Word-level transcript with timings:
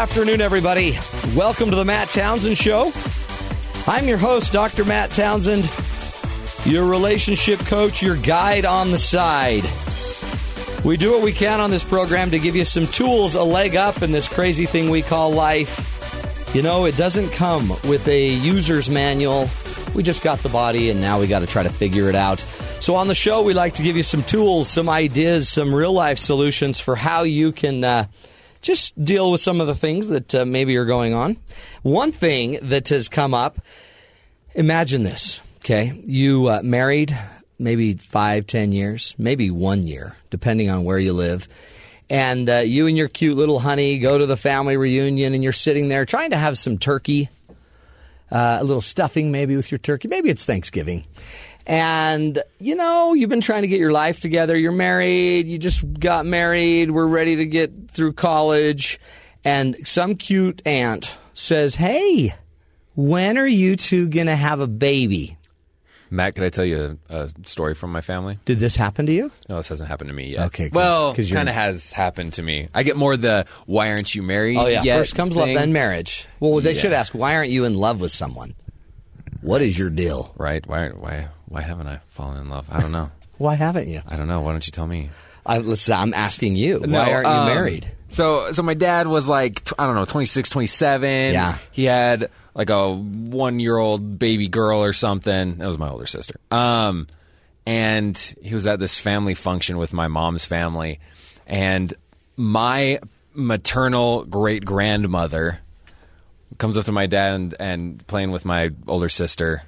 Afternoon, 0.00 0.40
everybody. 0.40 0.98
Welcome 1.36 1.68
to 1.68 1.76
the 1.76 1.84
Matt 1.84 2.08
Townsend 2.08 2.56
Show. 2.56 2.90
I'm 3.86 4.08
your 4.08 4.16
host, 4.16 4.50
Dr. 4.50 4.86
Matt 4.86 5.10
Townsend, 5.10 5.70
your 6.64 6.86
relationship 6.86 7.60
coach, 7.66 8.00
your 8.00 8.16
guide 8.16 8.64
on 8.64 8.92
the 8.92 8.98
side. 8.98 9.62
We 10.86 10.96
do 10.96 11.10
what 11.10 11.20
we 11.20 11.32
can 11.32 11.60
on 11.60 11.70
this 11.70 11.84
program 11.84 12.30
to 12.30 12.38
give 12.38 12.56
you 12.56 12.64
some 12.64 12.86
tools, 12.86 13.34
a 13.34 13.42
leg 13.42 13.76
up 13.76 14.00
in 14.00 14.10
this 14.10 14.26
crazy 14.26 14.64
thing 14.64 14.88
we 14.88 15.02
call 15.02 15.32
life. 15.32 16.48
You 16.54 16.62
know, 16.62 16.86
it 16.86 16.96
doesn't 16.96 17.28
come 17.32 17.68
with 17.86 18.08
a 18.08 18.26
user's 18.26 18.88
manual. 18.88 19.50
We 19.94 20.02
just 20.02 20.22
got 20.22 20.38
the 20.38 20.48
body, 20.48 20.88
and 20.88 20.98
now 20.98 21.20
we 21.20 21.26
got 21.26 21.40
to 21.40 21.46
try 21.46 21.62
to 21.62 21.70
figure 21.70 22.08
it 22.08 22.14
out. 22.14 22.40
So, 22.80 22.94
on 22.94 23.06
the 23.06 23.14
show, 23.14 23.42
we 23.42 23.52
like 23.52 23.74
to 23.74 23.82
give 23.82 23.98
you 23.98 24.02
some 24.02 24.22
tools, 24.22 24.70
some 24.70 24.88
ideas, 24.88 25.50
some 25.50 25.74
real 25.74 25.92
life 25.92 26.18
solutions 26.18 26.80
for 26.80 26.96
how 26.96 27.24
you 27.24 27.52
can. 27.52 27.84
Uh, 27.84 28.06
just 28.60 29.02
deal 29.02 29.30
with 29.30 29.40
some 29.40 29.60
of 29.60 29.66
the 29.66 29.74
things 29.74 30.08
that 30.08 30.34
uh, 30.34 30.44
maybe 30.44 30.76
are 30.76 30.84
going 30.84 31.14
on. 31.14 31.36
One 31.82 32.12
thing 32.12 32.58
that 32.62 32.88
has 32.88 33.08
come 33.08 33.34
up 33.34 33.60
imagine 34.54 35.02
this, 35.02 35.40
okay? 35.58 36.00
You 36.04 36.48
uh, 36.48 36.60
married 36.62 37.16
maybe 37.58 37.94
five, 37.94 38.46
ten 38.46 38.72
years, 38.72 39.14
maybe 39.18 39.50
one 39.50 39.86
year, 39.86 40.16
depending 40.30 40.70
on 40.70 40.84
where 40.84 40.98
you 40.98 41.12
live. 41.12 41.48
And 42.08 42.50
uh, 42.50 42.58
you 42.58 42.88
and 42.88 42.96
your 42.96 43.08
cute 43.08 43.36
little 43.36 43.60
honey 43.60 43.98
go 43.98 44.18
to 44.18 44.26
the 44.26 44.36
family 44.36 44.76
reunion, 44.76 45.34
and 45.34 45.44
you're 45.44 45.52
sitting 45.52 45.88
there 45.88 46.04
trying 46.04 46.30
to 46.30 46.36
have 46.36 46.58
some 46.58 46.76
turkey, 46.76 47.28
uh, 48.32 48.58
a 48.60 48.64
little 48.64 48.80
stuffing 48.80 49.30
maybe 49.30 49.56
with 49.56 49.70
your 49.70 49.78
turkey. 49.78 50.08
Maybe 50.08 50.28
it's 50.28 50.44
Thanksgiving. 50.44 51.04
And, 51.70 52.42
you 52.58 52.74
know, 52.74 53.14
you've 53.14 53.30
been 53.30 53.40
trying 53.40 53.62
to 53.62 53.68
get 53.68 53.78
your 53.78 53.92
life 53.92 54.18
together. 54.18 54.58
You're 54.58 54.72
married. 54.72 55.46
You 55.46 55.56
just 55.56 55.84
got 56.00 56.26
married. 56.26 56.90
We're 56.90 57.06
ready 57.06 57.36
to 57.36 57.46
get 57.46 57.92
through 57.92 58.14
college. 58.14 58.98
And 59.44 59.76
some 59.86 60.16
cute 60.16 60.62
aunt 60.66 61.16
says, 61.32 61.76
Hey, 61.76 62.34
when 62.96 63.38
are 63.38 63.46
you 63.46 63.76
two 63.76 64.08
going 64.08 64.26
to 64.26 64.34
have 64.34 64.58
a 64.58 64.66
baby? 64.66 65.38
Matt, 66.12 66.34
can 66.34 66.42
I 66.42 66.48
tell 66.48 66.64
you 66.64 66.98
a, 67.08 67.14
a, 67.22 67.28
story 67.44 67.74
from 67.74 67.92
my 67.92 68.00
family? 68.00 68.40
Did 68.44 68.58
this 68.58 68.74
happen 68.74 69.06
to 69.06 69.12
you? 69.12 69.30
No, 69.48 69.58
this 69.58 69.68
hasn't 69.68 69.88
happened 69.88 70.08
to 70.08 70.14
me 70.14 70.32
yet. 70.32 70.46
Okay, 70.46 70.70
cause, 70.70 70.74
well, 70.74 71.14
cause 71.14 71.30
kind 71.30 71.48
of 71.48 71.54
has 71.54 71.92
happened 71.92 72.32
to 72.32 72.42
me. 72.42 72.66
I 72.74 72.82
get 72.82 72.96
more 72.96 73.16
the 73.16 73.46
"Why 73.66 73.90
aren't 73.90 74.12
you 74.12 74.24
married?" 74.24 74.58
Oh 74.58 74.66
yeah, 74.66 74.82
yet 74.82 74.98
first 74.98 75.14
comes 75.14 75.36
thing. 75.36 75.54
love, 75.54 75.54
then 75.54 75.72
marriage. 75.72 76.26
Well, 76.40 76.58
they 76.58 76.72
Yeah. 76.72 76.80
should 76.80 76.92
ask, 76.92 77.14
"Why 77.14 77.36
aren't 77.36 77.50
you 77.50 77.64
in 77.64 77.76
love 77.76 78.00
with 78.00 78.10
someone? 78.10 78.54
What 79.40 79.62
is 79.62 79.78
your 79.78 79.90
deal? 79.90 80.34
right? 80.36 80.66
Why? 80.66 80.88
Why? 80.88 81.28
Why 81.48 81.60
haven't 81.62 81.88
I 81.88 82.00
fallen 82.08 82.38
in 82.38 82.48
love? 82.48 82.66
I 82.70 82.80
don't 82.80 82.92
know. 82.92 83.10
Why 83.38 83.54
haven't 83.54 83.88
you?" 83.88 84.02
I 84.06 84.16
don't 84.16 84.28
know. 84.28 84.40
Why 84.42 84.52
don't 84.52 84.66
you 84.66 84.72
tell 84.72 84.86
me? 84.86 85.10
I, 85.46 85.58
listen, 85.58 85.94
I'm 85.94 86.14
asking 86.14 86.56
you. 86.56 86.80
No, 86.80 86.98
Why 86.98 87.12
aren't 87.12 87.26
you 87.26 87.32
um, 87.32 87.46
married? 87.46 87.90
So, 88.08 88.52
so 88.52 88.62
my 88.62 88.74
dad 88.74 89.06
was 89.06 89.26
like, 89.26 89.68
I 89.78 89.86
don't 89.86 89.94
know, 89.94 90.04
26, 90.04 90.50
27. 90.50 91.32
Yeah. 91.32 91.56
He 91.72 91.84
had 91.84 92.30
like 92.54 92.70
a 92.70 92.94
one 92.94 93.58
year 93.60 93.76
old 93.76 94.18
baby 94.18 94.48
girl 94.48 94.84
or 94.84 94.92
something. 94.92 95.56
That 95.56 95.66
was 95.66 95.78
my 95.78 95.88
older 95.88 96.06
sister. 96.06 96.38
Um, 96.50 97.06
and 97.64 98.16
he 98.42 98.54
was 98.54 98.66
at 98.66 98.80
this 98.80 98.98
family 98.98 99.34
function 99.34 99.78
with 99.78 99.92
my 99.92 100.08
mom's 100.08 100.44
family. 100.44 101.00
And 101.46 101.92
my 102.36 102.98
maternal 103.34 104.24
great 104.24 104.64
grandmother 104.64 105.60
comes 106.58 106.76
up 106.78 106.86
to 106.86 106.92
my 106.92 107.06
dad 107.06 107.32
and, 107.32 107.54
and 107.58 108.06
playing 108.06 108.30
with 108.30 108.44
my 108.44 108.70
older 108.86 109.08
sister. 109.08 109.62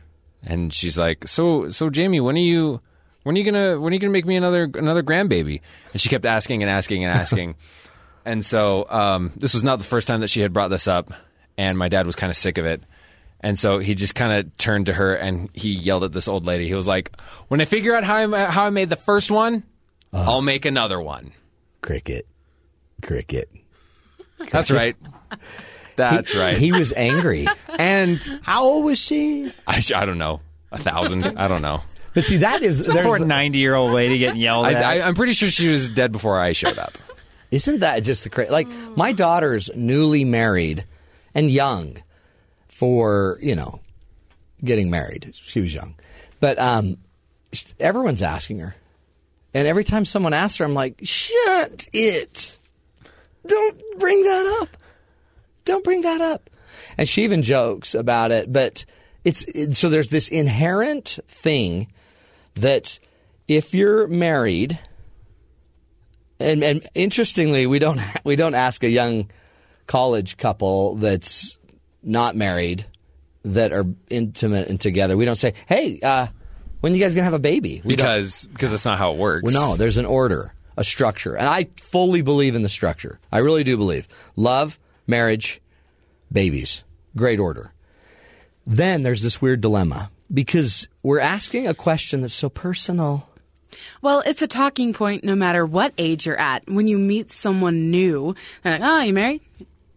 And 0.44 0.72
she's 0.72 0.98
like, 0.98 1.28
so, 1.28 1.70
so 1.70 1.90
Jamie, 1.90 2.20
when 2.20 2.36
are 2.36 2.40
you, 2.40 2.80
when 3.22 3.36
are 3.36 3.38
you 3.38 3.44
gonna, 3.44 3.80
when 3.80 3.92
are 3.92 3.94
you 3.94 4.00
gonna 4.00 4.12
make 4.12 4.26
me 4.26 4.36
another, 4.36 4.64
another 4.74 5.02
grandbaby? 5.02 5.60
And 5.92 6.00
she 6.00 6.08
kept 6.08 6.26
asking 6.26 6.62
and 6.62 6.70
asking 6.70 7.04
and 7.04 7.12
asking. 7.12 7.54
And 8.24 8.44
so 8.44 8.88
um, 8.88 9.32
this 9.36 9.54
was 9.54 9.64
not 9.64 9.78
the 9.78 9.84
first 9.84 10.06
time 10.06 10.20
that 10.20 10.30
she 10.30 10.42
had 10.42 10.52
brought 10.52 10.68
this 10.68 10.86
up, 10.86 11.12
and 11.56 11.76
my 11.76 11.88
dad 11.88 12.06
was 12.06 12.16
kind 12.16 12.30
of 12.30 12.36
sick 12.36 12.58
of 12.58 12.64
it. 12.64 12.82
And 13.40 13.58
so 13.58 13.78
he 13.78 13.96
just 13.96 14.14
kind 14.14 14.32
of 14.32 14.56
turned 14.56 14.86
to 14.86 14.92
her 14.92 15.16
and 15.16 15.50
he 15.52 15.70
yelled 15.72 16.04
at 16.04 16.12
this 16.12 16.28
old 16.28 16.46
lady. 16.46 16.68
He 16.68 16.74
was 16.74 16.86
like, 16.86 17.10
"When 17.48 17.60
I 17.60 17.64
figure 17.64 17.94
out 17.96 18.04
how 18.04 18.32
I 18.32 18.50
how 18.50 18.66
I 18.66 18.70
made 18.70 18.88
the 18.88 18.96
first 18.96 19.30
one, 19.32 19.64
I'll 20.12 20.42
make 20.42 20.64
another 20.64 21.00
one." 21.00 21.32
Cricket, 21.80 22.28
cricket. 23.02 23.50
That's 24.52 24.70
right. 24.70 24.96
That's 25.96 26.34
right. 26.34 26.56
He 26.56 26.72
was 26.72 26.92
angry. 26.92 27.46
and 27.78 28.20
How 28.42 28.64
old 28.64 28.84
was 28.84 28.98
she? 28.98 29.52
I, 29.66 29.82
I 29.94 30.04
don't 30.04 30.18
know 30.18 30.40
a 30.70 30.78
thousand. 30.78 31.38
I 31.38 31.48
don't 31.48 31.62
know. 31.62 31.82
But 32.14 32.24
see, 32.24 32.38
that 32.38 32.62
is 32.62 32.84
Some 32.84 32.94
there's- 32.94 33.06
poor 33.06 33.18
ninety-year-old 33.18 33.92
lady 33.92 34.18
getting 34.18 34.40
yelled 34.40 34.66
at. 34.66 34.84
I, 34.84 34.98
I, 35.00 35.06
I'm 35.06 35.14
pretty 35.14 35.32
sure 35.32 35.48
she 35.50 35.68
was 35.68 35.88
dead 35.88 36.12
before 36.12 36.38
I 36.40 36.52
showed 36.52 36.78
up. 36.78 36.96
Isn't 37.50 37.80
that 37.80 38.00
just 38.00 38.24
the 38.24 38.30
crazy? 38.30 38.50
Like 38.50 38.68
my 38.96 39.12
daughter's 39.12 39.70
newly 39.74 40.24
married 40.24 40.84
and 41.34 41.50
young 41.50 41.98
for 42.68 43.38
you 43.42 43.54
know 43.54 43.80
getting 44.64 44.90
married. 44.90 45.32
She 45.34 45.60
was 45.60 45.74
young, 45.74 45.94
but 46.40 46.58
um, 46.58 46.96
everyone's 47.80 48.22
asking 48.22 48.58
her, 48.60 48.74
and 49.54 49.66
every 49.68 49.84
time 49.84 50.04
someone 50.04 50.32
asks 50.34 50.58
her, 50.58 50.64
I'm 50.64 50.74
like, 50.74 51.00
"Shut 51.02 51.86
it! 51.92 52.56
Don't 53.46 53.98
bring 53.98 54.22
that 54.22 54.58
up! 54.62 54.68
Don't 55.64 55.84
bring 55.84 56.02
that 56.02 56.20
up!" 56.20 56.50
And 56.96 57.08
she 57.08 57.24
even 57.24 57.42
jokes 57.42 57.94
about 57.94 58.32
it, 58.32 58.52
but 58.52 58.84
it's 59.24 59.42
it, 59.42 59.76
so 59.76 59.88
there's 59.88 60.08
this 60.08 60.28
inherent 60.28 61.18
thing 61.28 61.92
that 62.54 62.98
if 63.48 63.74
you're 63.74 64.06
married 64.08 64.78
and, 66.42 66.64
and 66.64 66.86
interestingly, 66.94 67.66
we 67.66 67.78
don't 67.78 68.00
we 68.24 68.36
don't 68.36 68.54
ask 68.54 68.82
a 68.82 68.88
young 68.88 69.30
college 69.86 70.36
couple 70.36 70.96
that's 70.96 71.58
not 72.02 72.36
married 72.36 72.86
that 73.44 73.72
are 73.72 73.84
intimate 74.08 74.68
and 74.68 74.80
together. 74.80 75.16
We 75.16 75.24
don't 75.24 75.36
say, 75.36 75.54
"Hey, 75.66 76.00
uh, 76.02 76.28
when 76.80 76.94
you 76.94 77.00
guys 77.00 77.14
gonna 77.14 77.24
have 77.24 77.34
a 77.34 77.38
baby?" 77.38 77.80
We 77.84 77.96
because 77.96 78.46
because 78.46 78.70
that's 78.70 78.84
not 78.84 78.98
how 78.98 79.12
it 79.12 79.18
works. 79.18 79.44
well, 79.44 79.70
no, 79.70 79.76
there's 79.76 79.98
an 79.98 80.06
order, 80.06 80.54
a 80.76 80.84
structure, 80.84 81.34
and 81.34 81.48
I 81.48 81.68
fully 81.76 82.22
believe 82.22 82.54
in 82.54 82.62
the 82.62 82.68
structure. 82.68 83.20
I 83.30 83.38
really 83.38 83.64
do 83.64 83.76
believe 83.76 84.08
love, 84.36 84.78
marriage, 85.12 85.60
babies, 86.32 86.82
great 87.16 87.38
order. 87.38 87.72
Then 88.66 89.02
there's 89.02 89.22
this 89.22 89.40
weird 89.40 89.60
dilemma 89.60 90.10
because 90.32 90.88
we're 91.02 91.20
asking 91.20 91.68
a 91.68 91.74
question 91.74 92.22
that's 92.22 92.34
so 92.34 92.48
personal. 92.48 93.28
Well, 94.02 94.22
it's 94.26 94.42
a 94.42 94.46
talking 94.46 94.92
point 94.92 95.24
no 95.24 95.34
matter 95.34 95.64
what 95.64 95.92
age 95.98 96.26
you're 96.26 96.38
at. 96.38 96.68
When 96.68 96.86
you 96.88 96.98
meet 96.98 97.30
someone 97.32 97.90
new, 97.90 98.34
they're 98.62 98.72
like, 98.78 98.82
"Oh, 98.84 99.00
you 99.02 99.12
married? 99.14 99.40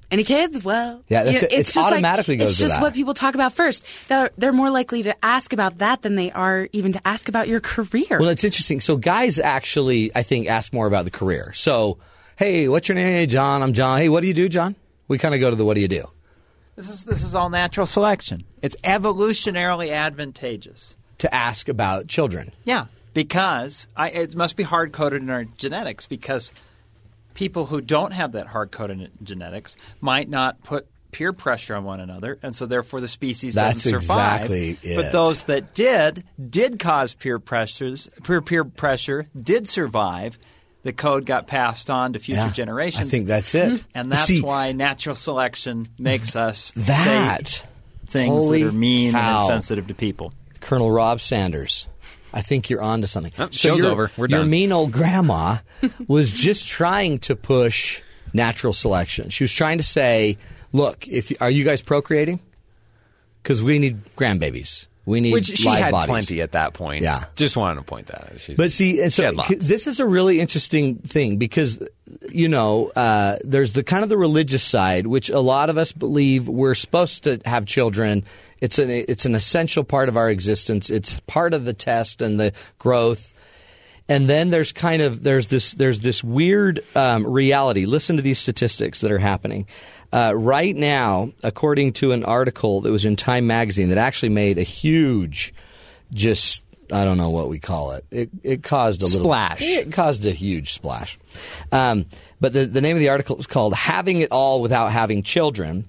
Any 0.09 0.23
kids?" 0.23 0.63
Well, 0.63 1.03
Yeah, 1.09 1.23
that's 1.23 1.41
you 1.41 1.47
it. 1.47 1.53
It 1.53 1.63
just 1.65 1.75
like- 1.75 1.85
automatically 1.93 2.37
goes 2.37 2.51
It's 2.51 2.57
to 2.59 2.67
just 2.67 2.81
what 2.81 2.93
people 2.93 3.13
talk 3.13 3.35
about 3.35 3.53
first. 3.53 3.83
They're 4.07 4.31
they're 4.37 4.53
more 4.53 4.69
likely 4.71 5.03
to 5.03 5.15
ask 5.23 5.51
about 5.53 5.79
that 5.79 6.01
than 6.03 6.15
they 6.15 6.31
are 6.31 6.69
even 6.71 6.93
to 6.93 7.01
ask 7.05 7.27
about 7.29 7.47
your 7.47 7.59
career. 7.59 8.17
Well, 8.19 8.29
it's 8.29 8.43
interesting. 8.43 8.79
So 8.81 8.97
guys 8.97 9.39
actually, 9.39 10.11
I 10.15 10.23
think, 10.23 10.47
ask 10.47 10.73
more 10.73 10.87
about 10.87 11.05
the 11.05 11.11
career. 11.11 11.51
So, 11.53 11.97
hey, 12.37 12.67
what's 12.69 12.87
your 12.87 12.95
name? 12.95 13.07
Hey, 13.07 13.25
John. 13.25 13.61
I'm 13.61 13.73
John. 13.73 13.99
Hey, 13.99 14.09
what 14.09 14.21
do 14.21 14.27
you 14.27 14.33
do, 14.33 14.47
John? 14.49 14.75
We 15.07 15.17
kind 15.17 15.33
of 15.33 15.39
go 15.39 15.49
to 15.49 15.55
the 15.55 15.66
what 15.66 15.75
do 15.75 15.81
you 15.81 15.88
do 15.88 16.05
this 16.75 16.89
is 16.89 17.05
this 17.05 17.23
is 17.23 17.35
all 17.35 17.49
natural 17.49 17.85
selection. 17.85 18.43
It's 18.61 18.75
evolutionarily 18.83 19.91
advantageous. 19.91 20.95
to 21.19 21.33
ask 21.33 21.69
about 21.69 22.07
children. 22.07 22.51
Yeah, 22.66 22.85
because 23.13 23.88
I, 23.95 24.09
it 24.09 24.35
must 24.35 24.57
be 24.57 24.63
hard 24.63 24.91
coded 24.91 25.21
in 25.21 25.29
our 25.29 25.45
genetics. 25.45 26.05
Because 26.05 26.51
people 27.33 27.66
who 27.66 27.81
don't 27.81 28.11
have 28.11 28.33
that 28.33 28.47
hard 28.47 28.71
coded 28.71 29.11
genetics 29.23 29.78
might 30.02 30.29
not 30.29 30.61
put 30.63 30.87
peer 31.11 31.31
pressure 31.31 31.75
on 31.75 31.85
one 31.85 32.02
another, 32.02 32.37
and 32.43 32.53
so 32.53 32.66
therefore 32.66 32.99
the 32.99 33.07
species 33.07 33.55
That's 33.55 33.84
doesn't 33.84 34.02
survive. 34.02 34.41
exactly 34.41 34.78
it. 34.84 34.97
But 34.97 35.13
those 35.13 35.43
that 35.43 35.73
did 35.73 36.25
did 36.49 36.78
cause 36.79 37.13
peer 37.13 37.40
pressures, 37.40 38.09
peer 38.23 38.41
peer 38.41 38.66
pressure, 38.66 39.29
did 39.35 39.69
survive. 39.69 40.37
The 40.85 40.93
code 40.93 41.26
got 41.26 41.47
passed 41.47 41.90
on 41.90 42.14
to 42.14 42.20
future 42.20 42.41
Yeah, 42.41 42.52
generations. 42.52 43.08
I 43.08 43.09
think 43.09 43.26
that's 43.26 43.55
it. 43.55 43.70
Hmm. 43.70 43.76
And 43.96 44.11
that's 44.11 44.26
See, 44.26 44.41
why 44.41 44.72
natural 44.72 45.16
selection 45.16 45.87
makes 45.97 46.35
us 46.35 46.72
that 46.76 47.47
say 47.47 47.64
things 48.05 48.29
Holy 48.29 48.61
that 48.64 48.70
are 48.70 48.72
mean 48.72 49.14
cow. 49.14 49.37
and 49.37 49.43
insensitive 49.46 49.87
to 49.87 49.96
people. 49.96 50.32
Colonel 50.61 50.91
Rob 50.91 51.22
Sanders. 51.22 51.87
I 52.32 52.41
think 52.43 52.70
you're 52.70 52.84
onto 52.84 53.08
something. 53.08 53.34
Oh, 53.40 53.47
show's 53.49 53.84
over. 53.84 54.11
We're 54.16 54.28
done. 54.28 54.41
Your 54.41 54.47
mean 54.47 54.72
old 54.72 54.91
grandma 54.91 55.58
was 56.08 56.29
just 56.32 56.67
trying 56.67 57.17
to 57.20 57.35
push 57.35 58.02
natural 58.34 58.72
selection. 58.73 59.29
She 59.29 59.43
was 59.43 59.53
trying 59.53 59.78
to 59.78 59.84
say, 59.84 60.38
"Look, 60.72 61.08
if 61.08 61.31
you- 61.31 61.38
are 61.41 61.49
you 61.49 61.64
guys 61.64 61.81
procreating? 61.81 62.40
Because 63.41 63.64
we 63.64 63.79
need 63.79 64.03
grandbabies. 64.17 64.85
We 65.05 65.19
need 65.19 65.34
Which 65.34 65.55
she 65.57 65.69
had 65.69 65.91
bodies. 65.91 66.09
plenty 66.09 66.41
at 66.41 66.53
that 66.53 66.73
point. 66.73 67.03
Yeah. 67.03 67.25
Just 67.35 67.55
wanted 67.55 67.75
to 67.75 67.81
point 67.84 68.07
that 68.07 68.31
out. 68.31 68.40
She's- 68.40 68.57
But 68.57 68.72
see, 68.72 69.02
and 69.02 69.13
so 69.13 69.23
had 69.25 69.35
lots. 69.35 69.49
c- 69.49 69.55
this 69.55 69.85
is 69.85 69.99
a 69.99 70.05
really 70.05 70.40
interesting 70.40 70.96
thing 70.97 71.37
because, 71.37 71.78
you 72.31 72.49
know, 72.49 72.87
uh, 72.96 73.37
there's 73.43 73.73
the 73.73 73.84
kind 73.84 74.02
of 74.03 74.09
the 74.09 74.17
religious 74.17 74.63
side, 74.63 75.05
which 75.05 75.29
a 75.29 75.40
lot 75.40 75.69
of 75.69 75.78
us 75.78 75.91
believe 75.91 76.47
we're 76.47 76.73
supposed 76.73 77.25
to 77.25 77.40
have 77.46 77.66
children. 77.66 78.23
It's 78.61 78.79
an 78.79 78.90
it's 78.90 79.25
an 79.25 79.35
essential 79.35 79.84
part 79.84 80.09
of 80.09 80.17
our 80.17 80.29
existence. 80.31 80.90
It's 80.90 81.19
part 81.28 81.53
of 81.53 81.66
the 81.66 81.73
test 81.73 82.23
and 82.23 82.40
the 82.40 82.52
growth. 82.79 83.31
And 84.07 84.29
then 84.29 84.49
there's 84.52 84.72
kind 84.72 85.02
of 85.02 85.23
there's 85.23 85.47
this 85.47 85.72
there's 85.73 85.99
this 85.99 86.23
weird 86.23 86.84
um, 86.96 87.25
reality. 87.28 87.85
Listen 87.85 88.16
to 88.17 88.22
these 88.22 88.40
statistics 88.40 89.02
that 89.02 89.11
are 89.11 89.17
happening 89.19 89.67
uh, 90.11 90.34
right 90.35 90.75
now, 90.75 91.31
according 91.43 91.93
to 91.93 92.11
an 92.11 92.23
article 92.23 92.81
that 92.81 92.91
was 92.91 93.05
in 93.05 93.16
Time 93.16 93.47
Magazine 93.47 93.90
that 93.90 93.97
actually 93.97 94.29
made 94.29 94.57
a 94.57 94.63
huge, 94.63 95.53
just 96.13 96.61
I 96.91 97.03
don't 97.03 97.17
know 97.17 97.31
what 97.31 97.49
we 97.49 97.59
call 97.59 97.91
it. 97.91 98.05
It, 98.11 98.29
it 98.43 98.63
caused 98.63 99.02
a 99.02 99.05
little 99.05 99.23
Splash. 99.23 99.61
It 99.61 99.91
caused 99.91 100.25
a 100.25 100.31
huge 100.31 100.73
splash. 100.73 101.17
Um, 101.72 102.05
but 102.40 102.53
the 102.53 102.66
the 102.66 102.81
name 102.81 102.96
of 102.96 102.99
the 102.99 103.09
article 103.09 103.37
is 103.37 103.47
called 103.47 103.73
"Having 103.73 104.19
It 104.22 104.31
All 104.31 104.61
Without 104.61 104.91
Having 104.91 105.23
Children." 105.23 105.87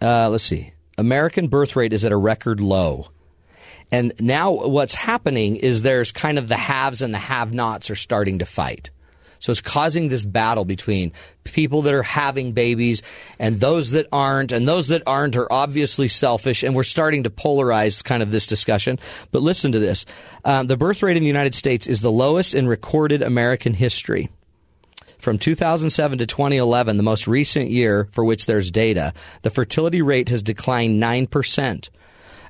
Uh, 0.00 0.28
let's 0.28 0.44
see. 0.44 0.72
American 0.96 1.48
birth 1.48 1.76
rate 1.76 1.92
is 1.92 2.04
at 2.04 2.12
a 2.12 2.16
record 2.16 2.60
low. 2.60 3.06
And 3.90 4.12
now 4.20 4.50
what's 4.50 4.94
happening 4.94 5.56
is 5.56 5.80
there's 5.80 6.12
kind 6.12 6.38
of 6.38 6.48
the 6.48 6.56
haves 6.56 7.00
and 7.00 7.14
the 7.14 7.18
have 7.18 7.54
nots 7.54 7.90
are 7.90 7.96
starting 7.96 8.40
to 8.40 8.46
fight. 8.46 8.90
So 9.40 9.52
it's 9.52 9.60
causing 9.60 10.08
this 10.08 10.24
battle 10.24 10.64
between 10.64 11.12
people 11.44 11.82
that 11.82 11.94
are 11.94 12.02
having 12.02 12.52
babies 12.52 13.02
and 13.38 13.60
those 13.60 13.92
that 13.92 14.06
aren't. 14.12 14.52
And 14.52 14.66
those 14.66 14.88
that 14.88 15.02
aren't 15.06 15.36
are 15.36 15.50
obviously 15.52 16.08
selfish. 16.08 16.62
And 16.62 16.74
we're 16.74 16.82
starting 16.82 17.24
to 17.24 17.30
polarize 17.30 18.02
kind 18.04 18.22
of 18.22 18.30
this 18.30 18.46
discussion. 18.46 18.98
But 19.32 19.42
listen 19.42 19.72
to 19.72 19.78
this. 19.78 20.04
Um, 20.44 20.66
the 20.66 20.76
birth 20.76 21.02
rate 21.02 21.16
in 21.16 21.22
the 21.22 21.28
United 21.28 21.54
States 21.54 21.86
is 21.86 22.00
the 22.00 22.12
lowest 22.12 22.54
in 22.54 22.68
recorded 22.68 23.22
American 23.22 23.74
history. 23.74 24.28
From 25.18 25.38
2007 25.38 26.18
to 26.18 26.26
2011, 26.26 26.96
the 26.96 27.02
most 27.02 27.26
recent 27.26 27.70
year 27.70 28.08
for 28.12 28.24
which 28.24 28.46
there's 28.46 28.70
data, 28.70 29.12
the 29.42 29.50
fertility 29.50 30.00
rate 30.00 30.28
has 30.28 30.42
declined 30.42 31.02
9%. 31.02 31.88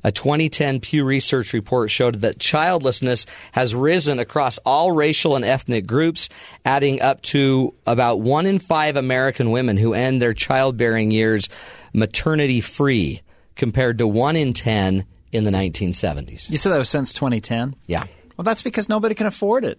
A 0.04 0.12
2010 0.12 0.80
Pew 0.80 1.04
Research 1.04 1.52
report 1.52 1.90
showed 1.90 2.16
that 2.16 2.38
childlessness 2.38 3.26
has 3.52 3.74
risen 3.74 4.18
across 4.18 4.58
all 4.58 4.92
racial 4.92 5.36
and 5.36 5.44
ethnic 5.44 5.86
groups, 5.86 6.28
adding 6.64 7.02
up 7.02 7.22
to 7.22 7.74
about 7.86 8.20
one 8.20 8.46
in 8.46 8.58
five 8.58 8.96
American 8.96 9.50
women 9.50 9.76
who 9.76 9.94
end 9.94 10.22
their 10.22 10.34
childbearing 10.34 11.10
years 11.10 11.48
maternity 11.92 12.60
free, 12.60 13.22
compared 13.56 13.98
to 13.98 14.06
one 14.06 14.36
in 14.36 14.52
10 14.52 15.04
in 15.32 15.44
the 15.44 15.50
1970s. 15.50 16.50
You 16.50 16.58
said 16.58 16.70
that 16.70 16.78
was 16.78 16.88
since 16.88 17.12
2010? 17.12 17.74
Yeah. 17.86 18.06
Well, 18.36 18.44
that's 18.44 18.62
because 18.62 18.88
nobody 18.88 19.14
can 19.14 19.26
afford 19.26 19.64
it. 19.64 19.78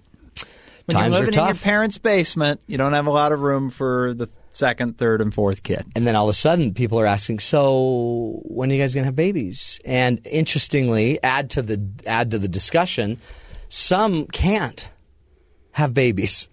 When 0.86 0.96
Times 0.96 1.14
you're 1.14 1.26
living 1.26 1.40
in 1.40 1.46
your 1.46 1.56
parents' 1.56 1.98
basement, 1.98 2.62
you 2.68 2.78
don't 2.78 2.94
have 2.94 3.08
a 3.08 3.12
lot 3.12 3.32
of 3.32 3.42
room 3.42 3.70
for 3.70 4.14
the 4.14 4.28
second, 4.60 4.98
third, 4.98 5.22
and 5.22 5.34
fourth 5.34 5.64
kid. 5.64 5.86
And 5.96 6.06
then 6.06 6.16
all 6.16 6.26
of 6.26 6.30
a 6.30 6.34
sudden, 6.34 6.74
people 6.74 7.00
are 7.00 7.08
asking, 7.08 7.40
"So, 7.40 8.42
when 8.44 8.70
are 8.70 8.76
you 8.76 8.82
guys 8.82 8.94
going 8.94 9.04
to 9.04 9.08
have 9.08 9.16
babies?" 9.16 9.80
And 9.86 10.22
interestingly, 10.28 11.18
add 11.24 11.50
to 11.52 11.62
the 11.62 11.82
add 12.06 12.32
to 12.32 12.38
the 12.38 12.48
discussion, 12.48 13.18
some 13.70 14.28
can't 14.28 14.90
have 15.72 15.94
babies, 15.94 16.50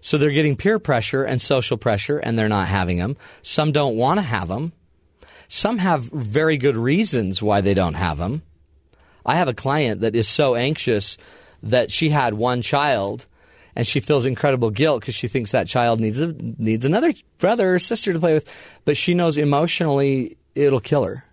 so 0.00 0.16
they're 0.16 0.30
getting 0.30 0.56
peer 0.56 0.78
pressure 0.78 1.22
and 1.22 1.40
social 1.40 1.76
pressure, 1.76 2.18
and 2.18 2.38
they're 2.38 2.48
not 2.48 2.68
having 2.68 2.98
them. 2.98 3.16
Some 3.42 3.70
don't 3.70 3.96
want 3.96 4.18
to 4.18 4.22
have 4.22 4.48
them. 4.48 4.72
Some 5.48 5.78
have 5.78 6.04
very 6.04 6.56
good 6.56 6.76
reasons 6.76 7.42
why 7.42 7.60
they 7.60 7.74
don't 7.74 7.94
have 7.94 8.18
them. 8.18 8.42
I 9.26 9.36
have 9.36 9.48
a 9.48 9.54
client 9.54 10.00
that 10.00 10.16
is 10.16 10.26
so 10.26 10.54
anxious 10.54 11.18
that 11.62 11.92
she 11.92 12.08
had 12.08 12.34
one 12.34 12.62
child 12.62 13.26
and 13.74 13.86
she 13.86 14.00
feels 14.00 14.24
incredible 14.24 14.70
guilt 14.70 15.00
because 15.00 15.14
she 15.14 15.28
thinks 15.28 15.52
that 15.52 15.66
child 15.66 16.00
needs 16.00 16.20
a, 16.20 16.28
needs 16.32 16.84
another 16.84 17.12
brother 17.38 17.74
or 17.74 17.78
sister 17.78 18.12
to 18.12 18.20
play 18.20 18.34
with, 18.34 18.52
but 18.84 18.96
she 18.96 19.14
knows 19.14 19.36
emotionally 19.36 20.36
it'll 20.54 20.80
kill 20.80 21.04
her. 21.04 21.24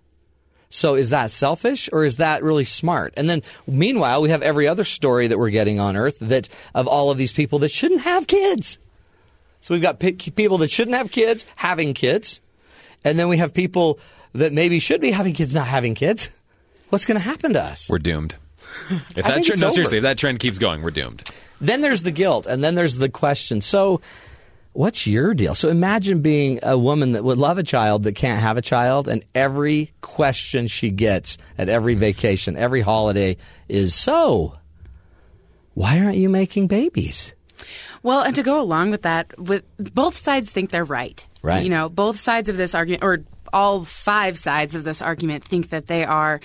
So 0.69 0.95
is 0.95 1.09
that 1.09 1.31
selfish 1.31 1.89
or 1.91 2.05
is 2.05 2.17
that 2.17 2.43
really 2.43 2.63
smart? 2.63 3.13
And 3.17 3.29
then 3.29 3.41
meanwhile, 3.65 4.21
we 4.21 4.29
have 4.29 4.43
every 4.43 4.67
other 4.67 4.85
story 4.85 5.27
that 5.27 5.37
we're 5.37 5.49
getting 5.49 5.79
on 5.79 5.97
earth 5.97 6.19
that 6.19 6.47
of 6.75 6.87
all 6.87 7.09
of 7.09 7.17
these 7.17 7.33
people 7.33 7.59
that 7.59 7.71
shouldn't 7.71 8.01
have 8.01 8.27
kids. 8.27 8.77
So 9.61 9.73
we've 9.73 9.81
got 9.81 9.99
pe- 9.99 10.13
people 10.13 10.59
that 10.59 10.71
shouldn't 10.71 10.95
have 10.95 11.11
kids 11.11 11.45
having 11.55 11.93
kids, 11.93 12.39
and 13.03 13.19
then 13.19 13.27
we 13.27 13.37
have 13.37 13.53
people 13.53 13.99
that 14.33 14.53
maybe 14.53 14.79
should 14.79 15.01
be 15.01 15.11
having 15.11 15.33
kids 15.33 15.53
not 15.53 15.67
having 15.67 15.95
kids. 15.95 16.29
What's 16.89 17.05
going 17.05 17.17
to 17.19 17.23
happen 17.23 17.53
to 17.53 17.63
us? 17.63 17.89
We're 17.89 17.99
doomed. 17.99 18.35
If 19.15 19.25
that 19.25 19.43
trend, 19.43 19.61
no, 19.61 19.67
over. 19.67 19.73
seriously, 19.73 19.97
if 19.97 20.03
that 20.03 20.17
trend 20.17 20.39
keeps 20.39 20.59
going, 20.59 20.81
we're 20.81 20.91
doomed. 20.91 21.29
Then 21.61 21.81
there's 21.81 22.03
the 22.03 22.11
guilt, 22.11 22.45
and 22.45 22.63
then 22.63 22.75
there's 22.75 22.95
the 22.95 23.09
question. 23.09 23.61
So, 23.61 24.01
what's 24.73 25.05
your 25.05 25.33
deal? 25.33 25.55
So, 25.55 25.69
imagine 25.69 26.21
being 26.21 26.59
a 26.63 26.77
woman 26.77 27.13
that 27.13 27.23
would 27.23 27.37
love 27.37 27.57
a 27.57 27.63
child 27.63 28.03
that 28.03 28.15
can't 28.15 28.41
have 28.41 28.57
a 28.57 28.61
child, 28.61 29.07
and 29.07 29.23
every 29.35 29.91
question 30.01 30.67
she 30.67 30.89
gets 30.89 31.37
at 31.57 31.69
every 31.69 31.95
vacation, 31.95 32.55
every 32.55 32.81
holiday 32.81 33.37
is 33.67 33.93
so, 33.93 34.57
why 35.73 35.99
aren't 35.99 36.17
you 36.17 36.29
making 36.29 36.67
babies? 36.67 37.33
Well, 38.03 38.21
and 38.21 38.35
to 38.35 38.43
go 38.43 38.61
along 38.61 38.91
with 38.91 39.01
that, 39.01 39.37
with 39.37 39.63
both 39.77 40.15
sides 40.15 40.51
think 40.51 40.69
they're 40.69 40.85
right. 40.85 41.25
Right. 41.41 41.63
You 41.63 41.69
know, 41.69 41.89
both 41.89 42.19
sides 42.19 42.49
of 42.49 42.57
this 42.57 42.75
argument, 42.75 43.03
or 43.03 43.23
all 43.53 43.83
five 43.85 44.37
sides 44.37 44.75
of 44.75 44.83
this 44.83 45.01
argument, 45.01 45.43
think 45.43 45.69
that 45.69 45.87
they 45.87 46.03
are 46.03 46.39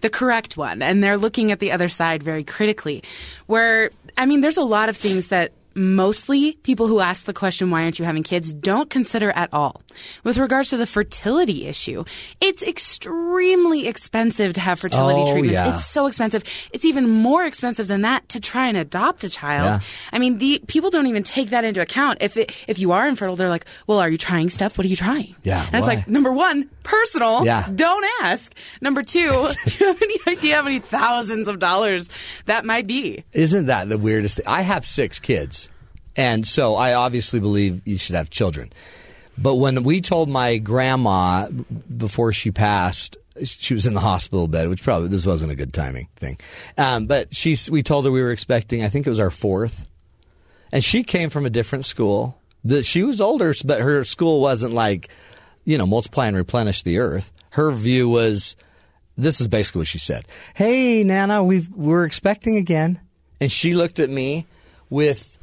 the 0.00 0.10
correct 0.10 0.56
one, 0.56 0.82
and 0.82 1.02
they're 1.02 1.18
looking 1.18 1.52
at 1.52 1.60
the 1.60 1.72
other 1.72 1.88
side 1.88 2.22
very 2.22 2.44
critically. 2.44 3.02
Where, 3.46 3.90
I 4.16 4.26
mean, 4.26 4.40
there's 4.40 4.56
a 4.56 4.62
lot 4.62 4.88
of 4.88 4.96
things 4.96 5.28
that 5.28 5.52
mostly 5.74 6.52
people 6.62 6.86
who 6.86 7.00
ask 7.00 7.24
the 7.24 7.32
question, 7.32 7.70
why 7.70 7.82
aren't 7.84 7.98
you 7.98 8.04
having 8.04 8.22
kids, 8.22 8.52
don't 8.52 8.90
consider 8.90 9.30
at 9.30 9.52
all. 9.52 9.82
With 10.24 10.38
regards 10.38 10.70
to 10.70 10.76
the 10.76 10.86
fertility 10.86 11.66
issue, 11.66 12.04
it's 12.40 12.62
extremely 12.62 13.86
expensive 13.86 14.52
to 14.54 14.60
have 14.60 14.78
fertility 14.80 15.20
Oh, 15.22 15.32
treatments. 15.32 15.52
yeah. 15.54 15.74
It's 15.74 15.86
so 15.86 16.06
expensive. 16.06 16.44
It's 16.72 16.84
even 16.84 17.08
more 17.08 17.44
expensive 17.44 17.86
than 17.88 18.02
that 18.02 18.28
to 18.30 18.40
try 18.40 18.68
and 18.68 18.76
adopt 18.76 19.24
a 19.24 19.28
child. 19.28 19.80
Yeah. 19.82 19.86
I 20.12 20.18
mean, 20.18 20.38
the 20.38 20.60
people 20.66 20.90
don't 20.90 21.06
even 21.06 21.22
take 21.22 21.50
that 21.50 21.64
into 21.64 21.80
account. 21.80 22.18
If 22.20 22.36
it, 22.36 22.64
if 22.68 22.78
you 22.78 22.92
are 22.92 23.08
infertile, 23.08 23.36
they're 23.36 23.48
like, 23.48 23.66
"Well, 23.86 23.98
are 24.00 24.08
you 24.08 24.18
trying 24.18 24.50
stuff? 24.50 24.78
What 24.78 24.84
are 24.84 24.88
you 24.88 24.96
trying?" 24.96 25.34
Yeah, 25.42 25.64
and 25.66 25.76
it's 25.76 25.86
why? 25.86 25.94
like 25.96 26.08
number 26.08 26.32
one, 26.32 26.68
personal. 26.82 27.44
Yeah. 27.44 27.68
don't 27.74 28.04
ask. 28.22 28.52
Number 28.80 29.02
two, 29.02 29.28
do 29.66 29.72
you 29.78 29.86
have 29.86 30.02
any 30.02 30.18
idea 30.28 30.56
how 30.56 30.62
many 30.62 30.78
thousands 30.80 31.48
of 31.48 31.58
dollars 31.58 32.08
that 32.46 32.64
might 32.64 32.86
be? 32.86 33.24
Isn't 33.32 33.66
that 33.66 33.88
the 33.88 33.98
weirdest 33.98 34.36
thing? 34.38 34.46
I 34.46 34.62
have 34.62 34.84
six 34.84 35.18
kids, 35.18 35.68
and 36.16 36.46
so 36.46 36.74
I 36.76 36.94
obviously 36.94 37.40
believe 37.40 37.82
you 37.84 37.98
should 37.98 38.16
have 38.16 38.30
children. 38.30 38.72
But 39.42 39.56
when 39.56 39.82
we 39.84 40.00
told 40.00 40.28
my 40.28 40.58
grandma 40.58 41.48
before 41.48 42.32
she 42.32 42.50
passed, 42.50 43.16
she 43.44 43.72
was 43.72 43.86
in 43.86 43.94
the 43.94 44.00
hospital 44.00 44.48
bed, 44.48 44.68
which 44.68 44.82
probably 44.82 45.08
this 45.08 45.24
wasn't 45.24 45.52
a 45.52 45.54
good 45.54 45.72
timing 45.72 46.08
thing. 46.16 46.38
Um, 46.76 47.06
but 47.06 47.34
she, 47.34 47.56
we 47.70 47.82
told 47.82 48.04
her 48.04 48.10
we 48.10 48.20
were 48.20 48.32
expecting. 48.32 48.84
I 48.84 48.88
think 48.88 49.06
it 49.06 49.10
was 49.10 49.20
our 49.20 49.30
fourth, 49.30 49.88
and 50.72 50.84
she 50.84 51.02
came 51.02 51.30
from 51.30 51.46
a 51.46 51.50
different 51.50 51.86
school. 51.86 52.38
The, 52.64 52.82
she 52.82 53.02
was 53.02 53.20
older, 53.22 53.54
but 53.64 53.80
her 53.80 54.04
school 54.04 54.40
wasn't 54.40 54.74
like, 54.74 55.08
you 55.64 55.78
know, 55.78 55.86
multiply 55.86 56.26
and 56.26 56.36
replenish 56.36 56.82
the 56.82 56.98
earth. 56.98 57.32
Her 57.50 57.70
view 57.70 58.10
was, 58.10 58.56
this 59.16 59.40
is 59.40 59.48
basically 59.48 59.80
what 59.80 59.88
she 59.88 59.98
said. 59.98 60.28
Hey, 60.54 61.02
Nana, 61.02 61.42
we've, 61.42 61.68
we're 61.74 62.04
expecting 62.04 62.56
again. 62.56 63.00
And 63.40 63.50
she 63.50 63.72
looked 63.72 64.00
at 64.00 64.10
me 64.10 64.44
with 64.90 65.38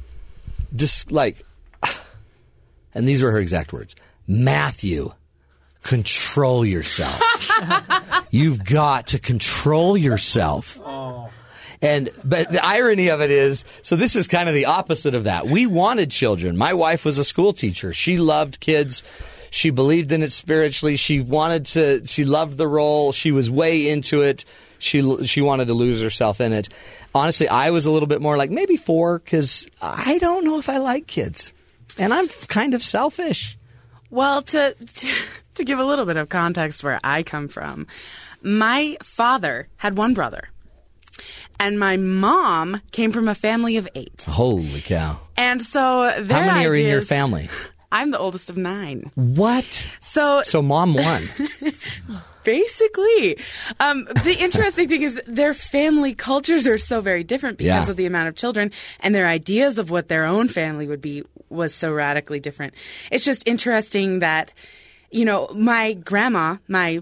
just 0.76 1.10
like, 1.10 1.44
and 2.94 3.06
these 3.06 3.22
were 3.22 3.30
her 3.30 3.38
exact 3.38 3.72
words 3.72 3.94
Matthew, 4.26 5.12
control 5.82 6.64
yourself. 6.64 7.20
You've 8.30 8.64
got 8.64 9.08
to 9.08 9.18
control 9.18 9.96
yourself. 9.96 10.78
Oh. 10.84 11.30
And 11.80 12.10
but 12.24 12.50
the 12.50 12.64
irony 12.64 13.08
of 13.08 13.20
it 13.20 13.30
is, 13.30 13.64
so 13.82 13.96
this 13.96 14.16
is 14.16 14.26
kind 14.26 14.48
of 14.48 14.54
the 14.54 14.66
opposite 14.66 15.14
of 15.14 15.24
that. 15.24 15.46
We 15.46 15.66
wanted 15.66 16.10
children. 16.10 16.56
My 16.56 16.74
wife 16.74 17.04
was 17.04 17.18
a 17.18 17.24
school 17.24 17.52
teacher. 17.52 17.92
She 17.92 18.18
loved 18.18 18.60
kids. 18.60 19.04
She 19.50 19.70
believed 19.70 20.12
in 20.12 20.22
it 20.22 20.32
spiritually. 20.32 20.96
She 20.96 21.20
wanted 21.20 21.66
to. 21.66 22.06
She 22.06 22.24
loved 22.24 22.58
the 22.58 22.66
role. 22.66 23.12
She 23.12 23.32
was 23.32 23.48
way 23.50 23.88
into 23.88 24.22
it. 24.22 24.44
She 24.78 25.24
she 25.24 25.40
wanted 25.40 25.68
to 25.68 25.74
lose 25.74 26.00
herself 26.00 26.40
in 26.40 26.52
it. 26.52 26.68
Honestly, 27.14 27.48
I 27.48 27.70
was 27.70 27.86
a 27.86 27.90
little 27.90 28.08
bit 28.08 28.20
more 28.20 28.36
like 28.36 28.50
maybe 28.50 28.76
four 28.76 29.18
because 29.18 29.68
I 29.80 30.18
don't 30.18 30.44
know 30.44 30.58
if 30.58 30.68
I 30.68 30.78
like 30.78 31.06
kids, 31.06 31.52
and 31.96 32.12
I'm 32.12 32.28
kind 32.48 32.74
of 32.74 32.82
selfish. 32.82 33.56
Well, 34.10 34.42
to, 34.42 34.74
to 34.74 35.08
to 35.54 35.64
give 35.64 35.78
a 35.78 35.84
little 35.84 36.06
bit 36.06 36.16
of 36.16 36.28
context 36.28 36.82
where 36.82 36.98
I 37.04 37.22
come 37.22 37.48
from, 37.48 37.86
my 38.42 38.96
father 39.02 39.68
had 39.76 39.96
one 39.98 40.14
brother, 40.14 40.48
and 41.60 41.78
my 41.78 41.96
mom 41.96 42.80
came 42.90 43.12
from 43.12 43.28
a 43.28 43.34
family 43.34 43.76
of 43.76 43.88
eight. 43.94 44.22
Holy 44.26 44.80
cow! 44.80 45.20
And 45.36 45.62
so 45.62 46.10
How 46.10 46.40
many 46.40 46.66
are 46.66 46.74
in 46.74 46.86
your 46.86 47.02
family? 47.02 47.48
I'm 47.92 48.10
the 48.10 48.18
oldest 48.18 48.50
of 48.50 48.56
nine. 48.58 49.10
What? 49.14 49.88
So, 50.00 50.42
So 50.42 50.60
mom 50.60 50.92
won. 50.92 51.22
basically, 52.44 53.38
um, 53.80 54.04
the 54.24 54.36
interesting 54.40 54.88
thing 54.88 55.02
is 55.02 55.20
their 55.26 55.54
family 55.54 56.14
cultures 56.14 56.66
are 56.66 56.78
so 56.78 57.00
very 57.00 57.24
different 57.24 57.58
because 57.58 57.86
Yeah. 57.86 57.90
of 57.90 57.96
the 57.96 58.06
amount 58.06 58.28
of 58.28 58.36
children, 58.36 58.72
and 59.00 59.14
their 59.14 59.26
ideas 59.26 59.78
of 59.78 59.90
what 59.90 60.08
their 60.08 60.24
own 60.26 60.48
family 60.48 60.86
would 60.86 61.00
be 61.00 61.24
was 61.48 61.74
so 61.74 61.92
radically 61.92 62.40
different. 62.40 62.74
It's 63.10 63.24
just 63.24 63.46
interesting 63.46 64.20
that, 64.20 64.52
you 65.10 65.24
know, 65.24 65.48
my 65.54 65.94
grandma, 65.94 66.56
my 66.68 67.00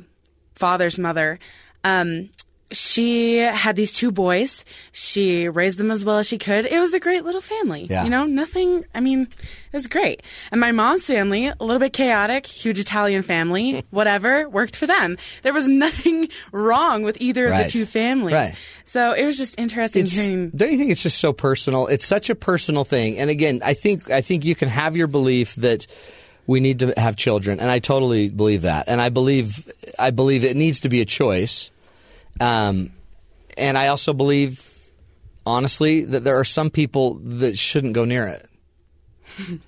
father's 0.54 0.98
mother, 0.98 1.38
um, 1.84 2.30
she 2.72 3.38
had 3.38 3.76
these 3.76 3.92
two 3.92 4.10
boys. 4.10 4.64
She 4.92 5.48
raised 5.48 5.78
them 5.78 5.90
as 5.90 6.04
well 6.04 6.18
as 6.18 6.26
she 6.26 6.38
could. 6.38 6.66
It 6.66 6.80
was 6.80 6.92
a 6.94 7.00
great 7.00 7.24
little 7.24 7.40
family. 7.40 7.86
Yeah. 7.88 8.04
You 8.04 8.10
know, 8.10 8.24
nothing, 8.24 8.84
I 8.94 9.00
mean, 9.00 9.22
it 9.22 9.72
was 9.72 9.86
great. 9.86 10.22
And 10.50 10.60
my 10.60 10.72
mom's 10.72 11.04
family, 11.04 11.46
a 11.46 11.56
little 11.60 11.78
bit 11.78 11.92
chaotic, 11.92 12.46
huge 12.46 12.78
Italian 12.78 13.22
family, 13.22 13.84
whatever, 13.90 14.48
worked 14.48 14.74
for 14.74 14.86
them. 14.86 15.16
There 15.42 15.52
was 15.52 15.68
nothing 15.68 16.28
wrong 16.50 17.02
with 17.02 17.18
either 17.20 17.46
of 17.46 17.56
the 17.58 17.68
two 17.68 17.86
families. 17.86 18.34
Right. 18.34 18.54
So 18.86 19.12
it 19.12 19.24
was 19.24 19.36
just 19.36 19.58
interesting 19.58 20.04
It's, 20.04 20.16
hearing. 20.16 20.50
don't 20.50 20.72
you 20.72 20.78
think 20.78 20.90
it's 20.90 21.02
just 21.02 21.18
so 21.18 21.32
personal? 21.32 21.86
It's 21.86 22.06
such 22.06 22.30
a 22.30 22.34
personal 22.34 22.84
thing. 22.84 23.18
And 23.18 23.30
again, 23.30 23.60
I 23.64 23.74
think 23.74 24.10
I 24.10 24.20
think 24.20 24.44
you 24.44 24.54
can 24.54 24.68
have 24.68 24.96
your 24.96 25.06
belief 25.06 25.54
that 25.56 25.86
we 26.46 26.60
need 26.60 26.78
to 26.80 26.94
have 26.96 27.16
children, 27.16 27.58
and 27.60 27.68
I 27.68 27.80
totally 27.80 28.28
believe 28.28 28.62
that. 28.62 28.84
And 28.86 29.00
I 29.02 29.08
believe 29.08 29.70
I 29.98 30.10
believe 30.10 30.44
it 30.44 30.56
needs 30.56 30.80
to 30.80 30.88
be 30.88 31.00
a 31.00 31.04
choice. 31.04 31.70
Um, 32.40 32.92
and 33.56 33.76
I 33.78 33.88
also 33.88 34.12
believe, 34.12 34.68
honestly, 35.44 36.04
that 36.04 36.24
there 36.24 36.38
are 36.38 36.44
some 36.44 36.70
people 36.70 37.14
that 37.14 37.58
shouldn't 37.58 37.94
go 37.94 38.04
near 38.04 38.26
it. 38.26 38.48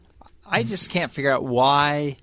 I 0.47 0.63
just 0.63 0.91
can't 0.91 1.13
figure 1.13 1.31
out 1.31 1.45
why 1.45 2.17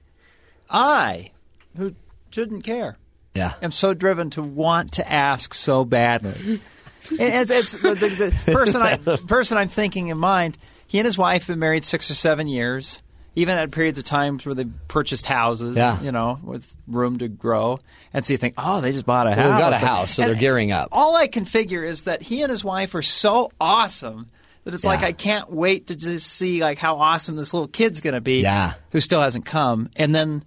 I, 0.69 1.31
who 1.77 1.93
shouldn't 2.31 2.63
care, 2.63 2.97
Yeah. 3.35 3.53
am 3.61 3.71
so 3.71 3.93
driven 3.93 4.29
to 4.31 4.41
want 4.41 4.93
to 4.93 5.11
ask 5.11 5.53
so 5.53 5.85
badly. 5.85 6.59
It's, 7.11 7.51
it's 7.51 7.71
the, 7.83 7.93
the, 7.93 8.07
the 8.45 8.51
person 8.51 8.81
I 8.81 8.97
person 9.27 9.59
I'm 9.59 9.67
thinking 9.67 10.07
in 10.07 10.17
mind. 10.17 10.57
He 10.87 10.97
and 10.97 11.05
his 11.05 11.19
wife 11.19 11.43
have 11.43 11.47
been 11.53 11.59
married 11.59 11.85
six 11.85 12.09
or 12.09 12.15
seven 12.15 12.47
years. 12.47 13.03
Even 13.37 13.57
at 13.57 13.69
periods 13.71 13.99
of 13.99 14.05
times 14.05 14.45
where 14.45 14.55
they 14.55 14.65
purchased 14.87 15.25
houses, 15.25 15.75
Yeah. 15.75 16.01
you 16.01 16.11
know, 16.11 16.39
with 16.41 16.73
room 16.87 17.17
to 17.19 17.27
grow, 17.27 17.79
and 18.13 18.25
so 18.25 18.31
you 18.33 18.37
think, 18.37 18.53
oh, 18.57 18.79
they 18.81 18.91
just 18.93 19.05
bought 19.05 19.27
a 19.27 19.31
Well, 19.31 19.37
house. 19.37 19.51
they've 19.51 19.59
got 19.59 19.73
a 19.73 19.77
house, 19.85 20.11
so 20.11 20.21
they're 20.21 20.35
gearing 20.35 20.71
up. 20.71 20.89
All 20.93 21.15
I 21.17 21.27
can 21.27 21.43
figure 21.45 21.83
is 21.83 22.03
that 22.03 22.21
he 22.21 22.41
and 22.43 22.49
his 22.49 22.63
wife 22.63 22.95
are 22.95 23.01
so 23.01 23.51
awesome 23.59 24.27
that 24.63 24.73
it's 24.73 24.85
like 24.85 25.01
I 25.03 25.11
can't 25.11 25.51
wait 25.51 25.87
to 25.87 25.95
just 25.95 26.27
see 26.27 26.61
like 26.61 26.79
how 26.79 26.95
awesome 26.97 27.35
this 27.35 27.53
little 27.53 27.67
kid's 27.67 28.01
going 28.01 28.13
to 28.15 28.21
be. 28.21 28.41
Yeah. 28.41 28.73
who 28.91 29.01
still 29.01 29.21
hasn't 29.21 29.45
come, 29.45 29.89
and 29.97 30.15
then 30.15 30.43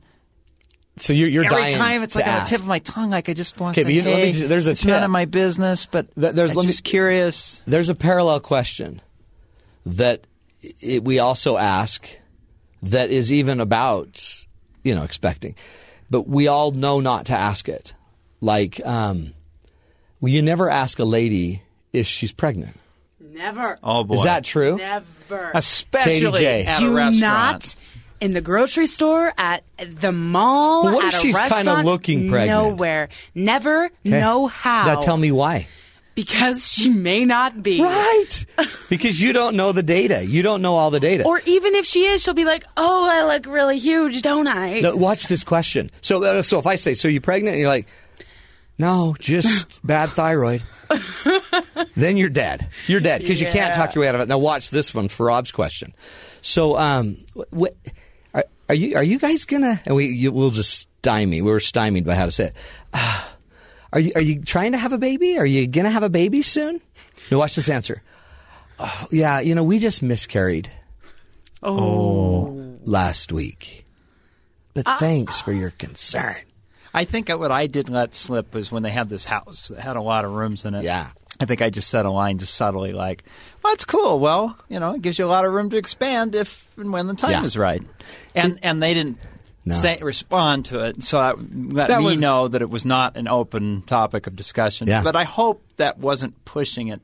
So 0.96 1.12
you're, 1.12 1.28
you're 1.28 1.44
every 1.44 1.70
time 1.70 2.02
it's 2.02 2.14
like 2.16 2.26
on 2.26 2.40
the 2.40 2.46
tip 2.48 2.60
of 2.60 2.66
my 2.66 2.78
tongue, 2.80 3.10
like 3.10 3.28
I 3.28 3.34
just 3.34 3.60
want 3.60 3.76
Okay, 3.78 3.82
to 3.84 3.88
say, 3.88 3.94
you- 3.94 4.02
let 4.02 4.40
me 4.42 4.46
there's 4.48 4.66
a 4.66 4.70
it's 4.72 4.84
none 4.86 5.02
of 5.04 5.10
my 5.10 5.26
business, 5.26 5.84
but 5.86 6.06
Th- 6.18 6.32
there's- 6.34 6.50
I'm 6.52 6.56
let 6.56 6.64
me- 6.64 6.72
just 6.72 6.84
curious. 6.84 7.62
There's 7.66 7.90
a 7.90 7.94
parallel 7.94 8.40
question 8.40 9.00
that 9.86 10.26
it, 10.80 11.04
we 11.04 11.18
also 11.20 11.56
ask 11.56 12.10
that 12.82 13.10
is 13.10 13.32
even 13.32 13.60
about, 13.60 14.44
you 14.84 14.94
know, 14.94 15.02
expecting. 15.02 15.54
But 16.10 16.28
we 16.28 16.48
all 16.48 16.70
know 16.70 17.00
not 17.00 17.26
to 17.26 17.34
ask 17.34 17.68
it. 17.68 17.92
Like, 18.40 18.80
um, 18.86 19.34
well, 20.20 20.32
you 20.32 20.42
never 20.42 20.70
ask 20.70 20.98
a 20.98 21.04
lady 21.04 21.62
if 21.92 22.06
she's 22.06 22.32
pregnant. 22.32 22.76
Never. 23.20 23.78
Oh 23.82 24.04
boy, 24.04 24.14
Is 24.14 24.22
that 24.24 24.44
true? 24.44 24.76
Never. 24.78 25.50
especially 25.54 26.40
KDJ. 26.42 26.66
at 26.66 26.78
a 26.78 26.80
Do 26.80 26.96
restaurant? 26.96 27.20
not 27.20 27.76
in 28.20 28.32
the 28.34 28.40
grocery 28.40 28.86
store, 28.88 29.32
at 29.38 29.62
the 29.78 30.10
mall, 30.10 30.84
Well, 30.84 30.94
what 30.96 31.04
at 31.04 31.12
if 31.14 31.18
a 31.18 31.22
she's 31.22 31.36
kinda 31.38 31.82
looking 31.82 32.28
pregnant? 32.28 32.70
Nowhere. 32.70 33.08
Never. 33.34 33.84
Okay. 33.84 33.92
No 34.04 34.48
how. 34.48 34.86
Now 34.86 35.00
tell 35.00 35.16
me 35.16 35.30
why. 35.30 35.68
Because 36.18 36.66
she 36.66 36.88
may 36.88 37.24
not 37.24 37.62
be. 37.62 37.80
Right. 37.80 38.44
because 38.88 39.22
you 39.22 39.32
don't 39.32 39.54
know 39.54 39.70
the 39.70 39.84
data. 39.84 40.26
You 40.26 40.42
don't 40.42 40.62
know 40.62 40.74
all 40.74 40.90
the 40.90 40.98
data. 40.98 41.22
Or 41.22 41.40
even 41.46 41.76
if 41.76 41.86
she 41.86 42.06
is, 42.06 42.20
she'll 42.20 42.34
be 42.34 42.44
like, 42.44 42.64
"Oh, 42.76 43.08
I 43.08 43.24
look 43.24 43.46
really 43.46 43.78
huge, 43.78 44.20
don't 44.22 44.48
I?" 44.48 44.80
No, 44.80 44.96
watch 44.96 45.28
this 45.28 45.44
question. 45.44 45.90
So, 46.00 46.24
uh, 46.24 46.42
so 46.42 46.58
if 46.58 46.66
I 46.66 46.74
say, 46.74 46.94
"So 46.94 47.06
you 47.06 47.20
pregnant?" 47.20 47.54
and 47.54 47.60
you're 47.60 47.68
like, 47.70 47.86
"No, 48.80 49.14
just 49.20 49.80
bad 49.86 50.08
thyroid," 50.08 50.64
then 51.94 52.16
you're 52.16 52.30
dead. 52.30 52.68
You're 52.88 52.98
dead 52.98 53.20
because 53.20 53.40
you 53.40 53.46
can't 53.46 53.72
talk 53.72 53.94
your 53.94 54.02
way 54.02 54.08
out 54.08 54.16
of 54.16 54.20
it. 54.20 54.26
Now, 54.26 54.38
watch 54.38 54.70
this 54.70 54.92
one 54.92 55.06
for 55.06 55.26
Rob's 55.26 55.52
question. 55.52 55.94
So, 56.42 56.76
um, 56.76 57.18
what 57.50 57.76
are, 58.34 58.42
are 58.68 58.74
you? 58.74 58.96
Are 58.96 59.04
you 59.04 59.20
guys 59.20 59.44
gonna? 59.44 59.80
And 59.86 59.94
we 59.94 60.06
you, 60.06 60.32
we'll 60.32 60.50
just 60.50 60.88
stymie. 60.98 61.42
We 61.42 61.52
were 61.52 61.60
stymied 61.60 62.04
by 62.04 62.16
how 62.16 62.26
to 62.26 62.32
say 62.32 62.46
it. 62.46 62.56
Ah, 62.92 63.37
are 63.92 64.00
you? 64.00 64.12
Are 64.14 64.20
you 64.20 64.42
trying 64.42 64.72
to 64.72 64.78
have 64.78 64.92
a 64.92 64.98
baby? 64.98 65.38
Are 65.38 65.46
you 65.46 65.66
gonna 65.66 65.90
have 65.90 66.02
a 66.02 66.10
baby 66.10 66.42
soon? 66.42 66.80
No, 67.30 67.38
watch 67.38 67.56
this 67.56 67.68
answer. 67.68 68.02
Oh, 68.78 69.06
yeah, 69.10 69.40
you 69.40 69.54
know, 69.54 69.64
we 69.64 69.78
just 69.78 70.02
miscarried 70.02 70.70
oh. 71.62 71.78
oh 71.78 72.78
last 72.84 73.32
week. 73.32 73.84
But 74.74 74.84
ah. 74.86 74.96
thanks 74.98 75.40
for 75.40 75.52
your 75.52 75.70
concern. 75.70 76.36
I 76.94 77.04
think 77.04 77.28
what 77.28 77.50
I 77.50 77.66
did 77.66 77.88
let 77.88 78.14
slip 78.14 78.54
was 78.54 78.70
when 78.72 78.82
they 78.82 78.90
had 78.90 79.08
this 79.08 79.24
house 79.24 79.68
that 79.68 79.80
had 79.80 79.96
a 79.96 80.00
lot 80.00 80.24
of 80.24 80.32
rooms 80.32 80.64
in 80.64 80.74
it. 80.74 80.84
Yeah. 80.84 81.08
I 81.40 81.44
think 81.44 81.62
I 81.62 81.70
just 81.70 81.88
said 81.88 82.04
a 82.06 82.10
line 82.10 82.38
just 82.38 82.54
subtly 82.54 82.92
like, 82.92 83.24
well, 83.62 83.72
that's 83.72 83.84
cool. 83.84 84.18
Well, 84.18 84.56
you 84.68 84.80
know, 84.80 84.94
it 84.94 85.02
gives 85.02 85.18
you 85.18 85.24
a 85.24 85.28
lot 85.28 85.44
of 85.44 85.52
room 85.52 85.70
to 85.70 85.76
expand 85.76 86.34
if 86.34 86.66
and 86.76 86.92
when 86.92 87.06
the 87.06 87.14
time 87.14 87.30
Yeah. 87.30 87.44
is 87.44 87.56
right. 87.56 87.82
And 88.34 88.58
and 88.62 88.82
they 88.82 88.94
didn't 88.94 89.18
No. 89.68 89.74
say 89.74 89.98
respond 90.00 90.66
to 90.66 90.84
it, 90.84 91.02
so 91.02 91.18
that 91.18 91.36
let 91.38 91.88
That 91.88 92.00
me 92.00 92.06
was- 92.06 92.20
know 92.20 92.48
that 92.48 92.60
it 92.62 92.70
was 92.70 92.84
not 92.84 93.16
an 93.16 93.28
open 93.28 93.82
topic 93.82 94.26
of 94.26 94.36
discussion. 94.36 94.88
Yeah. 94.88 95.02
But 95.02 95.16
I 95.16 95.24
hope 95.24 95.62
that 95.76 95.98
wasn't 95.98 96.44
pushing 96.44 96.88
it 96.88 97.00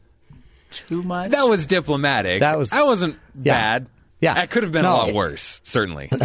too 0.71 1.02
much. 1.02 1.30
That 1.30 1.49
was 1.49 1.66
diplomatic. 1.66 2.40
That 2.40 2.59
was- 2.59 2.73
I 2.73 2.83
wasn't 2.83 3.16
Yeah. 3.42 3.54
bad. 3.54 3.87
Yeah. 4.21 4.35
That 4.35 4.50
could 4.50 4.62
have 4.62 4.73
been 4.73 4.83
No. 4.85 4.94
a 4.94 4.97
lot 4.97 5.12
worse, 5.14 5.61
certainly. 5.64 6.09
but, 6.11 6.21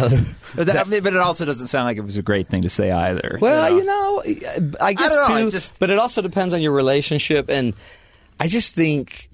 that, 0.66 0.86
but 0.88 1.06
it 1.12 1.16
also 1.16 1.44
doesn't 1.44 1.68
sound 1.68 1.84
like 1.86 1.96
it 1.98 2.04
was 2.04 2.16
a 2.16 2.22
great 2.22 2.46
thing 2.48 2.62
to 2.62 2.68
say 2.68 2.90
either. 2.90 3.38
Well, 3.40 3.70
know? 3.70 3.76
you 4.24 4.40
know, 4.40 4.72
I 4.80 4.92
guess 4.94 5.14
don't 5.14 5.28
know, 5.28 5.40
too. 5.42 5.46
it 5.48 5.50
just- 5.50 5.78
but 5.78 5.90
it 5.90 5.98
also 5.98 6.20
depends 6.22 6.52
on 6.54 6.60
your 6.62 6.72
relationship, 6.72 7.48
and 7.48 7.74
I 8.38 8.46
just 8.48 8.74
think 8.74 9.28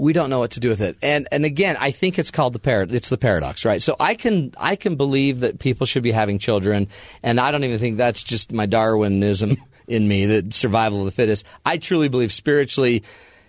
we 0.00 0.14
don't 0.14 0.30
know 0.30 0.38
what 0.38 0.52
to 0.52 0.60
do 0.60 0.70
with 0.70 0.80
it. 0.80 0.96
And 1.02 1.28
and 1.30 1.44
again, 1.44 1.76
I 1.78 1.90
think 1.90 2.18
it's 2.18 2.30
called 2.30 2.54
the 2.54 2.58
parad. 2.58 2.90
It's 2.92 3.10
the 3.10 3.18
paradox, 3.18 3.64
right? 3.66 3.82
So 3.82 3.96
I 4.00 4.14
can 4.14 4.54
I 4.56 4.74
can 4.76 4.96
believe 4.96 5.40
that 5.40 5.58
people 5.58 5.86
should 5.86 6.02
be 6.02 6.10
having 6.10 6.38
children, 6.38 6.88
and 7.22 7.38
I 7.38 7.50
don't 7.50 7.64
even 7.64 7.78
think 7.78 7.98
that's 7.98 8.22
just 8.22 8.50
my 8.50 8.64
Darwinism 8.66 9.56
in 9.86 10.08
me, 10.08 10.26
that 10.26 10.54
survival 10.54 11.00
of 11.00 11.04
the 11.04 11.10
fittest. 11.10 11.44
I 11.66 11.76
truly 11.76 12.08
believe 12.08 12.32
spiritually, 12.32 13.02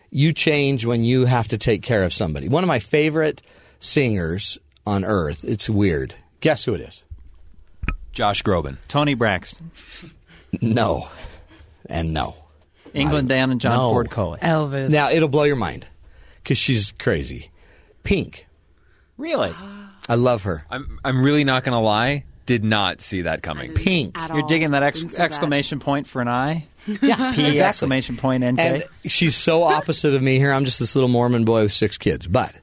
you 0.10 0.34
change 0.34 0.86
when 0.86 1.06
you 1.06 1.26
have 1.26 1.48
to 1.50 1.58
take 1.58 1.84
care 1.84 2.04
of 2.04 2.14
somebody. 2.14 2.50
One 2.50 2.64
of 2.64 2.68
my 2.68 2.80
favorite 2.80 3.42
singers 3.80 4.58
on 4.86 5.06
earth. 5.06 5.46
It's 5.46 5.70
weird. 5.70 6.16
Guess 6.42 6.66
who 6.66 6.74
it 6.74 6.82
is? 6.82 7.04
Josh 8.12 8.44
Groban. 8.44 8.78
Toni 8.90 9.14
Braxton, 9.14 9.72
No, 10.60 11.08
and 11.86 12.14
no. 12.14 12.36
England 12.94 13.30
Dan, 13.30 13.52
and 13.52 13.62
John 13.62 13.78
No. 13.78 13.90
Ford 13.92 14.10
Coley. 14.10 14.40
Elvis. 14.40 14.90
Now 14.90 15.10
it'll 15.12 15.30
blow 15.30 15.44
your 15.44 15.56
mind 15.56 15.86
because 16.44 16.58
she's 16.58 16.92
crazy. 17.00 17.52
Pink, 18.04 18.48
Really? 19.18 19.54
I 20.10 20.16
love 20.16 20.44
her. 20.44 20.66
I'm 20.70 20.98
I'm 21.06 21.22
really 21.24 21.44
not 21.44 21.64
going 21.64 21.74
to 21.78 21.80
lie. 21.84 22.24
Did 22.48 22.64
not 22.64 23.02
see 23.02 23.22
that 23.22 23.44
coming. 23.44 23.74
Pink, 23.76 24.18
At 24.18 24.30
You're 24.32 24.42
all. 24.42 24.48
digging 24.48 24.72
that 24.72 24.82
ex- 24.84 25.00
Didn't 25.00 25.12
that. 25.14 25.22
exclamation 25.22 25.80
point 25.80 26.08
for 26.08 26.22
an 26.22 26.28
eye? 26.28 26.68
yeah, 27.02 27.32
P 27.34 27.60
exclamation 27.62 28.18
point 28.18 28.44
NK. 28.44 28.60
And 28.60 28.84
she's 29.06 29.36
so 29.36 29.64
opposite 29.64 30.16
of 30.16 30.22
me 30.24 30.38
here. 30.40 30.52
I'm 30.52 30.66
just 30.66 30.80
this 30.80 30.96
little 30.96 31.08
Mormon 31.08 31.46
boy 31.46 31.62
with 31.64 31.72
six 31.74 31.98
kids, 32.00 32.26
but 32.26 32.54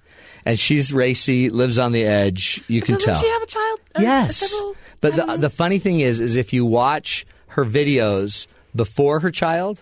and 0.44 0.58
she's 0.58 0.92
racy, 0.92 1.48
lives 1.48 1.78
on 1.78 1.92
the 1.92 2.02
edge. 2.04 2.62
You 2.66 2.82
can 2.82 2.94
Doesn't 2.96 3.12
tell. 3.14 3.22
she 3.22 3.28
have 3.28 3.42
a 3.42 3.46
child? 3.46 3.80
Uh, 3.94 4.02
yes, 4.02 4.36
several- 4.38 4.74
but 5.00 5.14
the 5.16 5.36
the 5.36 5.50
funny 5.50 5.78
thing 5.78 6.00
is, 6.00 6.18
is 6.18 6.34
if 6.34 6.52
you 6.52 6.66
watch 6.66 7.24
her 7.48 7.64
videos 7.64 8.48
before 8.74 9.20
her 9.20 9.30
child 9.30 9.80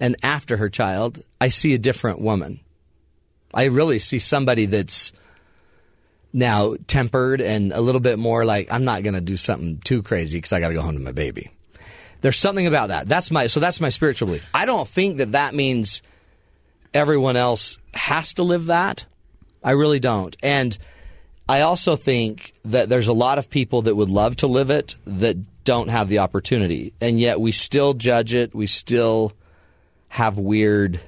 and 0.00 0.16
after 0.24 0.56
her 0.56 0.68
child, 0.68 1.22
I 1.40 1.46
see 1.48 1.74
a 1.74 1.78
different 1.78 2.20
woman. 2.20 2.58
I 3.54 3.64
really 3.64 3.98
see 3.98 4.18
somebody 4.18 4.66
that's 4.66 5.12
now 6.32 6.76
tempered 6.86 7.40
and 7.40 7.72
a 7.72 7.80
little 7.80 8.00
bit 8.00 8.18
more 8.18 8.44
like 8.44 8.72
I'm 8.72 8.84
not 8.84 9.02
going 9.02 9.14
to 9.14 9.20
do 9.20 9.36
something 9.36 9.78
too 9.78 10.02
crazy 10.02 10.38
because 10.38 10.52
I 10.52 10.60
got 10.60 10.68
to 10.68 10.74
go 10.74 10.82
home 10.82 10.94
to 10.94 11.02
my 11.02 11.12
baby. 11.12 11.50
There's 12.22 12.38
something 12.38 12.66
about 12.66 12.88
that. 12.88 13.08
That's 13.08 13.30
my 13.30 13.48
so 13.48 13.60
that's 13.60 13.80
my 13.80 13.90
spiritual 13.90 14.26
belief. 14.26 14.46
I 14.54 14.64
don't 14.64 14.88
think 14.88 15.18
that 15.18 15.32
that 15.32 15.54
means 15.54 16.02
everyone 16.94 17.36
else 17.36 17.78
has 17.94 18.34
to 18.34 18.44
live 18.44 18.66
that. 18.66 19.04
I 19.62 19.72
really 19.72 20.00
don't. 20.00 20.36
And 20.42 20.76
I 21.48 21.62
also 21.62 21.96
think 21.96 22.54
that 22.64 22.88
there's 22.88 23.08
a 23.08 23.12
lot 23.12 23.38
of 23.38 23.50
people 23.50 23.82
that 23.82 23.94
would 23.94 24.08
love 24.08 24.36
to 24.36 24.46
live 24.46 24.70
it 24.70 24.94
that 25.06 25.36
don't 25.64 25.88
have 25.88 26.08
the 26.08 26.20
opportunity. 26.20 26.92
And 27.00 27.20
yet 27.20 27.40
we 27.40 27.52
still 27.52 27.94
judge 27.94 28.34
it. 28.34 28.54
We 28.54 28.66
still 28.66 29.32
have 30.08 30.38
weird 30.38 31.00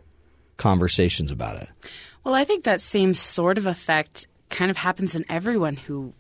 conversations 0.56 1.30
about 1.30 1.56
it. 1.56 1.68
Well, 2.24 2.34
I 2.34 2.44
think 2.44 2.64
that 2.64 2.80
same 2.80 3.14
sort 3.14 3.58
of 3.58 3.66
effect 3.66 4.26
kind 4.50 4.70
of 4.70 4.76
happens 4.76 5.14
in 5.14 5.24
everyone 5.28 5.76
who 5.76 6.14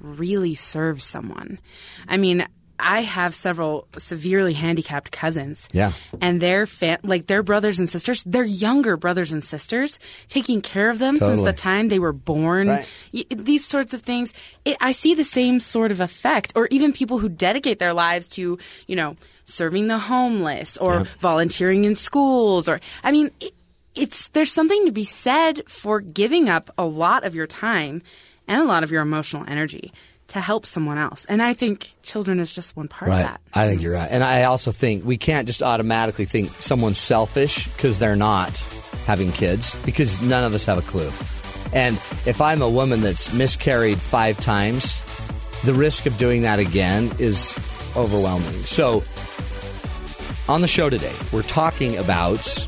really 0.00 0.54
serves 0.54 1.04
someone. 1.04 1.58
I 2.06 2.16
mean, 2.16 2.46
I 2.78 3.02
have 3.02 3.34
several 3.34 3.86
severely 3.98 4.52
handicapped 4.52 5.12
cousins. 5.12 5.68
Yeah. 5.72 5.92
And 6.20 6.40
their 6.40 6.66
fa- 6.66 6.98
like 7.02 7.26
their 7.26 7.42
brothers 7.42 7.78
and 7.78 7.88
sisters, 7.88 8.22
their 8.24 8.44
younger 8.44 8.96
brothers 8.96 9.32
and 9.32 9.44
sisters, 9.44 9.98
taking 10.28 10.60
care 10.60 10.90
of 10.90 10.98
them 10.98 11.16
since 11.16 11.40
the 11.42 11.52
time 11.52 11.88
they 11.88 11.98
were 12.00 12.12
born. 12.12 12.68
Right. 12.68 12.86
Y- 13.12 13.24
these 13.30 13.64
sorts 13.64 13.94
of 13.94 14.02
things. 14.02 14.34
It, 14.64 14.76
I 14.80 14.92
see 14.92 15.14
the 15.14 15.24
same 15.24 15.60
sort 15.60 15.92
of 15.92 16.00
effect 16.00 16.52
or 16.56 16.66
even 16.70 16.92
people 16.92 17.18
who 17.18 17.28
dedicate 17.28 17.78
their 17.78 17.92
lives 17.92 18.28
to, 18.30 18.58
you 18.86 18.96
know, 18.96 19.16
serving 19.44 19.86
the 19.86 19.98
homeless 19.98 20.76
or 20.76 21.04
volunteering 21.20 21.84
in 21.84 21.96
schools 21.96 22.68
or 22.68 22.80
I 23.02 23.12
mean 23.12 23.30
it, 23.40 23.53
it's 23.94 24.28
there's 24.28 24.52
something 24.52 24.86
to 24.86 24.92
be 24.92 25.04
said 25.04 25.62
for 25.68 26.00
giving 26.00 26.48
up 26.48 26.70
a 26.78 26.84
lot 26.84 27.24
of 27.24 27.34
your 27.34 27.46
time 27.46 28.02
and 28.48 28.60
a 28.60 28.64
lot 28.64 28.82
of 28.84 28.90
your 28.90 29.02
emotional 29.02 29.44
energy 29.48 29.92
to 30.28 30.40
help 30.40 30.64
someone 30.66 30.96
else. 30.98 31.24
And 31.26 31.42
I 31.42 31.52
think 31.54 31.94
children 32.02 32.40
is 32.40 32.52
just 32.52 32.76
one 32.76 32.88
part 32.88 33.10
Right. 33.10 33.20
of 33.20 33.26
that. 33.26 33.40
I 33.52 33.66
think 33.68 33.82
you're 33.82 33.92
right. 33.92 34.08
And 34.10 34.24
I 34.24 34.44
also 34.44 34.72
think 34.72 35.04
we 35.04 35.16
can't 35.18 35.46
just 35.46 35.62
automatically 35.62 36.24
think 36.24 36.50
someone's 36.60 36.98
selfish 36.98 37.66
because 37.72 37.98
they're 37.98 38.16
not 38.16 38.56
having 39.06 39.32
kids 39.32 39.76
because 39.84 40.22
none 40.22 40.42
of 40.44 40.54
us 40.54 40.64
have 40.64 40.78
a 40.78 40.82
clue. 40.82 41.10
And 41.74 41.96
if 42.26 42.40
I'm 42.40 42.62
a 42.62 42.68
woman 42.70 43.00
that's 43.02 43.32
miscarried 43.34 43.98
five 44.00 44.40
times, 44.40 45.00
the 45.64 45.74
risk 45.74 46.06
of 46.06 46.16
doing 46.18 46.42
that 46.42 46.58
again 46.58 47.10
is 47.18 47.56
overwhelming. 47.96 48.52
So, 48.64 49.02
on 50.48 50.60
the 50.60 50.68
show 50.68 50.90
today, 50.90 51.12
we're 51.32 51.42
talking 51.42 51.96
about 51.96 52.66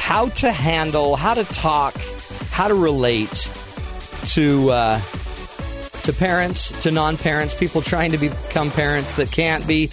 how 0.00 0.30
to 0.30 0.50
handle, 0.50 1.14
how 1.14 1.34
to 1.34 1.44
talk, 1.44 1.94
how 2.50 2.66
to 2.66 2.74
relate 2.74 3.48
to 4.24 4.70
uh, 4.70 5.00
to 6.02 6.12
parents, 6.12 6.70
to 6.82 6.90
non 6.90 7.16
parents, 7.16 7.54
people 7.54 7.82
trying 7.82 8.10
to 8.12 8.18
become 8.18 8.70
parents 8.70 9.12
that 9.12 9.30
can't 9.30 9.66
be. 9.66 9.90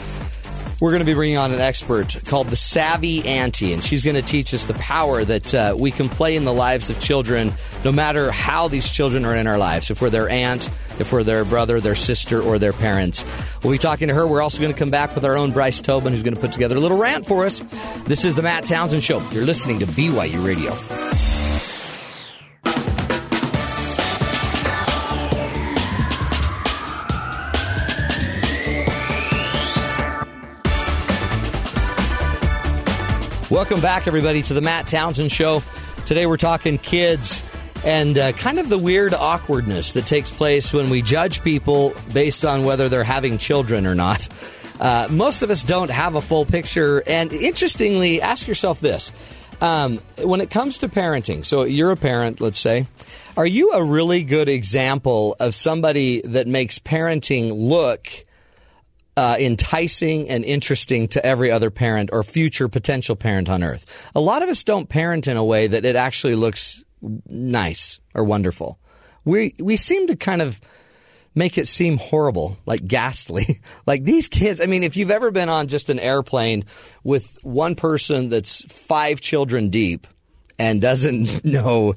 We're 0.79 0.91
going 0.91 1.00
to 1.00 1.05
be 1.05 1.15
bringing 1.15 1.38
on 1.38 1.53
an 1.55 1.60
expert 1.60 2.19
called 2.25 2.48
the 2.48 2.55
Savvy 2.55 3.27
Auntie, 3.27 3.74
and 3.74 3.84
she's 3.84 4.03
going 4.03 4.15
to 4.15 4.22
teach 4.22 4.53
us 4.53 4.65
the 4.65 4.75
power 4.75 5.25
that 5.25 5.53
uh, 5.55 5.75
we 5.77 5.89
can 5.89 6.07
play 6.07 6.36
in 6.36 6.46
the 6.46 6.53
lives 6.53 6.91
of 6.91 7.00
children, 7.00 7.51
no 7.84 7.91
matter 7.91 8.29
how 8.29 8.67
these 8.67 8.88
children 8.91 9.25
are 9.25 9.36
in 9.36 9.48
our 9.48 9.57
lives. 9.57 9.89
If 9.89 10.03
we're 10.03 10.12
their 10.12 10.29
aunt, 10.29 10.69
if 11.00 11.12
we're 11.12 11.24
their 11.24 11.43
brother, 11.46 11.79
their 11.79 11.96
sister, 11.96 12.39
or 12.39 12.60
their 12.60 12.74
parents. 12.74 13.25
We'll 13.63 13.74
be 13.74 13.79
talking 13.79 14.10
to 14.10 14.13
her. 14.13 14.27
We're 14.27 14.43
also 14.43 14.62
going 14.62 14.72
to 14.72 14.77
come 14.77 14.91
back 14.91 15.15
with 15.15 15.25
our 15.25 15.36
own 15.36 15.51
Bryce 15.51 15.81
Tobin, 15.81 16.13
who's 16.13 16.22
going 16.22 16.36
to 16.36 16.41
put 16.41 16.51
together 16.51 16.77
a 16.77 16.79
little 16.79 16.98
rant 17.00 17.25
for 17.25 17.48
us. 17.48 17.60
This 18.05 18.24
is 18.24 18.36
the 18.36 18.43
Matt 18.43 18.65
Townsend 18.65 19.03
Show. 19.03 19.27
You're 19.31 19.46
listening 19.46 19.79
to 19.79 19.88
BYU 19.88 20.46
Radio. 20.46 21.37
Welcome 33.50 33.80
back, 33.80 34.08
everybody, 34.08 34.42
to 34.44 34.54
the 34.54 34.60
Matt 34.60 34.88
Townsend 34.88 35.32
Show. 35.32 35.63
Today 36.06 36.25
we're 36.25 36.36
talking 36.36 36.77
kids 36.77 37.42
and 37.86 38.18
uh, 38.18 38.34
kind 38.34 38.60
of 38.60 38.68
the 38.68 38.77
weird 38.77 39.13
awkwardness 39.13 39.94
that 39.94 40.06
takes 40.06 40.30
place 40.30 40.74
when 40.74 40.89
we 40.89 41.01
judge 41.01 41.42
people 41.42 41.94
based 42.12 42.44
on 42.44 42.66
whether 42.66 42.89
they're 42.89 43.06
having 43.06 43.38
children 43.38 43.88
or 43.88 43.96
not. 43.96 44.27
Uh, 44.82 45.08
most 45.10 45.44
of 45.44 45.50
us 45.50 45.63
don't 45.63 45.89
have 45.89 46.16
a 46.16 46.22
full 46.22 46.44
picture. 46.44 47.01
And 47.08 47.32
interestingly, 47.32 48.22
ask 48.22 48.50
yourself 48.50 48.82
this. 48.82 49.13
Um, 49.62 50.00
when 50.18 50.42
it 50.42 50.50
comes 50.50 50.80
to 50.80 50.89
parenting, 50.89 51.46
so 51.46 51.63
you're 51.63 51.92
a 51.92 51.98
parent, 51.98 52.42
let's 52.42 52.60
say, 52.60 52.86
are 53.38 53.48
you 53.48 53.72
a 53.72 53.82
really 53.82 54.25
good 54.25 54.50
example 54.50 55.38
of 55.39 55.56
somebody 55.56 56.20
that 56.25 56.48
makes 56.48 56.80
parenting 56.80 57.54
look 57.54 58.25
uh, 59.17 59.36
enticing 59.39 60.29
and 60.29 60.45
interesting 60.45 61.07
to 61.09 61.25
every 61.25 61.51
other 61.51 61.69
parent 61.71 62.12
or 62.13 62.21
future 62.24 62.67
potential 62.69 63.15
parent 63.15 63.50
on 63.50 63.63
earth. 63.63 63.83
A 64.15 64.19
lot 64.21 64.43
of 64.43 64.50
us 64.50 64.63
don't 64.63 64.88
parent 64.88 65.27
in 65.27 65.36
a 65.36 65.43
way 65.43 65.67
that 65.67 65.83
it 65.86 65.95
actually 65.97 66.36
looks 66.36 66.83
nice 67.27 68.00
or 68.13 68.24
wonderful. 68.24 68.79
We 69.25 69.53
we 69.59 69.75
seem 69.75 70.07
to 70.07 70.15
kind 70.15 70.41
of 70.41 70.62
make 71.36 71.57
it 71.57 71.67
seem 71.67 71.97
horrible, 71.97 72.57
like 72.65 72.86
ghastly. 72.88 73.59
like 73.86 74.03
these 74.03 74.27
kids, 74.27 74.62
I 74.62 74.65
mean, 74.65 74.83
if 74.83 74.95
you've 74.97 75.12
ever 75.12 75.29
been 75.31 75.50
on 75.50 75.67
just 75.67 75.89
an 75.89 76.00
airplane 76.00 76.65
with 77.03 77.37
one 77.44 77.75
person 77.75 78.29
that's 78.29 78.63
five 78.74 79.20
children 79.22 79.70
deep 79.70 80.07
and 80.57 80.81
doesn't 80.81 81.44
know 81.46 81.96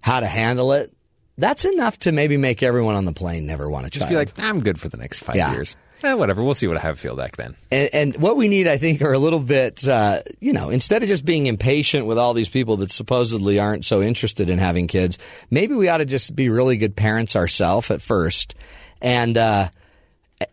how 0.00 0.20
to 0.20 0.26
handle 0.26 0.72
it, 0.72 0.92
that's 1.36 1.64
enough 1.64 1.98
to 2.00 2.12
maybe 2.12 2.36
make 2.36 2.62
everyone 2.62 2.94
on 2.96 3.04
the 3.04 3.12
plane 3.12 3.46
never 3.46 3.68
want 3.70 3.86
a 3.86 3.90
Just 3.90 4.02
child. 4.06 4.10
be 4.10 4.16
like, 4.16 4.38
I'm 4.38 4.60
good 4.60 4.80
for 4.80 4.88
the 4.88 4.96
next 4.96 5.20
five 5.20 5.36
Yeah. 5.36 5.52
years. 5.52 5.76
Eh, 6.02 6.14
whatever. 6.14 6.44
We'll 6.44 6.54
see 6.54 6.68
what 6.68 6.76
I 6.76 6.80
have 6.80 7.00
feel 7.00 7.14
like 7.14 7.36
then. 7.36 7.56
And, 7.72 7.90
and 7.92 8.16
what 8.18 8.36
we 8.36 8.48
need, 8.48 8.68
I 8.68 8.78
think, 8.78 9.02
are 9.02 9.12
a 9.12 9.18
little 9.18 9.40
bit, 9.40 9.88
uh, 9.88 10.22
you 10.38 10.52
know, 10.52 10.70
instead 10.70 11.02
of 11.02 11.08
just 11.08 11.24
being 11.24 11.46
impatient 11.46 12.06
with 12.06 12.18
all 12.18 12.34
these 12.34 12.48
people 12.48 12.76
that 12.78 12.92
supposedly 12.92 13.58
aren't 13.58 13.84
so 13.84 14.00
interested 14.00 14.48
in 14.48 14.58
having 14.58 14.86
kids, 14.86 15.18
maybe 15.50 15.74
we 15.74 15.88
ought 15.88 15.98
to 15.98 16.04
just 16.04 16.36
be 16.36 16.50
really 16.50 16.76
good 16.76 16.94
parents 16.94 17.34
ourselves 17.34 17.90
at 17.90 18.00
first, 18.00 18.54
and 19.02 19.36
uh, 19.36 19.68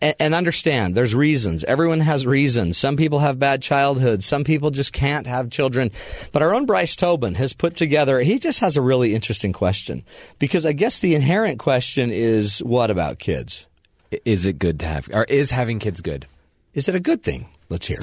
and, 0.02 0.16
and 0.20 0.34
understand 0.34 0.96
there's 0.96 1.14
reasons. 1.14 1.64
Everyone 1.64 2.00
has 2.00 2.26
reasons. 2.26 2.78
Some 2.78 2.98
people 2.98 3.20
have 3.20 3.38
bad 3.38 3.62
childhoods. 3.62 4.26
Some 4.26 4.44
people 4.44 4.72
just 4.72 4.94
can't 4.94 5.28
have 5.28 5.52
children. 5.52 5.92
But 6.32 6.42
our 6.42 6.56
own 6.56 6.66
Bryce 6.66 6.96
Tobin 6.96 7.36
has 7.36 7.54
put 7.54 7.76
together. 7.76 8.20
He 8.20 8.40
just 8.40 8.62
has 8.62 8.78
a 8.78 8.82
really 8.82 9.14
interesting 9.14 9.54
question 9.54 10.04
because 10.40 10.66
I 10.66 10.74
guess 10.74 10.98
the 10.98 11.14
inherent 11.14 11.60
question 11.60 12.10
is, 12.12 12.64
what 12.64 12.90
about 12.90 13.20
kids? 13.20 13.68
I- 14.14 14.20
Is 14.26 14.46
it 14.46 14.60
good 14.60 14.80
to 14.82 14.86
have, 14.86 15.10
or 15.14 15.24
is 15.26 15.52
having 15.52 15.80
kids 15.80 16.02
good? 16.02 16.26
Is 16.74 16.88
it 16.90 16.96
a 16.96 17.00
good 17.00 17.24
thing? 17.24 17.48
Let's 17.70 17.86
hear. 17.88 18.00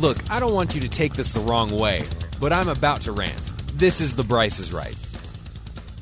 Look, 0.00 0.18
I 0.30 0.38
don't 0.40 0.54
want 0.54 0.74
you 0.74 0.80
to 0.82 0.88
take 0.88 1.14
this 1.14 1.32
the 1.32 1.40
wrong 1.40 1.68
way, 1.70 2.02
but 2.40 2.52
I'm 2.52 2.68
about 2.68 3.00
to 3.02 3.12
rant. 3.12 3.40
This 3.74 4.00
is 4.00 4.14
the 4.14 4.22
Bryce 4.22 4.58
is 4.60 4.72
Right. 4.72 4.96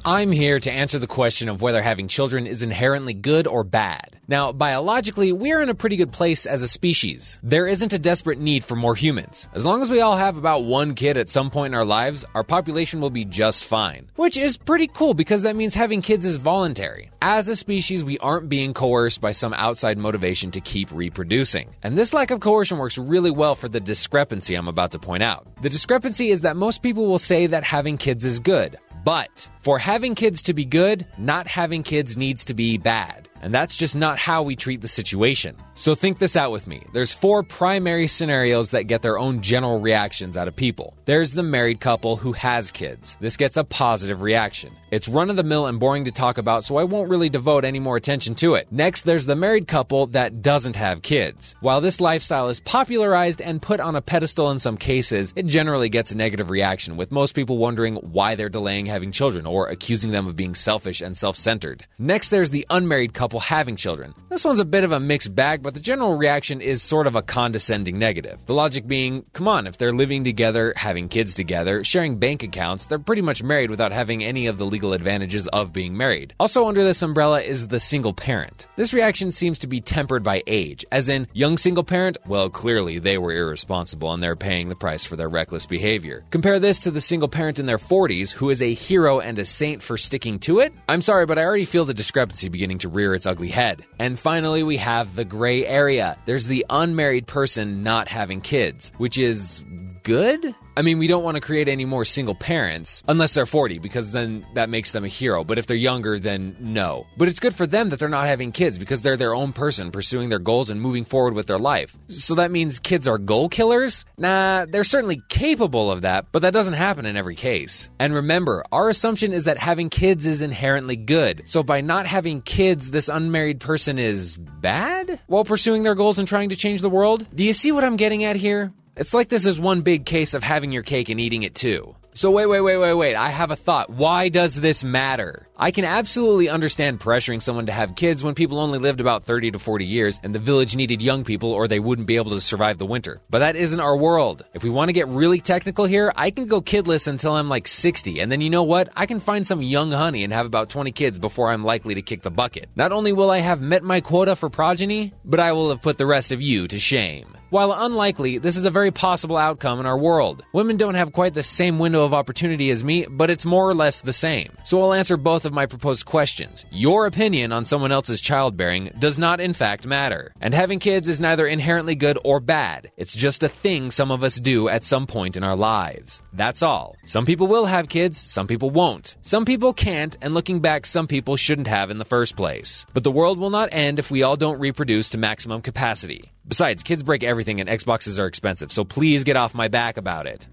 I'm 0.08 0.30
here 0.30 0.60
to 0.60 0.72
answer 0.72 1.00
the 1.00 1.08
question 1.08 1.48
of 1.48 1.62
whether 1.62 1.82
having 1.82 2.06
children 2.06 2.46
is 2.46 2.62
inherently 2.62 3.12
good 3.12 3.48
or 3.48 3.64
bad. 3.64 4.20
Now, 4.28 4.52
biologically, 4.52 5.32
we're 5.32 5.60
in 5.60 5.68
a 5.68 5.74
pretty 5.74 5.96
good 5.96 6.12
place 6.12 6.46
as 6.46 6.62
a 6.62 6.68
species. 6.68 7.40
There 7.42 7.66
isn't 7.66 7.92
a 7.92 7.98
desperate 7.98 8.38
need 8.38 8.62
for 8.62 8.76
more 8.76 8.94
humans. 8.94 9.48
As 9.52 9.64
long 9.64 9.82
as 9.82 9.90
we 9.90 10.00
all 10.00 10.16
have 10.16 10.36
about 10.36 10.62
one 10.62 10.94
kid 10.94 11.16
at 11.16 11.28
some 11.28 11.50
point 11.50 11.72
in 11.72 11.76
our 11.76 11.84
lives, 11.84 12.24
our 12.36 12.44
population 12.44 13.00
will 13.00 13.10
be 13.10 13.24
just 13.24 13.64
fine. 13.64 14.08
Which 14.14 14.36
is 14.36 14.56
pretty 14.56 14.86
cool 14.86 15.12
because 15.12 15.42
that 15.42 15.56
means 15.56 15.74
having 15.74 16.02
kids 16.02 16.24
is 16.24 16.36
voluntary. 16.36 17.10
As 17.20 17.48
a 17.48 17.56
species, 17.56 18.04
we 18.04 18.16
aren't 18.18 18.48
being 18.48 18.74
coerced 18.74 19.20
by 19.20 19.32
some 19.32 19.54
outside 19.54 19.98
motivation 19.98 20.52
to 20.52 20.60
keep 20.60 20.92
reproducing. 20.92 21.74
And 21.82 21.98
this 21.98 22.14
lack 22.14 22.30
of 22.30 22.38
coercion 22.38 22.78
works 22.78 22.96
really 22.96 23.32
well 23.32 23.56
for 23.56 23.68
the 23.68 23.80
discrepancy 23.80 24.54
I'm 24.54 24.68
about 24.68 24.92
to 24.92 25.00
point 25.00 25.24
out. 25.24 25.48
The 25.62 25.68
discrepancy 25.68 26.30
is 26.30 26.42
that 26.42 26.56
most 26.56 26.80
people 26.80 27.06
will 27.06 27.18
say 27.18 27.48
that 27.48 27.64
having 27.64 27.98
kids 27.98 28.24
is 28.24 28.38
good. 28.38 28.78
But 29.06 29.48
for 29.60 29.78
having 29.78 30.16
kids 30.16 30.42
to 30.42 30.52
be 30.52 30.64
good, 30.64 31.06
not 31.16 31.46
having 31.46 31.84
kids 31.84 32.16
needs 32.16 32.44
to 32.46 32.54
be 32.54 32.76
bad. 32.76 33.28
And 33.40 33.54
that's 33.54 33.76
just 33.76 33.94
not 33.94 34.18
how 34.18 34.42
we 34.42 34.56
treat 34.56 34.80
the 34.80 34.88
situation. 34.88 35.54
So 35.78 35.94
think 35.94 36.18
this 36.18 36.36
out 36.36 36.52
with 36.52 36.66
me. 36.66 36.86
There's 36.94 37.12
four 37.12 37.42
primary 37.42 38.08
scenarios 38.08 38.70
that 38.70 38.84
get 38.84 39.02
their 39.02 39.18
own 39.18 39.42
general 39.42 39.78
reactions 39.78 40.34
out 40.34 40.48
of 40.48 40.56
people. 40.56 40.96
There's 41.04 41.34
the 41.34 41.42
married 41.42 41.80
couple 41.80 42.16
who 42.16 42.32
has 42.32 42.70
kids. 42.70 43.18
This 43.20 43.36
gets 43.36 43.58
a 43.58 43.64
positive 43.64 44.22
reaction. 44.22 44.74
It's 44.90 45.06
run 45.06 45.28
of 45.28 45.36
the 45.36 45.42
mill 45.42 45.66
and 45.66 45.78
boring 45.78 46.04
to 46.06 46.12
talk 46.12 46.38
about, 46.38 46.64
so 46.64 46.78
I 46.78 46.84
won't 46.84 47.10
really 47.10 47.28
devote 47.28 47.64
any 47.66 47.78
more 47.78 47.96
attention 47.96 48.34
to 48.36 48.54
it. 48.54 48.68
Next, 48.70 49.02
there's 49.02 49.26
the 49.26 49.36
married 49.36 49.68
couple 49.68 50.06
that 50.08 50.40
doesn't 50.40 50.76
have 50.76 51.02
kids. 51.02 51.54
While 51.60 51.82
this 51.82 52.00
lifestyle 52.00 52.48
is 52.48 52.60
popularized 52.60 53.42
and 53.42 53.60
put 53.60 53.78
on 53.78 53.96
a 53.96 54.00
pedestal 54.00 54.50
in 54.52 54.58
some 54.58 54.78
cases, 54.78 55.34
it 55.36 55.44
generally 55.44 55.90
gets 55.90 56.12
a 56.12 56.16
negative 56.16 56.48
reaction, 56.48 56.96
with 56.96 57.10
most 57.10 57.34
people 57.34 57.58
wondering 57.58 57.96
why 57.96 58.34
they're 58.34 58.48
delaying 58.48 58.86
having 58.86 59.12
children 59.12 59.44
or 59.44 59.68
accusing 59.68 60.12
them 60.12 60.26
of 60.26 60.36
being 60.36 60.54
selfish 60.54 61.02
and 61.02 61.18
self 61.18 61.36
centered. 61.36 61.84
Next, 61.98 62.30
there's 62.30 62.50
the 62.50 62.64
unmarried 62.70 63.12
couple 63.12 63.40
having 63.40 63.76
children. 63.76 64.14
This 64.30 64.44
one's 64.44 64.60
a 64.60 64.64
bit 64.64 64.84
of 64.84 64.92
a 64.92 65.00
mixed 65.00 65.34
bag, 65.34 65.62
but 65.66 65.74
the 65.74 65.80
general 65.80 66.16
reaction 66.16 66.60
is 66.60 66.80
sort 66.80 67.08
of 67.08 67.16
a 67.16 67.22
condescending 67.22 67.98
negative. 67.98 68.38
The 68.46 68.54
logic 68.54 68.86
being, 68.86 69.24
come 69.32 69.48
on, 69.48 69.66
if 69.66 69.78
they're 69.78 69.92
living 69.92 70.22
together, 70.22 70.72
having 70.76 71.08
kids 71.08 71.34
together, 71.34 71.82
sharing 71.82 72.20
bank 72.20 72.44
accounts, 72.44 72.86
they're 72.86 73.00
pretty 73.00 73.22
much 73.22 73.42
married 73.42 73.68
without 73.68 73.90
having 73.90 74.22
any 74.22 74.46
of 74.46 74.58
the 74.58 74.64
legal 74.64 74.92
advantages 74.92 75.48
of 75.48 75.72
being 75.72 75.96
married. 75.96 76.34
Also, 76.38 76.68
under 76.68 76.84
this 76.84 77.02
umbrella 77.02 77.42
is 77.42 77.66
the 77.66 77.80
single 77.80 78.14
parent. 78.14 78.68
This 78.76 78.94
reaction 78.94 79.32
seems 79.32 79.58
to 79.58 79.66
be 79.66 79.80
tempered 79.80 80.22
by 80.22 80.44
age, 80.46 80.84
as 80.92 81.08
in, 81.08 81.26
young 81.32 81.58
single 81.58 81.82
parent, 81.82 82.16
well, 82.26 82.48
clearly 82.48 83.00
they 83.00 83.18
were 83.18 83.32
irresponsible 83.32 84.12
and 84.12 84.22
they're 84.22 84.36
paying 84.36 84.68
the 84.68 84.76
price 84.76 85.04
for 85.04 85.16
their 85.16 85.28
reckless 85.28 85.66
behavior. 85.66 86.24
Compare 86.30 86.60
this 86.60 86.78
to 86.78 86.92
the 86.92 87.00
single 87.00 87.26
parent 87.28 87.58
in 87.58 87.66
their 87.66 87.76
40s 87.76 88.32
who 88.32 88.50
is 88.50 88.62
a 88.62 88.72
hero 88.72 89.18
and 89.18 89.36
a 89.40 89.44
saint 89.44 89.82
for 89.82 89.98
sticking 89.98 90.38
to 90.38 90.60
it. 90.60 90.72
I'm 90.88 91.02
sorry, 91.02 91.26
but 91.26 91.38
I 91.38 91.42
already 91.42 91.64
feel 91.64 91.84
the 91.84 91.92
discrepancy 91.92 92.48
beginning 92.48 92.78
to 92.78 92.88
rear 92.88 93.16
its 93.16 93.26
ugly 93.26 93.48
head. 93.48 93.84
And 93.98 94.16
finally, 94.16 94.62
we 94.62 94.76
have 94.76 95.16
the 95.16 95.24
gray 95.24 95.55
area. 95.64 96.18
There's 96.24 96.48
the 96.48 96.66
unmarried 96.68 97.28
person 97.28 97.84
not 97.84 98.08
having 98.08 98.40
kids, 98.40 98.92
which 98.96 99.16
is 99.16 99.64
good? 100.02 100.54
I 100.76 100.82
mean, 100.82 100.98
we 100.98 101.06
don't 101.06 101.24
want 101.24 101.36
to 101.36 101.40
create 101.40 101.68
any 101.68 101.86
more 101.86 102.04
single 102.04 102.34
parents 102.34 103.02
unless 103.08 103.32
they're 103.32 103.46
40 103.46 103.78
because 103.78 104.12
then 104.12 104.44
that 104.54 104.68
makes 104.68 104.92
them 104.92 105.04
a 105.04 105.08
hero. 105.08 105.42
But 105.42 105.58
if 105.58 105.66
they're 105.66 105.76
younger, 105.76 106.18
then 106.18 106.54
no. 106.60 107.06
But 107.16 107.28
it's 107.28 107.40
good 107.40 107.54
for 107.54 107.66
them 107.66 107.88
that 107.88 107.98
they're 107.98 108.10
not 108.10 108.26
having 108.26 108.52
kids 108.52 108.78
because 108.78 109.00
they're 109.00 109.16
their 109.16 109.34
own 109.34 109.54
person 109.54 109.90
pursuing 109.90 110.28
their 110.28 110.38
goals 110.38 110.68
and 110.68 110.80
moving 110.80 111.06
forward 111.06 111.32
with 111.32 111.46
their 111.46 111.58
life. 111.58 111.96
So 112.08 112.34
that 112.34 112.50
means 112.50 112.78
kids 112.78 113.08
are 113.08 113.16
goal 113.16 113.48
killers? 113.48 114.04
Nah, 114.18 114.66
they're 114.66 114.84
certainly 114.84 115.22
capable 115.28 115.90
of 115.90 116.02
that, 116.02 116.26
but 116.30 116.42
that 116.42 116.52
doesn't 116.52 116.74
happen 116.74 117.06
in 117.06 117.16
every 117.16 117.36
case. 117.36 117.88
And 117.98 118.12
remember, 118.12 118.62
our 118.70 118.90
assumption 118.90 119.32
is 119.32 119.44
that 119.44 119.56
having 119.56 119.88
kids 119.88 120.26
is 120.26 120.42
inherently 120.42 120.96
good. 120.96 121.42
So 121.46 121.62
by 121.62 121.80
not 121.80 122.06
having 122.06 122.42
kids, 122.42 122.90
this 122.90 123.08
unmarried 123.08 123.60
person 123.60 123.98
is 123.98 124.36
bad 124.36 125.20
while 125.26 125.44
pursuing 125.44 125.84
their 125.84 125.94
goals 125.94 126.18
and 126.18 126.28
trying 126.28 126.50
to 126.50 126.56
change 126.56 126.82
the 126.82 126.90
world? 126.90 127.26
Do 127.34 127.44
you 127.44 127.54
see 127.54 127.72
what 127.72 127.84
I'm 127.84 127.96
getting 127.96 128.24
at 128.24 128.36
here? 128.36 128.72
It's 128.96 129.12
like 129.12 129.28
this 129.28 129.44
is 129.44 129.60
one 129.60 129.82
big 129.82 130.06
case 130.06 130.32
of 130.32 130.42
having 130.42 130.72
your 130.72 130.82
cake 130.82 131.10
and 131.10 131.20
eating 131.20 131.42
it 131.42 131.54
too. 131.54 131.94
So 132.14 132.30
wait, 132.30 132.46
wait, 132.46 132.62
wait, 132.62 132.78
wait, 132.78 132.94
wait. 132.94 133.14
I 133.14 133.28
have 133.28 133.50
a 133.50 133.56
thought. 133.56 133.90
Why 133.90 134.30
does 134.30 134.54
this 134.54 134.82
matter? 134.82 135.46
I 135.54 135.70
can 135.70 135.84
absolutely 135.84 136.48
understand 136.48 136.98
pressuring 136.98 137.42
someone 137.42 137.66
to 137.66 137.72
have 137.72 137.94
kids 137.94 138.24
when 138.24 138.34
people 138.34 138.58
only 138.58 138.78
lived 138.78 139.02
about 139.02 139.24
30 139.24 139.50
to 139.50 139.58
40 139.58 139.84
years 139.84 140.18
and 140.22 140.34
the 140.34 140.38
village 140.38 140.76
needed 140.76 141.02
young 141.02 141.24
people 141.24 141.52
or 141.52 141.68
they 141.68 141.78
wouldn't 141.78 142.06
be 142.06 142.16
able 142.16 142.30
to 142.30 142.40
survive 142.40 142.78
the 142.78 142.86
winter. 142.86 143.20
But 143.28 143.40
that 143.40 143.54
isn't 143.54 143.80
our 143.80 143.94
world. 143.94 144.46
If 144.54 144.64
we 144.64 144.70
want 144.70 144.88
to 144.88 144.94
get 144.94 145.08
really 145.08 145.42
technical 145.42 145.84
here, 145.84 146.10
I 146.16 146.30
can 146.30 146.46
go 146.46 146.62
kidless 146.62 147.06
until 147.06 147.34
I'm 147.34 147.50
like 147.50 147.68
60. 147.68 148.20
And 148.20 148.32
then 148.32 148.40
you 148.40 148.48
know 148.48 148.62
what? 148.62 148.88
I 148.96 149.04
can 149.04 149.20
find 149.20 149.46
some 149.46 149.60
young 149.60 149.92
honey 149.92 150.24
and 150.24 150.32
have 150.32 150.46
about 150.46 150.70
20 150.70 150.92
kids 150.92 151.18
before 151.18 151.50
I'm 151.50 151.64
likely 151.64 151.96
to 151.96 152.02
kick 152.02 152.22
the 152.22 152.30
bucket. 152.30 152.70
Not 152.76 152.92
only 152.92 153.12
will 153.12 153.30
I 153.30 153.40
have 153.40 153.60
met 153.60 153.82
my 153.82 154.00
quota 154.00 154.36
for 154.36 154.48
progeny, 154.48 155.12
but 155.22 155.38
I 155.38 155.52
will 155.52 155.68
have 155.68 155.82
put 155.82 155.98
the 155.98 156.06
rest 156.06 156.32
of 156.32 156.40
you 156.40 156.66
to 156.68 156.78
shame. 156.78 157.35
While 157.50 157.72
unlikely, 157.72 158.38
this 158.38 158.56
is 158.56 158.66
a 158.66 158.70
very 158.70 158.90
possible 158.90 159.36
outcome 159.36 159.78
in 159.78 159.86
our 159.86 159.96
world. 159.96 160.42
Women 160.52 160.76
don't 160.76 160.96
have 160.96 161.12
quite 161.12 161.34
the 161.34 161.44
same 161.44 161.78
window 161.78 162.02
of 162.02 162.12
opportunity 162.12 162.70
as 162.70 162.82
me, 162.82 163.06
but 163.08 163.30
it's 163.30 163.44
more 163.46 163.68
or 163.68 163.74
less 163.74 164.00
the 164.00 164.12
same. 164.12 164.50
So 164.64 164.80
I'll 164.80 164.92
answer 164.92 165.16
both 165.16 165.44
of 165.44 165.52
my 165.52 165.66
proposed 165.66 166.06
questions. 166.06 166.66
Your 166.72 167.06
opinion 167.06 167.52
on 167.52 167.64
someone 167.64 167.92
else's 167.92 168.20
childbearing 168.20 168.90
does 168.98 169.16
not 169.16 169.40
in 169.40 169.52
fact 169.52 169.86
matter. 169.86 170.32
And 170.40 170.54
having 170.54 170.80
kids 170.80 171.08
is 171.08 171.20
neither 171.20 171.46
inherently 171.46 171.94
good 171.94 172.18
or 172.24 172.40
bad. 172.40 172.90
It's 172.96 173.14
just 173.14 173.44
a 173.44 173.48
thing 173.48 173.92
some 173.92 174.10
of 174.10 174.24
us 174.24 174.40
do 174.40 174.68
at 174.68 174.82
some 174.82 175.06
point 175.06 175.36
in 175.36 175.44
our 175.44 175.56
lives. 175.56 176.22
That's 176.32 176.64
all. 176.64 176.96
Some 177.04 177.26
people 177.26 177.46
will 177.46 177.66
have 177.66 177.88
kids, 177.88 178.18
some 178.18 178.48
people 178.48 178.70
won't. 178.70 179.16
Some 179.22 179.44
people 179.44 179.72
can't, 179.72 180.16
and 180.20 180.34
looking 180.34 180.60
back, 180.60 180.84
some 180.84 181.06
people 181.06 181.36
shouldn't 181.36 181.68
have 181.68 181.90
in 181.90 181.98
the 181.98 182.04
first 182.04 182.34
place. 182.34 182.86
But 182.92 183.04
the 183.04 183.12
world 183.12 183.38
will 183.38 183.50
not 183.50 183.68
end 183.72 184.00
if 184.00 184.10
we 184.10 184.24
all 184.24 184.36
don't 184.36 184.58
reproduce 184.58 185.10
to 185.10 185.18
maximum 185.18 185.62
capacity. 185.62 186.32
Besides, 186.48 186.82
kids 186.82 187.02
break 187.02 187.24
everything 187.24 187.60
and 187.60 187.68
Xboxes 187.68 188.18
are 188.18 188.26
expensive, 188.26 188.70
so 188.70 188.84
please 188.84 189.24
get 189.24 189.36
off 189.36 189.54
my 189.54 189.68
back 189.68 189.96
about 189.96 190.26
it. 190.26 190.46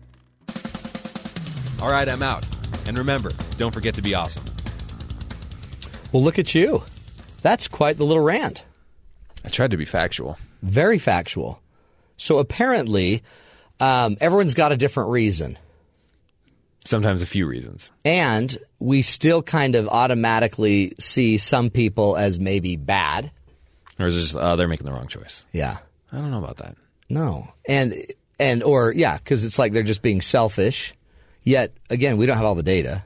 All 1.81 1.91
right, 1.91 2.07
I'm 2.07 2.23
out. 2.23 2.45
And 2.87 2.97
remember, 2.97 3.31
don't 3.57 3.73
forget 3.73 3.95
to 3.95 4.01
be 4.01 4.15
awesome. 4.15 4.43
Well, 6.11 6.23
look 6.23 6.39
at 6.39 6.55
you. 6.55 6.83
That's 7.41 7.67
quite 7.67 7.97
the 7.97 8.05
little 8.05 8.23
rant. 8.23 8.63
I 9.45 9.49
tried 9.49 9.71
to 9.71 9.77
be 9.77 9.85
factual. 9.85 10.37
Very 10.61 10.97
factual. 10.97 11.61
So 12.17 12.37
apparently, 12.37 13.23
um, 13.79 14.17
everyone's 14.21 14.53
got 14.53 14.71
a 14.71 14.77
different 14.77 15.09
reason. 15.09 15.57
Sometimes 16.85 17.21
a 17.21 17.25
few 17.25 17.45
reasons. 17.45 17.91
And 18.05 18.57
we 18.79 19.01
still 19.01 19.41
kind 19.41 19.75
of 19.75 19.87
automatically 19.87 20.93
see 20.99 21.37
some 21.37 21.69
people 21.69 22.15
as 22.17 22.39
maybe 22.39 22.75
bad. 22.75 23.31
Or 23.99 24.07
is 24.07 24.17
it 24.17 24.21
just, 24.21 24.35
uh, 24.35 24.55
they're 24.55 24.67
making 24.67 24.85
the 24.85 24.91
wrong 24.91 25.07
choice? 25.07 25.45
Yeah. 25.51 25.77
I 26.11 26.17
don't 26.17 26.31
know 26.31 26.39
about 26.39 26.57
that. 26.57 26.75
No. 27.09 27.47
And, 27.67 27.93
and, 28.39 28.63
or, 28.63 28.93
yeah, 28.93 29.17
because 29.17 29.43
it's 29.45 29.59
like 29.59 29.71
they're 29.73 29.83
just 29.83 30.01
being 30.01 30.21
selfish. 30.21 30.93
Yet, 31.43 31.73
again, 31.89 32.17
we 32.17 32.25
don't 32.25 32.37
have 32.37 32.45
all 32.45 32.55
the 32.55 32.63
data. 32.63 33.03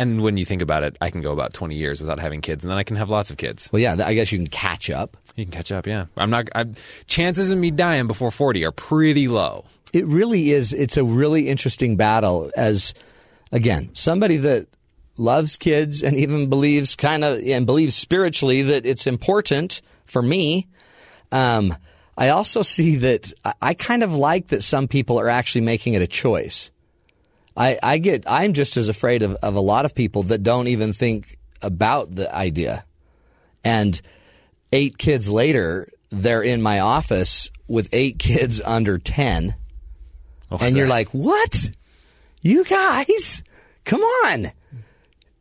And 0.00 0.22
when 0.22 0.38
you 0.38 0.46
think 0.46 0.62
about 0.62 0.82
it, 0.82 0.96
I 1.02 1.10
can 1.10 1.20
go 1.20 1.30
about 1.30 1.52
20 1.52 1.74
years 1.74 2.00
without 2.00 2.18
having 2.18 2.40
kids, 2.40 2.64
and 2.64 2.70
then 2.70 2.78
I 2.78 2.84
can 2.84 2.96
have 2.96 3.10
lots 3.10 3.30
of 3.30 3.36
kids. 3.36 3.68
Well, 3.70 3.82
yeah, 3.82 3.96
I 4.02 4.14
guess 4.14 4.32
you 4.32 4.38
can 4.38 4.46
catch 4.46 4.88
up. 4.88 5.18
You 5.36 5.44
can 5.44 5.52
catch 5.52 5.70
up, 5.70 5.86
yeah. 5.86 6.06
I'm 6.16 6.30
not. 6.30 6.48
I'm, 6.54 6.74
chances 7.06 7.50
of 7.50 7.58
me 7.58 7.70
dying 7.70 8.06
before 8.06 8.30
40 8.30 8.64
are 8.64 8.72
pretty 8.72 9.28
low. 9.28 9.66
It 9.92 10.06
really 10.06 10.52
is. 10.52 10.72
It's 10.72 10.96
a 10.96 11.04
really 11.04 11.48
interesting 11.48 11.96
battle. 11.96 12.50
As 12.56 12.94
again, 13.52 13.90
somebody 13.92 14.38
that 14.38 14.68
loves 15.20 15.56
kids 15.56 16.02
and 16.02 16.16
even 16.16 16.48
believes 16.48 16.96
kind 16.96 17.22
of 17.22 17.40
and 17.44 17.66
believes 17.66 17.94
spiritually 17.94 18.62
that 18.62 18.86
it's 18.86 19.06
important 19.06 19.82
for 20.06 20.22
me. 20.22 20.66
Um, 21.30 21.76
I 22.16 22.30
also 22.30 22.62
see 22.62 22.96
that 22.96 23.32
I- 23.60 23.74
kind 23.74 24.02
of 24.02 24.12
like 24.14 24.48
that 24.48 24.62
some 24.62 24.88
people 24.88 25.20
are 25.20 25.28
actually 25.28 25.60
making 25.62 25.94
it 25.94 26.02
a 26.02 26.06
choice. 26.06 26.70
I, 27.56 27.78
I 27.82 27.98
get 27.98 28.24
I'm 28.26 28.54
just 28.54 28.76
as 28.76 28.88
afraid 28.88 29.22
of, 29.22 29.34
of 29.42 29.54
a 29.54 29.60
lot 29.60 29.84
of 29.84 29.94
people 29.94 30.24
that 30.24 30.42
don't 30.42 30.68
even 30.68 30.92
think 30.92 31.38
about 31.62 32.14
the 32.14 32.34
idea. 32.34 32.84
And 33.62 34.00
eight 34.72 34.96
kids 34.96 35.28
later, 35.28 35.88
they're 36.10 36.42
in 36.42 36.62
my 36.62 36.80
office 36.80 37.50
with 37.68 37.88
eight 37.92 38.18
kids 38.18 38.60
under 38.64 38.98
ten. 38.98 39.54
and 40.60 40.76
you're 40.76 40.88
like, 40.88 41.08
what? 41.10 41.70
You 42.42 42.64
guys, 42.64 43.42
come 43.84 44.00
on. 44.00 44.52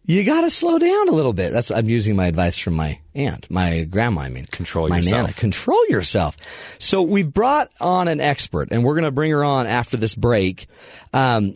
You 0.10 0.24
got 0.24 0.42
to 0.42 0.50
slow 0.50 0.80
down 0.80 1.08
a 1.08 1.12
little 1.12 1.34
bit. 1.34 1.52
That's 1.52 1.70
I'm 1.70 1.88
using 1.88 2.16
my 2.16 2.26
advice 2.26 2.58
from 2.58 2.74
my 2.74 3.00
aunt, 3.14 3.46
my 3.52 3.84
grandma. 3.84 4.22
I 4.22 4.30
mean, 4.30 4.48
Control 4.48 4.90
my 4.90 4.98
yourself. 4.98 5.22
Nana. 5.22 5.34
Control 5.34 5.86
yourself. 5.88 6.36
So 6.80 7.04
we've 7.04 7.32
brought 7.32 7.70
on 7.80 8.08
an 8.08 8.20
expert, 8.20 8.70
and 8.72 8.84
we're 8.84 8.96
going 8.96 9.06
to 9.06 9.12
bring 9.12 9.30
her 9.30 9.44
on 9.44 9.68
after 9.68 9.98
this 9.98 10.16
break. 10.16 10.66
Um, 11.14 11.54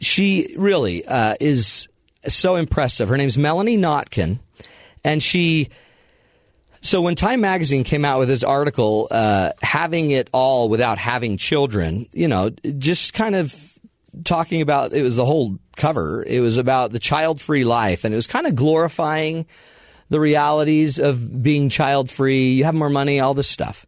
she 0.00 0.54
really 0.56 1.04
uh, 1.04 1.34
is 1.40 1.90
so 2.26 2.56
impressive. 2.56 3.10
Her 3.10 3.18
name's 3.18 3.36
Melanie 3.36 3.76
Notkin, 3.76 4.38
and 5.04 5.22
she. 5.22 5.68
So 6.80 7.02
when 7.02 7.16
Time 7.16 7.42
Magazine 7.42 7.84
came 7.84 8.06
out 8.06 8.18
with 8.18 8.28
this 8.28 8.42
article, 8.42 9.08
uh, 9.10 9.50
having 9.60 10.10
it 10.10 10.30
all 10.32 10.70
without 10.70 10.96
having 10.96 11.36
children, 11.36 12.08
you 12.14 12.28
know, 12.28 12.48
just 12.78 13.12
kind 13.12 13.36
of 13.36 13.69
talking 14.24 14.62
about 14.62 14.92
it 14.92 15.02
was 15.02 15.16
the 15.16 15.24
whole 15.24 15.58
cover. 15.76 16.24
It 16.26 16.40
was 16.40 16.58
about 16.58 16.92
the 16.92 16.98
child-free 16.98 17.64
life, 17.64 18.04
and 18.04 18.12
it 18.12 18.16
was 18.16 18.26
kind 18.26 18.46
of 18.46 18.54
glorifying 18.54 19.46
the 20.08 20.20
realities 20.20 20.98
of 20.98 21.42
being 21.42 21.68
child-free. 21.68 22.52
You 22.52 22.64
have 22.64 22.74
more 22.74 22.90
money, 22.90 23.20
all 23.20 23.34
this 23.34 23.48
stuff. 23.48 23.86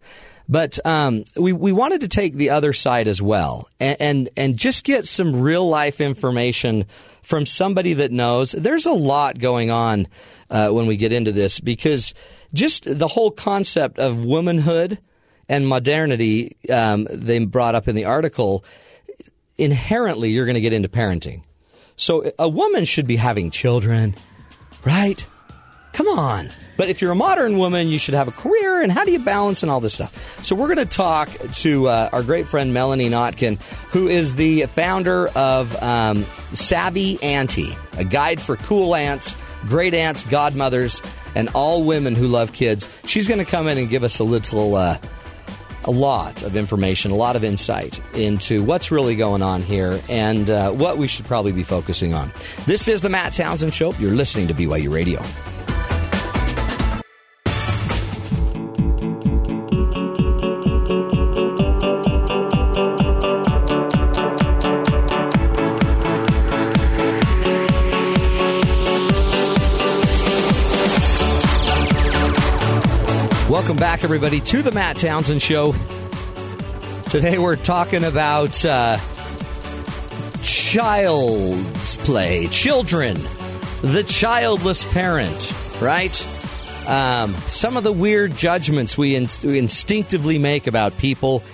But 0.48 0.84
um, 0.84 1.24
we 1.36 1.52
we 1.52 1.72
wanted 1.72 2.02
to 2.02 2.08
take 2.08 2.34
the 2.34 2.50
other 2.50 2.72
side 2.72 3.08
as 3.08 3.22
well, 3.22 3.68
and, 3.80 3.96
and 4.00 4.30
and 4.36 4.56
just 4.56 4.84
get 4.84 5.06
some 5.06 5.40
real 5.40 5.68
life 5.68 6.00
information 6.00 6.86
from 7.22 7.46
somebody 7.46 7.94
that 7.94 8.10
knows. 8.10 8.52
There's 8.52 8.86
a 8.86 8.92
lot 8.92 9.38
going 9.38 9.70
on 9.70 10.08
uh, 10.50 10.70
when 10.70 10.86
we 10.86 10.96
get 10.96 11.12
into 11.12 11.32
this 11.32 11.60
because 11.60 12.14
just 12.52 12.84
the 12.86 13.08
whole 13.08 13.30
concept 13.30 13.98
of 13.98 14.24
womanhood 14.24 14.98
and 15.48 15.66
modernity 15.66 16.56
um, 16.70 17.06
they 17.10 17.38
brought 17.44 17.74
up 17.74 17.88
in 17.88 17.94
the 17.94 18.04
article. 18.04 18.64
Inherently, 19.62 20.30
you're 20.30 20.44
going 20.44 20.54
to 20.54 20.60
get 20.60 20.72
into 20.72 20.88
parenting. 20.88 21.44
So 21.94 22.32
a 22.36 22.48
woman 22.48 22.84
should 22.84 23.06
be 23.06 23.14
having 23.14 23.52
children, 23.52 24.16
right? 24.84 25.24
Come 25.92 26.08
on. 26.08 26.50
But 26.76 26.88
if 26.88 27.00
you're 27.00 27.12
a 27.12 27.14
modern 27.14 27.58
woman, 27.58 27.86
you 27.86 28.00
should 28.00 28.14
have 28.14 28.26
a 28.26 28.32
career, 28.32 28.82
and 28.82 28.90
how 28.90 29.04
do 29.04 29.12
you 29.12 29.20
balance 29.20 29.62
and 29.62 29.70
all 29.70 29.78
this 29.78 29.94
stuff? 29.94 30.44
So 30.44 30.56
we're 30.56 30.74
going 30.74 30.84
to 30.84 30.96
talk 30.96 31.28
to 31.28 31.86
uh, 31.86 32.10
our 32.12 32.24
great 32.24 32.48
friend 32.48 32.74
Melanie 32.74 33.08
Notkin, 33.08 33.60
who 33.90 34.08
is 34.08 34.34
the 34.34 34.66
founder 34.66 35.28
of 35.28 35.80
um, 35.80 36.22
Savvy 36.54 37.22
Auntie, 37.22 37.76
a 37.98 38.04
guide 38.04 38.40
for 38.40 38.56
cool 38.56 38.96
aunts, 38.96 39.36
great 39.60 39.94
aunts, 39.94 40.24
godmothers, 40.24 41.00
and 41.36 41.50
all 41.50 41.84
women 41.84 42.16
who 42.16 42.26
love 42.26 42.52
kids. 42.52 42.88
She's 43.04 43.28
going 43.28 43.38
to 43.38 43.48
come 43.48 43.68
in 43.68 43.78
and 43.78 43.88
give 43.88 44.02
us 44.02 44.18
a 44.18 44.24
little. 44.24 44.74
Uh, 44.74 44.98
a 45.84 45.90
lot 45.90 46.42
of 46.42 46.56
information, 46.56 47.10
a 47.10 47.16
lot 47.16 47.36
of 47.36 47.44
insight 47.44 48.00
into 48.14 48.62
what's 48.62 48.90
really 48.90 49.16
going 49.16 49.42
on 49.42 49.62
here 49.62 50.00
and 50.08 50.50
uh, 50.50 50.70
what 50.70 50.98
we 50.98 51.08
should 51.08 51.24
probably 51.24 51.52
be 51.52 51.62
focusing 51.62 52.14
on. 52.14 52.32
This 52.66 52.88
is 52.88 53.00
the 53.00 53.08
Matt 53.08 53.32
Townsend 53.32 53.74
Show. 53.74 53.92
You're 53.94 54.12
listening 54.12 54.48
to 54.48 54.54
BYU 54.54 54.92
Radio. 54.92 55.22
Everybody, 74.04 74.40
to 74.40 74.62
the 74.62 74.72
Matt 74.72 74.96
Townsend 74.96 75.40
Show. 75.40 75.74
Today 77.08 77.38
we're 77.38 77.54
talking 77.54 78.02
about 78.02 78.64
uh, 78.64 78.96
child's 80.42 81.98
play, 81.98 82.48
children, 82.48 83.16
the 83.80 84.02
childless 84.02 84.82
parent, 84.92 85.54
right? 85.80 86.10
Um, 86.88 87.32
some 87.46 87.76
of 87.76 87.84
the 87.84 87.92
weird 87.92 88.36
judgments 88.36 88.98
we, 88.98 89.14
in- 89.14 89.28
we 89.44 89.58
instinctively 89.58 90.38
make 90.38 90.66
about 90.66 90.98
people. 90.98 91.44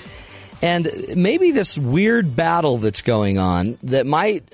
And 0.63 0.91
maybe 1.15 1.51
this 1.51 1.77
weird 1.77 2.35
battle 2.35 2.79
that's 2.79 3.03
going 3.03 3.39
on 3.39 3.77
that 3.83 4.07
might, 4.07 4.51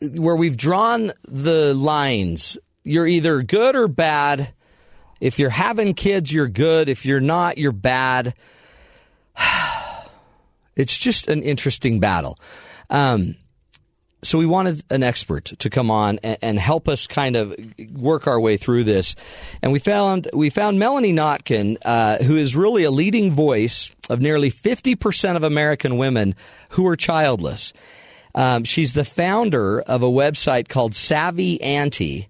where 0.00 0.36
we've 0.36 0.56
drawn 0.56 1.12
the 1.28 1.74
lines, 1.74 2.56
you're 2.84 3.06
either 3.06 3.42
good 3.42 3.76
or 3.76 3.86
bad. 3.86 4.52
If 5.24 5.38
you're 5.38 5.48
having 5.48 5.94
kids, 5.94 6.30
you're 6.30 6.48
good. 6.48 6.90
If 6.90 7.06
you're 7.06 7.18
not, 7.18 7.56
you're 7.56 7.72
bad. 7.72 8.34
It's 10.76 10.98
just 10.98 11.28
an 11.28 11.44
interesting 11.44 12.00
battle. 12.00 12.36
Um, 12.90 13.36
so 14.24 14.38
we 14.38 14.44
wanted 14.44 14.82
an 14.90 15.04
expert 15.04 15.44
to 15.60 15.70
come 15.70 15.88
on 15.88 16.18
and, 16.24 16.36
and, 16.42 16.58
help 16.58 16.88
us 16.88 17.06
kind 17.06 17.36
of 17.36 17.54
work 17.92 18.26
our 18.26 18.40
way 18.40 18.56
through 18.56 18.82
this, 18.82 19.14
and 19.62 19.70
we 19.70 19.78
found 19.78 20.28
we 20.32 20.50
found 20.50 20.80
Melanie 20.80 21.12
Notkin, 21.12 21.76
uh, 21.84 22.16
who 22.24 22.34
is 22.34 22.56
really 22.56 22.82
a 22.82 22.90
leading 22.90 23.32
voice 23.32 23.94
of 24.10 24.20
nearly 24.20 24.50
fifty 24.50 24.96
percent 24.96 25.36
of 25.36 25.44
American 25.44 25.96
women 25.96 26.34
who 26.70 26.88
are 26.88 26.96
childless. 26.96 27.72
Um, 28.34 28.64
she's 28.64 28.94
the 28.94 29.04
founder 29.04 29.80
of 29.80 30.02
a 30.02 30.10
website 30.10 30.68
called 30.68 30.96
Savvy 30.96 31.62
Auntie 31.62 32.28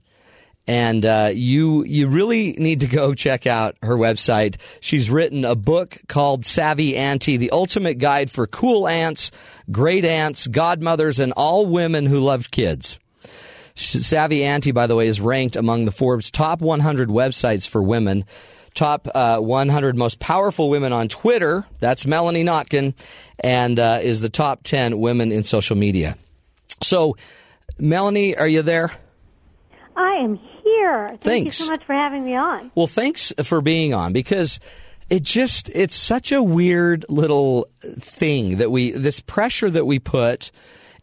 and 0.66 1.05
uh, 1.05 1.31
you 1.33 1.85
you 1.85 2.09
really 2.09 2.53
need 2.53 2.81
to 2.81 2.87
go 2.87 3.14
check 3.14 3.46
out 3.46 3.77
her 3.83 3.96
website. 3.96 4.57
She's 4.81 5.11
written 5.11 5.44
a 5.44 5.55
book 5.55 5.98
called 6.09 6.46
Savvy 6.46 6.96
Auntie: 6.96 7.37
The 7.37 7.50
Ultimate 7.50 7.98
Guide 7.98 8.31
for 8.31 8.46
Cool 8.46 8.88
Aunts, 8.88 9.31
Great 9.70 10.05
Aunts, 10.05 10.46
Godmothers, 10.46 11.20
and 11.20 11.33
all 11.33 11.66
women 11.66 12.07
who 12.07 12.20
love 12.20 12.50
kids. 12.50 12.98
Savvy 13.74 14.44
Auntie, 14.44 14.72
by 14.72 14.87
the 14.87 14.94
way, 14.94 15.09
is 15.09 15.20
ranked 15.20 15.57
among 15.57 15.85
the 15.85 15.90
Forbes 15.90 16.31
top 16.31 16.61
100 16.61 17.09
websites 17.09 17.68
for 17.68 17.83
women. 17.83 18.24
Top 18.74 19.09
uh, 19.14 19.38
100 19.38 19.96
most 19.96 20.18
powerful 20.18 20.68
women 20.68 20.92
on 20.92 21.09
Twitter. 21.09 21.64
That's 21.79 22.07
Melanie 22.07 22.44
Notkin, 22.44 22.94
and 23.38 23.79
uh, 23.79 24.00
is 24.03 24.20
the 24.20 24.29
top 24.29 24.62
10 24.64 24.98
women 24.98 25.31
in 25.31 25.44
social 25.44 25.77
media. 25.77 26.16
So, 26.83 27.16
Melanie, 27.79 28.37
are 28.37 28.48
you 28.48 28.62
there? 28.62 28.92
I 29.96 30.14
am 30.14 30.40
here. 30.64 31.09
Thank 31.09 31.22
thanks. 31.22 31.61
you 31.61 31.66
so 31.66 31.70
much 31.70 31.85
for 31.85 31.94
having 31.94 32.24
me 32.24 32.35
on. 32.35 32.70
Well, 32.74 32.87
thanks 32.87 33.33
for 33.42 33.61
being 33.61 33.94
on 33.94 34.12
because 34.12 34.61
it 35.11 35.22
just 35.22 35.70
it's 35.74 35.94
such 35.94 36.33
a 36.33 36.42
weird 36.42 37.05
little 37.09 37.68
thing 38.00 38.57
that 38.57 38.70
we 38.70 38.90
this 38.90 39.20
pressure 39.20 39.70
that 39.70 39.85
we 39.85 39.98
put 39.98 40.50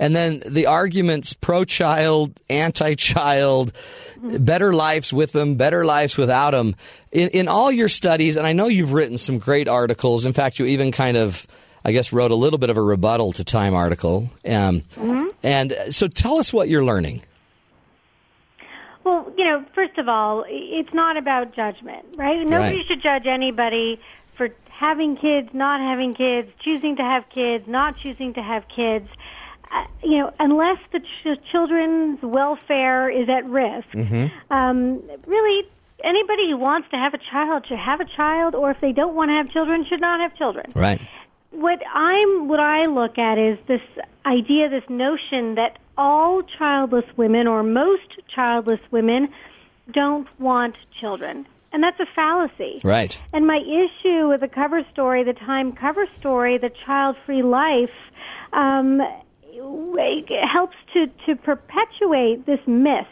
and 0.01 0.15
then 0.15 0.41
the 0.47 0.65
arguments 0.65 1.33
pro 1.33 1.63
child, 1.63 2.33
anti 2.49 2.95
child, 2.95 3.71
better 4.17 4.73
lives 4.73 5.13
with 5.13 5.31
them, 5.31 5.55
better 5.55 5.85
lives 5.85 6.17
without 6.17 6.51
them. 6.51 6.75
In, 7.11 7.29
in 7.29 7.47
all 7.47 7.71
your 7.71 7.87
studies, 7.87 8.35
and 8.35 8.47
I 8.47 8.53
know 8.53 8.67
you've 8.67 8.93
written 8.93 9.19
some 9.19 9.37
great 9.37 9.67
articles. 9.67 10.25
In 10.25 10.33
fact, 10.33 10.57
you 10.57 10.65
even 10.65 10.91
kind 10.91 11.17
of, 11.17 11.45
I 11.85 11.91
guess, 11.91 12.11
wrote 12.11 12.31
a 12.31 12.35
little 12.35 12.57
bit 12.57 12.71
of 12.71 12.77
a 12.77 12.81
rebuttal 12.81 13.33
to 13.33 13.43
Time 13.43 13.75
article. 13.75 14.27
Um, 14.43 14.81
mm-hmm. 14.95 15.27
And 15.43 15.75
so 15.91 16.07
tell 16.07 16.37
us 16.37 16.51
what 16.51 16.67
you're 16.67 16.83
learning. 16.83 17.21
Well, 19.03 19.31
you 19.37 19.45
know, 19.45 19.65
first 19.73 19.97
of 19.97 20.07
all, 20.07 20.45
it's 20.47 20.93
not 20.93 21.17
about 21.17 21.53
judgment, 21.53 22.05
right? 22.15 22.39
Nobody 22.47 22.77
right. 22.77 22.85
should 22.85 23.01
judge 23.01 23.25
anybody 23.25 23.99
for 24.35 24.49
having 24.69 25.15
kids, 25.15 25.49
not 25.53 25.79
having 25.79 26.13
kids, 26.13 26.51
choosing 26.59 26.95
to 26.97 27.03
have 27.03 27.27
kids, 27.29 27.67
not 27.67 27.97
choosing 27.97 28.33
to 28.35 28.41
have 28.41 28.67
kids. 28.67 29.09
Uh, 29.71 29.85
you 30.03 30.17
know, 30.17 30.33
unless 30.39 30.79
the 30.91 30.99
ch- 30.99 31.39
children's 31.49 32.21
welfare 32.21 33.09
is 33.09 33.29
at 33.29 33.45
risk, 33.45 33.87
mm-hmm. 33.89 34.27
um, 34.53 35.01
really 35.25 35.67
anybody 36.03 36.49
who 36.49 36.57
wants 36.57 36.89
to 36.89 36.97
have 36.97 37.13
a 37.13 37.17
child 37.17 37.65
should 37.67 37.79
have 37.79 38.01
a 38.01 38.05
child, 38.05 38.53
or 38.53 38.71
if 38.71 38.81
they 38.81 38.91
don't 38.91 39.15
want 39.15 39.29
to 39.29 39.33
have 39.33 39.49
children, 39.49 39.85
should 39.85 40.01
not 40.01 40.19
have 40.19 40.35
children. 40.35 40.65
Right. 40.75 41.01
What 41.51 41.81
I'm, 41.93 42.47
what 42.47 42.59
I 42.59 42.85
look 42.85 43.17
at 43.17 43.37
is 43.37 43.57
this 43.67 43.81
idea, 44.25 44.69
this 44.69 44.89
notion 44.89 45.55
that 45.55 45.77
all 45.97 46.43
childless 46.43 47.05
women 47.17 47.47
or 47.47 47.63
most 47.63 48.19
childless 48.27 48.79
women 48.91 49.29
don't 49.91 50.27
want 50.39 50.75
children. 50.99 51.47
And 51.73 51.83
that's 51.83 51.99
a 51.99 52.05
fallacy. 52.05 52.81
Right. 52.83 53.19
And 53.31 53.47
my 53.47 53.59
issue 53.59 54.27
with 54.27 54.41
the 54.41 54.47
cover 54.47 54.85
story, 54.91 55.23
the 55.23 55.33
Time 55.33 55.71
cover 55.71 56.05
story, 56.19 56.57
the 56.57 56.71
Child 56.85 57.15
Free 57.25 57.43
Life, 57.43 57.89
um, 58.51 59.01
helps 60.47 60.75
to, 60.93 61.07
to 61.25 61.35
perpetuate 61.35 62.45
this 62.45 62.59
myth 62.67 63.07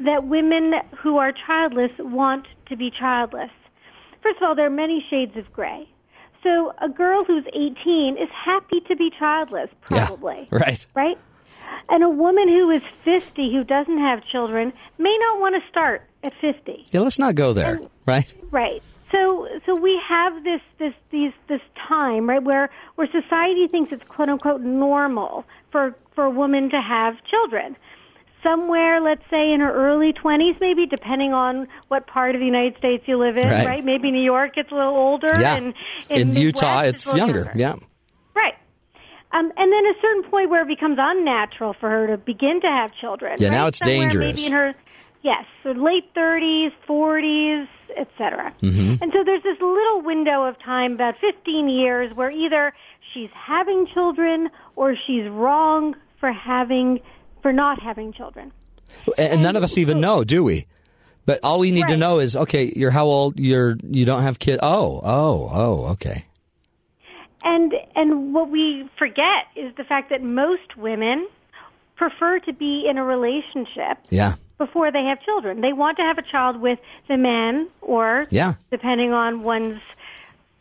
that 0.00 0.24
women 0.24 0.74
who 0.96 1.18
are 1.18 1.32
childless 1.32 1.92
want 1.98 2.46
to 2.66 2.76
be 2.76 2.90
childless. 2.90 3.50
First 4.22 4.38
of 4.38 4.42
all, 4.42 4.54
there 4.54 4.66
are 4.66 4.70
many 4.70 5.04
shades 5.08 5.36
of 5.36 5.50
gray. 5.52 5.88
So 6.42 6.74
a 6.80 6.88
girl 6.88 7.24
who's 7.24 7.44
18 7.54 8.18
is 8.18 8.28
happy 8.30 8.80
to 8.82 8.96
be 8.96 9.10
childless, 9.10 9.70
probably. 9.80 10.48
Yeah, 10.52 10.58
right. 10.58 10.86
Right? 10.94 11.18
And 11.88 12.02
a 12.02 12.08
woman 12.08 12.48
who 12.48 12.70
is 12.70 12.82
50 13.04 13.52
who 13.52 13.64
doesn't 13.64 13.98
have 13.98 14.24
children 14.24 14.72
may 14.98 15.16
not 15.18 15.40
want 15.40 15.62
to 15.62 15.68
start 15.68 16.02
at 16.22 16.32
50. 16.40 16.86
Yeah, 16.90 17.00
let's 17.00 17.18
not 17.18 17.34
go 17.34 17.52
there, 17.52 17.76
and, 17.76 17.90
right? 18.06 18.32
Right. 18.50 18.82
So 19.12 19.48
so 19.64 19.76
we 19.76 19.98
have 19.98 20.42
this 20.42 20.60
this 20.78 20.94
these 21.10 21.32
this 21.46 21.60
time, 21.76 22.28
right, 22.28 22.42
where 22.42 22.70
where 22.96 23.06
society 23.06 23.68
thinks 23.68 23.92
it's 23.92 24.02
quote 24.08 24.28
unquote 24.28 24.60
normal 24.62 25.44
for 25.70 25.94
for 26.14 26.24
a 26.24 26.30
woman 26.30 26.70
to 26.70 26.80
have 26.80 27.22
children. 27.24 27.76
Somewhere, 28.42 29.00
let's 29.00 29.22
say 29.30 29.52
in 29.52 29.60
her 29.60 29.72
early 29.72 30.12
20s, 30.12 30.60
maybe, 30.60 30.84
depending 30.84 31.32
on 31.32 31.66
what 31.88 32.06
part 32.06 32.34
of 32.34 32.40
the 32.40 32.44
United 32.44 32.76
States 32.76 33.08
you 33.08 33.16
live 33.16 33.38
in, 33.38 33.48
right? 33.48 33.66
right? 33.66 33.84
Maybe 33.84 34.10
New 34.10 34.20
York 34.20 34.56
gets 34.56 34.70
a 34.70 34.74
little 34.74 34.94
older. 34.94 35.32
Yeah. 35.40 35.56
And 35.56 35.74
in, 36.10 36.30
in 36.30 36.36
Utah, 36.36 36.80
it's, 36.80 37.06
it's 37.06 37.16
younger. 37.16 37.44
younger. 37.44 37.52
Yeah. 37.56 37.76
Um, 39.34 39.52
and 39.56 39.72
then 39.72 39.86
a 39.86 39.94
certain 40.00 40.22
point 40.30 40.48
where 40.48 40.62
it 40.62 40.68
becomes 40.68 40.96
unnatural 41.00 41.74
for 41.74 41.90
her 41.90 42.06
to 42.06 42.16
begin 42.16 42.60
to 42.60 42.68
have 42.68 42.92
children. 42.94 43.36
Yeah, 43.40 43.48
right? 43.48 43.54
now 43.54 43.66
it's 43.66 43.78
Somewhere 43.78 44.02
dangerous. 44.02 44.36
Maybe 44.36 44.46
in 44.46 44.52
her, 44.52 44.74
yes, 45.22 45.44
so 45.64 45.72
late 45.72 46.14
30s, 46.14 46.72
40s, 46.88 47.66
etc. 47.96 48.54
Mm-hmm. 48.62 49.02
And 49.02 49.12
so 49.12 49.24
there's 49.24 49.42
this 49.42 49.60
little 49.60 50.02
window 50.02 50.44
of 50.44 50.56
time, 50.60 50.92
about 50.92 51.16
15 51.20 51.68
years, 51.68 52.14
where 52.14 52.30
either 52.30 52.72
she's 53.12 53.30
having 53.34 53.88
children 53.92 54.50
or 54.76 54.94
she's 54.94 55.28
wrong 55.28 55.96
for 56.20 56.32
having 56.32 57.00
for 57.42 57.52
not 57.52 57.82
having 57.82 58.12
children. 58.12 58.52
And, 59.18 59.32
and 59.32 59.42
none 59.42 59.56
of 59.56 59.64
us 59.64 59.76
even 59.76 60.00
know, 60.00 60.22
do 60.24 60.44
we? 60.44 60.66
But 61.26 61.40
all 61.42 61.58
we 61.58 61.72
need 61.72 61.82
right. 61.82 61.90
to 61.90 61.96
know 61.96 62.20
is, 62.20 62.36
okay, 62.36 62.72
you're 62.76 62.90
how 62.90 63.06
old? 63.06 63.40
You're 63.40 63.76
you 63.82 64.04
don't 64.04 64.22
have 64.22 64.38
kids. 64.38 64.60
Oh, 64.62 65.00
oh, 65.02 65.50
oh, 65.52 65.84
okay. 65.92 66.24
And 67.44 67.74
and 67.94 68.32
what 68.34 68.48
we 68.50 68.88
forget 68.98 69.46
is 69.54 69.74
the 69.76 69.84
fact 69.84 70.10
that 70.10 70.22
most 70.22 70.76
women 70.76 71.28
prefer 71.96 72.38
to 72.40 72.52
be 72.52 72.86
in 72.88 72.98
a 72.98 73.04
relationship 73.04 73.98
Yeah. 74.10 74.34
before 74.58 74.90
they 74.90 75.04
have 75.04 75.20
children. 75.22 75.60
They 75.60 75.72
want 75.72 75.96
to 75.98 76.02
have 76.02 76.18
a 76.18 76.22
child 76.22 76.60
with 76.60 76.78
the 77.06 77.16
man 77.16 77.68
or 77.82 78.26
Yeah. 78.30 78.54
depending 78.70 79.12
on 79.12 79.42
one's 79.42 79.80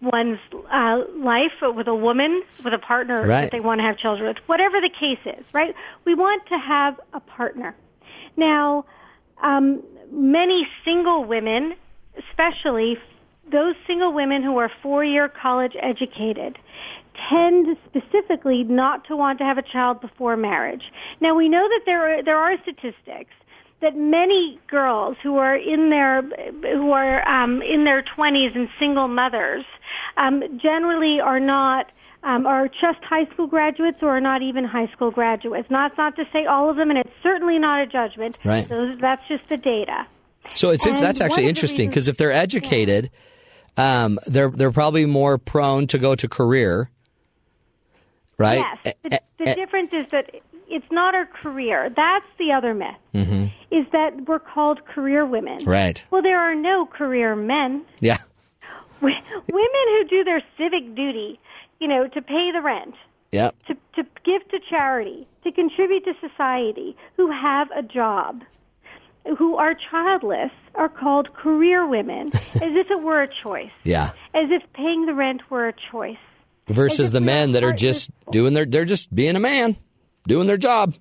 one's 0.02 0.39
uh, 0.69 1.02
life 1.15 1.54
with 1.62 1.88
a 1.88 1.96
woman 1.96 2.43
with 2.65 2.74
a 2.74 2.78
partner 2.78 3.26
Right. 3.26 3.43
that 3.43 3.52
they 3.52 3.62
want 3.62 3.80
to 3.80 3.84
have 3.86 3.98
children 3.98 4.28
with 4.28 4.38
whatever 4.50 4.82
the 4.82 4.89
case 4.89 5.19
is 5.26 5.46
right 5.54 5.74
we 6.04 6.13
want 6.13 6.46
to 6.48 6.58
have 6.58 7.00
a 7.13 7.22
partner 7.22 7.74
now 8.36 8.84
um, 9.41 9.82
many 10.12 10.67
single 10.84 11.24
women 11.24 11.74
especially 12.17 12.98
those 13.54 13.76
single 13.88 14.12
women 14.12 14.44
who 14.44 14.58
are 14.58 14.70
four 14.82 15.06
year 15.06 15.30
college 15.30 15.74
educated 15.80 16.58
tend 17.30 17.78
specifically 17.86 18.63
not 18.63 19.06
to 19.06 19.16
want 19.16 19.38
to 19.38 19.46
have 19.46 19.58
a 19.58 19.62
child 19.62 20.02
before 20.02 20.36
marriage. 20.36 20.92
Now 21.22 21.36
we 21.36 21.48
know 21.48 21.66
that 21.70 21.82
there 21.86 22.20
are, 22.20 22.24
there 22.24 22.38
are 22.38 22.58
statistics 22.63 23.32
that 23.82 23.96
many 23.96 24.60
girls 24.68 25.18
who 25.22 25.38
are 25.38 25.56
in 25.56 25.89
their 25.89 26.22
who 26.22 26.92
are 26.92 27.28
um, 27.28 27.62
in 27.62 27.84
their 27.84 28.02
20s 28.02 28.56
and 28.56 28.68
single 28.80 29.08
mothers 29.08 29.66
um, 30.18 30.44
generally 30.58 31.20
are 31.20 31.39
not 31.39 31.92
um, 32.24 32.48
are 32.48 32.68
just 32.68 33.04
high 33.04 33.26
school 33.26 33.48
graduates 33.48 33.98
or 34.02 34.10
are 34.10 34.22
not 34.22 34.42
even 34.42 34.63
high 34.63 34.88
school 34.88 35.12
graduates. 35.12 35.70
Not 35.70 35.98
not 35.98 36.16
to 36.16 36.26
say 36.34 36.46
all 36.46 36.70
of 36.70 36.78
them, 36.78 36.89
and 36.89 36.98
it's 36.98 37.12
certainly 37.22 37.60
not 37.60 37.82
a 37.82 37.86
judgment. 37.86 38.39
Right. 38.44 38.68
So 38.68 38.96
that's 39.00 39.28
just 39.28 39.48
the 39.50 39.58
data. 39.58 40.08
So 40.56 40.72
it's 40.72 40.86
And 40.86 40.98
that's 40.98 41.22
actually 41.22 41.48
interesting 41.48 41.89
because 41.89 42.08
if 42.08 42.18
they're 42.18 42.32
educated, 42.32 43.10
um, 43.78 44.20
they're 44.28 44.50
they're 44.50 44.72
probably 44.72 45.06
more 45.06 45.38
prone 45.38 45.88
to 45.88 45.98
go 45.98 46.16
to 46.16 46.28
career, 46.28 46.90
right? 48.38 48.60
Yes. 48.86 48.96
A- 49.04 49.10
The, 49.10 49.22
the 49.46 49.52
a- 49.52 49.56
difference 49.56 49.94
is 49.94 50.06
that 50.12 50.30
it's 50.68 50.92
not 50.92 51.14
our 51.16 51.26
career. 51.26 51.90
That's 51.96 52.26
the 52.40 52.52
other 52.52 52.74
myth. 52.74 52.96
Is 53.72 53.86
that 53.92 54.28
we're 54.28 54.40
called 54.40 54.86
career 54.86 55.26
women. 55.26 55.60
Mm-hmm. 55.60 55.70
Right. 55.70 56.04
Well, 56.12 56.22
there 56.22 56.40
are 56.40 56.56
no 56.56 56.86
career 56.86 57.36
men. 57.36 57.84
yeah. 58.00 58.18
W- 59.02 59.16
Women 59.52 59.86
who 59.98 60.06
do 60.08 60.24
their 60.24 60.42
civic 60.58 60.96
duty, 60.96 61.40
you 61.80 61.88
know, 61.88 62.08
to 62.08 62.22
pay 62.22 62.52
the 62.52 62.62
rent, 62.62 62.96
Yeah. 63.32 63.52
to, 63.68 63.76
to 63.96 64.06
give 64.24 64.48
to 64.50 64.60
charity, 64.70 65.28
to 65.44 65.52
contribute 65.52 66.06
to 66.06 66.14
society, 66.22 66.96
who 67.18 67.30
have 67.32 67.70
a 67.72 67.82
job, 67.84 68.44
who 69.38 69.56
are 69.56 69.74
childless, 69.74 70.52
are 70.76 70.90
called 70.90 71.34
career 71.34 71.88
women, 71.88 72.28
as 72.56 72.74
if 72.74 72.92
it 72.92 73.02
were 73.02 73.22
a 73.22 73.28
choice, 73.28 73.72
Yeah. 73.84 74.12
as 74.34 74.50
if 74.52 74.62
paying 74.74 75.06
the 75.06 75.14
rent 75.14 75.50
were 75.50 75.68
a 75.68 75.74
choice. 75.92 76.18
versus 76.68 77.12
the 77.12 77.22
men 77.22 77.52
that 77.54 77.64
are 77.64 77.74
just 77.74 78.10
doing 78.32 78.54
their 78.54 78.66
they're 78.66 78.86
just 78.86 79.14
being 79.14 79.36
a 79.36 79.40
man, 79.40 79.76
doing 80.28 80.48
their 80.48 80.58
job. 80.58 80.94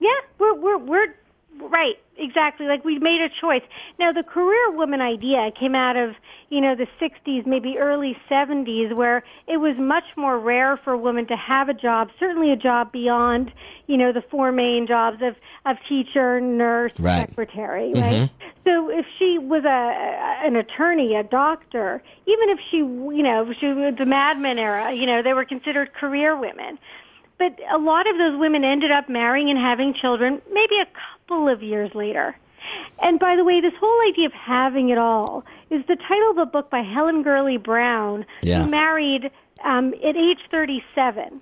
Yeah, 0.00 0.10
we're 0.38 0.54
we're 0.54 0.78
we're 0.78 1.14
right, 1.60 1.98
exactly. 2.16 2.66
Like 2.66 2.84
we 2.84 2.98
made 2.98 3.20
a 3.20 3.28
choice. 3.28 3.62
Now 3.98 4.12
the 4.12 4.22
career 4.22 4.70
woman 4.70 5.00
idea 5.00 5.50
came 5.58 5.74
out 5.74 5.96
of 5.96 6.14
you 6.50 6.60
know 6.60 6.74
the 6.74 6.86
'60s, 7.00 7.46
maybe 7.46 7.78
early 7.78 8.16
'70s, 8.30 8.94
where 8.94 9.24
it 9.46 9.58
was 9.58 9.76
much 9.76 10.04
more 10.16 10.38
rare 10.38 10.76
for 10.76 10.92
a 10.92 10.98
woman 10.98 11.26
to 11.26 11.36
have 11.36 11.68
a 11.68 11.74
job. 11.74 12.10
Certainly, 12.18 12.52
a 12.52 12.56
job 12.56 12.92
beyond 12.92 13.52
you 13.86 13.96
know 13.96 14.12
the 14.12 14.22
four 14.22 14.52
main 14.52 14.86
jobs 14.86 15.22
of 15.22 15.36
of 15.64 15.76
teacher, 15.88 16.40
nurse, 16.40 16.92
Right. 16.98 17.28
secretary, 17.28 17.92
right? 17.94 18.30
Mm-hmm. 18.30 18.50
So 18.64 18.90
if 18.90 19.06
she 19.18 19.38
was 19.38 19.64
a 19.64 20.46
an 20.46 20.56
attorney, 20.56 21.14
a 21.14 21.22
doctor, 21.22 22.02
even 22.26 22.48
if 22.50 22.58
she 22.70 22.78
you 22.78 23.22
know 23.22 23.50
if 23.50 23.58
she 23.58 23.66
was 23.68 23.94
the 23.96 24.06
Mad 24.06 24.38
Men 24.38 24.58
era, 24.58 24.92
you 24.92 25.06
know 25.06 25.22
they 25.22 25.34
were 25.34 25.44
considered 25.44 25.92
career 25.94 26.36
women. 26.36 26.78
But 27.36 27.58
a 27.70 27.78
lot 27.78 28.08
of 28.08 28.16
those 28.16 28.38
women 28.38 28.62
ended 28.64 28.92
up 28.92 29.08
marrying 29.08 29.50
and 29.50 29.58
having 29.58 29.92
children 29.92 30.40
maybe 30.52 30.78
a 30.78 30.86
couple 31.26 31.48
of 31.48 31.62
years 31.62 31.94
later. 31.94 32.36
And 33.02 33.18
by 33.18 33.36
the 33.36 33.44
way, 33.44 33.60
this 33.60 33.72
whole 33.78 34.08
idea 34.10 34.26
of 34.26 34.32
having 34.32 34.88
it 34.88 34.98
all 34.98 35.44
is 35.70 35.84
the 35.86 35.96
title 35.96 36.30
of 36.30 36.38
a 36.38 36.46
book 36.46 36.70
by 36.70 36.82
Helen 36.82 37.22
Gurley 37.22 37.56
Brown, 37.58 38.24
Yeah. 38.42 38.64
who 38.64 38.70
married 38.70 39.30
um, 39.64 39.94
at 40.04 40.16
age 40.16 40.38
37. 40.50 41.40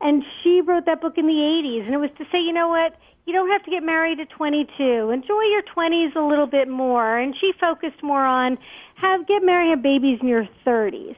And 0.00 0.24
she 0.42 0.60
wrote 0.60 0.86
that 0.86 1.00
book 1.00 1.18
in 1.18 1.26
the 1.26 1.32
80s. 1.34 1.84
And 1.86 1.94
it 1.94 1.98
was 1.98 2.10
to 2.18 2.26
say, 2.32 2.40
you 2.40 2.52
know 2.52 2.68
what? 2.68 2.96
You 3.26 3.32
don't 3.32 3.50
have 3.50 3.62
to 3.64 3.70
get 3.70 3.82
married 3.82 4.18
at 4.20 4.30
22. 4.30 5.10
Enjoy 5.10 5.42
your 5.42 5.62
20s 5.62 6.14
a 6.16 6.20
little 6.22 6.46
bit 6.46 6.68
more. 6.68 7.18
And 7.18 7.36
she 7.36 7.52
focused 7.60 8.02
more 8.02 8.24
on 8.24 8.56
have 8.94 9.26
get 9.26 9.42
married, 9.44 9.70
have 9.70 9.82
babies 9.82 10.18
in 10.20 10.28
your 10.28 10.48
30s. 10.66 11.16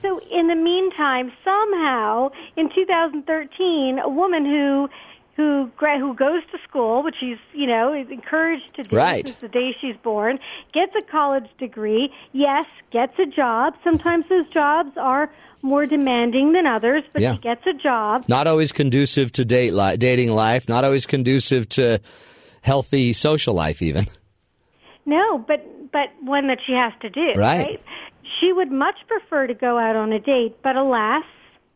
So 0.00 0.20
in 0.30 0.46
the 0.46 0.54
meantime, 0.54 1.32
somehow 1.44 2.30
in 2.56 2.70
2013, 2.72 3.98
a 3.98 4.08
woman 4.08 4.44
who 4.44 4.88
who 5.40 5.70
who 5.98 6.14
goes 6.14 6.42
to 6.52 6.58
school, 6.68 7.02
which 7.02 7.16
she's 7.20 7.38
you 7.52 7.66
know 7.66 7.92
is 7.94 8.08
encouraged 8.10 8.74
to 8.76 8.82
do 8.82 8.96
Right. 8.96 9.26
since 9.26 9.38
the 9.40 9.48
day 9.48 9.74
she's 9.80 9.96
born, 9.96 10.38
gets 10.72 10.94
a 10.96 11.02
college 11.02 11.48
degree. 11.58 12.12
Yes, 12.32 12.66
gets 12.90 13.18
a 13.18 13.26
job. 13.26 13.74
Sometimes 13.82 14.24
those 14.28 14.48
jobs 14.48 14.96
are 14.96 15.30
more 15.62 15.84
demanding 15.86 16.52
than 16.52 16.66
others, 16.66 17.02
but 17.12 17.22
Yeah. 17.22 17.34
she 17.34 17.40
gets 17.40 17.66
a 17.66 17.72
job. 17.74 18.24
Not 18.28 18.46
always 18.46 18.72
conducive 18.72 19.30
to 19.32 19.44
date 19.44 19.72
li- 19.74 19.96
dating 19.96 20.30
life. 20.30 20.68
Not 20.68 20.84
always 20.84 21.06
conducive 21.06 21.68
to 21.70 21.98
healthy 22.62 23.12
social 23.12 23.54
life. 23.54 23.80
Even 23.82 24.06
No, 25.06 25.38
but 25.38 25.66
but 25.92 26.08
one 26.22 26.46
that 26.46 26.58
she 26.66 26.72
has 26.72 26.92
to 27.00 27.10
do. 27.10 27.32
Right. 27.36 27.80
She 28.38 28.52
would 28.52 28.70
much 28.70 28.96
prefer 29.08 29.46
to 29.48 29.54
go 29.54 29.76
out 29.76 29.96
on 29.96 30.12
a 30.12 30.20
date, 30.20 30.56
but 30.62 30.76
alas, 30.76 31.24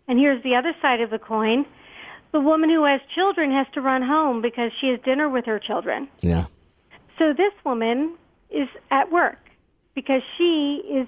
and 0.07 0.19
here's 0.21 0.41
the 0.45 0.55
other 0.55 0.73
side 0.81 1.01
of 1.01 1.11
the 1.11 1.19
coin: 1.19 1.67
the 2.35 2.41
woman 2.41 2.69
who 2.69 2.83
has 2.85 3.01
children 3.15 3.53
has 3.53 3.65
to 3.75 3.81
run 3.81 4.03
home 4.03 4.43
because 4.43 4.73
she 4.81 4.89
has 4.89 4.99
dinner 5.05 5.29
with 5.29 5.47
her 5.47 5.61
children. 5.61 6.09
yeah, 6.21 6.47
So 7.17 7.33
this 7.33 7.53
woman 7.65 8.17
is 8.51 8.69
at 8.91 9.13
work 9.13 9.39
because 9.95 10.21
she 10.37 10.83
is 10.91 11.07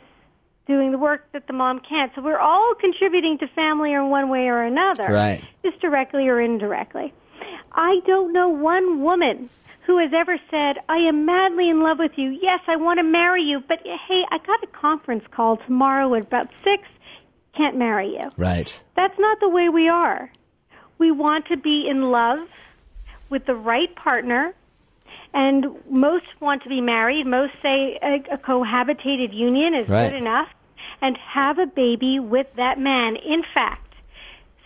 doing 0.69 0.93
the 0.93 0.99
work 0.99 1.27
that 1.33 1.49
the 1.49 1.53
mom 1.53 1.81
can't. 1.81 2.12
So 2.15 2.23
we're 2.23 2.39
all 2.39 2.75
contributing 2.77 3.39
to 3.39 3.49
family 3.49 3.93
in 3.93 4.09
one 4.09 4.29
way 4.29 4.47
or 4.47 4.62
another, 4.62 5.09
Right. 5.12 5.43
just 5.65 5.81
directly 5.81 6.29
or 6.29 6.41
indirectly. 6.41 7.12
I 7.73 8.01
don't 8.07 8.33
know 8.33 8.49
one 8.49 9.03
woman 9.03 9.51
who 9.85 9.99
has 9.99 10.12
ever 10.12 10.39
said, 10.49 10.79
I 10.89 10.99
am 10.99 11.25
madly 11.27 11.69
in 11.69 11.83
love 11.83 11.99
with 11.99 12.17
you. 12.17 12.31
Yes, 12.41 12.61
I 12.69 12.77
want 12.77 12.99
to 13.01 13.05
marry 13.05 13.43
you, 13.43 13.59
but 13.67 13.81
hey, 13.85 14.25
I 14.31 14.39
got 14.39 14.62
a 14.62 14.67
conference 14.69 15.25
call 15.33 15.57
tomorrow 15.57 16.15
at 16.15 16.23
about 16.23 16.51
6. 16.62 16.85
Can't 17.57 17.77
marry 17.77 18.11
you. 18.17 18.31
right. 18.37 18.81
That's 18.95 19.19
not 19.19 19.41
the 19.41 19.49
way 19.49 19.69
we 19.69 19.89
are. 19.89 20.31
We 20.98 21.11
want 21.11 21.46
to 21.48 21.56
be 21.56 21.88
in 21.88 22.11
love 22.11 22.48
with 23.28 23.46
the 23.46 23.54
right 23.54 23.94
partner, 23.96 24.54
and 25.35 25.66
most 25.90 26.26
want 26.40 26.62
to 26.62 26.68
be 26.68 26.80
married. 26.80 27.26
Most 27.26 27.52
say 27.62 27.98
a, 28.02 28.35
a 28.35 28.38
cohabitated 28.38 29.35
union 29.35 29.74
is 29.74 29.88
Right. 29.88 30.11
good 30.11 30.16
enough, 30.16 30.48
and 31.02 31.16
have 31.18 31.59
a 31.59 31.66
baby 31.66 32.18
with 32.20 32.46
that 32.56 32.78
man. 32.78 33.16
In 33.16 33.42
fact, 33.52 33.94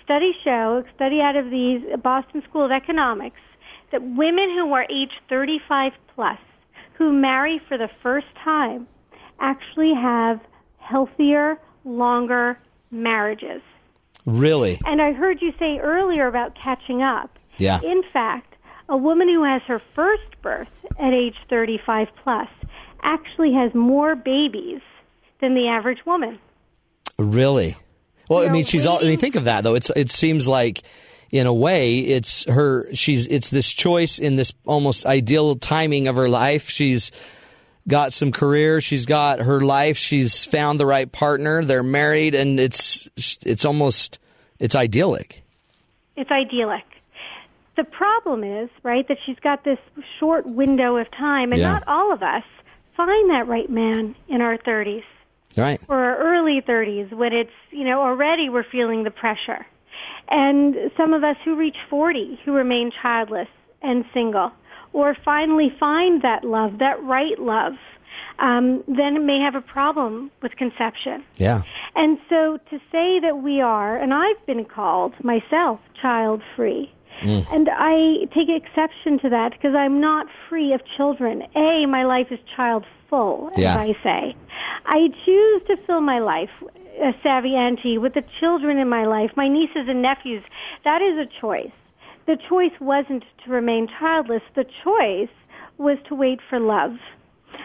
studies 0.04 0.36
show, 0.44 0.84
a 0.86 0.94
study 0.94 1.20
out 1.20 1.36
of 1.36 1.50
the 1.50 1.98
Boston 2.02 2.42
School 2.48 2.64
of 2.64 2.70
Economics, 2.70 3.40
that 3.90 4.02
women 4.02 4.50
who 4.50 4.72
are 4.72 4.86
age 4.88 5.12
35 5.28 5.92
plus, 6.14 6.38
who 6.94 7.12
marry 7.12 7.58
for 7.66 7.76
the 7.78 7.90
first 8.02 8.26
time, 8.44 8.86
actually 9.40 9.94
have 9.94 10.40
healthier, 10.78 11.58
longer 11.84 12.58
marriages. 12.90 13.62
Really? 14.26 14.80
And 14.84 15.00
I 15.00 15.12
heard 15.12 15.40
you 15.40 15.52
say 15.58 15.78
earlier 15.78 16.26
about 16.26 16.54
catching 16.54 17.02
up. 17.02 17.38
Yeah. 17.58 17.80
In 17.82 18.02
fact, 18.12 18.54
a 18.88 18.96
woman 18.96 19.28
who 19.28 19.44
has 19.44 19.62
her 19.62 19.80
first 19.94 20.40
birth 20.42 20.68
at 20.98 21.12
age 21.12 21.36
35 21.48 22.08
plus 22.22 22.48
actually 23.02 23.52
has 23.54 23.74
more 23.74 24.14
babies 24.14 24.80
than 25.40 25.54
the 25.54 25.68
average 25.68 26.04
woman. 26.04 26.38
Really? 27.18 27.76
Well, 28.28 28.46
I 28.46 28.48
mean, 28.50 28.64
she's 28.64 28.86
all. 28.86 28.98
I 28.98 29.06
mean, 29.06 29.18
think 29.18 29.34
of 29.34 29.44
that 29.44 29.64
though. 29.64 29.74
It's 29.74 29.90
it 29.96 30.10
seems 30.10 30.46
like, 30.46 30.82
in 31.30 31.46
a 31.46 31.52
way, 31.52 31.98
it's 31.98 32.44
her. 32.44 32.86
She's 32.94 33.26
it's 33.26 33.48
this 33.48 33.68
choice 33.68 34.18
in 34.20 34.36
this 34.36 34.52
almost 34.64 35.04
ideal 35.04 35.56
timing 35.56 36.06
of 36.06 36.14
her 36.16 36.28
life. 36.28 36.68
She's 36.68 37.10
got 37.90 38.12
some 38.12 38.32
career. 38.32 38.80
She's 38.80 39.04
got 39.04 39.40
her 39.40 39.60
life. 39.60 39.98
She's 39.98 40.44
found 40.46 40.80
the 40.80 40.86
right 40.86 41.10
partner. 41.10 41.62
They're 41.64 41.82
married, 41.82 42.34
and 42.34 42.58
it's 42.58 43.08
it's 43.44 43.64
almost 43.66 44.18
it's 44.58 44.74
idyllic. 44.74 45.42
It's 46.16 46.30
idyllic. 46.30 46.84
The 47.76 47.84
problem 47.84 48.44
is, 48.44 48.68
right, 48.82 49.06
that 49.08 49.18
she's 49.24 49.38
got 49.40 49.64
this 49.64 49.78
short 50.18 50.46
window 50.46 50.96
of 50.96 51.10
time, 51.10 51.52
and 51.52 51.60
Yeah. 51.60 51.72
not 51.72 51.84
all 51.86 52.12
of 52.12 52.22
us 52.22 52.44
find 52.96 53.30
that 53.30 53.46
right 53.48 53.70
man 53.70 54.14
in 54.28 54.40
our 54.40 54.56
30s. 54.58 55.04
Right? 55.56 55.80
or 55.88 55.96
our 55.98 56.16
early 56.18 56.60
30s 56.60 57.10
when 57.10 57.32
it's, 57.32 57.50
you 57.72 57.82
know, 57.82 58.00
already 58.02 58.48
we're 58.48 58.62
feeling 58.62 59.02
the 59.02 59.10
pressure. 59.10 59.66
And 60.28 60.92
some 60.96 61.12
of 61.12 61.24
us 61.24 61.36
who 61.44 61.56
reach 61.56 61.76
40 61.88 62.38
who 62.44 62.52
remain 62.52 62.92
childless 62.92 63.48
and 63.82 64.04
single 64.14 64.52
or 64.92 65.14
finally 65.24 65.70
find 65.78 66.22
that 66.22 66.44
love, 66.44 66.78
that 66.78 67.02
right 67.02 67.38
love, 67.38 67.74
um, 68.38 68.82
then 68.88 69.26
may 69.26 69.38
have 69.38 69.54
a 69.54 69.60
problem 69.60 70.30
with 70.42 70.56
conception. 70.56 71.22
Yeah. 71.36 71.62
And 71.94 72.18
so 72.28 72.58
to 72.70 72.80
say 72.90 73.20
that 73.20 73.38
we 73.38 73.60
are, 73.60 73.96
and 73.96 74.12
I've 74.14 74.44
been 74.46 74.64
called 74.64 75.12
myself 75.22 75.80
child 76.00 76.42
free, 76.56 76.92
and 77.22 77.68
I 77.70 78.26
take 78.32 78.48
exception 78.48 79.18
to 79.18 79.28
that 79.28 79.52
because 79.52 79.74
I'm 79.74 80.00
not 80.00 80.26
free 80.48 80.72
of 80.72 80.80
children. 80.96 81.46
A, 81.54 81.84
my 81.84 82.04
life 82.04 82.28
is 82.32 82.38
child 82.56 82.86
full, 83.10 83.50
as 83.52 83.58
Yeah. 83.58 83.76
I 83.78 83.94
say. 84.02 84.34
I 84.86 85.08
choose 85.26 85.62
to 85.66 85.76
fill 85.86 86.00
my 86.00 86.18
life, 86.20 86.48
a 86.98 87.14
savvy 87.22 87.56
auntie, 87.56 87.98
with 87.98 88.14
the 88.14 88.24
children 88.38 88.78
in 88.78 88.88
my 88.88 89.04
life, 89.04 89.32
my 89.36 89.48
nieces 89.48 89.86
and 89.86 90.00
nephews. 90.00 90.42
That 90.84 91.02
is 91.02 91.18
a 91.18 91.26
choice. 91.26 91.72
The 92.26 92.36
choice 92.48 92.72
wasn't 92.80 93.24
to 93.44 93.50
remain 93.50 93.88
childless. 93.98 94.42
The 94.54 94.66
choice 94.84 95.28
was 95.78 95.98
to 96.08 96.14
wait 96.14 96.40
for 96.48 96.60
love. 96.60 96.98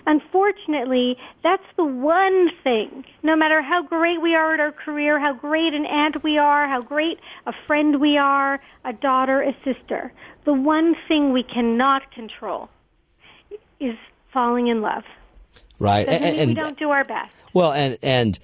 Unfortunately, 0.08 1.18
that's 1.44 1.64
the 1.78 1.86
one 1.86 2.50
thing, 2.64 3.06
no 3.24 3.36
matter 3.36 3.62
how 3.62 3.84
great 3.84 4.22
we 4.22 4.36
are 4.36 4.54
at 4.54 4.60
our 4.60 4.72
career, 4.72 5.20
how 5.20 5.34
great 5.34 5.74
an 5.74 5.86
aunt 5.86 6.24
we 6.24 6.38
are, 6.38 6.68
how 6.68 6.82
great 6.82 7.20
a 7.46 7.54
friend 7.68 8.00
we 8.00 8.18
are, 8.18 8.60
a 8.84 8.94
daughter, 8.94 9.42
a 9.42 9.56
sister, 9.64 10.12
the 10.44 10.54
one 10.54 10.96
thing 11.08 11.34
we 11.34 11.44
cannot 11.44 12.12
control 12.12 12.70
is 13.80 13.96
falling 14.32 14.68
in 14.68 14.82
love. 14.82 15.04
Right. 15.78 16.08
And, 16.08 16.38
mean 16.38 16.48
we 16.50 16.54
don't 16.56 16.80
do 16.80 16.90
our 16.90 17.04
best. 17.04 17.34
well, 17.54 17.72
and 17.72 17.98
and 18.02 18.40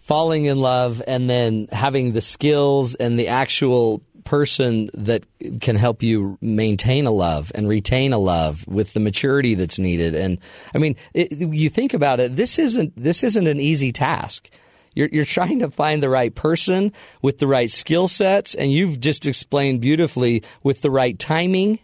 falling 0.00 0.46
in 0.46 0.58
love, 0.58 1.00
and 1.06 1.30
then 1.30 1.68
having 1.70 2.12
the 2.12 2.20
skills 2.20 2.96
and 2.96 3.18
the 3.18 3.28
actual 3.28 4.02
person 4.24 4.90
that 4.94 5.24
can 5.60 5.76
help 5.76 6.02
you 6.02 6.38
maintain 6.40 7.06
a 7.06 7.10
love 7.10 7.52
and 7.54 7.68
retain 7.68 8.12
a 8.12 8.18
love 8.18 8.66
with 8.66 8.92
the 8.92 9.00
maturity 9.00 9.54
that's 9.54 9.78
needed. 9.78 10.14
And 10.14 10.38
I 10.74 10.78
mean, 10.78 10.96
it, 11.14 11.32
you 11.32 11.68
think 11.68 11.94
about 11.94 12.20
it. 12.20 12.36
This 12.36 12.58
isn't 12.58 12.92
this 12.96 13.22
isn't 13.22 13.46
an 13.46 13.60
easy 13.60 13.92
task. 13.92 14.50
You're, 14.94 15.08
you're 15.10 15.24
trying 15.24 15.60
to 15.60 15.70
find 15.70 16.02
the 16.02 16.10
right 16.10 16.34
person 16.34 16.92
with 17.22 17.38
the 17.38 17.46
right 17.46 17.70
skill 17.70 18.08
sets, 18.08 18.54
and 18.54 18.70
you've 18.70 19.00
just 19.00 19.26
explained 19.26 19.80
beautifully 19.80 20.42
with 20.62 20.82
the 20.82 20.90
right 20.90 21.18
timing, 21.18 21.78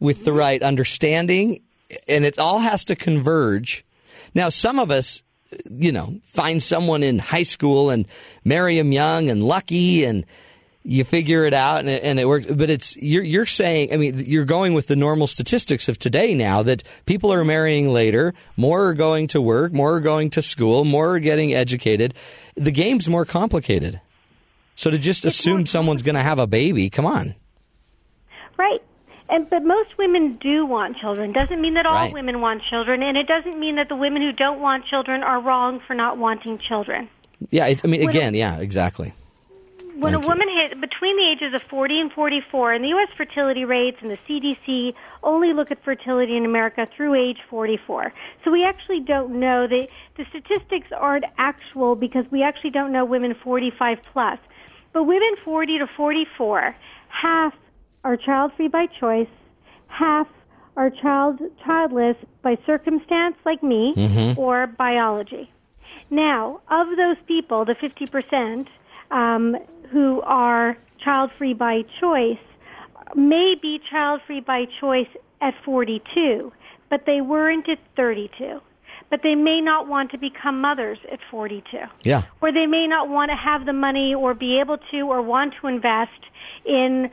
with 0.00 0.24
the 0.24 0.32
right 0.32 0.62
understanding, 0.62 1.62
and 2.08 2.24
it 2.24 2.38
all 2.38 2.58
has 2.58 2.84
to 2.86 2.96
converge. 2.96 3.84
Now, 4.34 4.48
some 4.48 4.80
of 4.80 4.90
us, 4.90 5.22
you 5.70 5.92
know, 5.92 6.18
find 6.24 6.60
someone 6.60 7.04
in 7.04 7.20
high 7.20 7.44
school 7.44 7.90
and 7.90 8.08
marry 8.44 8.76
them 8.76 8.90
young 8.90 9.30
and 9.30 9.44
lucky, 9.44 10.04
and 10.04 10.26
you 10.88 11.02
figure 11.02 11.44
it 11.44 11.52
out 11.52 11.80
and 11.80 11.88
it, 11.88 12.04
and 12.04 12.20
it 12.20 12.26
works. 12.26 12.46
But 12.46 12.70
it's 12.70 12.96
you're 12.96 13.24
you're 13.24 13.44
saying. 13.46 13.92
I 13.92 13.96
mean, 13.96 14.22
you're 14.24 14.44
going 14.44 14.72
with 14.72 14.86
the 14.86 14.96
normal 14.96 15.26
statistics 15.26 15.88
of 15.88 15.98
today 15.98 16.32
now 16.32 16.62
that 16.62 16.84
people 17.06 17.32
are 17.32 17.44
marrying 17.44 17.92
later, 17.92 18.34
more 18.56 18.86
are 18.86 18.94
going 18.94 19.26
to 19.28 19.42
work, 19.42 19.72
more 19.72 19.94
are 19.96 20.00
going 20.00 20.30
to 20.30 20.42
school, 20.42 20.84
more 20.84 21.16
are 21.16 21.18
getting 21.18 21.54
educated. 21.54 22.14
The 22.54 22.70
game's 22.70 23.08
more 23.08 23.24
complicated. 23.24 24.00
So 24.76 24.90
to 24.90 24.98
just 24.98 25.24
assume 25.24 25.66
someone's 25.66 26.02
going 26.02 26.14
to 26.16 26.22
have 26.22 26.38
a 26.38 26.46
baby, 26.46 26.88
come 26.88 27.06
on. 27.06 27.34
Right. 28.56 28.82
And 29.28 29.50
but 29.50 29.64
most 29.64 29.98
women 29.98 30.36
do 30.36 30.66
want 30.66 30.98
children. 30.98 31.32
Doesn't 31.32 31.60
mean 31.60 31.74
that 31.74 31.86
all 31.86 31.94
Right. 31.94 32.12
women 32.12 32.40
want 32.40 32.62
children, 32.62 33.02
and 33.02 33.16
it 33.16 33.26
doesn't 33.26 33.58
mean 33.58 33.74
that 33.74 33.88
the 33.88 33.96
women 33.96 34.22
who 34.22 34.30
don't 34.32 34.60
want 34.60 34.86
children 34.86 35.24
are 35.24 35.40
wrong 35.40 35.80
for 35.80 35.94
not 35.94 36.16
wanting 36.16 36.58
children. 36.58 37.08
Yeah, 37.50 37.64
I 37.64 37.86
mean, 37.86 38.08
again, 38.08 38.34
yeah, 38.34 38.58
exactly. 38.58 39.14
When 39.98 40.12
Thank 40.12 40.24
a 40.24 40.28
woman 40.28 40.48
hit 40.50 40.78
between 40.78 41.16
the 41.16 41.22
ages 41.22 41.54
of 41.54 41.62
40 41.62 42.00
and 42.00 42.12
44, 42.12 42.74
and 42.74 42.84
the 42.84 42.88
U.S. 42.88 43.08
fertility 43.16 43.64
rates 43.64 43.96
and 44.02 44.10
the 44.10 44.18
CDC 44.28 44.92
only 45.22 45.54
look 45.54 45.70
at 45.70 45.82
fertility 45.82 46.36
in 46.36 46.44
America 46.44 46.86
through 46.94 47.14
age 47.14 47.38
44. 47.48 48.12
So 48.44 48.50
we 48.50 48.62
actually 48.62 49.00
don't 49.00 49.40
know. 49.40 49.66
The, 49.66 49.88
the 50.18 50.26
statistics 50.28 50.88
aren't 50.94 51.24
actual 51.38 51.96
because 51.96 52.26
we 52.30 52.42
actually 52.42 52.70
don't 52.70 52.92
know 52.92 53.06
women 53.06 53.34
45 53.42 54.00
plus. 54.12 54.38
But 54.92 55.04
women 55.04 55.34
40 55.42 55.78
to 55.78 55.86
44, 55.86 56.76
half 57.08 57.54
are 58.04 58.18
child 58.18 58.52
free 58.54 58.68
by 58.68 58.86
choice, 58.86 59.28
half 59.86 60.28
are 60.76 60.90
child 60.90 61.40
childless 61.64 62.16
by 62.42 62.58
circumstance 62.66 63.36
like 63.46 63.62
me 63.62 63.94
mm-hmm. 63.96 64.38
or 64.38 64.66
biology. 64.66 65.50
Now, 66.10 66.60
of 66.68 66.96
those 66.98 67.16
people, 67.26 67.64
the 67.64 67.74
50% 67.74 68.68
um, 69.10 69.56
who 69.90 70.20
are 70.22 70.76
child 71.02 71.30
free 71.38 71.54
by 71.54 71.84
choice 72.00 72.38
may 73.14 73.54
be 73.60 73.80
child 73.90 74.20
free 74.26 74.40
by 74.40 74.66
choice 74.80 75.08
at 75.40 75.54
42, 75.64 76.52
but 76.90 77.06
they 77.06 77.20
weren't 77.20 77.68
at 77.68 77.78
32. 77.96 78.60
But 79.08 79.22
they 79.22 79.36
may 79.36 79.60
not 79.60 79.86
want 79.86 80.10
to 80.10 80.18
become 80.18 80.60
mothers 80.60 80.98
at 81.12 81.20
42 81.30 81.78
Yeah. 82.04 82.22
or 82.40 82.50
they 82.50 82.66
may 82.66 82.88
not 82.88 83.08
want 83.08 83.30
to 83.30 83.36
have 83.36 83.64
the 83.64 83.72
money 83.72 84.12
or 84.14 84.34
be 84.34 84.58
able 84.58 84.78
to 84.90 85.00
or 85.02 85.22
want 85.22 85.54
to 85.60 85.68
invest 85.68 86.10
in 86.64 87.08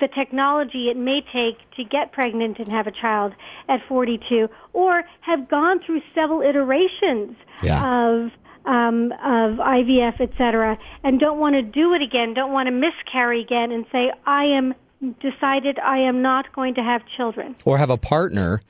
the 0.00 0.08
technology 0.08 0.88
it 0.88 0.96
may 0.96 1.20
take 1.20 1.58
to 1.76 1.84
get 1.84 2.12
pregnant 2.12 2.58
and 2.58 2.68
have 2.72 2.86
a 2.86 2.90
child 2.90 3.34
at 3.68 3.82
42 3.86 4.48
or 4.72 5.04
have 5.20 5.46
gone 5.48 5.80
through 5.80 6.00
several 6.14 6.40
iterations 6.40 7.36
Yeah. 7.62 7.84
of 7.84 8.30
um, 8.64 9.12
of 9.12 9.58
IVF, 9.58 10.20
et 10.20 10.30
cetera, 10.38 10.78
and 11.02 11.20
don't 11.20 11.38
want 11.38 11.54
to 11.54 11.62
do 11.62 11.94
it 11.94 12.02
again, 12.02 12.34
don't 12.34 12.52
want 12.52 12.66
to 12.66 12.70
miscarry 12.72 13.40
again 13.40 13.72
and 13.72 13.84
say, 13.92 14.12
I 14.26 14.44
am 14.44 14.74
decided 15.20 15.78
I 15.78 15.98
am 15.98 16.22
not 16.22 16.52
going 16.52 16.74
to 16.74 16.82
have 16.82 17.02
children. 17.16 17.56
Or 17.64 17.78
have 17.78 17.90
a 17.90 17.98
partner 17.98 18.62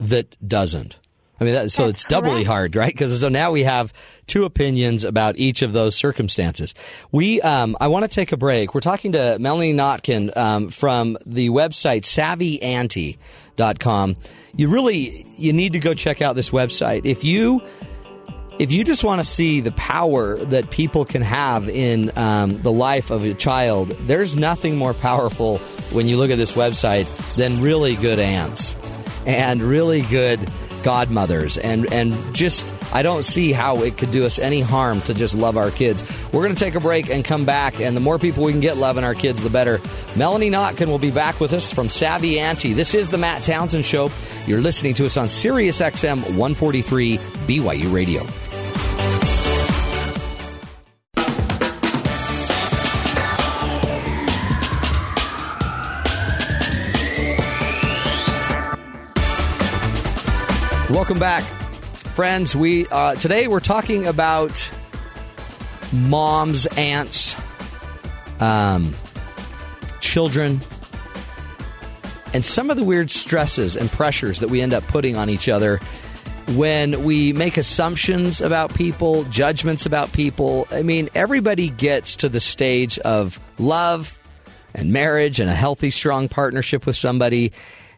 that 0.00 0.36
doesn't. 0.46 0.98
I 1.40 1.44
mean, 1.44 1.54
that, 1.54 1.72
so 1.72 1.86
That's 1.86 2.02
it's 2.02 2.10
doubly 2.10 2.30
correct. 2.30 2.46
hard, 2.46 2.76
right? 2.76 2.92
Because 2.92 3.20
so 3.20 3.28
now 3.28 3.50
we 3.50 3.64
have 3.64 3.92
two 4.26 4.44
opinions 4.44 5.04
about 5.04 5.36
each 5.36 5.62
of 5.62 5.72
those 5.72 5.96
circumstances. 5.96 6.74
We, 7.10 7.40
um, 7.42 7.76
I 7.80 7.88
want 7.88 8.04
to 8.04 8.08
take 8.08 8.30
a 8.30 8.36
break. 8.36 8.72
We're 8.72 8.80
talking 8.80 9.12
to 9.12 9.36
Melanie 9.40 9.74
Notkin 9.74 10.34
um, 10.36 10.68
from 10.68 11.18
the 11.26 11.50
website 11.50 12.02
SavvyAuntie.com. 13.56 14.16
You 14.56 14.68
really, 14.68 15.26
you 15.36 15.52
need 15.52 15.72
to 15.72 15.80
go 15.80 15.92
check 15.92 16.22
out 16.22 16.36
this 16.36 16.50
website. 16.50 17.04
If 17.04 17.24
you 17.24 17.62
if 18.58 18.70
you 18.70 18.84
just 18.84 19.02
want 19.02 19.20
to 19.20 19.24
see 19.24 19.60
the 19.60 19.72
power 19.72 20.36
that 20.44 20.70
people 20.70 21.04
can 21.04 21.22
have 21.22 21.68
in 21.68 22.16
um, 22.16 22.60
the 22.62 22.72
life 22.72 23.10
of 23.10 23.24
a 23.24 23.34
child, 23.34 23.88
there's 23.88 24.36
nothing 24.36 24.76
more 24.76 24.94
powerful 24.94 25.58
when 25.92 26.06
you 26.06 26.16
look 26.16 26.30
at 26.30 26.38
this 26.38 26.52
website 26.52 27.06
than 27.34 27.60
really 27.60 27.96
good 27.96 28.18
aunts 28.18 28.74
and 29.26 29.62
really 29.62 30.02
good 30.02 30.38
godmothers 30.82 31.56
and 31.56 31.90
and 31.94 32.14
just 32.34 32.74
I 32.92 33.00
don't 33.00 33.22
see 33.24 33.52
how 33.52 33.82
it 33.82 33.96
could 33.96 34.10
do 34.10 34.26
us 34.26 34.38
any 34.38 34.60
harm 34.60 35.00
to 35.02 35.14
just 35.14 35.34
love 35.34 35.56
our 35.56 35.70
kids. 35.70 36.04
We're 36.30 36.42
going 36.42 36.54
to 36.54 36.62
take 36.62 36.74
a 36.74 36.80
break 36.80 37.08
and 37.08 37.24
come 37.24 37.46
back 37.46 37.80
and 37.80 37.96
the 37.96 38.02
more 38.02 38.18
people 38.18 38.44
we 38.44 38.52
can 38.52 38.60
get 38.60 38.76
loving 38.76 39.02
our 39.02 39.14
kids 39.14 39.42
the 39.42 39.48
better. 39.48 39.80
Melanie 40.14 40.50
Notkin 40.50 40.88
will 40.88 40.98
be 40.98 41.10
back 41.10 41.40
with 41.40 41.54
us 41.54 41.72
from 41.72 41.88
Savvy 41.88 42.38
Auntie. 42.38 42.74
This 42.74 42.92
is 42.92 43.08
the 43.08 43.18
Matt 43.18 43.42
Townsend 43.42 43.86
show. 43.86 44.10
You're 44.46 44.60
listening 44.60 44.92
to 44.94 45.06
us 45.06 45.16
on 45.16 45.30
Sirius 45.30 45.80
XM 45.80 46.18
143 46.36 47.16
BYU 47.16 47.92
Radio. 47.92 48.26
Welcome 60.94 61.18
back, 61.18 61.42
friends. 62.14 62.54
We 62.54 62.86
uh, 62.86 63.16
today 63.16 63.48
we're 63.48 63.58
talking 63.58 64.06
about 64.06 64.70
moms, 65.92 66.66
aunts, 66.66 67.34
um, 68.38 68.92
children, 69.98 70.60
and 72.32 72.44
some 72.44 72.70
of 72.70 72.76
the 72.76 72.84
weird 72.84 73.10
stresses 73.10 73.74
and 73.74 73.90
pressures 73.90 74.38
that 74.38 74.50
we 74.50 74.60
end 74.60 74.72
up 74.72 74.84
putting 74.84 75.16
on 75.16 75.28
each 75.28 75.48
other 75.48 75.80
when 76.50 77.02
we 77.02 77.32
make 77.32 77.56
assumptions 77.56 78.40
about 78.40 78.72
people, 78.72 79.24
judgments 79.24 79.86
about 79.86 80.12
people. 80.12 80.68
I 80.70 80.82
mean, 80.82 81.08
everybody 81.12 81.70
gets 81.70 82.14
to 82.18 82.28
the 82.28 82.38
stage 82.38 83.00
of 83.00 83.40
love 83.58 84.16
and 84.72 84.92
marriage 84.92 85.40
and 85.40 85.50
a 85.50 85.54
healthy, 85.54 85.90
strong 85.90 86.28
partnership 86.28 86.86
with 86.86 86.96
somebody, 86.96 87.52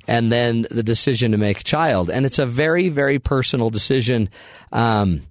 and 0.06 0.30
then 0.30 0.66
the 0.70 0.82
decision 0.82 1.32
to 1.32 1.38
make 1.38 1.60
a 1.60 1.64
child. 1.64 2.10
And 2.10 2.26
it's 2.26 2.38
a 2.38 2.46
very, 2.46 2.88
very 2.88 3.18
personal 3.18 3.70
decision. 3.70 4.30
Um, 4.72 5.22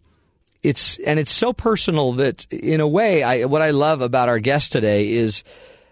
it's 0.65 0.97
and 0.99 1.19
it's 1.19 1.31
so 1.31 1.53
personal 1.53 2.13
that 2.13 2.51
in 2.51 2.81
a 2.81 2.87
way 2.87 3.23
I 3.23 3.45
what 3.45 3.61
I 3.61 3.69
love 3.71 4.01
about 4.01 4.29
our 4.29 4.39
guest 4.39 4.71
today 4.71 5.11
is 5.11 5.43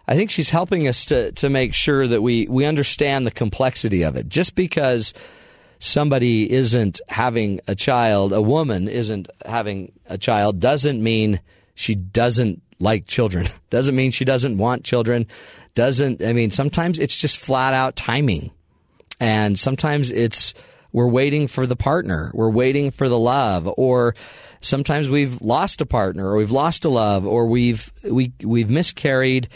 I 0.08 0.16
think 0.16 0.32
she's 0.32 0.50
helping 0.50 0.88
us 0.88 1.06
to 1.06 1.32
to 1.34 1.50
make 1.50 1.74
sure 1.74 2.08
that 2.08 2.22
we 2.22 2.48
we 2.48 2.66
understand 2.66 3.26
the 3.26 3.32
complexity 3.32 4.04
of 4.04 4.16
it. 4.16 4.28
Just 4.28 4.56
because 4.56 5.14
somebody 5.80 6.52
isn't 6.52 7.02
having 7.08 7.60
a 7.68 7.76
child, 7.76 8.34
a 8.34 8.42
woman 8.42 8.88
isn't 8.88 9.30
having 9.46 9.92
a 10.08 10.18
child 10.18 10.60
doesn't 10.60 11.02
mean 11.02 11.40
she 11.76 11.96
doesn't 11.96 12.62
like 12.80 13.06
children. 13.06 13.48
Doesn't 13.70 13.96
mean 13.96 14.12
she 14.12 14.26
doesn't 14.26 14.58
want 14.58 14.84
children. 14.84 15.26
Doesn't 15.74 16.22
I 16.22 16.34
mean 16.34 16.52
sometimes 16.52 17.00
it's 17.00 17.18
just 17.18 17.38
flat 17.38 17.74
out 17.74 17.96
timing. 17.96 18.52
And 19.20 19.58
sometimes 19.58 20.12
it's 20.12 20.54
we're 20.92 21.08
waiting 21.08 21.48
for 21.48 21.66
the 21.66 21.76
partner, 21.76 22.32
we're 22.34 22.52
waiting 22.52 22.92
for 22.92 23.10
the 23.10 23.18
love, 23.18 23.68
or 23.78 24.16
sometimes 24.62 25.10
we've 25.10 25.42
lost 25.42 25.82
a 25.82 25.86
partner, 25.86 26.28
or 26.28 26.38
we've 26.38 26.52
lost 26.52 26.86
a 26.86 26.90
love, 26.90 27.26
or 27.26 27.48
we've 27.48 27.92
we 28.04 28.34
we've 28.44 28.70
miscarried, 28.70 29.50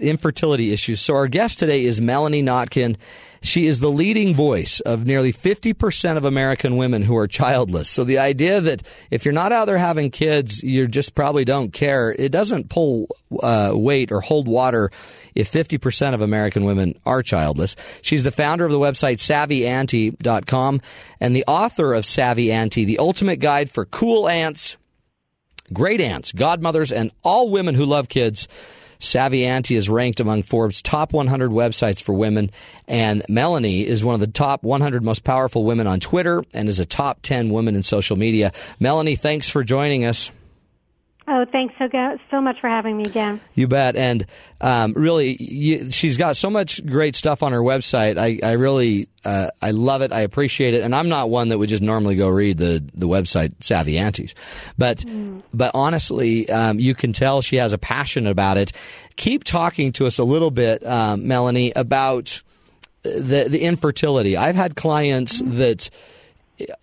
infertility 0.00 0.72
issues. 0.72 1.00
So 1.00 1.14
our 1.14 1.28
guest 1.28 1.58
today 1.58 1.84
is 1.84 2.00
Melanie 2.00 2.42
Notkin. 2.42 2.96
She 3.44 3.66
is 3.66 3.78
the 3.78 3.90
leading 3.90 4.34
voice 4.34 4.80
of 4.80 5.06
nearly 5.06 5.30
50% 5.30 6.16
of 6.16 6.24
American 6.24 6.78
women 6.78 7.02
who 7.02 7.14
are 7.18 7.28
childless. 7.28 7.90
So 7.90 8.02
the 8.02 8.16
idea 8.16 8.62
that 8.62 8.82
if 9.10 9.26
you're 9.26 9.34
not 9.34 9.52
out 9.52 9.66
there 9.66 9.76
having 9.76 10.10
kids, 10.10 10.62
you 10.62 10.88
just 10.88 11.14
probably 11.14 11.44
don't 11.44 11.70
care, 11.70 12.10
it 12.18 12.32
doesn't 12.32 12.70
pull 12.70 13.06
uh, 13.42 13.72
weight 13.74 14.12
or 14.12 14.22
hold 14.22 14.48
water 14.48 14.90
if 15.34 15.52
50% 15.52 16.14
of 16.14 16.22
American 16.22 16.64
women 16.64 16.98
are 17.04 17.22
childless. 17.22 17.76
She's 18.00 18.22
the 18.22 18.32
founder 18.32 18.64
of 18.64 18.72
the 18.72 18.78
website 18.78 19.18
savvyauntie.com 19.18 20.80
and 21.20 21.36
the 21.36 21.44
author 21.46 21.92
of 21.92 22.06
Savvy 22.06 22.50
Auntie, 22.50 22.86
the 22.86 22.98
ultimate 22.98 23.40
guide 23.40 23.70
for 23.70 23.84
cool 23.84 24.26
aunts, 24.26 24.78
great 25.70 26.00
aunts, 26.00 26.32
godmothers, 26.32 26.92
and 26.92 27.10
all 27.22 27.50
women 27.50 27.74
who 27.74 27.84
love 27.84 28.08
kids. 28.08 28.48
Savvy 28.98 29.44
Auntie 29.46 29.76
is 29.76 29.88
ranked 29.88 30.20
among 30.20 30.42
Forbes' 30.42 30.82
top 30.82 31.12
100 31.12 31.50
websites 31.50 32.02
for 32.02 32.14
women, 32.14 32.50
and 32.88 33.22
Melanie 33.28 33.86
is 33.86 34.04
one 34.04 34.14
of 34.14 34.20
the 34.20 34.26
top 34.26 34.62
100 34.62 35.02
most 35.02 35.24
powerful 35.24 35.64
women 35.64 35.86
on 35.86 36.00
Twitter 36.00 36.44
and 36.52 36.68
is 36.68 36.78
a 36.78 36.86
top 36.86 37.20
10 37.22 37.50
woman 37.50 37.76
in 37.76 37.82
social 37.82 38.16
media. 38.16 38.52
Melanie, 38.80 39.16
thanks 39.16 39.48
for 39.48 39.64
joining 39.64 40.04
us. 40.04 40.30
Oh, 41.26 41.46
thanks 41.50 41.74
so, 41.78 41.88
go- 41.88 42.18
so 42.30 42.40
much 42.40 42.60
for 42.60 42.68
having 42.68 42.98
me 42.98 43.04
again. 43.04 43.40
You 43.54 43.66
bet. 43.66 43.96
And 43.96 44.26
um, 44.60 44.92
really, 44.92 45.42
you, 45.42 45.90
she's 45.90 46.18
got 46.18 46.36
so 46.36 46.50
much 46.50 46.84
great 46.84 47.16
stuff 47.16 47.42
on 47.42 47.52
her 47.52 47.60
website. 47.60 48.18
I, 48.18 48.46
I 48.46 48.52
really, 48.52 49.08
uh, 49.24 49.48
I 49.62 49.70
love 49.70 50.02
it. 50.02 50.12
I 50.12 50.20
appreciate 50.20 50.74
it. 50.74 50.82
And 50.82 50.94
I'm 50.94 51.08
not 51.08 51.30
one 51.30 51.48
that 51.48 51.56
would 51.56 51.70
just 51.70 51.82
normally 51.82 52.16
go 52.16 52.28
read 52.28 52.58
the, 52.58 52.84
the 52.92 53.08
website 53.08 53.54
Savvy 53.60 53.96
Aunties, 53.96 54.34
but 54.76 55.02
but 55.54 55.70
honestly, 55.72 56.48
um, 56.50 56.78
you 56.78 56.94
can 56.94 57.14
tell 57.14 57.40
she 57.40 57.56
has 57.56 57.72
a 57.72 57.78
passion 57.78 58.26
about 58.26 58.58
it. 58.58 58.72
Keep 59.16 59.44
talking 59.44 59.92
to 59.92 60.06
us 60.06 60.18
a 60.18 60.24
little 60.24 60.50
bit, 60.50 60.84
um, 60.86 61.26
Melanie, 61.26 61.72
about 61.74 62.42
the 63.02 63.46
the 63.48 63.62
infertility. 63.62 64.36
I've 64.36 64.56
had 64.56 64.76
clients 64.76 65.40
that 65.42 65.88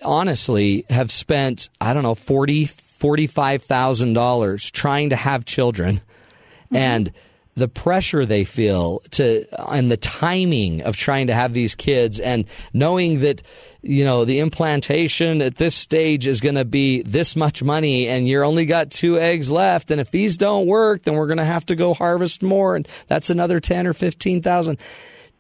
honestly 0.04 0.86
have 0.90 1.12
spent 1.12 1.70
I 1.80 1.94
don't 1.94 2.04
know 2.04 2.16
forty 2.16 2.70
forty 3.02 3.26
five 3.26 3.64
thousand 3.64 4.14
dollars 4.14 4.70
trying 4.70 5.10
to 5.10 5.16
have 5.16 5.44
children, 5.44 5.98
mm-hmm. 5.98 6.76
and 6.76 7.12
the 7.56 7.68
pressure 7.68 8.26
they 8.26 8.46
feel 8.46 9.00
to 9.12 9.46
and 9.72 9.92
the 9.92 9.98
timing 9.98 10.84
of 10.84 10.96
trying 10.96 11.28
to 11.28 11.34
have 11.34 11.52
these 11.52 11.76
kids 11.76 12.20
and 12.20 12.46
knowing 12.74 13.22
that 13.22 13.42
you 13.82 14.06
know 14.06 14.24
the 14.24 14.40
implantation 14.40 15.42
at 15.42 15.56
this 15.56 15.76
stage 15.76 16.28
is 16.28 16.40
going 16.40 16.56
to 16.56 16.64
be 16.64 17.02
this 17.02 17.36
much 17.36 17.62
money 17.62 18.08
and 18.08 18.28
you're 18.28 18.46
only 18.46 18.66
got 18.66 18.92
two 18.92 19.20
eggs 19.20 19.50
left. 19.52 19.92
And 19.92 20.00
if 20.00 20.12
these 20.12 20.38
don't 20.38 20.68
work 20.68 21.02
then 21.02 21.16
we're 21.16 21.28
going 21.28 21.40
to 21.40 21.44
have 21.44 21.66
to 21.66 21.76
go 21.76 21.94
harvest 21.94 22.42
more. 22.44 22.76
And 22.76 22.88
that's 23.08 23.30
another 23.30 23.60
10 23.60 23.88
or 23.88 23.94
15,000 23.94 24.78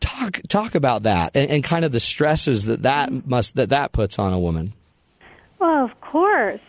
talk 0.01 0.41
talk 0.49 0.73
about 0.75 1.03
that 1.03 1.37
and, 1.37 1.49
and 1.49 1.63
kind 1.63 1.85
of 1.85 1.91
the 1.91 1.99
stresses 1.99 2.65
that 2.65 2.81
that 2.81 3.27
must 3.27 3.55
that 3.55 3.69
that 3.69 3.91
puts 3.91 4.17
on 4.19 4.33
a 4.33 4.39
woman. 4.39 4.73
Well, 5.59 5.85
of 5.85 6.01
course. 6.01 6.59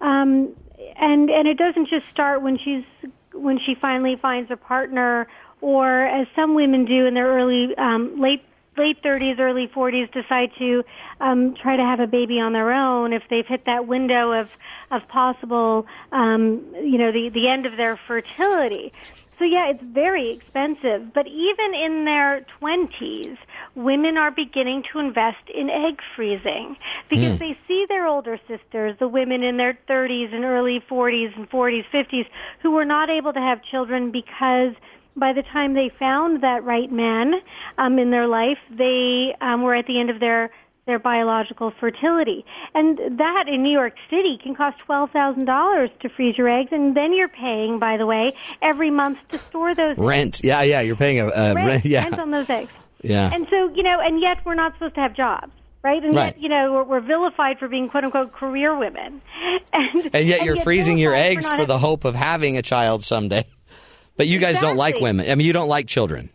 Um, 0.00 0.54
and 0.96 1.30
and 1.30 1.46
it 1.46 1.58
doesn't 1.58 1.88
just 1.88 2.08
start 2.08 2.42
when 2.42 2.58
she's 2.58 2.84
when 3.32 3.58
she 3.58 3.74
finally 3.74 4.16
finds 4.16 4.50
a 4.50 4.56
partner, 4.56 5.28
or 5.60 6.02
as 6.02 6.26
some 6.34 6.54
women 6.54 6.84
do 6.84 7.06
in 7.06 7.14
their 7.14 7.28
early 7.28 7.76
um, 7.76 8.20
late 8.20 8.44
late 8.76 9.02
30s, 9.02 9.38
early 9.38 9.68
40s, 9.68 10.10
decide 10.12 10.50
to 10.58 10.84
um, 11.20 11.54
try 11.54 11.76
to 11.76 11.82
have 11.82 12.00
a 12.00 12.06
baby 12.06 12.40
on 12.40 12.52
their 12.52 12.72
own 12.72 13.12
if 13.12 13.22
they've 13.28 13.46
hit 13.46 13.66
that 13.66 13.86
window 13.86 14.32
of 14.32 14.50
of 14.90 15.06
possible, 15.08 15.86
um, 16.12 16.64
you 16.82 16.98
know, 16.98 17.12
the 17.12 17.28
the 17.28 17.48
end 17.48 17.66
of 17.66 17.76
their 17.76 17.96
fertility. 17.96 18.92
So 19.38 19.44
yeah, 19.44 19.70
it's 19.70 19.82
very 19.82 20.30
expensive. 20.30 21.12
But 21.14 21.26
even 21.26 21.74
in 21.74 22.04
their 22.04 22.44
20s, 22.60 23.38
women 23.80 24.16
are 24.16 24.30
beginning 24.30 24.84
to 24.92 24.98
invest 24.98 25.48
in 25.52 25.70
egg 25.70 26.00
freezing 26.14 26.76
because 27.08 27.38
they 27.38 27.58
see 27.66 27.86
their 27.88 28.06
older 28.06 28.38
sisters, 28.46 28.96
the 28.98 29.08
women 29.08 29.42
in 29.42 29.56
their 29.56 29.78
30s 29.88 30.34
and 30.34 30.44
early 30.44 30.80
40s 30.80 31.36
and 31.36 31.48
40s, 31.50 31.84
50s, 31.92 32.26
who 32.62 32.72
were 32.72 32.84
not 32.84 33.10
able 33.10 33.32
to 33.32 33.40
have 33.40 33.62
children 33.62 34.10
because 34.10 34.74
by 35.16 35.32
the 35.32 35.42
time 35.42 35.74
they 35.74 35.90
found 35.98 36.42
that 36.42 36.62
right 36.64 36.90
man 36.90 37.34
um, 37.78 37.98
in 37.98 38.10
their 38.10 38.26
life, 38.26 38.58
they 38.70 39.34
um, 39.40 39.62
were 39.62 39.74
at 39.74 39.86
the 39.86 39.98
end 39.98 40.10
of 40.10 40.20
their 40.20 40.50
their 40.86 40.98
biological 40.98 41.72
fertility. 41.78 42.44
And 42.74 42.98
that 43.18 43.44
in 43.48 43.62
New 43.62 43.70
York 43.70 43.94
City 44.08 44.38
can 44.42 44.56
cost 44.56 44.78
$12,000 44.88 45.98
to 46.00 46.08
freeze 46.08 46.36
your 46.36 46.48
eggs. 46.48 46.70
And 46.72 46.96
then 46.96 47.12
you're 47.12 47.28
paying, 47.28 47.78
by 47.78 47.96
the 47.96 48.06
way, 48.06 48.32
every 48.60 48.90
month 48.90 49.18
to 49.28 49.38
store 49.38 49.74
those 49.74 49.96
rent 49.98 50.40
yeah 50.42 50.62
yeah 50.62 50.80
you're 50.80 50.96
paying 50.96 51.20
a, 51.20 51.28
a 51.28 51.54
rent, 51.54 51.66
rent 51.66 51.84
yeah 51.84 52.02
rent 52.04 52.18
on 52.18 52.30
those 52.30 52.50
eggs. 52.50 52.72
Yeah 53.02 53.30
And 53.32 53.46
so, 53.50 53.68
you 53.74 53.82
know, 53.82 54.00
and 54.00 54.20
yet 54.20 54.38
we're 54.44 54.54
not 54.54 54.72
supposed 54.74 54.94
to 54.96 55.00
have 55.00 55.14
jobs. 55.14 55.52
Right, 55.82 56.04
and 56.04 56.14
Right. 56.14 56.34
yet 56.36 56.38
you 56.42 56.50
know 56.50 56.72
we're, 56.74 56.84
we're 56.84 57.00
vilified 57.00 57.58
for 57.58 57.66
being 57.66 57.88
"quote 57.88 58.04
unquote" 58.04 58.34
career 58.34 58.76
women, 58.76 59.22
and, 59.72 60.10
and 60.12 60.28
yet 60.28 60.44
you're 60.44 60.56
freezing 60.56 60.98
your 60.98 61.14
eggs 61.14 61.50
for 61.50 61.64
the 61.64 61.78
hope 61.78 62.04
of 62.04 62.14
having 62.14 62.58
a 62.58 62.62
child 62.62 63.02
someday 63.02 63.46
but 64.18 64.26
you 64.26 64.38
guys 64.38 64.58
don't 64.60 64.76
like 64.76 65.00
women 65.00 65.30
i 65.30 65.34
mean 65.34 65.46
you 65.46 65.54
don't 65.54 65.68
like 65.70 65.86
children 65.86 66.28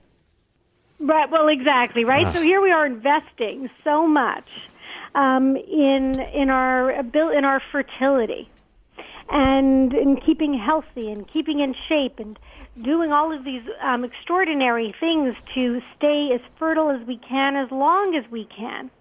Right. 0.99 1.30
Well, 1.30 1.47
exactly. 1.49 2.05
Right. 2.05 2.26
Ah. 2.26 2.34
So 2.34 2.41
here 2.41 2.59
we 2.61 2.72
are 2.72 2.86
investing 2.88 3.70
so 3.84 4.07
much 4.07 4.47
um, 5.13 5.55
in 5.57 6.20
in 6.20 6.49
our 6.49 6.89
in 6.91 7.45
our 7.45 7.61
fertility, 7.72 8.49
and 9.30 9.93
in 9.93 10.18
keeping 10.18 10.53
healthy 10.55 11.11
and 11.11 11.28
keeping 11.28 11.59
in 11.59 11.76
shape 11.88 12.20
and 12.20 12.39
doing 12.82 13.11
all 13.11 13.32
of 13.32 13.43
these 13.43 13.63
um, 13.82 14.03
extraordinary 14.03 14.93
things 14.99 15.36
to 15.53 15.82
stay 15.97 16.32
as 16.34 16.41
fertile 16.57 16.89
as 16.89 17.05
we 17.07 17.17
can, 17.17 17.55
as 17.55 17.71
long 17.71 18.15
as 18.15 18.30
we 18.30 18.45
can. 18.45 18.91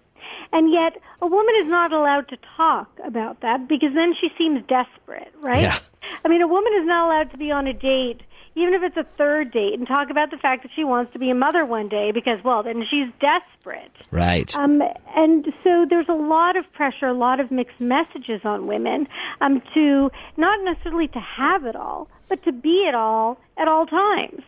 And 0.51 0.71
yet, 0.71 0.97
a 1.21 1.27
woman 1.27 1.53
is 1.61 1.67
not 1.67 1.91
allowed 1.91 2.27
to 2.29 2.37
talk 2.57 2.89
about 3.03 3.41
that 3.41 3.67
because 3.67 3.93
then 3.93 4.15
she 4.19 4.31
seems 4.37 4.63
desperate, 4.67 5.33
right? 5.39 5.63
Yeah. 5.63 5.77
I 6.23 6.29
mean, 6.29 6.41
a 6.41 6.47
woman 6.47 6.73
is 6.73 6.85
not 6.85 7.05
allowed 7.05 7.31
to 7.31 7.37
be 7.37 7.51
on 7.51 7.67
a 7.67 7.73
date, 7.73 8.21
even 8.55 8.73
if 8.73 8.83
it's 8.83 8.97
a 8.97 9.03
third 9.17 9.51
date, 9.51 9.73
and 9.77 9.87
talk 9.87 10.09
about 10.09 10.31
the 10.31 10.37
fact 10.37 10.63
that 10.63 10.71
she 10.75 10.83
wants 10.83 11.13
to 11.13 11.19
be 11.19 11.29
a 11.29 11.35
mother 11.35 11.65
one 11.65 11.89
day 11.89 12.11
because, 12.11 12.43
well, 12.43 12.63
then 12.63 12.85
she's 12.89 13.07
desperate. 13.19 13.91
right 14.11 14.55
Um, 14.55 14.81
and 15.15 15.45
so 15.63 15.85
there's 15.89 16.09
a 16.09 16.13
lot 16.13 16.55
of 16.55 16.71
pressure, 16.73 17.07
a 17.07 17.13
lot 17.13 17.39
of 17.39 17.51
mixed 17.51 17.79
messages 17.79 18.41
on 18.43 18.67
women 18.67 19.07
um, 19.41 19.61
to 19.73 20.09
not 20.37 20.63
necessarily 20.63 21.07
to 21.09 21.19
have 21.19 21.65
it 21.65 21.75
all, 21.75 22.07
but 22.29 22.43
to 22.43 22.51
be 22.51 22.85
it 22.87 22.95
all 22.95 23.37
at 23.57 23.67
all 23.67 23.85
times. 23.85 24.41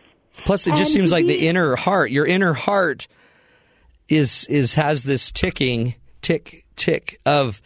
Plus, 0.44 0.66
it 0.66 0.70
just 0.70 0.94
And 0.94 1.00
seems 1.00 1.12
like 1.12 1.26
the 1.26 1.48
inner 1.48 1.76
heart, 1.76 2.10
your 2.10 2.26
inner 2.26 2.52
heart, 2.52 3.08
is 4.08 4.46
is 4.48 4.74
has 4.74 5.02
this 5.02 5.30
ticking 5.30 5.94
tick 6.22 6.64
tick 6.76 7.20
of 7.26 7.60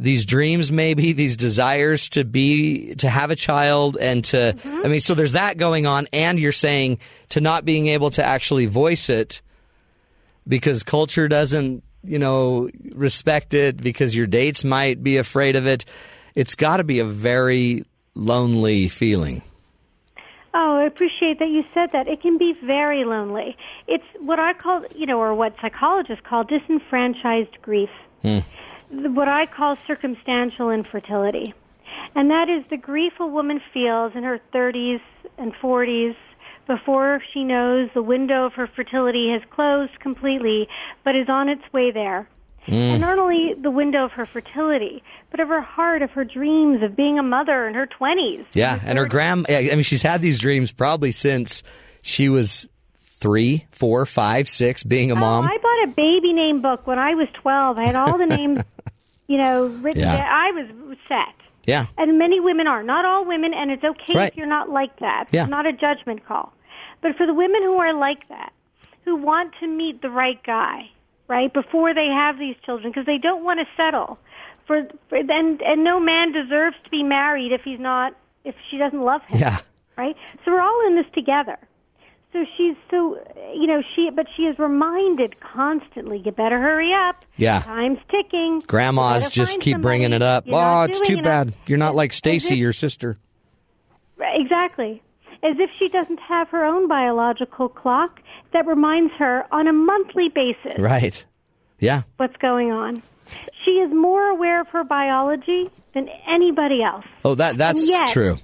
these 0.00 0.24
dreams, 0.24 0.72
maybe 0.72 1.12
these 1.12 1.36
desires 1.36 2.08
to 2.10 2.24
be 2.24 2.94
to 2.96 3.08
have 3.08 3.30
a 3.30 3.36
child 3.36 3.96
and 4.00 4.24
to. 4.26 4.36
Mm-hmm. 4.36 4.80
I 4.84 4.88
mean, 4.88 5.00
so 5.00 5.14
there's 5.14 5.32
that 5.32 5.58
going 5.58 5.86
on, 5.86 6.08
and 6.12 6.38
you're 6.40 6.52
saying 6.52 6.98
to 7.30 7.40
not 7.40 7.64
being 7.64 7.86
able 7.88 8.10
to 8.10 8.24
actually 8.24 8.66
voice 8.66 9.08
it 9.08 9.42
because 10.48 10.82
culture 10.82 11.28
doesn't, 11.28 11.84
you 12.02 12.18
know, 12.18 12.70
respect 12.94 13.54
it 13.54 13.76
because 13.76 14.16
your 14.16 14.26
dates 14.26 14.64
might 14.64 15.02
be 15.02 15.18
afraid 15.18 15.54
of 15.54 15.66
it. 15.66 15.84
It's 16.34 16.54
got 16.54 16.78
to 16.78 16.84
be 16.84 17.00
a 17.00 17.04
very 17.04 17.84
lonely 18.14 18.88
feeling. 18.88 19.42
Oh, 20.52 20.78
I 20.78 20.84
appreciate 20.84 21.38
that 21.38 21.48
you 21.48 21.62
said 21.72 21.90
that. 21.92 22.08
It 22.08 22.22
can 22.22 22.36
be 22.36 22.54
very 22.64 23.04
lonely. 23.04 23.56
It's 23.86 24.04
what 24.18 24.40
I 24.40 24.52
call, 24.52 24.84
you 24.96 25.06
know, 25.06 25.20
or 25.20 25.32
what 25.32 25.54
psychologists 25.60 26.24
call 26.26 26.42
disenfranchised 26.42 27.62
grief. 27.62 27.90
What 28.90 29.28
I 29.28 29.46
call 29.46 29.76
circumstantial 29.86 30.70
infertility. 30.70 31.54
And 32.14 32.30
that 32.30 32.48
is 32.48 32.64
the 32.70 32.76
grief 32.76 33.14
a 33.20 33.26
woman 33.26 33.60
feels 33.72 34.14
in 34.14 34.24
her 34.24 34.40
30s 34.52 35.00
and 35.38 35.54
40s 35.54 36.16
before 36.66 37.22
she 37.32 37.44
knows 37.44 37.88
the 37.94 38.02
window 38.02 38.46
of 38.46 38.54
her 38.54 38.66
fertility 38.66 39.30
has 39.30 39.42
closed 39.50 39.98
completely, 40.00 40.68
but 41.04 41.16
is 41.16 41.28
on 41.28 41.48
its 41.48 41.62
way 41.72 41.90
there. 41.90 42.28
Mm. 42.66 42.74
And 42.74 43.00
not 43.00 43.18
only 43.18 43.54
the 43.54 43.70
window 43.70 44.04
of 44.04 44.12
her 44.12 44.26
fertility, 44.26 45.02
but 45.30 45.40
of 45.40 45.48
her 45.48 45.62
heart, 45.62 46.02
of 46.02 46.10
her 46.12 46.24
dreams 46.24 46.82
of 46.82 46.94
being 46.94 47.18
a 47.18 47.22
mother 47.22 47.66
in 47.66 47.74
her 47.74 47.86
20s. 47.86 48.44
Yeah, 48.54 48.78
and 48.84 48.98
her 48.98 49.06
grand. 49.06 49.46
I 49.48 49.62
mean, 49.70 49.82
she's 49.82 50.02
had 50.02 50.20
these 50.20 50.38
dreams 50.38 50.70
probably 50.70 51.12
since 51.12 51.62
she 52.02 52.28
was 52.28 52.68
three, 53.20 53.66
four, 53.70 54.06
five, 54.06 54.48
six, 54.48 54.82
being 54.82 55.10
a 55.10 55.14
oh, 55.14 55.18
mom. 55.18 55.44
Oh, 55.44 55.48
I 55.48 55.58
bought 55.58 55.92
a 55.92 55.94
baby 55.94 56.32
name 56.32 56.60
book 56.62 56.86
when 56.86 56.98
I 56.98 57.14
was 57.14 57.28
12. 57.34 57.78
I 57.78 57.84
had 57.84 57.94
all 57.96 58.18
the 58.18 58.26
names, 58.26 58.62
you 59.26 59.36
know, 59.38 59.66
written 59.66 60.02
Yeah. 60.02 60.28
I 60.30 60.50
was 60.52 60.96
set. 61.08 61.34
yeah, 61.66 61.86
And 61.98 62.18
many 62.18 62.40
women 62.40 62.66
are. 62.66 62.82
Not 62.82 63.04
all 63.04 63.24
women, 63.24 63.52
and 63.54 63.70
it's 63.70 63.84
okay 63.84 64.14
Right. 64.14 64.32
if 64.32 64.36
you're 64.36 64.46
not 64.46 64.70
like 64.70 64.98
that. 65.00 65.28
Yeah. 65.30 65.42
It's 65.42 65.50
not 65.50 65.66
a 65.66 65.72
judgment 65.72 66.24
call. 66.26 66.52
But 67.02 67.16
for 67.16 67.26
the 67.26 67.34
women 67.34 67.62
who 67.62 67.78
are 67.78 67.92
like 67.92 68.28
that, 68.28 68.52
who 69.04 69.16
want 69.16 69.54
to 69.60 69.66
meet 69.66 70.02
the 70.02 70.10
right 70.10 70.42
guy, 70.42 70.90
right, 71.28 71.52
before 71.52 71.94
they 71.94 72.06
have 72.08 72.38
these 72.38 72.56
children, 72.64 72.90
because 72.90 73.06
they 73.06 73.18
don't 73.18 73.44
want 73.44 73.60
to 73.60 73.66
settle. 73.76 74.18
For, 74.66 74.86
for 75.08 75.16
and, 75.16 75.60
and 75.62 75.84
no 75.84 75.98
man 76.00 76.32
deserves 76.32 76.76
to 76.84 76.90
be 76.90 77.02
married 77.02 77.52
if 77.52 77.62
he's 77.62 77.80
not, 77.80 78.14
if 78.44 78.54
she 78.70 78.78
doesn't 78.78 79.00
love 79.02 79.22
him 79.28 79.40
yeah, 79.40 79.58
right? 79.96 80.16
So 80.44 80.52
we're 80.52 80.60
all 80.60 80.86
in 80.86 80.96
this 80.96 81.06
together. 81.12 81.58
So 82.32 82.44
she's 82.56 82.76
so, 82.90 83.18
you 83.54 83.66
know, 83.66 83.82
she, 83.94 84.08
but 84.10 84.26
she 84.36 84.42
is 84.46 84.56
reminded 84.58 85.40
constantly, 85.40 86.18
you 86.24 86.30
better 86.30 86.60
hurry 86.60 86.92
up. 86.94 87.24
Yeah. 87.36 87.60
Time's 87.62 87.98
ticking. 88.08 88.60
grandmas 88.60 89.28
just 89.28 89.60
keep 89.60 89.80
bringing 89.80 90.12
it 90.12 90.22
up. 90.22 90.46
You're 90.46 90.54
Oh, 90.56 90.82
it's 90.82 91.00
too 91.00 91.14
enough." 91.14 91.24
bad. 91.24 91.54
You're 91.66 91.78
not 91.78 91.96
like 91.96 92.12
Stacy, 92.12 92.56
your 92.56 92.72
sister. 92.72 93.18
Exactly. 94.20 95.02
As 95.42 95.58
if 95.58 95.70
she 95.78 95.88
doesn't 95.88 96.20
have 96.20 96.48
her 96.50 96.64
own 96.64 96.86
biological 96.86 97.68
clock 97.68 98.20
that 98.52 98.66
reminds 98.66 99.12
her 99.14 99.46
on 99.52 99.66
a 99.66 99.72
monthly 99.72 100.28
basis 100.28 100.78
Right. 100.78 101.24
Yeah. 101.78 102.02
what's 102.18 102.36
going 102.36 102.70
on. 102.72 103.02
She 103.64 103.72
is 103.72 103.92
more 103.92 104.28
aware 104.28 104.60
of 104.60 104.68
her 104.68 104.84
biology 104.84 105.68
than 105.94 106.08
anybody 106.26 106.82
else. 106.82 107.04
Oh, 107.24 107.34
that 107.36 107.56
that's 107.56 107.88
yet- 107.88 108.08
true. 108.08 108.36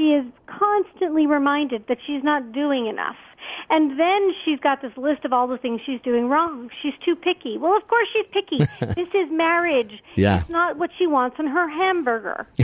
She 0.00 0.14
is 0.14 0.24
constantly 0.46 1.26
reminded 1.26 1.86
that 1.88 1.98
she's 2.06 2.24
not 2.24 2.52
doing 2.52 2.86
enough. 2.86 3.16
And 3.68 3.98
then 4.00 4.32
she's 4.44 4.58
got 4.58 4.80
this 4.80 4.96
list 4.96 5.24
of 5.24 5.32
all 5.32 5.46
the 5.46 5.58
things 5.58 5.80
she's 5.84 6.00
doing 6.00 6.28
wrong. 6.28 6.70
She's 6.82 6.94
too 7.04 7.14
picky. 7.14 7.58
Well, 7.58 7.76
of 7.76 7.86
course 7.86 8.08
she's 8.12 8.26
picky. 8.32 8.58
this 8.80 9.08
is 9.14 9.30
marriage. 9.30 10.02
Yeah. 10.14 10.40
It's 10.40 10.50
not 10.50 10.78
what 10.78 10.90
she 10.96 11.06
wants 11.06 11.36
on 11.38 11.46
her 11.46 11.68
hamburger. 11.68 12.46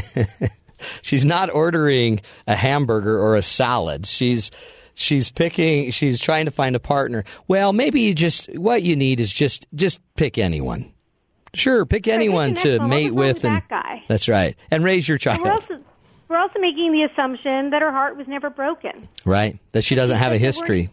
She's 1.01 1.25
not 1.25 1.49
ordering 1.49 2.21
a 2.47 2.55
hamburger 2.55 3.19
or 3.19 3.37
a 3.37 3.43
salad. 3.43 4.05
She's 4.05 4.51
she's 4.93 5.31
picking. 5.31 5.91
She's 5.91 6.21
trying 6.21 6.45
to 6.45 6.51
find 6.51 6.77
a 6.77 6.79
partner. 6.79 7.25
Well, 7.49 7.73
maybe 7.73 8.03
you 8.03 8.13
just 8.13 8.55
what 8.55 8.83
you 8.83 8.95
need 8.95 9.19
is 9.19 9.33
just 9.33 9.67
just 9.75 10.03
pick 10.17 10.37
anyone. 10.37 10.93
Sure, 11.55 11.87
pick 11.87 12.09
anyone 12.09 12.55
to 12.57 12.69
next 12.69 12.81
one. 12.81 12.91
What's 12.91 12.91
mate 12.91 13.15
with, 13.15 13.37
with 13.37 13.45
and 13.47 13.57
that 13.57 13.69
guy? 13.71 14.05
that's 14.07 14.29
right, 14.29 14.55
and 14.71 14.85
raise 14.85 15.09
your 15.09 15.17
child. 15.17 15.67
We're 16.29 16.39
also, 16.39 16.59
making 16.59 16.93
the 16.93 17.05
assumption 17.05 17.71
that 17.71 17.83
her 17.83 17.93
heart 17.93 18.17
was 18.17 18.27
never 18.27 18.51
broken. 18.51 19.09
right, 19.25 19.59
that 19.73 19.85
she 19.85 19.95
doesn't 19.95 20.17
have 20.17 20.33
a 20.33 20.39
history. 20.39 20.91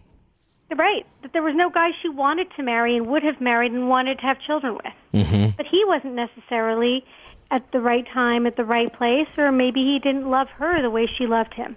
Right. 0.76 1.06
That 1.22 1.34
there 1.34 1.44
was 1.44 1.56
no 1.56 1.70
guy 1.70 1.92
she 2.02 2.10
wanted 2.10 2.48
to 2.56 2.64
marry 2.64 2.98
and 2.98 3.08
would 3.08 3.24
have 3.24 3.40
married 3.40 3.72
and 3.72 3.90
wanted 3.90 4.20
to 4.20 4.24
have 4.24 4.40
children 4.40 4.74
with. 4.76 4.94
Mm-hmm. 5.14 5.50
But 5.56 5.68
he 5.68 5.84
wasn't 5.86 6.16
necessarily 6.16 7.06
at 7.52 7.72
the 7.72 7.80
right 7.80 8.08
time 8.12 8.48
at 8.48 8.56
the 8.56 8.66
right 8.66 8.92
place, 8.92 9.28
or 9.38 9.52
maybe 9.52 9.84
he 9.84 10.00
didn't 10.00 10.28
love 10.28 10.50
her 10.50 10.82
the 10.82 10.90
way 10.90 11.06
she 11.06 11.28
loved 11.28 11.54
him. 11.54 11.76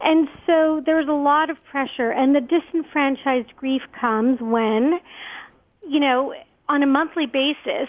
And 0.00 0.28
so 0.46 0.80
there 0.86 0.96
was 0.96 1.08
a 1.08 1.12
lot 1.12 1.50
of 1.50 1.56
pressure, 1.64 2.12
and 2.12 2.34
the 2.34 2.40
disenfranchised 2.40 3.56
grief 3.56 3.82
comes 3.98 4.40
when, 4.40 5.00
you 5.88 5.98
know, 5.98 6.34
on 6.68 6.84
a 6.84 6.86
monthly 6.86 7.26
basis, 7.26 7.88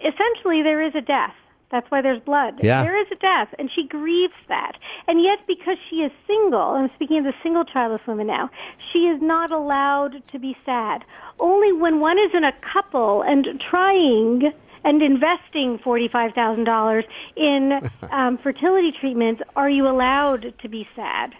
essentially 0.00 0.62
there 0.62 0.82
is 0.82 0.94
a 0.96 1.00
death. 1.00 1.34
That's 1.70 1.90
why 1.90 2.00
there's 2.00 2.20
blood. 2.20 2.60
Yeah. 2.62 2.82
There 2.84 2.96
is 3.00 3.08
a 3.10 3.16
death, 3.16 3.52
and 3.58 3.70
she 3.70 3.84
grieves 3.84 4.34
that. 4.48 4.76
And 5.08 5.20
yet, 5.20 5.40
because 5.46 5.76
she 5.90 5.96
is 5.96 6.12
single, 6.26 6.60
I'm 6.60 6.90
speaking 6.94 7.18
of 7.18 7.24
the 7.24 7.34
single 7.42 7.64
childless 7.64 8.02
women 8.06 8.28
now, 8.28 8.50
she 8.92 9.08
is 9.08 9.20
not 9.20 9.50
allowed 9.50 10.26
to 10.28 10.38
be 10.38 10.56
sad. 10.64 11.04
Only 11.40 11.72
when 11.72 11.98
one 12.00 12.18
is 12.18 12.32
in 12.34 12.44
a 12.44 12.52
couple 12.52 13.22
and 13.22 13.60
trying 13.60 14.52
and 14.84 15.02
investing 15.02 15.78
$45,000 15.80 17.04
in 17.34 17.90
um, 18.10 18.38
fertility 18.38 18.92
treatments 18.92 19.42
are 19.56 19.68
you 19.68 19.88
allowed 19.88 20.54
to 20.60 20.68
be 20.68 20.88
sad. 20.94 21.34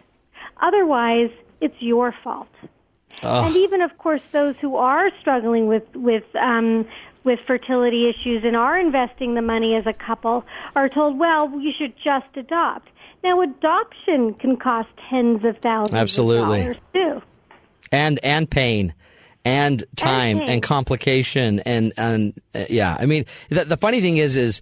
Otherwise, 0.60 1.30
it's 1.60 1.80
your 1.80 2.12
fault. 2.24 2.48
And 3.22 3.56
even, 3.56 3.80
of 3.80 3.96
course, 3.96 4.20
those 4.32 4.56
who 4.60 4.76
are 4.76 5.10
struggling 5.20 5.68
with 5.68 5.84
with 5.94 6.24
um, 6.36 6.86
with 7.26 7.40
fertility 7.46 8.08
issues 8.08 8.42
and 8.44 8.56
are 8.56 8.78
investing 8.78 9.34
the 9.34 9.42
money 9.42 9.74
as 9.74 9.86
a 9.86 9.92
couple 9.92 10.44
are 10.74 10.88
told, 10.88 11.18
"Well, 11.18 11.60
you 11.60 11.72
should 11.76 11.92
just 12.02 12.34
adopt." 12.36 12.88
Now, 13.22 13.42
adoption 13.42 14.32
can 14.34 14.56
cost 14.56 14.88
tens 15.10 15.44
of 15.44 15.58
thousands 15.58 15.94
Absolutely. 15.96 16.60
of 16.60 16.64
dollars 16.66 16.76
too. 16.94 17.22
and 17.92 18.18
and 18.22 18.50
pain 18.50 18.94
and 19.44 19.84
time 19.96 20.40
and, 20.40 20.62
complication 20.62 21.60
and 21.60 21.92
and 21.96 22.34
uh, 22.52 22.64
yeah 22.68 22.96
i 22.98 23.06
mean 23.06 23.24
the, 23.48 23.64
the 23.64 23.76
funny 23.76 24.00
thing 24.00 24.16
is 24.16 24.34
is 24.34 24.60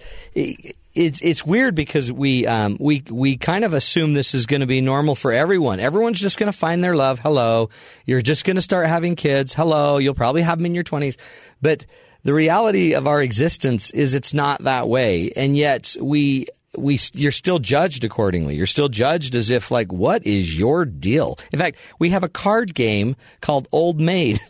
it's 0.95 1.23
it's 1.23 1.45
weird 1.45 1.75
because 1.75 2.13
we 2.13 2.47
um 2.47 2.77
we 2.79 3.03
we 3.11 3.37
kind 3.37 3.65
of 3.65 3.73
assume 3.73 4.13
this 4.15 4.35
is 4.35 4.47
going 4.47 4.61
to 4.61 4.67
be 4.67 4.81
normal 4.81 5.15
for 5.15 5.33
everyone. 5.33 5.81
Everyone's 5.81 6.21
just 6.21 6.39
going 6.39 6.51
to 6.53 6.57
find 6.57 6.85
their 6.85 6.95
love. 6.95 7.19
Hello. 7.19 7.71
You're 8.07 8.21
just 8.21 8.45
going 8.45 8.57
to 8.57 8.63
start 8.63 8.87
having 8.87 9.17
kids. 9.17 9.53
Hello. 9.53 9.99
You'll 9.99 10.15
probably 10.15 10.43
have 10.43 10.59
them 10.59 10.67
in 10.67 10.75
your 10.75 10.85
20s 10.85 11.17
but 11.61 11.85
the 12.25 12.35
reality 12.35 12.95
of 12.95 13.07
our 13.07 13.23
existence 13.23 13.91
is 13.93 14.15
it's 14.15 14.35
not 14.35 14.63
that 14.63 14.89
way 14.89 15.31
and 15.37 15.57
yet 15.57 15.97
we 16.01 16.47
we 16.77 16.99
you're 17.13 17.31
still 17.31 17.61
judged 17.61 18.03
accordingly. 18.03 18.57
You're 18.57 18.67
still 18.67 18.89
judged 18.89 19.37
as 19.37 19.51
if 19.51 19.71
like 19.71 19.93
what 19.93 20.27
is 20.27 20.59
your 20.59 20.85
deal? 20.85 21.39
In 21.53 21.59
fact, 21.61 21.79
we 22.01 22.11
have 22.11 22.25
a 22.25 22.29
card 22.29 22.75
game 22.75 23.15
called 23.41 23.69
Old 23.71 24.01
Maid. 24.01 24.41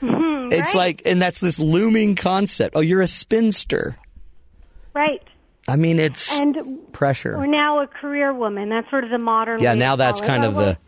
it's 0.00 0.10
Mm-hmm, 0.12 0.48
right. 0.54 0.74
like 0.74 1.02
and 1.04 1.20
that's 1.20 1.40
this 1.40 1.58
looming 1.58 2.14
concept. 2.16 2.74
Oh, 2.76 2.80
you're 2.80 3.02
a 3.02 3.06
spinster. 3.06 3.98
Right. 4.94 5.22
I 5.68 5.76
mean, 5.76 5.98
it's 6.00 6.36
And 6.38 6.90
pressure. 6.92 7.36
We're 7.36 7.44
now 7.46 7.80
a 7.80 7.86
career 7.86 8.32
woman. 8.32 8.70
That's 8.70 8.88
sort 8.90 9.04
of 9.04 9.10
the 9.10 9.18
modern. 9.18 9.60
yeah, 9.60 9.74
now 9.74 9.96
that's 9.96 10.20
kind 10.22 10.44
of 10.44 10.54
the 10.54 10.78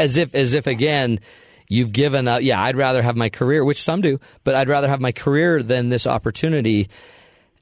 as 0.00 0.16
if 0.16 0.34
as 0.34 0.54
if 0.54 0.66
again 0.66 1.20
you've 1.68 1.92
given 1.92 2.28
up. 2.28 2.42
Yeah, 2.42 2.62
I'd 2.62 2.76
rather 2.76 3.02
have 3.02 3.16
my 3.16 3.28
career, 3.28 3.64
which 3.64 3.82
some 3.82 4.00
do, 4.00 4.18
but 4.44 4.54
I'd 4.54 4.68
rather 4.68 4.88
have 4.88 5.00
my 5.00 5.12
career 5.12 5.62
than 5.62 5.88
this 5.88 6.06
opportunity. 6.06 6.88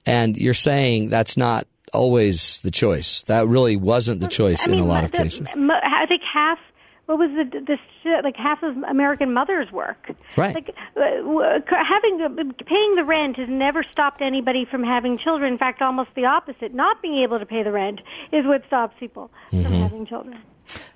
And 0.06 0.36
you're 0.36 0.54
saying 0.54 1.08
that's 1.08 1.36
not 1.36 1.66
always 1.92 2.58
the 2.60 2.70
choice. 2.70 3.22
That 3.22 3.46
really 3.46 3.76
wasn't 3.76 4.20
the 4.20 4.28
choice 4.28 4.68
I 4.68 4.72
in 4.72 4.78
a 4.78 4.84
lot 4.84 5.00
the- 5.00 5.04
of 5.06 5.12
cases. 5.12 5.48
I 5.56 6.06
think 6.06 6.22
half. 6.22 6.58
What 7.06 7.18
was 7.18 7.28
the 7.32 7.60
the 7.60 7.76
shit, 8.02 8.24
like 8.24 8.34
half 8.34 8.62
of 8.62 8.78
American 8.84 9.34
mothers 9.34 9.70
work? 9.70 10.10
Right. 10.38 10.54
Like 10.54 10.74
uh, 10.96 11.60
having 11.86 12.54
paying 12.64 12.94
the 12.94 13.04
rent 13.04 13.36
has 13.36 13.46
never 13.46 13.82
stopped 13.82 14.22
anybody 14.22 14.64
from 14.64 14.82
having 14.82 15.18
children. 15.18 15.52
In 15.52 15.58
fact, 15.58 15.82
almost 15.82 16.08
the 16.16 16.24
opposite. 16.24 16.72
Not 16.72 17.02
being 17.02 17.18
able 17.18 17.38
to 17.38 17.44
pay 17.44 17.62
the 17.62 17.72
rent 17.72 18.00
is 18.32 18.46
what 18.46 18.64
stops 18.68 18.94
people 18.98 19.30
from 19.50 19.64
Mm-hmm. 19.64 19.82
having 19.82 20.06
children. 20.06 20.38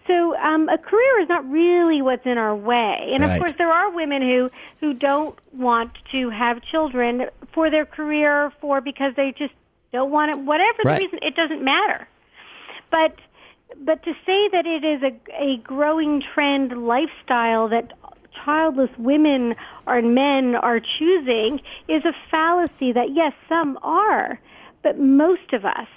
So 0.06 0.36
um, 0.36 0.68
a 0.68 0.78
career 0.78 1.20
is 1.20 1.28
not 1.28 1.48
really 1.50 2.00
what's 2.00 2.24
in 2.24 2.38
our 2.38 2.56
way. 2.56 3.10
And 3.12 3.22
of 3.22 3.38
course, 3.38 3.52
there 3.58 3.70
are 3.70 3.90
women 3.90 4.22
who 4.22 4.50
who 4.80 4.94
don't 4.94 5.38
want 5.52 5.92
to 6.12 6.30
have 6.30 6.62
children 6.62 7.26
for 7.52 7.70
their 7.70 7.84
career, 7.84 8.52
for 8.60 8.80
because 8.80 9.14
they 9.16 9.32
just 9.32 9.52
don't 9.92 10.10
want 10.10 10.30
it. 10.30 10.38
Whatever 10.38 10.78
the 10.82 10.90
reason, 10.98 11.18
it 11.22 11.36
doesn't 11.36 11.62
matter. 11.62 12.08
But 12.90 13.18
but 13.76 14.02
to 14.04 14.14
say 14.24 14.48
that 14.48 14.66
it 14.66 14.82
is 14.84 15.02
a, 15.02 15.14
a 15.38 15.58
growing 15.58 16.22
trend 16.22 16.86
lifestyle 16.86 17.68
that 17.68 17.92
childless 18.44 18.90
women 18.98 19.54
or 19.86 20.00
men 20.00 20.54
are 20.54 20.80
choosing 20.80 21.60
is 21.86 22.04
a 22.04 22.14
fallacy 22.30 22.92
that 22.92 23.14
yes, 23.14 23.32
some 23.48 23.78
are, 23.82 24.40
but 24.82 24.98
most 24.98 25.52
of 25.52 25.64
us 25.64 25.88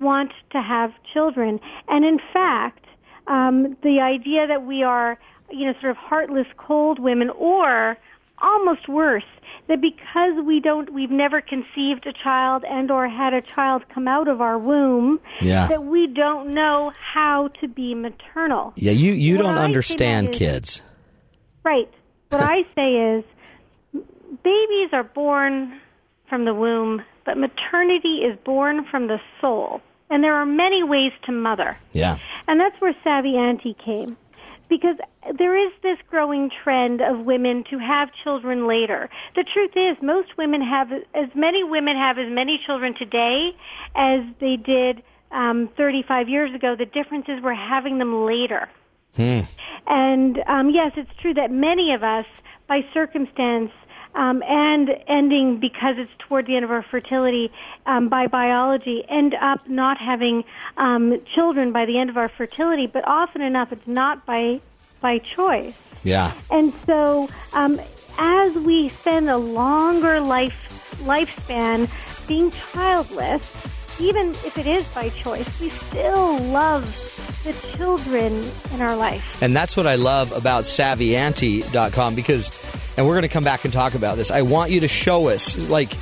want 0.00 0.32
to 0.50 0.62
have 0.62 0.92
children. 1.12 1.60
And 1.88 2.04
in 2.04 2.20
fact, 2.32 2.83
um, 3.26 3.76
the 3.82 4.00
idea 4.00 4.46
that 4.46 4.64
we 4.66 4.82
are, 4.82 5.18
you 5.50 5.66
know, 5.66 5.72
sort 5.80 5.90
of 5.90 5.96
heartless, 5.96 6.46
cold 6.56 6.98
women, 6.98 7.30
or 7.30 7.96
almost 8.38 8.88
worse, 8.88 9.24
that 9.68 9.80
because 9.80 10.34
we 10.44 10.60
don't, 10.60 10.92
we've 10.92 11.10
never 11.10 11.40
conceived 11.40 12.06
a 12.06 12.12
child 12.12 12.64
and 12.68 12.90
or 12.90 13.08
had 13.08 13.32
a 13.32 13.40
child 13.40 13.82
come 13.88 14.06
out 14.08 14.28
of 14.28 14.40
our 14.40 14.58
womb, 14.58 15.20
Yeah. 15.40 15.68
that 15.68 15.84
we 15.84 16.06
don't 16.06 16.52
know 16.52 16.92
how 16.98 17.48
to 17.60 17.68
be 17.68 17.94
maternal. 17.94 18.72
Yeah, 18.76 18.92
you 18.92 19.12
you 19.12 19.36
What 19.36 19.42
don't 19.44 19.58
I 19.58 19.64
understand 19.64 20.30
is- 20.30 20.38
kids. 20.38 20.82
Right. 21.62 21.88
What 22.28 22.42
I 22.42 22.66
say 22.74 22.94
is, 23.16 23.24
babies 24.42 24.90
are 24.92 25.04
born 25.04 25.80
from 26.28 26.44
the 26.44 26.52
womb, 26.54 27.02
but 27.24 27.38
maternity 27.38 28.18
is 28.18 28.36
born 28.44 28.84
from 28.90 29.06
the 29.06 29.20
soul. 29.40 29.80
And 30.10 30.22
there 30.22 30.34
are 30.34 30.46
many 30.46 30.82
ways 30.82 31.12
to 31.24 31.32
mother. 31.32 31.76
Yeah. 31.92 32.18
And 32.46 32.60
that's 32.60 32.78
where 32.80 32.94
Savvy 33.02 33.36
Auntie 33.36 33.74
came. 33.74 34.16
Because 34.68 34.96
there 35.38 35.56
is 35.56 35.72
this 35.82 35.98
growing 36.10 36.50
trend 36.50 37.00
of 37.00 37.20
women 37.20 37.64
to 37.70 37.78
have 37.78 38.10
children 38.12 38.66
later. 38.66 39.08
The 39.36 39.44
truth 39.44 39.72
is, 39.76 39.96
most 40.02 40.36
women 40.36 40.62
have, 40.62 40.90
as 41.14 41.28
many 41.34 41.64
women 41.64 41.96
have 41.96 42.18
as 42.18 42.30
many 42.30 42.60
children 42.64 42.94
today 42.94 43.54
as 43.94 44.20
they 44.40 44.56
did 44.56 45.02
um, 45.30 45.68
35 45.76 46.28
years 46.28 46.54
ago. 46.54 46.76
The 46.76 46.86
difference 46.86 47.26
is 47.28 47.42
we're 47.42 47.54
having 47.54 47.98
them 47.98 48.24
later. 48.24 48.68
And 49.86 50.42
um, 50.46 50.70
yes, 50.70 50.92
it's 50.96 51.10
true 51.20 51.34
that 51.34 51.50
many 51.50 51.92
of 51.92 52.02
us, 52.02 52.26
by 52.66 52.84
circumstance, 52.94 53.70
um, 54.14 54.42
and 54.44 54.96
ending 55.06 55.58
because 55.58 55.96
it's 55.98 56.12
toward 56.18 56.46
the 56.46 56.56
end 56.56 56.64
of 56.64 56.70
our 56.70 56.82
fertility 56.82 57.52
um, 57.86 58.08
by 58.08 58.26
biology, 58.26 59.04
end 59.08 59.34
up 59.34 59.68
not 59.68 59.98
having 59.98 60.44
um, 60.76 61.20
children 61.26 61.72
by 61.72 61.84
the 61.84 61.98
end 61.98 62.10
of 62.10 62.16
our 62.16 62.28
fertility. 62.28 62.86
But 62.86 63.06
often 63.06 63.42
enough, 63.42 63.72
it's 63.72 63.86
not 63.86 64.24
by 64.26 64.60
by 65.00 65.18
choice. 65.18 65.76
Yeah. 66.02 66.32
And 66.50 66.72
so, 66.86 67.28
um, 67.52 67.80
as 68.18 68.54
we 68.56 68.88
spend 68.88 69.28
a 69.28 69.36
longer 69.36 70.20
life 70.20 70.96
lifespan 71.02 71.88
being 72.26 72.50
childless, 72.50 73.83
even 74.00 74.30
if 74.30 74.58
it 74.58 74.66
is 74.66 74.86
by 74.88 75.08
choice, 75.10 75.60
we 75.60 75.68
still 75.68 76.38
love 76.38 76.84
the 77.44 77.52
children 77.76 78.44
in 78.72 78.80
our 78.80 78.96
life. 78.96 79.42
And 79.42 79.54
that's 79.54 79.76
what 79.76 79.86
I 79.86 79.96
love 79.96 80.32
about 80.32 80.64
savvyauntie.com 80.64 82.14
because 82.14 82.50
and 82.96 83.06
we're 83.06 83.14
going 83.14 83.22
to 83.22 83.28
come 83.28 83.44
back 83.44 83.64
and 83.64 83.72
talk 83.72 83.94
about 83.94 84.16
this. 84.16 84.30
I 84.30 84.42
want 84.42 84.70
you 84.70 84.80
to 84.80 84.88
show 84.88 85.28
us 85.28 85.56
like 85.68 85.92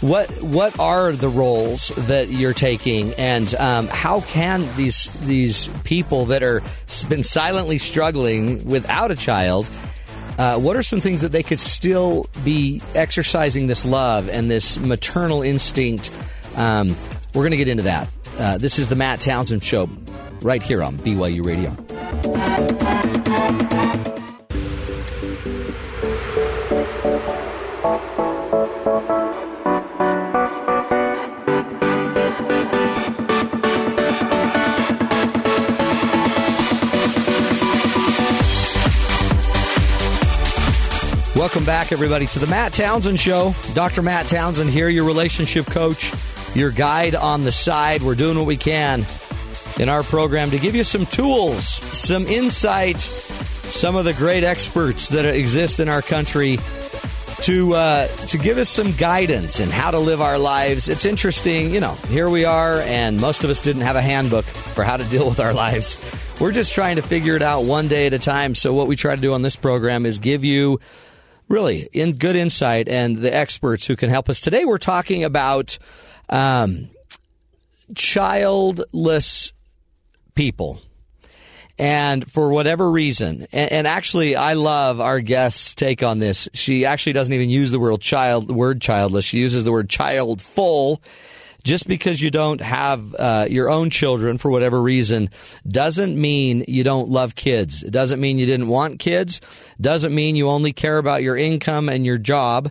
what 0.00 0.30
what 0.42 0.78
are 0.78 1.12
the 1.12 1.28
roles 1.28 1.88
that 1.88 2.30
you're 2.30 2.54
taking 2.54 3.12
and 3.14 3.54
um, 3.56 3.86
how 3.88 4.22
can 4.22 4.66
these 4.76 5.04
these 5.26 5.68
people 5.84 6.26
that 6.26 6.42
are 6.42 6.62
been 7.08 7.22
silently 7.22 7.76
struggling 7.76 8.64
without 8.64 9.10
a 9.10 9.16
child 9.16 9.68
uh, 10.40 10.58
what 10.58 10.74
are 10.74 10.82
some 10.82 11.02
things 11.02 11.20
that 11.20 11.32
they 11.32 11.42
could 11.42 11.60
still 11.60 12.26
be 12.44 12.80
exercising 12.94 13.66
this 13.66 13.84
love 13.84 14.30
and 14.30 14.50
this 14.50 14.78
maternal 14.78 15.42
instinct? 15.42 16.10
Um, 16.56 16.96
we're 17.34 17.42
going 17.42 17.52
to 17.52 17.56
get 17.56 17.68
into 17.68 17.84
that. 17.84 18.08
Uh, 18.38 18.58
this 18.58 18.78
is 18.78 18.88
the 18.88 18.96
Matt 18.96 19.20
Townsend 19.20 19.62
Show 19.62 19.88
right 20.42 20.62
here 20.62 20.82
on 20.82 20.96
BYU 20.98 21.44
Radio. 21.44 21.76
Welcome 41.36 41.64
back, 41.64 41.90
everybody, 41.90 42.26
to 42.26 42.38
the 42.38 42.46
Matt 42.46 42.74
Townsend 42.74 43.18
Show. 43.18 43.54
Dr. 43.74 44.02
Matt 44.02 44.28
Townsend 44.28 44.70
here, 44.70 44.88
your 44.88 45.04
relationship 45.04 45.66
coach, 45.66 46.12
your 46.54 46.70
guide 46.70 47.14
on 47.14 47.44
the 47.44 47.52
side. 47.52 48.02
We're 48.02 48.14
doing 48.14 48.36
what 48.36 48.46
we 48.46 48.56
can 48.56 49.06
in 49.78 49.88
our 49.88 50.02
program 50.02 50.50
to 50.50 50.58
give 50.58 50.74
you 50.74 50.84
some 50.84 51.06
tools, 51.06 51.66
some 51.66 52.26
insight, 52.26 53.00
some 53.00 53.96
of 53.96 54.04
the 54.04 54.12
great 54.14 54.44
experts 54.44 55.08
that 55.08 55.24
exist 55.24 55.80
in 55.80 55.88
our 55.88 56.02
country 56.02 56.58
to 57.42 57.74
uh, 57.74 58.06
to 58.26 58.36
give 58.36 58.58
us 58.58 58.68
some 58.68 58.92
guidance 58.92 59.60
in 59.60 59.70
how 59.70 59.90
to 59.90 59.98
live 59.98 60.20
our 60.20 60.38
lives. 60.38 60.88
It's 60.88 61.04
interesting, 61.04 61.70
you 61.70 61.80
know. 61.80 61.94
Here 62.08 62.28
we 62.28 62.44
are, 62.44 62.80
and 62.80 63.20
most 63.20 63.44
of 63.44 63.50
us 63.50 63.60
didn't 63.60 63.82
have 63.82 63.96
a 63.96 64.02
handbook 64.02 64.44
for 64.44 64.84
how 64.84 64.96
to 64.96 65.04
deal 65.04 65.28
with 65.28 65.40
our 65.40 65.54
lives. 65.54 65.96
We're 66.40 66.52
just 66.52 66.74
trying 66.74 66.96
to 66.96 67.02
figure 67.02 67.36
it 67.36 67.42
out 67.42 67.64
one 67.64 67.88
day 67.88 68.06
at 68.06 68.12
a 68.12 68.18
time. 68.18 68.54
So 68.54 68.72
what 68.72 68.86
we 68.86 68.96
try 68.96 69.14
to 69.14 69.20
do 69.20 69.32
on 69.34 69.42
this 69.42 69.56
program 69.56 70.04
is 70.04 70.18
give 70.18 70.44
you 70.44 70.80
really 71.48 71.88
in 71.92 72.14
good 72.14 72.36
insight 72.36 72.88
and 72.88 73.16
the 73.16 73.34
experts 73.34 73.86
who 73.86 73.96
can 73.96 74.10
help 74.10 74.28
us. 74.28 74.40
Today 74.40 74.64
we're 74.64 74.78
talking 74.78 75.24
about 75.24 75.78
um, 76.30 76.88
childless 77.94 79.52
people. 80.34 80.80
And 81.78 82.30
for 82.30 82.50
whatever 82.50 82.90
reason, 82.90 83.46
and, 83.52 83.72
and, 83.72 83.86
actually, 83.86 84.36
I 84.36 84.52
love 84.52 85.00
our 85.00 85.20
guest's 85.20 85.74
take 85.74 86.02
on 86.02 86.18
this. 86.18 86.46
She 86.52 86.84
actually 86.84 87.14
doesn't 87.14 87.32
even 87.32 87.48
use 87.48 87.70
the 87.70 87.78
word 87.78 87.98
child, 88.02 88.48
the 88.48 88.54
word 88.54 88.82
childless. 88.82 89.24
She 89.24 89.38
uses 89.38 89.64
the 89.64 89.72
word 89.72 89.88
childful. 89.88 91.02
Just 91.64 91.86
because 91.86 92.20
you 92.20 92.30
don't 92.30 92.60
have 92.60 93.14
uh, 93.14 93.46
your 93.50 93.70
own 93.70 93.90
children 93.90 94.38
for 94.38 94.50
whatever 94.50 94.80
reason 94.80 95.28
doesn't 95.68 96.18
mean 96.18 96.64
you 96.68 96.84
don't 96.84 97.10
love 97.10 97.34
kids. 97.34 97.82
It 97.82 97.90
doesn't 97.90 98.18
mean 98.18 98.38
you 98.38 98.46
didn't 98.46 98.68
want 98.68 98.98
kids. 98.98 99.42
Doesn't 99.78 100.14
mean 100.14 100.36
you 100.36 100.48
only 100.48 100.72
care 100.72 100.96
about 100.96 101.22
your 101.22 101.36
income 101.36 101.90
and 101.90 102.06
your 102.06 102.16
job. 102.16 102.70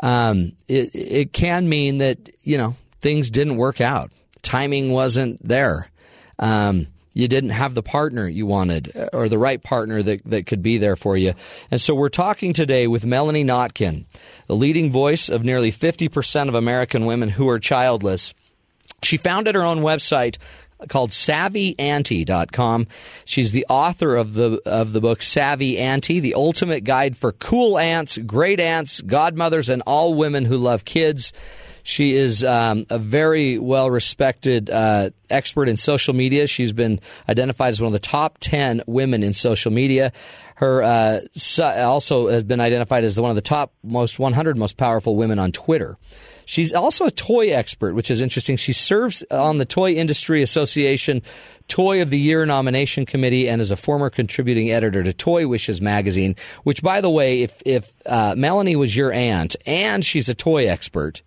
Um, 0.00 0.52
it, 0.66 0.90
it 0.94 1.32
can 1.32 1.68
mean 1.68 1.98
that 1.98 2.18
you 2.42 2.58
know 2.58 2.74
things 3.04 3.28
didn't 3.28 3.58
work 3.58 3.82
out. 3.82 4.10
Timing 4.40 4.90
wasn't 4.90 5.46
there. 5.46 5.90
Um, 6.38 6.86
you 7.12 7.28
didn't 7.28 7.50
have 7.50 7.74
the 7.74 7.82
partner 7.82 8.26
you 8.26 8.46
wanted 8.46 8.96
uh, 8.96 9.10
or 9.12 9.28
the 9.28 9.36
right 9.36 9.62
partner 9.62 10.02
that, 10.02 10.24
that 10.24 10.46
could 10.46 10.62
be 10.62 10.78
there 10.78 10.96
for 10.96 11.14
you. 11.14 11.34
And 11.70 11.78
so 11.78 11.94
we're 11.94 12.08
talking 12.08 12.54
today 12.54 12.86
with 12.86 13.04
Melanie 13.04 13.44
Notkin, 13.44 14.06
the 14.46 14.56
leading 14.56 14.90
voice 14.90 15.28
of 15.28 15.44
nearly 15.44 15.70
50% 15.70 16.48
of 16.48 16.54
American 16.54 17.04
women 17.04 17.28
who 17.28 17.46
are 17.50 17.58
childless. 17.58 18.32
She 19.02 19.18
founded 19.18 19.54
her 19.54 19.64
own 19.64 19.80
website 19.80 20.38
called 20.88 21.10
savvyauntie.com. 21.10 22.86
She's 23.24 23.52
the 23.52 23.66
author 23.68 24.16
of 24.16 24.34
the 24.34 24.60
of 24.64 24.92
the 24.92 25.00
book 25.00 25.22
Savvy 25.22 25.78
Auntie, 25.78 26.20
the 26.20 26.34
ultimate 26.34 26.84
guide 26.84 27.16
for 27.16 27.32
cool 27.32 27.78
aunts, 27.78 28.18
great 28.18 28.60
aunts, 28.60 29.00
godmothers 29.00 29.68
and 29.68 29.82
all 29.86 30.14
women 30.14 30.44
who 30.44 30.56
love 30.56 30.84
kids. 30.84 31.32
She 31.86 32.14
is 32.14 32.42
um, 32.42 32.86
a 32.88 32.98
very 32.98 33.58
well 33.58 33.90
respected 33.90 34.70
uh, 34.70 35.10
expert 35.28 35.68
in 35.68 35.76
social 35.76 36.14
media. 36.14 36.46
She's 36.46 36.72
been 36.72 36.98
identified 37.28 37.72
as 37.72 37.80
one 37.80 37.88
of 37.88 37.92
the 37.92 37.98
top 37.98 38.38
10 38.40 38.82
women 38.86 39.22
in 39.22 39.34
social 39.34 39.70
media. 39.70 40.12
Her 40.54 40.82
uh, 40.82 41.20
also 41.62 42.28
has 42.28 42.42
been 42.42 42.60
identified 42.60 43.04
as 43.04 43.20
one 43.20 43.30
of 43.30 43.36
the 43.36 43.42
top 43.42 43.74
most 43.82 44.18
100 44.18 44.56
most 44.56 44.78
powerful 44.78 45.14
women 45.14 45.38
on 45.38 45.52
Twitter. 45.52 45.98
She's 46.46 46.72
also 46.72 47.06
a 47.06 47.10
toy 47.10 47.50
expert, 47.50 47.94
which 47.94 48.10
is 48.10 48.20
interesting. 48.20 48.56
She 48.56 48.72
serves 48.72 49.22
on 49.30 49.58
the 49.58 49.64
Toy 49.64 49.92
Industry 49.94 50.42
Association 50.42 51.22
Toy 51.68 52.02
of 52.02 52.10
the 52.10 52.18
Year 52.18 52.44
nomination 52.44 53.06
committee 53.06 53.48
and 53.48 53.60
is 53.60 53.70
a 53.70 53.76
former 53.76 54.10
contributing 54.10 54.70
editor 54.70 55.02
to 55.02 55.12
Toy 55.12 55.48
Wishes 55.48 55.80
magazine. 55.80 56.36
Which, 56.62 56.82
by 56.82 57.00
the 57.00 57.10
way, 57.10 57.42
if 57.42 57.62
if 57.64 57.92
uh, 58.06 58.34
Melanie 58.36 58.76
was 58.76 58.96
your 58.96 59.12
aunt 59.12 59.56
and 59.66 60.04
she's 60.04 60.28
a 60.28 60.34
toy 60.34 60.66
expert, 60.66 61.22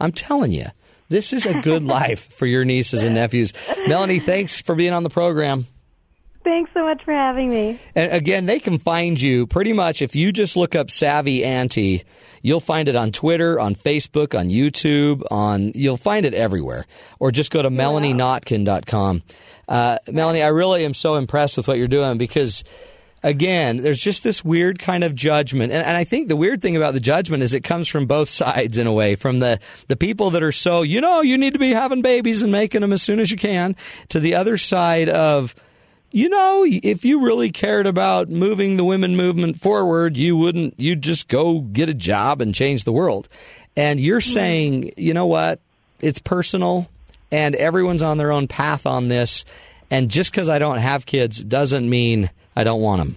I'm 0.00 0.12
telling 0.12 0.52
you, 0.52 0.66
this 1.08 1.32
is 1.32 1.44
a 1.44 1.60
good 1.60 1.82
life 1.84 2.32
for 2.32 2.46
your 2.46 2.64
nieces 2.64 3.02
and 3.02 3.14
nephews. 3.14 3.52
Melanie, 3.86 4.20
thanks 4.20 4.60
for 4.60 4.74
being 4.74 4.92
on 4.92 5.02
the 5.02 5.10
program. 5.10 5.66
Thanks 6.44 6.72
so 6.74 6.82
much 6.82 7.04
for 7.04 7.12
having 7.12 7.50
me. 7.50 7.78
And 7.94 8.12
again, 8.12 8.46
they 8.46 8.58
can 8.58 8.78
find 8.78 9.20
you 9.20 9.46
pretty 9.46 9.72
much 9.72 10.02
if 10.02 10.16
you 10.16 10.32
just 10.32 10.56
look 10.56 10.74
up 10.74 10.90
Savvy 10.90 11.44
Auntie, 11.44 12.02
you'll 12.42 12.60
find 12.60 12.88
it 12.88 12.96
on 12.96 13.12
Twitter, 13.12 13.58
on 13.58 13.74
Facebook, 13.74 14.38
on 14.38 14.48
YouTube, 14.48 15.22
on 15.30 15.72
you'll 15.74 15.96
find 15.96 16.26
it 16.26 16.34
everywhere. 16.34 16.86
Or 17.18 17.30
just 17.30 17.50
go 17.50 17.62
to 17.62 17.70
yeah. 17.70 17.80
melanienotkin.com. 17.80 19.22
Uh, 19.68 19.98
Melanie, 20.10 20.42
I 20.42 20.48
really 20.48 20.84
am 20.84 20.94
so 20.94 21.14
impressed 21.14 21.56
with 21.56 21.68
what 21.68 21.78
you're 21.78 21.88
doing 21.88 22.18
because 22.18 22.64
again, 23.22 23.78
there's 23.78 24.02
just 24.02 24.22
this 24.22 24.44
weird 24.44 24.78
kind 24.78 25.04
of 25.04 25.14
judgment. 25.14 25.72
And, 25.72 25.84
and, 25.86 25.96
I 25.96 26.04
think 26.04 26.28
the 26.28 26.36
weird 26.36 26.60
thing 26.60 26.76
about 26.76 26.92
the 26.92 27.00
judgment 27.00 27.42
is 27.42 27.54
it 27.54 27.62
comes 27.62 27.88
from 27.88 28.06
both 28.06 28.28
sides 28.42 28.78
in 28.78 28.86
a 28.86 28.92
way, 28.92 29.14
from 29.14 29.38
the, 29.38 29.60
the 29.88 29.96
people 29.96 30.30
that 30.30 30.42
are 30.42 30.52
so, 30.52 30.82
you 30.82 31.00
know, 31.00 31.20
you 31.20 31.38
need 31.38 31.52
to 31.52 31.58
be 31.58 31.70
having 31.70 32.02
babies 32.02 32.42
and 32.42 32.52
making 32.52 32.80
them 32.80 32.92
as 32.92 33.02
soon 33.02 33.20
as 33.20 33.30
you 33.30 33.36
can, 33.36 33.76
to 34.08 34.20
the 34.20 34.34
other 34.34 34.56
side 34.56 35.08
of, 35.08 35.54
you 36.12 36.28
know, 36.28 36.64
if 36.66 37.04
you 37.04 37.24
really 37.24 37.50
cared 37.50 37.86
about 37.86 38.28
moving 38.28 38.76
the 38.76 38.84
women 38.84 39.16
movement 39.16 39.60
forward, 39.60 40.16
you 40.16 40.36
wouldn't, 40.36 40.78
you'd 40.78 41.02
just 41.02 41.28
go 41.28 41.60
get 41.60 41.88
a 41.88 41.94
job 41.94 42.42
and 42.42 42.54
change 42.54 42.84
the 42.84 42.92
world. 42.92 43.28
And 43.76 43.98
you're 43.98 44.20
saying, 44.20 44.92
you 44.96 45.14
know 45.14 45.26
what? 45.26 45.60
It's 46.00 46.18
personal 46.18 46.88
and 47.30 47.54
everyone's 47.54 48.02
on 48.02 48.18
their 48.18 48.30
own 48.30 48.46
path 48.46 48.86
on 48.86 49.08
this. 49.08 49.44
And 49.90 50.10
just 50.10 50.30
because 50.30 50.48
I 50.48 50.58
don't 50.58 50.78
have 50.78 51.06
kids 51.06 51.42
doesn't 51.42 51.88
mean 51.88 52.30
I 52.54 52.64
don't 52.64 52.80
want 52.80 53.02
them. 53.02 53.16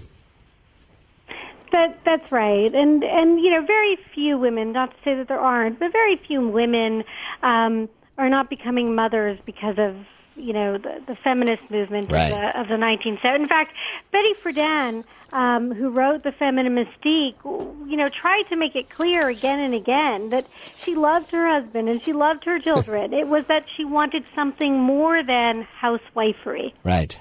That 1.71 1.99
that's 2.05 2.31
right, 2.31 2.73
and 2.73 3.03
and 3.03 3.41
you 3.41 3.51
know, 3.51 3.65
very 3.65 3.97
few 4.13 4.37
women. 4.37 4.71
Not 4.71 4.91
to 4.91 4.97
say 5.03 5.15
that 5.15 5.27
there 5.27 5.41
aren't, 5.41 5.77
but 5.77 5.91
very 5.91 6.15
few 6.15 6.47
women 6.47 7.03
um, 7.43 7.89
are 8.17 8.29
not 8.29 8.49
becoming 8.49 8.95
mothers 8.95 9.37
because 9.45 9.77
of 9.77 9.97
you 10.35 10.53
know 10.53 10.77
the, 10.77 11.01
the 11.07 11.15
feminist 11.15 11.69
movement 11.69 12.11
right. 12.11 12.31
of, 12.31 12.39
the, 12.39 12.59
of 12.61 12.67
the 12.67 12.75
1970s. 12.75 13.35
In 13.35 13.47
fact, 13.47 13.73
Betty 14.11 14.33
Friedan, 14.33 15.03
um, 15.33 15.73
who 15.73 15.89
wrote 15.89 16.23
The 16.23 16.31
Feminine 16.31 16.75
Mystique, 16.75 17.35
you 17.43 17.97
know, 17.97 18.09
tried 18.09 18.43
to 18.43 18.55
make 18.55 18.75
it 18.75 18.89
clear 18.89 19.27
again 19.27 19.59
and 19.59 19.73
again 19.73 20.29
that 20.29 20.47
she 20.75 20.95
loved 20.95 21.31
her 21.31 21.47
husband 21.47 21.89
and 21.89 22.01
she 22.01 22.13
loved 22.13 22.43
her 22.45 22.59
children. 22.59 23.13
it 23.21 23.27
was 23.27 23.45
that 23.45 23.65
she 23.75 23.85
wanted 23.85 24.23
something 24.33 24.79
more 24.79 25.23
than 25.23 25.67
housewifery. 25.81 26.73
Right. 26.83 27.19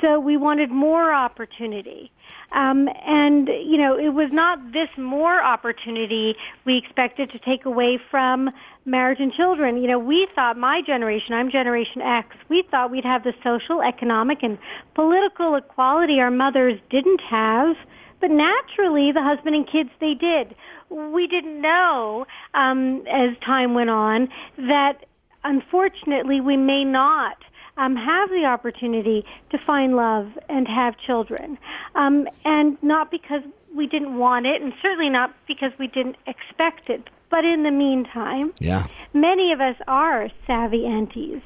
So 0.00 0.18
we 0.18 0.36
wanted 0.36 0.70
more 0.70 1.12
opportunity. 1.12 2.10
Um, 2.52 2.88
and, 3.06 3.48
you 3.48 3.76
know, 3.76 3.98
it 3.98 4.08
was 4.08 4.32
not 4.32 4.72
this 4.72 4.88
more 4.96 5.40
opportunity 5.42 6.36
we 6.64 6.78
expected 6.78 7.30
to 7.30 7.38
take 7.38 7.64
away 7.64 7.98
from 8.10 8.50
marriage 8.84 9.20
and 9.20 9.32
children. 9.32 9.76
You 9.76 9.88
know, 9.88 9.98
we 9.98 10.26
thought, 10.34 10.56
my 10.56 10.82
generation, 10.82 11.34
I'm 11.34 11.50
Generation 11.50 12.02
X, 12.02 12.36
we 12.48 12.62
thought 12.62 12.90
we'd 12.90 13.04
have 13.04 13.24
the 13.24 13.34
social, 13.42 13.82
economic, 13.82 14.42
and 14.42 14.58
political 14.94 15.54
equality 15.54 16.20
our 16.20 16.30
mothers 16.30 16.80
didn't 16.90 17.20
have. 17.20 17.76
But 18.20 18.30
naturally, 18.30 19.12
the 19.12 19.22
husband 19.22 19.56
and 19.56 19.66
kids, 19.66 19.90
they 19.98 20.14
did. 20.14 20.54
We 20.90 21.26
didn't 21.26 21.60
know, 21.60 22.26
um, 22.54 23.06
as 23.06 23.36
time 23.38 23.74
went 23.74 23.90
on, 23.90 24.28
that 24.58 25.06
unfortunately 25.44 26.40
we 26.40 26.56
may 26.56 26.84
not 26.84 27.38
um, 27.76 27.96
have 27.96 28.28
the 28.28 28.44
opportunity 28.44 29.24
to 29.50 29.58
find 29.58 29.96
love 29.96 30.38
and 30.48 30.68
have 30.68 30.98
children. 30.98 31.56
Um, 31.94 32.28
and 32.44 32.76
not 32.82 33.10
because 33.10 33.42
we 33.74 33.86
didn't 33.86 34.18
want 34.18 34.46
it, 34.46 34.60
and 34.60 34.74
certainly 34.82 35.08
not 35.08 35.34
because 35.46 35.72
we 35.78 35.86
didn't 35.86 36.16
expect 36.26 36.90
it. 36.90 37.08
But 37.30 37.44
in 37.44 37.62
the 37.62 37.70
meantime, 37.70 38.52
yeah. 38.58 38.86
many 39.14 39.52
of 39.52 39.60
us 39.60 39.76
are 39.86 40.28
savvy 40.46 40.84
aunties. 40.84 41.40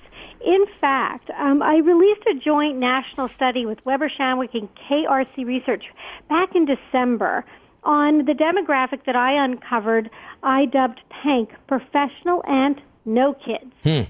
In 0.45 0.65
fact, 0.81 1.31
um, 1.39 1.63
I 1.63 1.77
released 1.77 2.23
a 2.27 2.35
joint 2.35 2.79
national 2.79 3.29
study 3.29 3.67
with 3.67 3.85
Weber 3.85 4.11
Shandwick 4.11 4.55
and 4.55 4.69
KRC 4.89 5.47
Research 5.47 5.85
back 6.29 6.55
in 6.55 6.65
December 6.65 7.45
on 7.83 8.25
the 8.25 8.33
demographic 8.33 9.05
that 9.05 9.17
I 9.17 9.33
uncovered. 9.45 10.11
I 10.43 10.67
dubbed 10.67 11.01
PANK, 11.11 11.51
Professional 11.67 12.43
Aunt 12.47 12.81
No 13.05 13.35
Kids. 13.35 13.73
Hmm. 13.83 14.03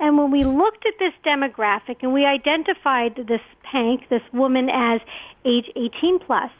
And 0.00 0.18
when 0.18 0.30
we 0.30 0.44
looked 0.44 0.84
at 0.86 0.94
this 0.98 1.12
demographic 1.24 1.98
and 2.02 2.12
we 2.12 2.24
identified 2.24 3.24
this 3.28 3.40
Pank, 3.62 4.08
this 4.08 4.22
woman 4.32 4.68
as 4.68 5.00
age 5.44 5.70
18 5.76 6.18
plus, 6.18 6.50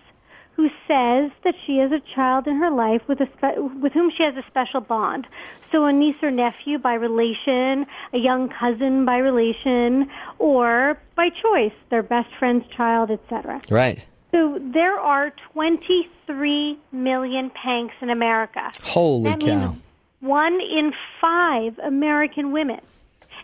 who 0.63 0.71
says 0.87 1.33
that 1.43 1.57
she 1.67 1.79
has 1.79 1.91
a 1.91 1.99
child 2.15 2.47
in 2.47 2.55
her 2.55 2.71
life 2.71 3.03
with 3.09 3.21
a 3.21 3.27
spe- 3.27 3.59
with 3.83 3.93
whom 3.93 4.13
she 4.13 4.23
has 4.23 4.37
a 4.37 4.45
special 4.47 4.81
bond. 4.81 5.27
So 5.73 5.87
a 5.87 5.93
niece 5.93 6.23
or 6.23 6.31
nephew 6.31 6.79
by 6.79 6.95
relation, 6.95 7.85
a 8.13 8.19
young 8.19 8.49
cousin 8.49 9.05
by 9.05 9.17
relation, 9.17 10.09
or 10.39 10.97
by 11.17 11.31
choice, 11.31 11.73
their 11.91 12.05
best 12.05 12.33
friend's 12.39 12.65
child, 12.69 13.11
etc. 13.11 13.61
Right. 13.71 14.05
So 14.31 14.61
there 14.63 15.01
are 15.01 15.33
23 15.53 16.79
million 16.93 17.51
Panks 17.51 17.97
in 18.01 18.09
America. 18.09 18.71
Holy 18.85 19.31
that 19.31 19.41
cow. 19.41 19.77
one 20.21 20.61
in 20.61 20.95
five 21.21 21.77
American 21.81 22.53
women 22.53 22.81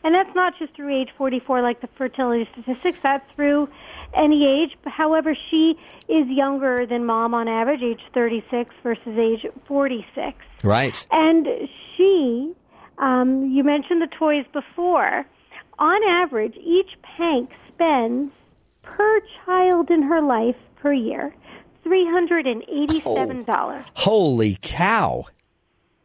and 0.04 0.14
that's 0.14 0.34
not 0.34 0.58
just 0.58 0.74
through 0.74 0.94
age 0.94 1.08
44 1.16 1.62
like 1.62 1.80
the 1.80 1.88
fertility 1.96 2.48
statistics, 2.52 2.98
that's 3.02 3.28
through 3.34 3.68
any 4.14 4.46
age. 4.46 4.76
However, 4.86 5.36
she 5.50 5.78
is 6.08 6.26
younger 6.28 6.86
than 6.86 7.04
mom 7.04 7.34
on 7.34 7.48
average, 7.48 7.82
age 7.82 8.00
36 8.14 8.74
versus 8.82 9.18
age 9.18 9.46
46. 9.66 10.36
Right. 10.62 11.06
And 11.10 11.48
she, 11.96 12.52
um, 12.98 13.50
you 13.50 13.64
mentioned 13.64 14.02
the 14.02 14.06
toys 14.06 14.46
before, 14.52 15.26
on 15.78 16.04
average, 16.04 16.56
each 16.62 16.90
Pank 17.02 17.50
spends 17.68 18.32
per 18.82 19.20
child 19.44 19.90
in 19.90 20.02
her 20.02 20.20
life 20.20 20.56
per 20.76 20.92
year 20.92 21.34
$387. 21.84 23.44
Oh, 23.48 23.84
holy 23.94 24.58
cow. 24.60 25.26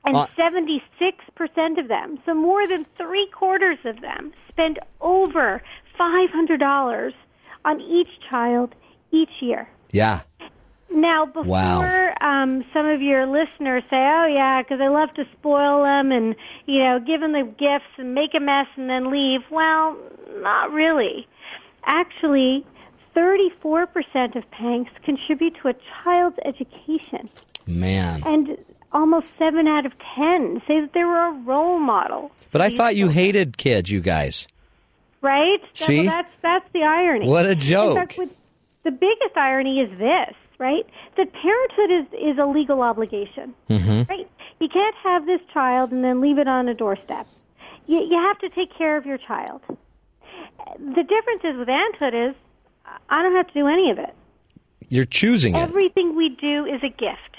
And 0.05 0.15
Uh, 0.17 0.27
76% 0.37 1.77
of 1.77 1.87
them, 1.87 2.19
so 2.25 2.33
more 2.33 2.67
than 2.67 2.85
three 2.97 3.27
quarters 3.27 3.77
of 3.85 4.01
them, 4.01 4.33
spend 4.49 4.79
over 4.99 5.61
$500 5.97 7.13
on 7.65 7.79
each 7.81 8.19
child 8.29 8.75
each 9.11 9.41
year. 9.41 9.69
Yeah. 9.91 10.21
Now, 10.89 11.25
before 11.25 11.45
Wow. 11.45 12.13
um, 12.21 12.63
some 12.73 12.85
of 12.85 13.01
your 13.01 13.25
listeners 13.25 13.83
say, 13.89 13.97
"Oh 13.97 14.25
yeah, 14.27 14.61
because 14.61 14.79
I 14.81 14.89
love 14.89 15.11
to 15.15 15.25
spoil 15.39 15.83
them 15.83 16.11
and 16.11 16.35
you 16.67 16.79
know 16.79 16.99
give 16.99 17.21
them 17.21 17.31
the 17.31 17.43
gifts 17.43 17.87
and 17.97 18.13
make 18.13 18.35
a 18.35 18.39
mess 18.39 18.67
and 18.75 18.89
then 18.89 19.09
leave," 19.09 19.41
well, 19.49 19.95
not 20.41 20.71
really. 20.71 21.27
Actually, 21.85 22.65
34% 23.15 24.35
of 24.35 24.49
Panks 24.51 24.91
contribute 25.03 25.55
to 25.61 25.69
a 25.69 25.73
child's 26.03 26.37
education, 26.45 27.29
Man. 27.65 28.21
and 28.25 28.57
almost 28.93 29.27
seven 29.37 29.67
out 29.67 29.85
of 29.85 29.93
ten 30.15 30.61
say 30.67 30.79
that 30.81 30.93
they 30.93 31.03
were 31.03 31.27
a 31.27 31.31
role 31.31 31.79
model. 31.79 32.31
But 32.51 32.61
I 32.61 32.69
thought 32.75 32.95
you 32.95 33.09
hated 33.09 33.57
kids, 33.57 33.89
you 33.91 33.99
guys. 33.99 34.47
Right? 35.21 35.61
That- 35.61 35.77
See? 35.77 36.05
that's 36.05 36.31
that's 36.41 36.69
the 36.73 36.83
irony. 36.83 37.27
What 37.27 37.45
a 37.45 37.55
joke. 37.55 37.95
fact, 37.97 38.17
what- 38.17 38.29
the 38.83 38.91
biggest 38.91 39.35
irony 39.37 39.79
is 39.79 39.89
this, 39.97 40.33
right? 40.59 40.85
That 41.17 41.31
parenthood 41.33 41.91
is 41.91 42.33
is 42.33 42.37
a 42.37 42.45
legal 42.45 42.81
obligation, 42.81 43.53
Mm-hmm. 43.69 44.03
right? 44.09 44.29
You 44.59 44.69
can't 44.69 44.95
have 45.03 45.25
this 45.25 45.41
child 45.53 45.91
and 45.91 46.03
then 46.03 46.21
leave 46.21 46.37
it 46.37 46.47
on 46.47 46.69
a 46.69 46.73
doorstep. 46.73 47.27
You, 47.87 47.99
you 47.99 48.17
have 48.17 48.37
to 48.39 48.49
take 48.49 48.73
care 48.77 48.95
of 48.97 49.05
your 49.05 49.17
child. 49.17 49.61
The 50.79 51.03
difference 51.03 51.43
is 51.43 51.57
with 51.57 51.67
aunthood 51.67 52.29
is 52.29 52.35
I 53.09 53.21
don't 53.23 53.35
have 53.35 53.47
to 53.47 53.53
do 53.53 53.67
any 53.67 53.89
of 53.91 53.97
it. 53.99 54.13
You're 54.89 55.05
choosing 55.05 55.55
it. 55.55 55.59
Everything 55.59 56.15
we 56.15 56.29
do 56.29 56.65
is 56.65 56.81
a 56.83 56.89
gift. 56.89 57.32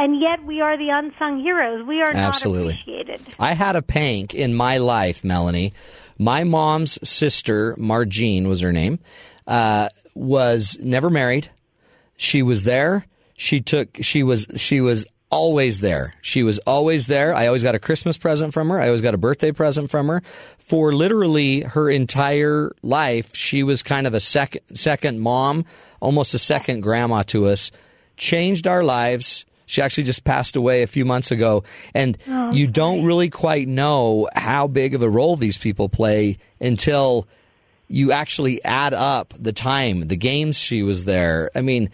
And 0.00 0.18
yet 0.18 0.42
we 0.46 0.62
are 0.62 0.78
the 0.78 0.88
unsung 0.88 1.42
heroes. 1.42 1.86
We 1.86 2.00
are 2.00 2.10
Absolutely. 2.10 2.72
not 2.72 2.80
appreciated. 2.80 3.34
I 3.38 3.52
had 3.52 3.76
a 3.76 3.82
pank 3.82 4.34
in 4.34 4.54
my 4.54 4.78
life, 4.78 5.22
Melanie. 5.22 5.74
My 6.18 6.42
mom's 6.42 6.98
sister, 7.06 7.76
Margene 7.76 8.46
was 8.46 8.62
her 8.62 8.72
name, 8.72 8.98
uh, 9.46 9.90
was 10.14 10.78
never 10.80 11.10
married. 11.10 11.50
She 12.16 12.42
was 12.42 12.62
there. 12.62 13.04
She 13.36 13.60
took. 13.60 13.98
She 14.00 14.22
was. 14.22 14.46
She 14.56 14.80
was 14.80 15.04
always 15.30 15.80
there. 15.80 16.14
She 16.22 16.42
was 16.44 16.58
always 16.60 17.06
there. 17.06 17.34
I 17.34 17.46
always 17.46 17.62
got 17.62 17.74
a 17.74 17.78
Christmas 17.78 18.16
present 18.16 18.54
from 18.54 18.70
her. 18.70 18.80
I 18.80 18.86
always 18.86 19.02
got 19.02 19.12
a 19.12 19.18
birthday 19.18 19.52
present 19.52 19.90
from 19.90 20.08
her. 20.08 20.22
For 20.58 20.94
literally 20.94 21.60
her 21.60 21.90
entire 21.90 22.72
life, 22.82 23.34
she 23.34 23.62
was 23.62 23.82
kind 23.82 24.06
of 24.06 24.14
a 24.14 24.20
second 24.20 24.62
second 24.72 25.20
mom, 25.20 25.66
almost 26.00 26.32
a 26.32 26.38
second 26.38 26.80
grandma 26.80 27.22
to 27.24 27.48
us. 27.48 27.70
Changed 28.16 28.66
our 28.66 28.82
lives. 28.82 29.44
She 29.70 29.82
actually 29.82 30.02
just 30.02 30.24
passed 30.24 30.56
away 30.56 30.82
a 30.82 30.88
few 30.88 31.04
months 31.04 31.30
ago, 31.30 31.62
and 31.94 32.18
you 32.52 32.66
don't 32.66 33.04
really 33.04 33.30
quite 33.30 33.68
know 33.68 34.28
how 34.34 34.66
big 34.66 34.96
of 34.96 35.02
a 35.04 35.08
role 35.08 35.36
these 35.36 35.58
people 35.58 35.88
play 35.88 36.38
until 36.60 37.28
you 37.86 38.10
actually 38.10 38.64
add 38.64 38.94
up 38.94 39.32
the 39.38 39.52
time, 39.52 40.08
the 40.08 40.16
games 40.16 40.58
she 40.58 40.82
was 40.82 41.04
there. 41.04 41.52
I 41.54 41.60
mean, 41.60 41.90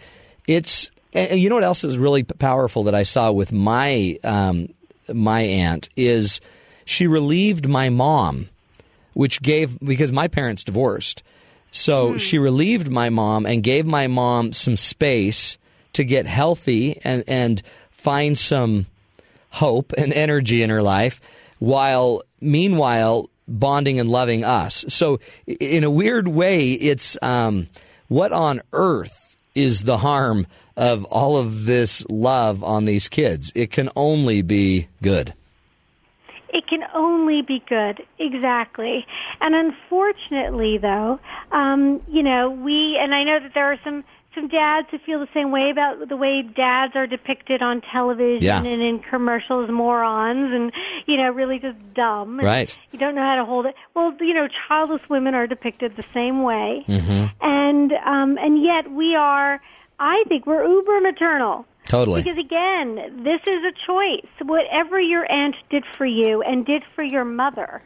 it's 0.47 0.89
and 1.13 1.39
you 1.39 1.49
know 1.49 1.55
what 1.55 1.63
else 1.63 1.83
is 1.83 1.99
really 1.99 2.23
powerful 2.23 2.85
that 2.85 2.95
I 2.95 3.03
saw 3.03 3.31
with 3.31 3.51
my 3.51 4.17
um, 4.23 4.69
my 5.13 5.41
aunt 5.41 5.87
is 5.95 6.41
she 6.83 7.05
relieved 7.05 7.69
my 7.69 7.89
mom, 7.89 8.49
which 9.13 9.39
gave 9.39 9.79
because 9.79 10.11
my 10.11 10.27
parents 10.27 10.63
divorced, 10.63 11.21
so 11.71 12.17
she 12.17 12.39
relieved 12.39 12.89
my 12.89 13.11
mom 13.11 13.45
and 13.45 13.61
gave 13.61 13.85
my 13.85 14.07
mom 14.07 14.51
some 14.51 14.77
space 14.77 15.59
to 15.93 16.03
get 16.03 16.25
healthy 16.25 16.99
and 17.03 17.23
and 17.27 17.61
find 17.91 18.37
some 18.37 18.85
hope 19.51 19.93
and 19.97 20.13
energy 20.13 20.61
in 20.61 20.69
her 20.69 20.81
life 20.81 21.19
while 21.59 22.21
meanwhile 22.39 23.29
bonding 23.47 23.99
and 23.99 24.09
loving 24.09 24.43
us. 24.43 24.85
So 24.89 25.19
in 25.47 25.83
a 25.83 25.89
weird 25.89 26.27
way 26.27 26.73
it's 26.73 27.17
um, 27.21 27.67
what 28.07 28.31
on 28.31 28.61
earth 28.73 29.35
is 29.55 29.81
the 29.81 29.97
harm 29.97 30.45
of 30.77 31.03
all 31.05 31.37
of 31.37 31.65
this 31.65 32.05
love 32.09 32.63
on 32.63 32.85
these 32.85 33.09
kids? 33.09 33.51
It 33.55 33.71
can 33.71 33.89
only 33.95 34.43
be 34.43 34.87
good. 35.01 35.33
It 36.49 36.67
can 36.67 36.83
only 36.93 37.41
be 37.41 37.61
good, 37.67 38.05
exactly. 38.19 39.05
And 39.41 39.53
unfortunately, 39.53 40.77
though, 40.77 41.19
um, 41.51 42.01
you 42.07 42.23
know, 42.23 42.49
we 42.49 42.97
and 42.97 43.13
I 43.13 43.23
know 43.23 43.39
that 43.39 43.53
there 43.53 43.71
are 43.71 43.79
some 43.83 44.03
some 44.37 44.47
dads 44.47 44.87
who 44.91 44.99
feel 44.99 45.19
the 45.19 45.27
same 45.33 45.49
way 45.51 45.71
about 45.71 46.07
the 46.09 46.15
way 46.15 46.43
dads 46.43 46.95
are 46.95 47.07
depicted 47.07 47.61
on 47.63 47.81
television 47.81 48.43
Yeah. 48.43 48.59
and 48.63 48.81
in 48.81 48.99
commercials, 48.99 49.69
morons, 49.71 50.53
and 50.53 50.71
you 51.07 51.17
know, 51.17 51.31
really 51.31 51.57
just 51.57 51.77
dumb. 51.95 52.39
Right. 52.39 52.77
You 52.91 52.99
don't 52.99 53.15
know 53.15 53.23
how 53.23 53.35
to 53.35 53.45
hold 53.45 53.65
it. 53.65 53.75
Well, 53.95 54.13
you 54.19 54.33
know, 54.35 54.47
childless 54.67 55.01
women 55.09 55.33
are 55.33 55.47
depicted 55.47 55.95
the 55.95 56.05
same 56.13 56.43
way, 56.43 56.85
Mm-hmm. 56.87 57.25
and 57.41 57.93
um, 58.05 58.37
and 58.37 58.61
yet 58.61 58.91
we 58.91 59.15
are. 59.15 59.59
I 59.99 60.23
think 60.27 60.45
we're 60.45 60.63
uber 60.67 61.01
maternal. 61.01 61.65
Totally. 61.85 62.21
Because 62.21 62.37
again, 62.37 63.23
this 63.23 63.41
is 63.47 63.63
a 63.63 63.71
choice. 63.85 64.27
Whatever 64.43 64.99
your 64.99 65.29
aunt 65.31 65.55
did 65.71 65.83
for 65.97 66.05
you 66.05 66.41
and 66.43 66.65
did 66.65 66.83
for 66.95 67.03
your 67.03 67.25
mother 67.25 67.81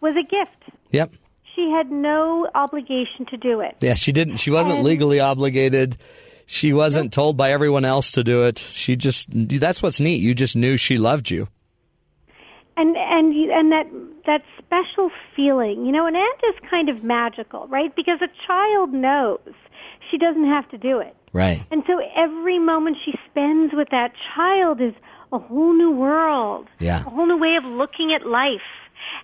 was 0.00 0.16
a 0.16 0.22
gift. 0.22 0.64
yep 0.90 1.12
She 1.60 1.70
had 1.70 1.90
no 1.90 2.48
obligation 2.54 3.26
to 3.26 3.36
do 3.36 3.60
it. 3.60 3.76
yeah 3.80 3.94
she 3.94 4.12
didn't. 4.12 4.36
She 4.36 4.50
wasn't 4.50 4.76
And- 4.76 4.84
legally 4.84 5.20
obligated. 5.20 5.96
She 6.46 6.72
wasn't 6.72 7.12
told 7.12 7.36
by 7.36 7.52
everyone 7.52 7.84
else 7.84 8.12
to 8.12 8.24
do 8.24 8.42
it. 8.44 8.58
She 8.58 8.96
just 8.96 9.28
that's 9.30 9.82
what's 9.82 10.00
neat. 10.00 10.20
You 10.20 10.34
just 10.34 10.56
knew 10.56 10.76
she 10.76 10.96
loved 10.96 11.30
you. 11.30 11.48
And 12.76 12.96
and 12.96 13.34
and 13.50 13.72
that 13.72 13.86
that 14.26 14.42
special 14.58 15.10
feeling, 15.36 15.84
you 15.86 15.92
know, 15.92 16.06
an 16.06 16.16
aunt 16.16 16.40
is 16.48 16.54
kind 16.68 16.88
of 16.88 17.04
magical, 17.04 17.66
right? 17.68 17.94
Because 17.94 18.20
a 18.22 18.28
child 18.46 18.92
knows 18.92 19.40
she 20.10 20.18
doesn't 20.18 20.46
have 20.46 20.68
to 20.70 20.78
do 20.78 20.98
it. 20.98 21.14
right. 21.32 21.62
And 21.70 21.82
so 21.86 22.00
every 22.16 22.58
moment 22.58 22.96
she 23.04 23.12
spends 23.30 23.72
with 23.72 23.88
that 23.90 24.12
child 24.34 24.80
is 24.80 24.94
a 25.32 25.38
whole 25.38 25.72
new 25.72 25.90
world, 25.90 26.66
Yeah. 26.78 27.00
a 27.00 27.10
whole 27.10 27.26
new 27.26 27.36
way 27.36 27.56
of 27.56 27.64
looking 27.64 28.12
at 28.12 28.26
life. 28.26 28.60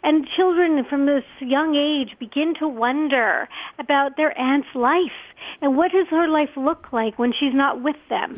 And 0.02 0.26
children 0.26 0.84
from 0.84 1.04
this 1.06 1.24
young 1.40 1.74
age 1.76 2.16
begin 2.18 2.54
to 2.60 2.66
wonder 2.66 3.46
about 3.78 4.16
their 4.16 4.38
aunt's 4.38 4.68
life 4.74 5.12
and 5.60 5.76
what 5.76 5.92
does 5.92 6.06
her 6.08 6.28
life 6.28 6.50
look 6.56 6.92
like 6.92 7.18
when 7.18 7.32
she's 7.32 7.52
not 7.54 7.82
with 7.82 7.96
them. 8.08 8.34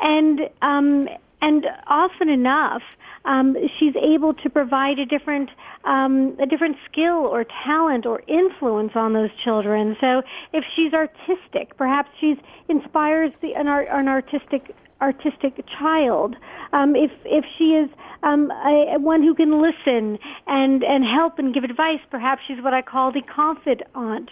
And 0.00 0.48
um, 0.62 1.08
and 1.42 1.66
often 1.88 2.28
enough, 2.28 2.82
um, 3.24 3.56
she's 3.78 3.94
able 3.96 4.32
to 4.34 4.48
provide 4.48 4.98
a 5.00 5.06
different 5.06 5.50
um, 5.84 6.36
a 6.38 6.46
different 6.46 6.76
skill 6.90 7.26
or 7.26 7.44
talent 7.64 8.06
or 8.06 8.22
influence 8.28 8.92
on 8.94 9.12
those 9.12 9.30
children. 9.42 9.96
So 10.00 10.22
if 10.52 10.64
she's 10.74 10.92
artistic, 10.92 11.76
perhaps 11.76 12.10
she's 12.20 12.38
inspires 12.68 13.32
the 13.42 13.54
an, 13.54 13.66
art, 13.66 13.88
an 13.90 14.06
artistic 14.08 14.74
artistic 15.00 15.64
child. 15.78 16.36
Um, 16.72 16.96
if 16.96 17.10
if 17.24 17.44
she 17.56 17.74
is 17.74 17.90
um, 18.22 18.50
a, 18.50 18.98
one 18.98 19.22
who 19.22 19.34
can 19.34 19.60
listen 19.60 20.18
and 20.46 20.82
and 20.84 21.04
help 21.04 21.38
and 21.38 21.54
give 21.54 21.64
advice, 21.64 22.00
perhaps 22.10 22.42
she's 22.46 22.62
what 22.62 22.74
I 22.74 22.82
call 22.82 23.12
the 23.12 23.22
confidant. 23.22 24.30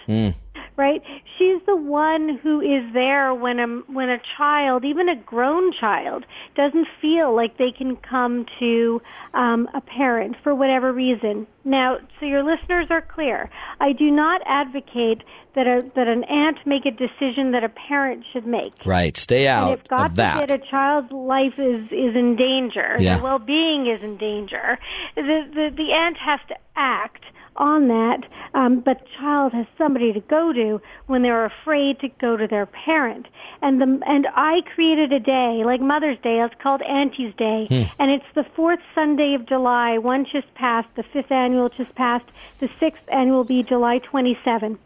Right? 0.77 1.03
She's 1.39 1.61
the 1.67 1.77
one 1.77 2.37
who 2.43 2.61
is 2.61 2.93
there 2.93 3.33
when 3.33 3.61
a 3.61 3.67
when 3.93 4.11
a 4.11 4.19
child, 4.37 4.85
even 4.85 5.09
a 5.09 5.15
grown 5.15 5.73
child, 5.73 6.25
doesn't 6.57 6.89
feel 7.01 7.35
like 7.35 7.59
they 7.59 7.71
can 7.71 7.95
come 7.97 8.45
to 8.59 9.01
um, 9.35 9.69
a 9.73 9.81
parent 9.81 10.35
for 10.43 10.53
whatever 10.55 10.93
reason. 10.93 11.47
Now, 11.65 11.99
so 12.19 12.27
your 12.27 12.43
listeners 12.43 12.89
are 12.91 13.03
clear. 13.03 13.51
I 13.81 13.93
do 13.93 14.11
not 14.11 14.43
advocate 14.47 15.23
that 15.55 15.69
a 15.69 15.89
that 15.95 16.09
an 16.09 16.25
aunt 16.25 16.59
make 16.67 16.87
a 16.87 16.91
decision 16.91 17.53
that 17.53 17.63
a 17.63 17.69
parent 17.69 18.25
should 18.33 18.47
make. 18.47 18.73
right 18.85 19.17
stay 19.17 19.47
out 19.47 19.71
And 19.71 19.81
if 19.81 19.87
God 19.89 20.11
of 20.11 20.17
that 20.17 20.41
forbid 20.41 20.61
a 20.61 20.67
child's 20.67 21.13
life 21.13 21.55
is 21.59 21.85
is 21.93 22.17
in 22.17 22.35
danger, 22.35 22.97
Yeah. 22.99 23.15
their 23.15 23.23
well 23.25 23.39
being 23.39 23.87
is 23.87 24.03
in 24.03 24.17
danger, 24.17 24.79
the, 25.15 25.23
the 25.55 25.73
the 25.77 25.93
aunt 25.93 26.17
has 26.17 26.41
to 26.49 26.57
act 26.75 27.25
on 27.57 27.89
that. 27.89 28.25
Um, 28.55 28.81
but 28.81 29.01
the 29.01 29.07
child 29.19 29.53
has 29.53 29.67
somebody 29.79 30.13
to 30.13 30.21
go 30.21 30.53
to 30.53 30.81
when 31.07 31.23
they're 31.23 31.45
afraid 31.45 32.01
to 32.01 32.09
go 32.09 32.37
to 32.37 32.47
their 32.47 32.67
parent. 32.67 33.27
And 33.63 33.81
the 33.81 34.01
and 34.07 34.27
I 34.35 34.63
created 34.75 35.13
a 35.13 35.21
day 35.21 35.63
like 35.65 35.81
Mother's 35.81 36.19
Day. 36.19 36.41
It's 36.41 36.55
called 36.61 36.83
Auntie's 36.83 37.35
Day, 37.35 37.67
Hmm. 37.69 37.83
and 37.99 38.11
it's 38.11 38.25
the 38.35 38.45
fourth 38.45 38.81
Sunday 38.95 39.35
of 39.35 39.47
July. 39.47 39.99
One 39.99 40.25
just 40.25 40.53
passed. 40.55 40.89
The 40.95 41.03
fifth 41.03 41.33
annual 41.33 41.69
just 41.69 41.95
passed. 41.95 42.27
The 42.61 42.69
sixth 42.81 43.03
annual 43.09 43.39
will 43.39 43.45
be 43.45 43.63
July 43.63 43.99
27. 43.99 44.79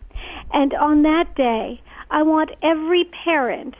And 0.52 0.74
on 0.74 1.02
that 1.02 1.34
day, 1.34 1.80
I 2.10 2.22
want 2.22 2.50
every 2.62 3.04
parent 3.04 3.74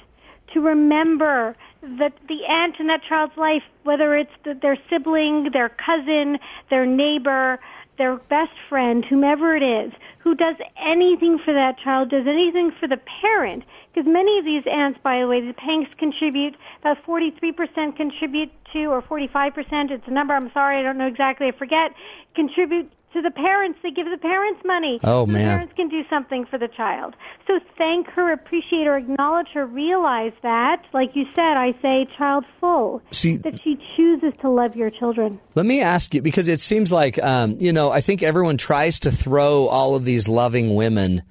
to 0.52 0.60
remember 0.60 1.56
that 1.82 2.12
the 2.28 2.44
aunt 2.46 2.80
in 2.80 2.86
that 2.88 3.02
child's 3.02 3.36
life, 3.36 3.62
whether 3.84 4.16
it's 4.16 4.32
the, 4.44 4.54
their 4.54 4.76
sibling, 4.90 5.50
their 5.52 5.68
cousin, 5.68 6.38
their 6.70 6.86
neighbor, 6.86 7.58
their 7.98 8.16
best 8.16 8.52
friend, 8.68 9.04
whomever 9.04 9.54
it 9.54 9.62
is, 9.62 9.92
who 10.18 10.34
does 10.34 10.56
anything 10.78 11.38
for 11.38 11.52
that 11.52 11.78
child, 11.78 12.10
does 12.10 12.26
anything 12.26 12.70
for 12.78 12.86
the 12.86 12.96
parent. 13.20 13.64
Because 13.92 14.10
many 14.10 14.38
of 14.38 14.44
these 14.44 14.62
aunts, 14.66 14.98
by 15.02 15.20
the 15.20 15.26
way, 15.26 15.40
the 15.40 15.52
parents 15.52 15.92
contribute 15.98 16.54
about 16.80 17.04
43% 17.04 17.96
contribute 17.96 18.50
to, 18.72 18.86
or 18.86 19.02
45%, 19.02 19.90
it's 19.90 20.06
a 20.06 20.10
number, 20.10 20.34
I'm 20.34 20.52
sorry, 20.52 20.78
I 20.78 20.82
don't 20.82 20.98
know 20.98 21.06
exactly, 21.06 21.48
I 21.48 21.52
forget, 21.52 21.92
contribute 22.34 22.90
to 23.12 23.22
the 23.22 23.30
parents. 23.30 23.78
They 23.82 23.90
give 23.90 24.08
the 24.10 24.18
parents 24.18 24.60
money. 24.64 25.00
Oh, 25.02 25.24
so 25.24 25.26
man. 25.26 25.42
The 25.42 25.48
parents 25.48 25.72
can 25.76 25.88
do 25.88 26.04
something 26.08 26.44
for 26.46 26.58
the 26.58 26.68
child. 26.68 27.14
So 27.46 27.60
thank 27.76 28.08
her, 28.10 28.32
appreciate 28.32 28.86
her, 28.86 28.96
acknowledge 28.96 29.48
her, 29.54 29.66
realize 29.66 30.32
that, 30.42 30.84
like 30.92 31.16
you 31.16 31.24
said, 31.34 31.56
I 31.56 31.72
say 31.80 32.06
child 32.16 32.44
full. 32.60 33.02
See- 33.10 33.36
that 33.36 33.60
she 33.62 33.78
chooses 33.96 34.32
to 34.40 34.50
love 34.50 34.76
your 34.76 34.90
children. 34.90 35.40
Let 35.54 35.66
me 35.66 35.80
ask 35.80 36.14
you 36.14 36.22
because 36.22 36.48
it 36.48 36.60
seems 36.60 36.92
like 36.92 37.22
um, 37.22 37.56
you 37.58 37.72
know 37.72 37.90
I 37.90 38.00
think 38.00 38.22
everyone 38.22 38.56
tries 38.56 39.00
to 39.00 39.10
throw 39.10 39.66
all 39.66 39.94
of 39.94 40.04
these 40.04 40.28
loving 40.28 40.74
women, 40.74 41.22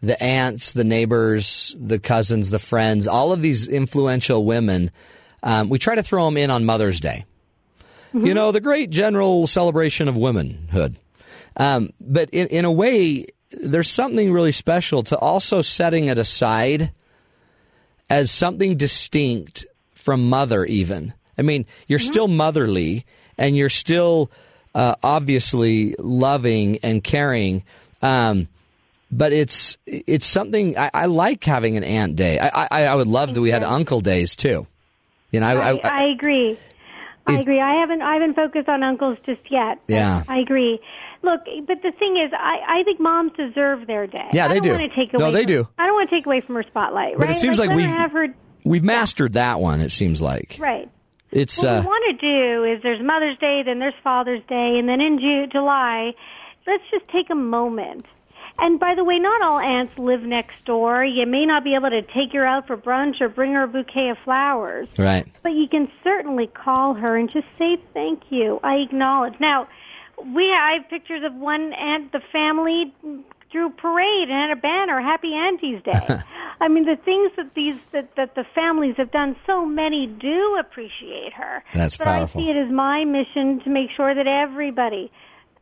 the 0.00 0.20
aunts, 0.22 0.72
the 0.72 0.84
neighbors, 0.84 1.76
the 1.78 1.98
cousins, 1.98 2.50
the 2.50 2.58
friends, 2.58 3.06
all 3.06 3.32
of 3.32 3.42
these 3.42 3.68
influential 3.68 4.44
women. 4.44 4.90
Um, 5.42 5.68
we 5.68 5.78
try 5.78 5.94
to 5.94 6.02
throw 6.02 6.24
them 6.24 6.36
in 6.36 6.50
on 6.50 6.64
Mother's 6.64 7.00
Day. 7.00 7.24
You 8.14 8.32
know 8.32 8.52
the 8.52 8.60
great 8.60 8.90
general 8.90 9.46
celebration 9.46 10.08
of 10.08 10.16
womanhood. 10.16 10.96
Um, 11.58 11.90
but 12.00 12.30
in, 12.30 12.46
in 12.48 12.64
a 12.64 12.72
way, 12.72 13.26
there's 13.50 13.90
something 13.90 14.32
really 14.32 14.52
special 14.52 15.02
to 15.04 15.18
also 15.18 15.60
setting 15.60 16.08
it 16.08 16.18
aside 16.18 16.92
as 18.08 18.30
something 18.30 18.76
distinct 18.76 19.66
from 19.94 20.28
mother, 20.28 20.64
even. 20.64 21.12
I 21.36 21.42
mean, 21.42 21.66
you're 21.86 21.98
still 21.98 22.28
motherly 22.28 23.04
and 23.36 23.56
you're 23.56 23.68
still 23.68 24.30
uh, 24.74 24.94
obviously 25.02 25.94
loving 25.98 26.78
and 26.82 27.02
caring. 27.02 27.64
Um, 28.02 28.48
but 29.10 29.32
it's 29.32 29.78
it's 29.86 30.26
something 30.26 30.76
I, 30.76 30.90
I 30.92 31.06
like 31.06 31.42
having 31.44 31.76
an 31.76 31.84
aunt 31.84 32.16
day. 32.16 32.38
I, 32.38 32.68
I 32.70 32.84
I 32.86 32.94
would 32.94 33.06
love 33.06 33.34
that 33.34 33.40
we 33.40 33.50
had 33.50 33.64
uncle 33.64 34.00
days 34.00 34.36
too. 34.36 34.66
You 35.30 35.40
know, 35.40 35.46
I, 35.46 35.72
I, 35.72 35.80
I 35.82 36.02
agree. 36.08 36.58
I 37.26 37.40
agree. 37.40 37.60
I 37.60 37.80
haven't 37.80 38.02
I 38.02 38.14
haven't 38.14 38.34
focused 38.34 38.68
on 38.68 38.82
uncles 38.82 39.18
just 39.24 39.50
yet. 39.50 39.78
Yeah. 39.88 40.24
I 40.28 40.38
agree. 40.38 40.80
Look, 41.22 41.40
but 41.66 41.82
the 41.82 41.92
thing 41.92 42.16
is, 42.16 42.30
I, 42.32 42.60
I 42.80 42.82
think 42.84 43.00
moms 43.00 43.32
deserve 43.36 43.86
their 43.86 44.06
day. 44.06 44.28
Yeah, 44.32 44.44
I 44.44 44.48
they 44.48 44.54
don't 44.60 44.62
do. 44.62 44.70
Want 44.78 44.82
to 44.92 44.96
take 44.96 45.12
No, 45.12 45.30
they 45.32 45.42
from- 45.42 45.52
do. 45.52 45.68
I 45.78 45.86
don't 45.86 45.94
want 45.94 46.08
to 46.10 46.16
take 46.16 46.26
away 46.26 46.40
from 46.40 46.54
her 46.54 46.62
spotlight. 46.62 47.18
But 47.18 47.26
right? 47.26 47.30
it 47.36 47.38
seems 47.38 47.58
like, 47.58 47.68
let 47.70 47.76
we 47.76 47.82
have 47.84 48.12
her 48.12 48.28
we've 48.64 48.84
mastered 48.84 49.32
that 49.34 49.60
one. 49.60 49.80
It 49.80 49.90
seems 49.90 50.20
like 50.22 50.56
right. 50.60 50.88
it's 51.30 51.58
What 51.62 51.68
uh, 51.68 51.80
we 51.80 51.86
want 51.86 52.20
to 52.20 52.26
do 52.26 52.64
is 52.64 52.82
there's 52.82 53.02
Mother's 53.02 53.36
Day, 53.38 53.62
then 53.64 53.78
there's 53.78 53.94
Father's 54.04 54.42
Day, 54.48 54.78
and 54.78 54.88
then 54.88 55.00
in 55.00 55.18
Ju- 55.18 55.46
July, 55.48 56.14
let's 56.66 56.84
just 56.90 57.08
take 57.08 57.30
a 57.30 57.34
moment. 57.34 58.06
And 58.60 58.80
by 58.80 58.96
the 58.96 59.04
way, 59.04 59.20
not 59.20 59.40
all 59.42 59.60
aunts 59.60 59.96
live 59.98 60.22
next 60.22 60.64
door. 60.64 61.04
You 61.04 61.26
may 61.26 61.46
not 61.46 61.62
be 61.62 61.76
able 61.76 61.90
to 61.90 62.02
take 62.02 62.32
her 62.32 62.44
out 62.44 62.66
for 62.66 62.76
brunch 62.76 63.20
or 63.20 63.28
bring 63.28 63.52
her 63.52 63.62
a 63.62 63.68
bouquet 63.68 64.08
of 64.10 64.18
flowers. 64.24 64.88
right. 64.98 65.26
But 65.44 65.52
you 65.52 65.68
can 65.68 65.88
certainly 66.02 66.48
call 66.48 66.94
her 66.94 67.16
and 67.16 67.30
just 67.30 67.46
say 67.56 67.78
thank 67.94 68.22
you. 68.30 68.58
I 68.64 68.76
acknowledge. 68.76 69.34
Now, 69.38 69.68
we 70.24 70.52
I 70.52 70.72
have 70.72 70.88
pictures 70.88 71.24
of 71.24 71.34
one 71.34 71.72
aunt, 71.72 72.12
the 72.12 72.20
family 72.32 72.94
through 73.50 73.70
parade 73.70 74.28
and 74.28 74.32
had 74.32 74.50
a 74.50 74.56
banner, 74.60 75.00
Happy 75.00 75.34
Auntie's 75.34 75.82
Day. 75.82 76.20
I 76.60 76.68
mean, 76.68 76.84
the 76.84 76.96
things 76.96 77.32
that 77.36 77.54
these 77.54 77.76
that, 77.92 78.16
that 78.16 78.34
the 78.34 78.44
families 78.44 78.96
have 78.96 79.10
done, 79.10 79.36
so 79.46 79.64
many 79.64 80.06
do 80.06 80.56
appreciate 80.58 81.32
her. 81.34 81.62
That's 81.74 81.96
but 81.96 82.04
powerful. 82.04 82.40
I 82.40 82.44
see 82.44 82.50
it 82.50 82.56
as 82.56 82.70
my 82.70 83.04
mission 83.04 83.60
to 83.60 83.70
make 83.70 83.90
sure 83.90 84.14
that 84.14 84.26
everybody 84.26 85.10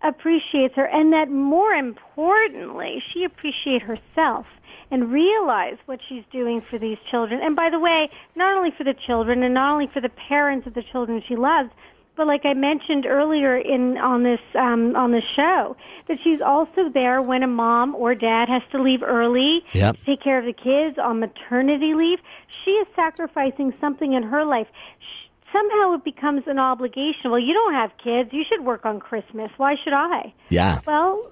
appreciates 0.02 0.74
her 0.76 0.86
and 0.86 1.12
that 1.12 1.30
more 1.30 1.72
importantly, 1.72 3.02
she 3.12 3.24
appreciate 3.24 3.82
herself 3.82 4.46
and 4.90 5.10
realize 5.10 5.76
what 5.86 6.00
she's 6.08 6.22
doing 6.30 6.60
for 6.60 6.78
these 6.78 6.98
children. 7.10 7.40
And 7.42 7.56
by 7.56 7.70
the 7.70 7.80
way, 7.80 8.08
not 8.36 8.56
only 8.56 8.70
for 8.70 8.84
the 8.84 8.94
children 8.94 9.42
and 9.42 9.54
not 9.54 9.72
only 9.72 9.88
for 9.88 10.00
the 10.00 10.08
parents 10.08 10.66
of 10.66 10.74
the 10.74 10.82
children 10.82 11.22
she 11.26 11.34
loves, 11.34 11.70
but 12.16 12.26
like 12.26 12.44
I 12.44 12.54
mentioned 12.54 13.06
earlier 13.06 13.56
in 13.56 13.98
on 13.98 14.22
this 14.22 14.40
um, 14.54 14.96
on 14.96 15.12
the 15.12 15.22
show, 15.34 15.76
that 16.08 16.18
she's 16.24 16.40
also 16.40 16.88
there 16.88 17.20
when 17.22 17.42
a 17.42 17.46
mom 17.46 17.94
or 17.94 18.14
dad 18.14 18.48
has 18.48 18.62
to 18.72 18.82
leave 18.82 19.02
early 19.02 19.64
Yep. 19.74 19.96
to 19.98 20.04
take 20.04 20.20
care 20.22 20.38
of 20.38 20.44
the 20.44 20.52
kids 20.52 20.98
on 20.98 21.20
maternity 21.20 21.94
leave. 21.94 22.18
She 22.64 22.70
is 22.72 22.86
sacrificing 22.96 23.72
something 23.80 24.12
in 24.14 24.22
her 24.24 24.44
life. 24.44 24.68
Sh- 24.98 25.22
Somehow 25.52 25.94
it 25.94 26.04
becomes 26.04 26.42
an 26.48 26.58
obligation. 26.58 27.30
Well, 27.30 27.38
you 27.40 27.54
don't 27.54 27.72
have 27.72 27.92
kids. 28.02 28.30
You 28.32 28.44
should 28.44 28.64
work 28.64 28.84
on 28.84 28.98
Christmas. 29.00 29.50
Why 29.56 29.76
should 29.76 29.92
I? 29.94 30.34
Yeah. 30.50 30.80
Well, 30.86 31.30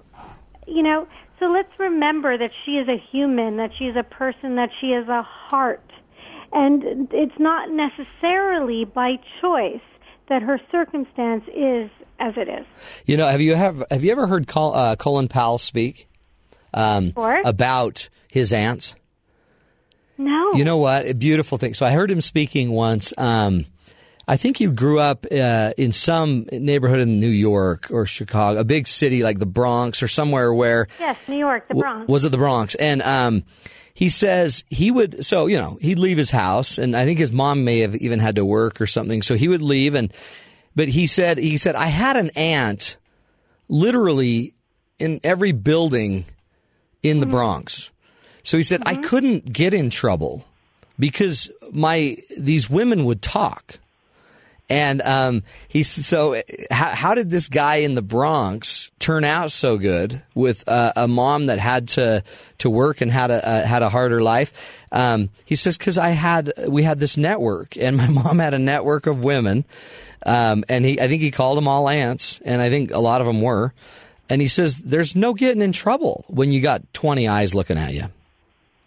you 0.65 0.81
know, 0.81 1.05
so 1.39 1.47
let's 1.47 1.77
remember 1.77 2.35
that 2.37 2.51
she 2.63 2.77
is 2.77 2.87
a 2.87 2.97
human, 2.97 3.57
that 3.57 3.71
she 3.77 3.85
is 3.85 3.95
a 3.97 4.03
person, 4.03 4.55
that 4.55 4.71
she 4.79 4.93
is 4.93 5.07
a 5.09 5.21
heart. 5.21 5.83
And 6.53 7.09
it's 7.11 7.37
not 7.37 7.69
necessarily 7.71 8.85
by 8.85 9.19
choice 9.41 9.81
that 10.29 10.41
her 10.41 10.59
circumstance 10.71 11.43
is 11.53 11.89
as 12.19 12.33
it 12.37 12.47
is. 12.47 12.65
You 13.05 13.17
know, 13.17 13.27
have 13.27 13.41
you 13.41 13.55
have 13.55 13.83
have 13.91 14.03
you 14.03 14.11
ever 14.11 14.27
heard 14.27 14.47
Col, 14.47 14.73
uh, 14.73 14.95
Colin 14.95 15.27
Powell 15.27 15.57
speak 15.57 16.07
um, 16.73 17.13
about 17.15 18.09
his 18.29 18.53
aunts? 18.53 18.95
No. 20.17 20.53
You 20.53 20.63
know 20.63 20.77
what? 20.77 21.07
A 21.07 21.13
beautiful 21.13 21.57
thing. 21.57 21.73
So 21.73 21.85
I 21.85 21.91
heard 21.91 22.09
him 22.09 22.21
speaking 22.21 22.71
once. 22.71 23.13
Um, 23.17 23.65
I 24.27 24.37
think 24.37 24.59
you 24.59 24.71
grew 24.71 24.99
up 24.99 25.25
uh, 25.31 25.73
in 25.77 25.91
some 25.91 26.47
neighborhood 26.51 26.99
in 26.99 27.19
New 27.19 27.27
York 27.29 27.87
or 27.91 28.05
Chicago, 28.07 28.59
a 28.59 28.63
big 28.63 28.87
city 28.87 29.21
like 29.23 29.37
the 29.39 29.45
Bronx 29.45 30.01
or 30.01 30.07
somewhere 30.07 30.51
where 30.53 30.87
Yes, 30.99 31.17
New 31.27 31.37
York, 31.37 31.67
the 31.67 31.75
Bronx. 31.75 32.07
was 32.07 32.25
it 32.25 32.29
the 32.29 32.37
Bronx? 32.37 32.73
And 32.75 33.01
um, 33.03 33.43
he 33.95 34.09
says 34.09 34.65
he 34.69 34.91
would. 34.91 35.25
So 35.25 35.47
you 35.47 35.57
know, 35.57 35.79
he'd 35.81 35.97
leave 35.97 36.17
his 36.17 36.29
house, 36.29 36.77
and 36.77 36.95
I 36.95 37.05
think 37.05 37.17
his 37.17 37.31
mom 37.31 37.63
may 37.63 37.79
have 37.79 37.95
even 37.95 38.19
had 38.19 38.35
to 38.35 38.45
work 38.45 38.79
or 38.79 38.85
something. 38.85 39.23
So 39.23 39.35
he 39.35 39.47
would 39.47 39.63
leave, 39.63 39.95
and 39.95 40.13
but 40.75 40.89
he 40.89 41.07
said 41.07 41.39
he 41.39 41.57
said 41.57 41.75
I 41.75 41.87
had 41.87 42.17
an 42.17 42.29
aunt, 42.35 42.97
literally 43.69 44.53
in 44.99 45.21
every 45.23 45.53
building 45.53 46.25
in 47.01 47.19
the 47.19 47.25
mm-hmm. 47.25 47.31
Bronx. 47.31 47.89
So 48.43 48.57
he 48.57 48.63
said 48.63 48.83
I 48.85 48.93
mm-hmm. 48.93 49.03
couldn't 49.03 49.51
get 49.51 49.73
in 49.73 49.89
trouble 49.89 50.45
because 50.99 51.49
my 51.71 52.17
these 52.37 52.69
women 52.69 53.05
would 53.05 53.21
talk. 53.21 53.79
And 54.67 55.01
um, 55.03 55.43
he 55.67 55.81
s- 55.81 56.05
so 56.07 56.41
how, 56.71 56.87
how 56.95 57.15
did 57.15 57.29
this 57.29 57.49
guy 57.49 57.77
in 57.77 57.93
the 57.93 58.01
Bronx 58.01 58.89
turn 58.97 59.23
out 59.23 59.51
so 59.51 59.77
good 59.77 60.23
with 60.33 60.67
uh, 60.67 60.91
a 60.95 61.07
mom 61.07 61.47
that 61.47 61.59
had 61.59 61.89
to 61.89 62.23
to 62.59 62.69
work 62.69 63.01
and 63.01 63.11
had 63.11 63.29
a 63.29 63.47
uh, 63.47 63.65
had 63.65 63.83
a 63.83 63.89
harder 63.89 64.23
life? 64.23 64.51
Um, 64.91 65.29
he 65.45 65.55
says 65.55 65.77
because 65.77 65.99
I 65.99 66.09
had 66.09 66.51
we 66.67 66.81
had 66.81 66.99
this 66.99 67.15
network 67.15 67.77
and 67.79 67.95
my 67.95 68.07
mom 68.09 68.39
had 68.39 68.55
a 68.55 68.59
network 68.59 69.05
of 69.05 69.23
women, 69.23 69.65
um, 70.25 70.63
and 70.67 70.83
he 70.83 70.99
I 70.99 71.07
think 71.07 71.21
he 71.21 71.29
called 71.29 71.57
them 71.57 71.67
all 71.67 71.87
aunts, 71.87 72.41
and 72.43 72.59
I 72.59 72.69
think 72.71 72.91
a 72.91 72.99
lot 72.99 73.21
of 73.21 73.27
them 73.27 73.41
were. 73.41 73.71
And 74.27 74.41
he 74.41 74.47
says 74.47 74.79
there's 74.79 75.15
no 75.15 75.35
getting 75.35 75.61
in 75.61 75.71
trouble 75.73 76.25
when 76.27 76.51
you 76.51 76.59
got 76.59 76.81
20 76.95 77.27
eyes 77.27 77.53
looking 77.53 77.77
at 77.77 77.93
you. 77.93 78.05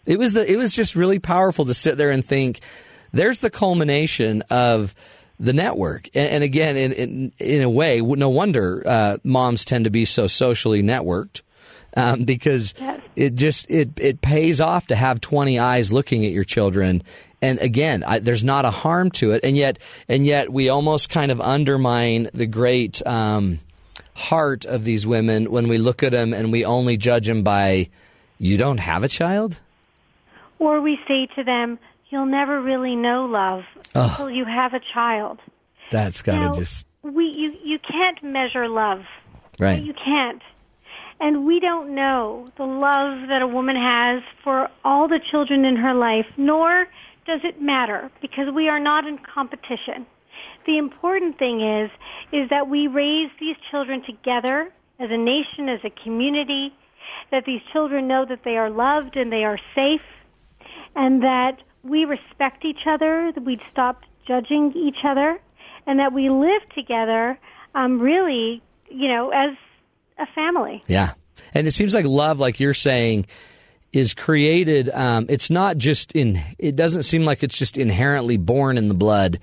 It 0.07 0.19
was 0.19 0.33
the 0.33 0.51
it 0.51 0.57
was 0.57 0.75
just 0.75 0.97
really 0.97 1.21
powerful 1.21 1.67
to 1.67 1.75
sit 1.75 1.97
there 1.97 2.11
and 2.11 2.25
think 2.25 2.59
there's 3.13 3.39
the 3.39 3.51
culmination 3.51 4.43
of 4.51 4.95
the 5.41 5.53
network. 5.53 6.09
And, 6.15 6.31
and 6.31 6.45
again, 6.45 6.77
in, 6.77 6.93
in 6.93 7.33
in 7.39 7.63
a 7.63 7.71
way, 7.71 8.01
no 8.01 8.29
wonder 8.29 8.83
uh, 8.87 9.17
moms 9.25 9.65
tend 9.65 9.85
to 9.85 9.91
be 9.91 10.05
so 10.05 10.27
socially 10.27 10.83
networked 10.83 11.43
um, 11.97 12.25
because 12.25 12.75
Yes. 12.79 13.01
it 13.17 13.35
just 13.35 13.71
it 13.71 13.91
it 13.99 14.21
pays 14.21 14.61
off 14.61 14.89
to 14.89 14.97
have 14.97 15.21
20 15.21 15.59
eyes 15.59 15.93
looking 15.93 16.25
at 16.25 16.33
your 16.33 16.45
children. 16.45 17.03
And 17.41 17.61
again, 17.61 18.03
I, 18.05 18.19
there's 18.19 18.43
not 18.43 18.65
a 18.65 18.71
harm 18.71 19.13
to 19.13 19.31
it, 19.31 19.45
and 19.45 19.57
yet 19.57 19.79
and 20.09 20.27
yet 20.27 20.53
we 20.53 20.69
almost 20.69 21.09
kind 21.09 21.31
of 21.31 21.41
undermine 21.41 22.29
the 22.35 22.47
great 22.47 23.05
um, 23.07 23.61
heart 24.15 24.65
of 24.65 24.83
these 24.83 25.07
women 25.07 25.51
when 25.51 25.69
we 25.69 25.79
look 25.79 26.03
at 26.03 26.11
them 26.11 26.35
and 26.35 26.51
we 26.51 26.65
only 26.65 26.97
judge 26.97 27.29
them 27.29 27.45
by 27.45 27.89
you 28.39 28.57
don't 28.57 28.79
have 28.79 29.05
a 29.05 29.09
child. 29.09 29.61
Or 30.59 30.81
we 30.81 30.99
say 31.07 31.27
to 31.37 31.45
them, 31.45 31.79
you'll 32.11 32.27
never 32.27 32.61
really 32.61 32.97
know 32.97 33.27
love 33.27 33.65
until 33.95 34.31
you 34.31 34.45
have 34.45 34.75
a 34.75 34.81
child. 34.81 35.39
That's 35.91 36.23
got 36.23 36.53
to 36.53 36.59
just 36.59 36.87
we 37.03 37.27
you 37.27 37.57
you 37.63 37.79
can't 37.79 38.23
measure 38.23 38.69
love. 38.69 39.05
right. 39.59 39.83
You 39.83 39.95
can't. 39.95 40.43
And 41.21 41.45
we 41.45 41.59
don't 41.59 41.95
know 41.95 42.49
the 42.57 42.65
love 42.65 43.29
that 43.29 43.43
a 43.43 43.47
woman 43.47 43.75
has 43.75 44.23
for 44.45 44.71
all 44.85 45.09
the 45.09 45.19
children 45.19 45.65
in 45.65 45.75
her 45.75 45.93
life, 45.93 46.27
nor 46.37 46.87
does 47.27 47.41
it 47.43 47.61
matter 47.61 48.11
because 48.21 48.53
we 48.55 48.69
are 48.69 48.79
not 48.79 49.05
in 49.05 49.19
competition. 49.19 50.07
The 50.67 50.79
important 50.79 51.39
thing 51.39 51.61
is 51.61 51.91
is 52.33 52.51
that 52.51 52.69
we 52.69 52.87
raise 52.87 53.31
these 53.41 53.57
children 53.71 54.03
together 54.03 54.71
as 55.01 55.11
a 55.11 55.17
nation, 55.17 55.69
as 55.69 55.81
a 55.85 55.91
community, 55.91 56.75
that 57.31 57.45
these 57.45 57.63
children 57.73 58.07
know 58.09 58.25
that 58.25 58.45
they 58.45 58.57
are 58.57 58.71
loved 58.71 59.17
and 59.17 59.33
they 59.33 59.45
are 59.45 59.59
safe 59.75 60.03
and 60.95 61.23
that 61.23 61.61
we 61.83 62.05
respect 62.05 62.65
each 62.65 62.87
other, 62.87 63.33
that 63.35 63.45
we 63.45 63.61
stop 63.71 64.03
judging 64.27 64.73
each 64.75 65.05
other, 65.05 65.39
and 65.87 65.99
that 65.99 66.13
we 66.13 66.29
live 66.29 66.63
together 66.75 67.39
um, 67.75 68.01
really, 68.01 68.63
you 68.91 69.09
know, 69.09 69.31
as 69.31 69.57
a 70.19 70.27
family. 70.35 70.83
Yeah. 70.87 71.15
And 71.55 71.67
it 71.67 71.73
seems 71.73 71.95
like 71.95 72.05
love, 72.05 72.41
like 72.41 72.61
you're 72.61 72.75
saying, 72.75 73.27
is 73.93 74.15
created. 74.15 74.91
Um, 74.91 75.27
it's 75.29 75.51
not 75.51 75.79
just 75.79 76.13
in, 76.13 76.43
it 76.59 76.77
doesn't 76.77 77.05
seem 77.05 77.25
like 77.25 77.43
it's 77.43 77.57
just 77.59 77.79
inherently 77.79 78.37
born 78.37 78.77
in 78.77 78.89
the 78.89 78.95
blood. 78.95 79.39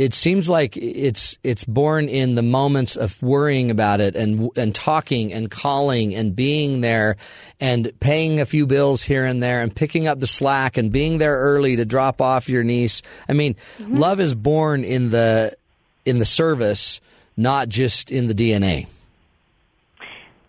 It 0.00 0.14
seems 0.14 0.48
like 0.48 0.78
it's 0.78 1.36
it's 1.44 1.66
born 1.66 2.08
in 2.08 2.34
the 2.34 2.40
moments 2.40 2.96
of 2.96 3.22
worrying 3.22 3.70
about 3.70 4.00
it 4.00 4.16
and 4.16 4.48
and 4.56 4.74
talking 4.74 5.30
and 5.30 5.50
calling 5.50 6.14
and 6.14 6.34
being 6.34 6.80
there 6.80 7.18
and 7.60 7.92
paying 8.00 8.40
a 8.40 8.46
few 8.46 8.66
bills 8.66 9.02
here 9.02 9.26
and 9.26 9.42
there 9.42 9.60
and 9.60 9.76
picking 9.76 10.08
up 10.08 10.18
the 10.18 10.26
slack 10.26 10.78
and 10.78 10.90
being 10.90 11.18
there 11.18 11.36
early 11.36 11.76
to 11.76 11.84
drop 11.84 12.22
off 12.22 12.48
your 12.48 12.64
niece. 12.64 13.02
I 13.28 13.34
mean, 13.34 13.56
mm-hmm. 13.76 13.98
love 13.98 14.20
is 14.20 14.34
born 14.34 14.84
in 14.84 15.10
the 15.10 15.54
in 16.06 16.18
the 16.18 16.24
service, 16.24 17.02
not 17.36 17.68
just 17.68 18.10
in 18.10 18.26
the 18.26 18.34
DNA. 18.34 18.86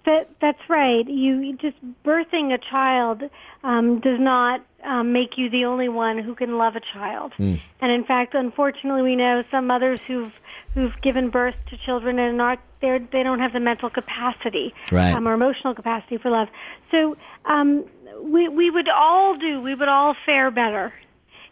That 0.05 0.29
that's 0.39 0.69
right. 0.69 1.05
You 1.05 1.57
just 1.57 1.75
birthing 2.05 2.53
a 2.53 2.57
child 2.57 3.23
um, 3.63 3.99
does 3.99 4.19
not 4.19 4.63
um, 4.83 5.13
make 5.13 5.37
you 5.37 5.49
the 5.49 5.65
only 5.65 5.89
one 5.89 6.17
who 6.17 6.35
can 6.35 6.57
love 6.57 6.75
a 6.75 6.79
child. 6.79 7.33
Hmm. 7.37 7.55
And 7.79 7.91
in 7.91 8.03
fact, 8.03 8.33
unfortunately, 8.33 9.01
we 9.03 9.15
know 9.15 9.43
some 9.51 9.67
mothers 9.67 9.99
who've 10.07 10.33
who've 10.73 10.93
given 11.01 11.29
birth 11.29 11.55
to 11.69 11.77
children 11.77 12.17
and 12.17 12.41
are 12.41 12.57
they 12.81 12.99
they 13.11 13.23
don't 13.23 13.39
have 13.39 13.53
the 13.53 13.59
mental 13.59 13.89
capacity 13.89 14.73
Right. 14.91 15.13
um, 15.13 15.27
or 15.27 15.33
emotional 15.33 15.75
capacity 15.75 16.17
for 16.17 16.31
love. 16.31 16.47
So 16.91 17.17
um, 17.45 17.85
we 18.21 18.47
we 18.47 18.69
would 18.69 18.89
all 18.89 19.37
do 19.37 19.61
we 19.61 19.75
would 19.75 19.87
all 19.87 20.15
fare 20.25 20.49
better 20.51 20.93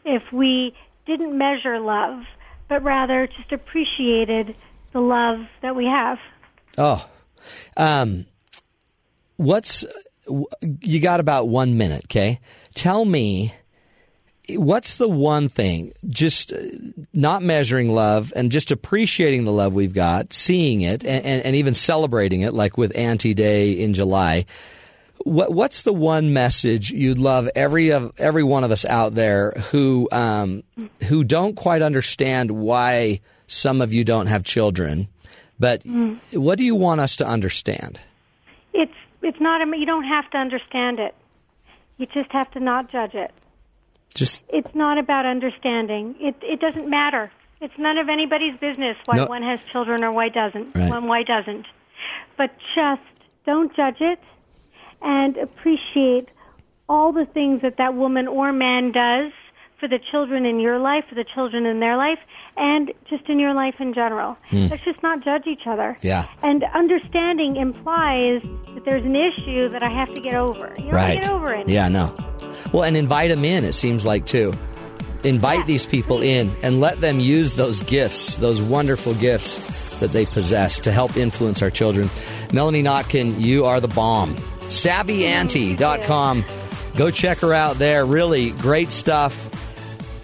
if 0.05 0.23
we 0.31 0.73
didn't 1.05 1.37
measure 1.37 1.79
love, 1.79 2.23
but 2.67 2.83
rather 2.83 3.27
just 3.27 3.51
appreciated 3.51 4.55
the 4.93 5.01
love 5.01 5.45
that 5.61 5.75
we 5.75 5.85
have. 5.85 6.17
Oh, 6.77 7.07
um, 7.77 8.25
what's 9.37 9.85
you 10.81 10.99
got 10.99 11.19
about 11.19 11.47
one 11.47 11.77
minute? 11.77 12.05
Okay, 12.05 12.39
tell 12.73 13.03
me 13.03 13.53
what's 14.57 14.95
the 14.95 15.09
one 15.09 15.49
thing 15.49 15.93
just 16.07 16.53
uh, 16.53 16.57
not 17.13 17.43
measuring 17.43 17.91
love 17.91 18.33
and 18.35 18.51
just 18.51 18.71
appreciating 18.71 19.45
the 19.45 19.51
love 19.51 19.73
we've 19.73 19.93
got, 19.93 20.33
seeing 20.33 20.81
it, 20.81 21.03
and, 21.03 21.25
and, 21.25 21.45
and 21.45 21.55
even 21.55 21.73
celebrating 21.73 22.41
it, 22.41 22.53
like 22.53 22.77
with 22.77 22.95
Auntie 22.95 23.33
Day 23.33 23.73
in 23.73 23.93
July. 23.93 24.45
What, 25.25 25.51
what's 25.51 25.81
the 25.81 25.93
one 25.93 26.31
message 26.33 26.91
you'd 26.91 27.17
love 27.17 27.49
every 27.53 27.91
of 27.91 28.13
every 28.17 28.43
one 28.43 28.63
of 28.63 28.71
us 28.71 28.85
out 28.85 29.15
there 29.15 29.51
who 29.71 30.07
um, 30.11 30.63
who 31.03 31.23
don't 31.23 31.55
quite 31.55 31.81
understand 31.81 32.51
why 32.51 33.19
some 33.47 33.81
of 33.81 33.93
you 33.93 34.05
don't 34.05 34.27
have 34.27 34.43
children, 34.43 35.09
but 35.59 35.81
what 36.31 36.57
do 36.57 36.63
you 36.63 36.75
want 36.75 37.01
us 37.01 37.17
to 37.17 37.27
understand? 37.27 37.99
It's 39.21 39.39
not 39.39 39.61
a, 39.61 39.77
you 39.77 39.85
don't 39.85 40.05
have 40.05 40.29
to 40.31 40.37
understand 40.37 40.99
it. 40.99 41.15
You 41.97 42.05
just 42.07 42.31
have 42.31 42.49
to 42.51 42.59
not 42.59 42.91
judge 42.91 43.13
it. 43.13 43.31
Just 44.15 44.41
It's 44.49 44.73
not 44.73 44.97
about 44.97 45.25
understanding. 45.25 46.15
It 46.19 46.35
it 46.41 46.59
doesn't 46.59 46.89
matter. 46.89 47.31
It's 47.61 47.77
none 47.77 47.97
of 47.97 48.07
anybody's 48.09 48.57
business 48.57 48.97
why 49.05 49.17
No. 49.17 49.25
one 49.25 49.43
has 49.43 49.59
children 49.71 50.03
or 50.03 50.11
why 50.11 50.29
doesn't. 50.29 50.75
Right. 50.75 50.89
One 50.89 51.07
why 51.07 51.23
doesn't. 51.23 51.65
But 52.37 52.51
just 52.73 53.01
don't 53.45 53.75
judge 53.75 53.99
it 53.99 54.19
and 55.01 55.37
appreciate 55.37 56.29
all 56.87 57.11
the 57.11 57.25
things 57.25 57.61
that 57.61 57.77
that 57.77 57.93
woman 57.95 58.27
or 58.27 58.51
man 58.53 58.91
does 58.91 59.31
for 59.79 59.87
the 59.87 59.99
children 60.11 60.45
in 60.45 60.59
your 60.59 60.77
life, 60.79 61.05
for 61.07 61.15
the 61.15 61.23
children 61.23 61.65
in 61.65 61.79
their 61.79 61.95
life, 61.97 62.19
and 62.57 62.91
just 63.09 63.27
in 63.29 63.39
your 63.39 63.53
life 63.53 63.75
in 63.79 63.93
general. 63.93 64.37
Hmm. 64.49 64.67
Let's 64.67 64.83
just 64.83 65.01
not 65.01 65.23
judge 65.23 65.47
each 65.47 65.65
other. 65.65 65.97
Yeah. 66.01 66.27
And 66.43 66.63
understanding 66.73 67.55
implies 67.55 68.41
that 68.75 68.83
there's 68.85 69.05
an 69.05 69.15
issue 69.15 69.69
that 69.69 69.81
I 69.83 69.89
have 69.89 70.13
to 70.13 70.21
get 70.21 70.35
over. 70.35 70.75
You 70.77 70.91
right. 70.91 71.21
get 71.21 71.29
over 71.31 71.53
it. 71.53 71.69
Yeah, 71.69 71.87
no. 71.87 72.15
Well, 72.73 72.83
and 72.83 72.97
invite 72.97 73.29
them 73.29 73.45
in. 73.45 73.63
It 73.63 73.73
seems 73.73 74.05
like 74.05 74.25
too. 74.25 74.53
Invite 75.23 75.59
Yeah. 75.59 75.65
these 75.65 75.85
people 75.85 76.21
in 76.21 76.51
and 76.63 76.79
let 76.79 76.99
them 77.01 77.19
use 77.19 77.53
those 77.53 77.81
gifts, 77.83 78.35
those 78.35 78.61
wonderful 78.61 79.13
gifts 79.15 79.99
that 79.99 80.11
they 80.11 80.25
possess 80.25 80.79
to 80.79 80.91
help 80.91 81.17
influence 81.17 81.61
our 81.61 81.69
children. 81.69 82.09
Melanie 82.53 82.83
Notkin, 82.83 83.39
you 83.39 83.65
are 83.65 83.79
the 83.81 83.89
bomb. 83.89 84.35
SavvyAuntie.com. 84.69 86.45
Go 86.95 87.09
check 87.11 87.39
her 87.39 87.53
out 87.53 87.75
there. 87.75 88.05
Really 88.05 88.51
great 88.51 88.91
stuff. 88.91 89.48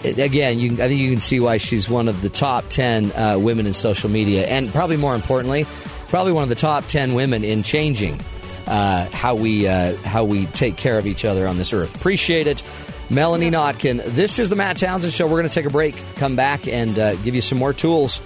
Again, 0.04 0.60
you, 0.60 0.74
I 0.74 0.88
think 0.88 1.00
you 1.00 1.10
can 1.10 1.20
see 1.20 1.40
why 1.40 1.58
she's 1.58 1.90
one 1.90 2.08
of 2.08 2.22
the 2.22 2.30
top 2.30 2.66
10 2.70 3.12
uh, 3.12 3.38
women 3.40 3.66
in 3.66 3.74
social 3.74 4.10
media. 4.10 4.46
And 4.48 4.70
probably 4.70 4.98
more 4.98 5.16
importantly, 5.16 5.66
probably 6.10 6.32
one 6.32 6.44
of 6.44 6.50
the 6.50 6.56
top 6.56 6.86
10 6.86 7.14
women 7.14 7.44
in 7.44 7.64
changing 7.64 8.20
uh, 8.68 9.06
how, 9.10 9.36
we, 9.36 9.68
uh, 9.68 9.96
how 9.98 10.24
we 10.24 10.46
take 10.48 10.78
care 10.78 10.98
of 10.98 11.08
each 11.08 11.26
other 11.26 11.48
on 11.48 11.58
this 11.58 11.74
earth. 11.74 11.96
Appreciate 11.96 12.48
it. 12.48 12.64
Melanie 13.10 13.52
Notkin. 13.52 14.04
This 14.04 14.40
is 14.40 14.50
the 14.50 14.56
Matt 14.56 14.78
Townsend 14.78 15.14
Show. 15.14 15.26
We're 15.26 15.38
going 15.38 15.48
to 15.48 15.54
take 15.54 15.66
a 15.66 15.70
break, 15.70 15.96
come 16.16 16.36
back, 16.36 16.68
and 16.68 16.98
uh, 16.98 17.16
give 17.18 17.36
you 17.36 17.42
some 17.42 17.58
more 17.58 17.74
tools 17.74 18.20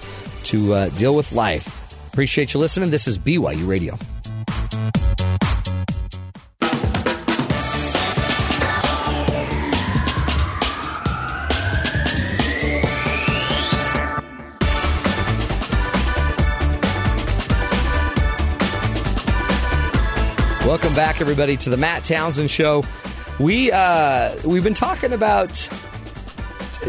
to 0.44 0.72
uh, 0.72 0.88
deal 0.90 1.14
with 1.14 1.32
life. 1.32 2.08
Appreciate 2.08 2.54
you 2.54 2.60
listening. 2.60 2.90
This 2.90 3.06
is 3.06 3.18
BYU 3.18 3.66
Radio. 3.66 3.98
Welcome 20.90 21.04
back, 21.04 21.20
everybody, 21.20 21.56
to 21.58 21.70
the 21.70 21.76
Matt 21.76 22.04
Townsend 22.04 22.50
Show. 22.50 22.84
We 23.38 23.70
uh, 23.70 24.36
we've 24.44 24.64
been 24.64 24.74
talking 24.74 25.12
about 25.12 25.68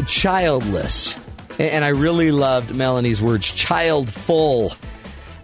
childless, 0.08 1.16
and 1.60 1.84
I 1.84 1.90
really 1.90 2.32
loved 2.32 2.74
Melanie's 2.74 3.22
words, 3.22 3.52
childful. 3.52 4.72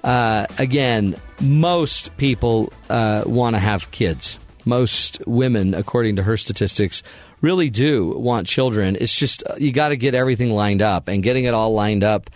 Uh, 0.03 0.47
again, 0.59 1.15
most 1.41 2.17
people 2.17 2.73
uh, 2.91 3.23
want 3.27 3.55
to 3.55 3.61
have 3.61 3.93
kids. 3.93 4.41
Most 4.65 5.25
women, 5.25 5.73
according 5.75 6.17
to 6.17 6.25
her 6.25 6.37
statistics, 6.37 7.05
really 7.41 7.71
do 7.71 8.09
want 8.19 8.49
children. 8.49 8.97
It's 9.01 9.17
just 9.17 9.45
uh, 9.47 9.55
you 9.57 9.71
got 9.71 9.91
to 9.91 9.97
get 9.97 10.17
everything 10.17 10.51
lined 10.51 10.83
up, 10.83 11.07
and 11.07 11.23
getting 11.23 11.45
it 11.45 11.55
all 11.55 11.75
lined 11.75 12.03
up 12.03 12.29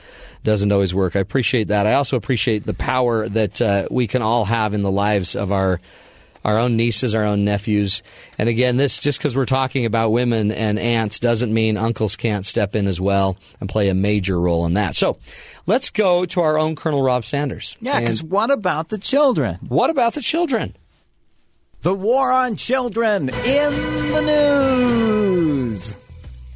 doesn't 0.45 0.71
always 0.71 0.95
work. 0.95 1.17
I 1.17 1.19
appreciate 1.19 1.67
that. 1.67 1.89
I 1.89 1.95
also 1.95 2.17
appreciate 2.17 2.65
the 2.65 2.75
power 2.75 3.29
that 3.29 3.61
uh, 3.61 3.89
we 3.91 4.07
can 4.07 4.23
all 4.23 4.45
have 4.45 4.73
in 4.73 4.83
the 4.83 4.91
lives 4.91 5.35
of 5.35 5.51
our 5.51 5.81
our 6.45 6.59
own 6.59 6.77
nieces, 6.77 7.15
our 7.15 7.25
own 7.25 7.45
nephews. 7.45 8.03
And 8.39 8.49
again, 8.49 8.77
this 8.77 8.99
just 8.99 9.19
because 9.19 9.37
we're 9.37 9.45
talking 9.45 9.87
about 9.87 10.11
women 10.11 10.51
and 10.53 10.79
aunts 10.79 11.19
doesn't 11.19 11.53
mean 11.53 11.77
uncles 11.77 12.17
can't 12.17 12.45
step 12.45 12.75
in 12.75 12.87
as 12.87 13.01
well 13.01 13.37
and 13.61 13.69
play 13.69 13.89
a 13.89 13.95
major 13.95 14.41
role 14.41 14.67
in 14.67 14.75
that. 14.75 14.97
So 14.97 15.19
let's 15.67 15.91
go 15.91 16.25
to 16.27 16.41
our 16.41 16.59
own 16.59 16.77
Colonel 16.77 17.03
Rob 17.03 17.25
Sanders. 17.25 17.77
Yeah, 17.81 18.01
because 18.01 18.23
what 18.23 18.51
about 18.51 18.89
the 18.89 18.99
children? 18.99 19.57
what 19.69 19.91
about 19.91 20.15
the 20.15 20.23
children? 20.23 20.77
The 21.83 21.95
war 21.95 22.31
on 22.31 22.57
children 22.57 23.29
in 23.29 23.73
the 24.13 24.23
news. 24.25 25.97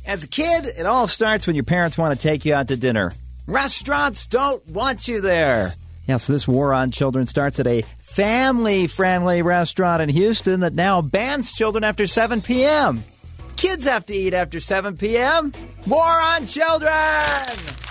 As 0.07 0.23
a 0.23 0.29
kid, 0.29 0.67
it 0.67 0.87
all 0.87 1.09
starts 1.09 1.49
when 1.49 1.57
your 1.57 1.65
parents 1.65 1.99
want 1.99 2.15
to 2.15 2.21
take 2.21 2.45
you 2.45 2.55
out 2.55 2.69
to 2.69 2.77
dinner. 2.77 3.13
Restaurants 3.49 4.27
don't 4.27 4.65
want 4.69 5.09
you 5.09 5.21
there. 5.21 5.75
Yeah, 6.07 6.19
so 6.19 6.33
this 6.33 6.47
war 6.47 6.73
on 6.73 6.93
children 6.93 7.27
starts 7.27 7.59
at 7.59 7.67
a 7.67 7.83
family 7.99 8.87
friendly 8.87 9.43
restaurant 9.43 10.03
in 10.03 10.09
Houston 10.09 10.61
that 10.61 10.75
now 10.75 11.03
bans 11.03 11.53
children 11.53 11.83
after 11.83 12.07
7 12.07 12.43
p.m. 12.43 13.03
Kids 13.57 13.85
have 13.85 14.07
to 14.07 14.15
eat 14.15 14.33
after 14.33 14.61
7 14.61 14.97
p.m. 14.97 15.53
War 15.87 16.05
on 16.05 16.47
children! 16.47 16.93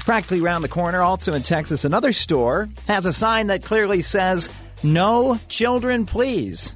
Practically 0.06 0.40
around 0.40 0.62
the 0.62 0.70
corner, 0.70 1.02
also 1.02 1.34
in 1.34 1.42
Texas, 1.42 1.84
another 1.84 2.14
store 2.14 2.70
has 2.88 3.06
a 3.06 3.12
sign 3.12 3.48
that 3.48 3.64
clearly 3.64 4.02
says, 4.02 4.50
No 4.84 5.38
children, 5.50 6.06
please. 6.06 6.74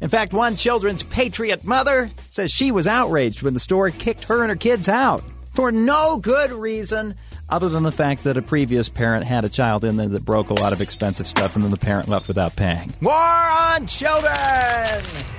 In 0.00 0.08
fact, 0.08 0.32
one 0.32 0.56
children's 0.56 1.02
patriot 1.02 1.64
mother 1.64 2.10
says 2.30 2.50
she 2.52 2.70
was 2.70 2.86
outraged 2.86 3.42
when 3.42 3.54
the 3.54 3.60
store 3.60 3.90
kicked 3.90 4.24
her 4.24 4.42
and 4.42 4.50
her 4.50 4.56
kids 4.56 4.88
out 4.88 5.24
for 5.54 5.72
no 5.72 6.16
good 6.16 6.52
reason 6.52 7.14
other 7.50 7.68
than 7.68 7.82
the 7.82 7.92
fact 7.92 8.24
that 8.24 8.36
a 8.36 8.42
previous 8.42 8.88
parent 8.88 9.24
had 9.24 9.44
a 9.44 9.48
child 9.48 9.84
in 9.84 9.96
there 9.96 10.08
that 10.08 10.24
broke 10.24 10.50
a 10.50 10.54
lot 10.54 10.72
of 10.72 10.80
expensive 10.80 11.26
stuff 11.26 11.54
and 11.54 11.64
then 11.64 11.70
the 11.70 11.76
parent 11.76 12.08
left 12.08 12.28
without 12.28 12.56
paying. 12.56 12.92
War 13.00 13.12
on 13.12 13.86
children! 13.86 14.32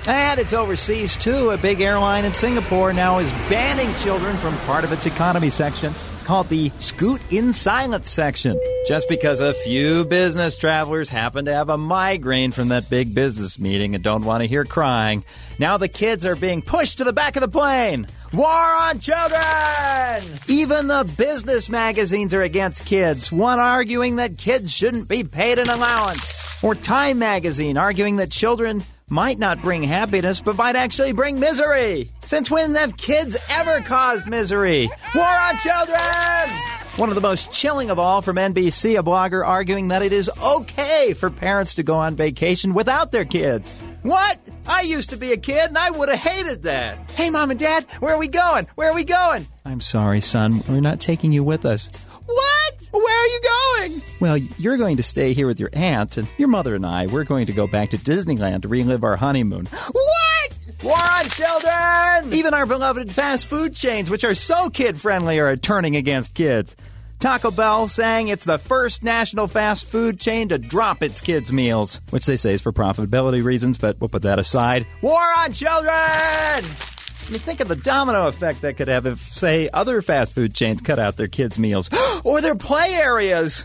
And 0.06 0.40
it's 0.40 0.52
overseas 0.52 1.16
too. 1.16 1.50
A 1.50 1.56
big 1.56 1.80
airline 1.80 2.24
in 2.24 2.34
Singapore 2.34 2.92
now 2.92 3.18
is 3.18 3.30
banning 3.48 3.94
children 3.96 4.36
from 4.36 4.56
part 4.58 4.84
of 4.84 4.92
its 4.92 5.06
economy 5.06 5.50
section. 5.50 5.92
Call 6.22 6.42
it 6.42 6.48
the 6.48 6.70
Scoot 6.78 7.20
in 7.30 7.52
Silence 7.52 8.10
section. 8.10 8.60
Just 8.86 9.08
because 9.08 9.40
a 9.40 9.54
few 9.54 10.04
business 10.04 10.58
travelers 10.58 11.08
happen 11.08 11.44
to 11.44 11.52
have 11.52 11.68
a 11.68 11.78
migraine 11.78 12.52
from 12.52 12.68
that 12.68 12.88
big 12.88 13.14
business 13.14 13.58
meeting 13.58 13.94
and 13.94 14.02
don't 14.02 14.24
want 14.24 14.42
to 14.42 14.48
hear 14.48 14.64
crying, 14.64 15.24
now 15.58 15.76
the 15.76 15.88
kids 15.88 16.24
are 16.24 16.36
being 16.36 16.62
pushed 16.62 16.98
to 16.98 17.04
the 17.04 17.12
back 17.12 17.36
of 17.36 17.42
the 17.42 17.48
plane. 17.48 18.06
War 18.32 18.46
on 18.46 18.98
children! 18.98 20.38
Even 20.48 20.86
the 20.86 21.12
business 21.16 21.68
magazines 21.68 22.32
are 22.32 22.42
against 22.42 22.86
kids, 22.86 23.30
one 23.30 23.58
arguing 23.60 24.16
that 24.16 24.38
kids 24.38 24.72
shouldn't 24.72 25.08
be 25.08 25.22
paid 25.22 25.58
an 25.58 25.68
allowance. 25.68 26.42
Or 26.62 26.74
Time 26.74 27.18
magazine 27.18 27.76
arguing 27.76 28.16
that 28.16 28.30
children 28.30 28.82
might 29.12 29.38
not 29.38 29.60
bring 29.60 29.82
happiness, 29.82 30.40
but 30.40 30.56
might 30.56 30.74
actually 30.74 31.12
bring 31.12 31.38
misery. 31.38 32.10
Since 32.24 32.50
when 32.50 32.74
have 32.74 32.96
kids 32.96 33.36
ever 33.50 33.80
caused 33.82 34.26
misery? 34.26 34.88
War 35.14 35.24
on 35.24 35.58
children! 35.58 36.48
One 36.96 37.10
of 37.10 37.14
the 37.14 37.20
most 37.20 37.52
chilling 37.52 37.90
of 37.90 37.98
all 37.98 38.22
from 38.22 38.36
NBC, 38.36 38.98
a 38.98 39.02
blogger 39.02 39.46
arguing 39.46 39.88
that 39.88 40.00
it 40.00 40.14
is 40.14 40.30
okay 40.42 41.12
for 41.12 41.28
parents 41.28 41.74
to 41.74 41.82
go 41.82 41.96
on 41.96 42.16
vacation 42.16 42.72
without 42.72 43.12
their 43.12 43.26
kids. 43.26 43.74
What? 44.02 44.38
I 44.66 44.80
used 44.80 45.10
to 45.10 45.18
be 45.18 45.32
a 45.32 45.36
kid 45.36 45.68
and 45.68 45.76
I 45.76 45.90
would 45.90 46.08
have 46.08 46.18
hated 46.18 46.62
that. 46.62 47.10
Hey, 47.10 47.28
mom 47.28 47.50
and 47.50 47.60
dad, 47.60 47.84
where 48.00 48.14
are 48.14 48.18
we 48.18 48.28
going? 48.28 48.66
Where 48.76 48.90
are 48.90 48.94
we 48.94 49.04
going? 49.04 49.46
I'm 49.66 49.82
sorry, 49.82 50.22
son. 50.22 50.62
We're 50.66 50.80
not 50.80 51.00
taking 51.00 51.32
you 51.32 51.44
with 51.44 51.66
us. 51.66 51.90
What? 52.26 52.88
Where 52.92 53.24
are 53.24 53.26
you 53.26 53.40
going? 53.40 54.02
Well, 54.20 54.36
you're 54.36 54.76
going 54.76 54.96
to 54.98 55.02
stay 55.02 55.32
here 55.32 55.46
with 55.46 55.58
your 55.58 55.70
aunt, 55.72 56.16
and 56.16 56.28
your 56.38 56.48
mother 56.48 56.74
and 56.74 56.86
I, 56.86 57.06
we're 57.06 57.24
going 57.24 57.46
to 57.46 57.52
go 57.52 57.66
back 57.66 57.90
to 57.90 57.98
Disneyland 57.98 58.62
to 58.62 58.68
relive 58.68 59.04
our 59.04 59.16
honeymoon. 59.16 59.66
What? 59.66 60.52
War 60.82 60.96
on 60.96 61.26
children! 61.28 62.32
Even 62.34 62.54
our 62.54 62.66
beloved 62.66 63.12
fast 63.12 63.46
food 63.46 63.74
chains, 63.74 64.10
which 64.10 64.24
are 64.24 64.34
so 64.34 64.68
kid 64.68 65.00
friendly, 65.00 65.38
are 65.38 65.56
turning 65.56 65.96
against 65.96 66.34
kids. 66.34 66.76
Taco 67.20 67.52
Bell 67.52 67.86
saying 67.86 68.28
it's 68.28 68.44
the 68.44 68.58
first 68.58 69.04
national 69.04 69.46
fast 69.46 69.86
food 69.86 70.18
chain 70.18 70.48
to 70.48 70.58
drop 70.58 71.04
its 71.04 71.20
kids' 71.20 71.52
meals, 71.52 72.00
which 72.10 72.26
they 72.26 72.36
say 72.36 72.54
is 72.54 72.60
for 72.60 72.72
profitability 72.72 73.44
reasons, 73.44 73.78
but 73.78 74.00
we'll 74.00 74.08
put 74.08 74.22
that 74.22 74.40
aside. 74.40 74.86
War 75.02 75.22
on 75.38 75.52
children! 75.52 76.91
I 77.32 77.36
mean, 77.36 77.40
think 77.40 77.60
of 77.60 77.68
the 77.68 77.76
domino 77.76 78.26
effect 78.26 78.60
that 78.60 78.76
could 78.76 78.88
have 78.88 79.06
if, 79.06 79.32
say, 79.32 79.70
other 79.72 80.02
fast 80.02 80.32
food 80.32 80.52
chains 80.54 80.82
cut 80.82 80.98
out 80.98 81.16
their 81.16 81.28
kids' 81.28 81.58
meals 81.58 81.88
or 82.24 82.42
their 82.42 82.54
play 82.54 82.90
areas. 82.92 83.64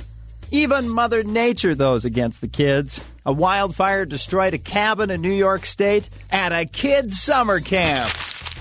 Even 0.52 0.88
Mother 0.88 1.22
Nature, 1.22 1.76
those 1.76 2.06
against 2.06 2.40
the 2.40 2.48
kids. 2.48 3.04
A 3.26 3.34
wildfire 3.34 4.06
destroyed 4.06 4.54
a 4.54 4.58
cabin 4.58 5.12
in 5.12 5.20
New 5.20 5.34
York 5.34 5.66
State 5.66 6.10
at 6.32 6.54
a 6.54 6.66
kids' 6.66 7.22
summer 7.22 7.60
camp. 7.60 8.10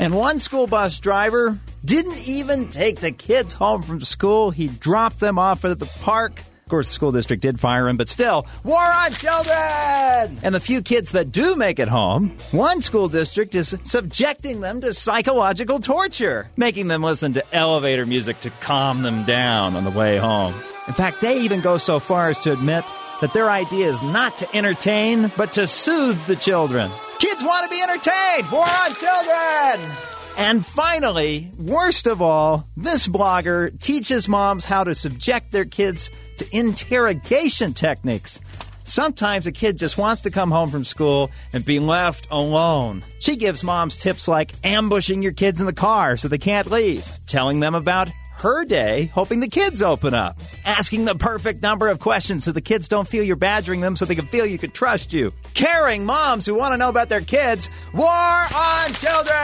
And 0.01 0.13
one 0.13 0.41
school 0.41 0.67
bus 0.67 0.99
driver 0.99 1.57
didn't 1.85 2.27
even 2.27 2.69
take 2.69 2.99
the 2.99 3.13
kids 3.13 3.53
home 3.53 3.83
from 3.83 4.01
school. 4.01 4.51
He 4.51 4.67
dropped 4.67 5.21
them 5.21 5.39
off 5.39 5.65
at 5.65 5.79
the 5.79 5.87
park. 6.01 6.43
Of 6.67 6.71
course, 6.71 6.89
the 6.89 6.95
school 6.95 7.13
district 7.13 7.43
did 7.43 7.61
fire 7.61 7.87
him, 7.87 7.97
but 7.97 8.09
still, 8.09 8.45
war 8.65 8.83
on 8.83 9.13
children! 9.13 10.41
And 10.43 10.53
the 10.53 10.59
few 10.59 10.83
kids 10.83 11.13
that 11.13 11.31
do 11.31 11.55
make 11.55 11.79
it 11.79 11.87
home, 11.87 12.37
one 12.51 12.81
school 12.81 13.07
district 13.07 13.55
is 13.55 13.79
subjecting 13.85 14.63
them 14.63 14.81
to 14.81 14.93
psychological 14.93 15.79
torture, 15.79 16.51
making 16.57 16.89
them 16.89 17.05
listen 17.05 17.35
to 17.35 17.55
elevator 17.55 18.05
music 18.05 18.41
to 18.41 18.51
calm 18.59 19.03
them 19.03 19.23
down 19.27 19.77
on 19.77 19.85
the 19.85 19.97
way 19.97 20.17
home. 20.17 20.53
In 20.89 20.95
fact, 20.95 21.21
they 21.21 21.41
even 21.43 21.61
go 21.61 21.79
so 21.79 22.01
far 22.01 22.31
as 22.31 22.41
to 22.41 22.53
admit 22.53 22.85
that 23.21 23.33
their 23.33 23.49
idea 23.49 23.87
is 23.87 24.03
not 24.03 24.37
to 24.39 24.57
entertain, 24.57 25.31
but 25.37 25.53
to 25.53 25.69
soothe 25.69 26.21
the 26.27 26.35
children. 26.35 26.91
Kids 27.21 27.45
want 27.45 27.65
to 27.65 27.71
be 27.71 27.81
entertained! 27.81 28.51
War 28.51 28.67
on 28.67 28.93
children! 28.95 29.89
And 30.37 30.67
finally, 30.67 31.49
worst 31.57 32.09
of 32.09 32.21
all, 32.21 32.67
this 32.77 33.07
blogger 33.07 33.81
teaches 33.81 34.29
moms 34.29 34.65
how 34.65 34.83
to 34.83 34.97
subject 34.97 35.53
their 35.53 35.65
kids 35.65 36.11
to 36.39 36.57
interrogation 36.57 37.75
techniques. 37.75 38.41
Sometimes 38.85 39.49
a 39.49 39.53
kid 39.53 39.77
just 39.77 39.99
wants 39.99 40.23
to 40.23 40.31
come 40.31 40.51
home 40.51 40.71
from 40.71 40.85
school 40.85 41.31
and 41.53 41.65
be 41.65 41.81
left 41.81 42.29
alone. 42.31 43.05
She 43.19 43.35
gives 43.35 43.65
moms 43.65 43.97
tips 43.97 44.29
like 44.29 44.53
ambushing 44.63 45.23
your 45.23 45.33
kids 45.33 45.61
in 45.61 45.67
the 45.67 45.73
car 45.73 46.17
so 46.17 46.29
they 46.29 46.39
can't 46.39 46.71
leave, 46.71 47.05
telling 47.27 47.59
them 47.59 47.75
about 47.75 48.11
her 48.37 48.65
day, 48.65 49.07
hoping 49.07 49.41
the 49.41 49.49
kids 49.49 49.83
open 49.83 50.15
up, 50.15 50.39
asking 50.65 51.05
the 51.05 51.15
perfect 51.15 51.63
number 51.63 51.89
of 51.89 51.99
questions 51.99 52.45
so 52.45 52.53
the 52.53 52.61
kids 52.61 52.87
don't 52.87 53.09
feel 53.09 53.25
you're 53.25 53.35
badgering 53.35 53.81
them 53.81 53.97
so 53.97 54.05
they 54.05 54.15
can 54.15 54.27
feel 54.27 54.47
you 54.47 54.59
could 54.59 54.75
trust 54.75 55.13
you, 55.13 55.33
caring 55.55 56.05
moms 56.05 56.47
who 56.47 56.55
want 56.55 56.73
to 56.73 56.79
know 56.79 56.89
about 56.89 57.09
their 57.09 57.23
kids, 57.23 57.69
war 57.93 58.07
on 58.07 58.93
children! 58.93 59.35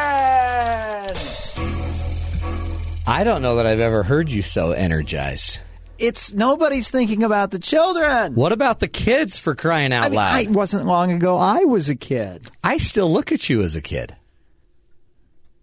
I 3.05 3.25
don't 3.25 3.43
know 3.43 3.57
that 3.57 3.67
I've 3.67 3.81
ever 3.81 4.05
heard 4.05 4.31
you 4.31 4.43
so 4.43 4.71
energized. 4.71 5.59
It's 6.03 6.35
nobody's 6.35 6.91
thinking 6.91 7.23
about 7.23 7.53
the 7.53 7.61
children. 7.61 8.35
What 8.35 8.51
about 8.51 8.81
the 8.81 8.89
kids 8.89 9.39
for 9.39 9.55
crying 9.55 9.93
out 9.93 10.03
I 10.03 10.09
mean, 10.09 10.17
loud? 10.17 10.41
It 10.43 10.51
wasn't 10.51 10.87
long 10.87 11.13
ago 11.13 11.37
I 11.37 11.61
was 11.61 11.89
a 11.89 11.95
kid. 11.95 12.49
I 12.65 12.79
still 12.79 13.11
look 13.11 13.31
at 13.31 13.49
you 13.49 13.63
as 13.63 13.77
a 13.77 13.81
kid. 13.81 14.17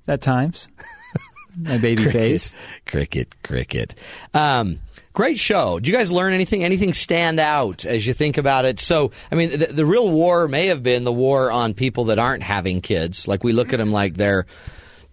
At 0.07 0.21
times. 0.21 0.69
My 1.57 1.77
baby 1.77 2.09
face. 2.09 2.53
Cricket, 2.87 3.35
cricket. 3.43 3.95
Um, 4.33 4.79
great 5.13 5.37
show. 5.37 5.77
Do 5.77 5.91
you 5.91 5.97
guys 5.97 6.09
learn 6.09 6.31
anything? 6.31 6.63
Anything 6.63 6.93
stand 6.93 7.41
out 7.41 7.85
as 7.85 8.07
you 8.07 8.13
think 8.13 8.37
about 8.37 8.63
it? 8.63 8.79
So, 8.79 9.11
I 9.29 9.35
mean, 9.35 9.59
the, 9.59 9.65
the 9.65 9.85
real 9.85 10.09
war 10.09 10.47
may 10.47 10.67
have 10.67 10.81
been 10.81 11.03
the 11.03 11.11
war 11.11 11.51
on 11.51 11.73
people 11.73 12.05
that 12.05 12.17
aren't 12.17 12.43
having 12.43 12.79
kids. 12.79 13.27
Like 13.27 13.43
we 13.43 13.51
look 13.51 13.73
at 13.73 13.77
them 13.77 13.91
like 13.91 14.13
they're 14.13 14.45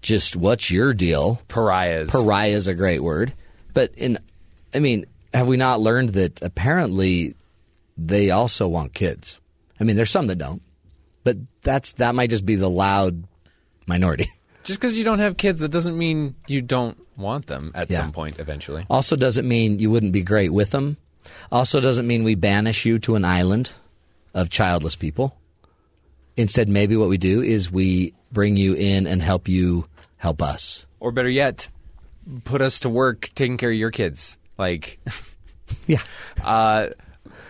just, 0.02 0.36
what's 0.36 0.70
your 0.70 0.94
deal? 0.94 1.42
Pariahs. 1.48 2.12
Pariah 2.12 2.50
is 2.50 2.68
a 2.68 2.74
great 2.74 3.02
word. 3.02 3.32
But 3.74 3.90
in, 3.96 4.18
I 4.72 4.78
mean, 4.78 5.04
have 5.36 5.46
we 5.46 5.56
not 5.56 5.80
learned 5.80 6.10
that 6.10 6.40
apparently 6.42 7.34
they 7.96 8.30
also 8.30 8.66
want 8.68 8.94
kids? 8.94 9.40
I 9.78 9.84
mean, 9.84 9.96
there's 9.96 10.10
some 10.10 10.26
that 10.28 10.36
don't, 10.36 10.62
but 11.24 11.36
that's 11.62 11.92
that 11.94 12.14
might 12.14 12.30
just 12.30 12.46
be 12.46 12.56
the 12.56 12.70
loud 12.70 13.24
minority. 13.86 14.26
Just 14.64 14.80
because 14.80 14.98
you 14.98 15.04
don't 15.04 15.20
have 15.20 15.36
kids, 15.36 15.60
that 15.60 15.68
doesn't 15.70 15.96
mean 15.96 16.34
you 16.48 16.60
don't 16.60 16.98
want 17.16 17.46
them 17.46 17.70
at 17.76 17.88
Yeah. 17.88 17.98
some 17.98 18.10
point 18.10 18.40
eventually. 18.40 18.84
Also 18.90 19.14
doesn't 19.14 19.46
mean 19.46 19.78
you 19.78 19.92
wouldn't 19.92 20.10
be 20.12 20.22
great 20.22 20.52
with 20.52 20.70
them. 20.72 20.96
Also 21.52 21.78
doesn't 21.80 22.04
mean 22.04 22.24
we 22.24 22.34
banish 22.34 22.84
you 22.84 22.98
to 23.00 23.14
an 23.14 23.24
island 23.24 23.70
of 24.34 24.50
childless 24.50 24.96
people. 24.96 25.36
Instead, 26.36 26.68
maybe 26.68 26.96
what 26.96 27.08
we 27.08 27.16
do 27.16 27.42
is 27.42 27.70
we 27.70 28.12
bring 28.32 28.56
you 28.56 28.74
in 28.74 29.06
and 29.06 29.22
help 29.22 29.46
you 29.46 29.86
help 30.16 30.42
us. 30.42 30.84
Or 30.98 31.12
better 31.12 31.28
yet, 31.30 31.68
put 32.44 32.60
us 32.60 32.80
to 32.80 32.88
work 32.88 33.30
taking 33.36 33.58
care 33.58 33.70
of 33.70 33.76
your 33.76 33.92
kids. 33.92 34.36
Like, 34.58 34.98
Yeah. 35.86 35.98
uh, 36.44 36.88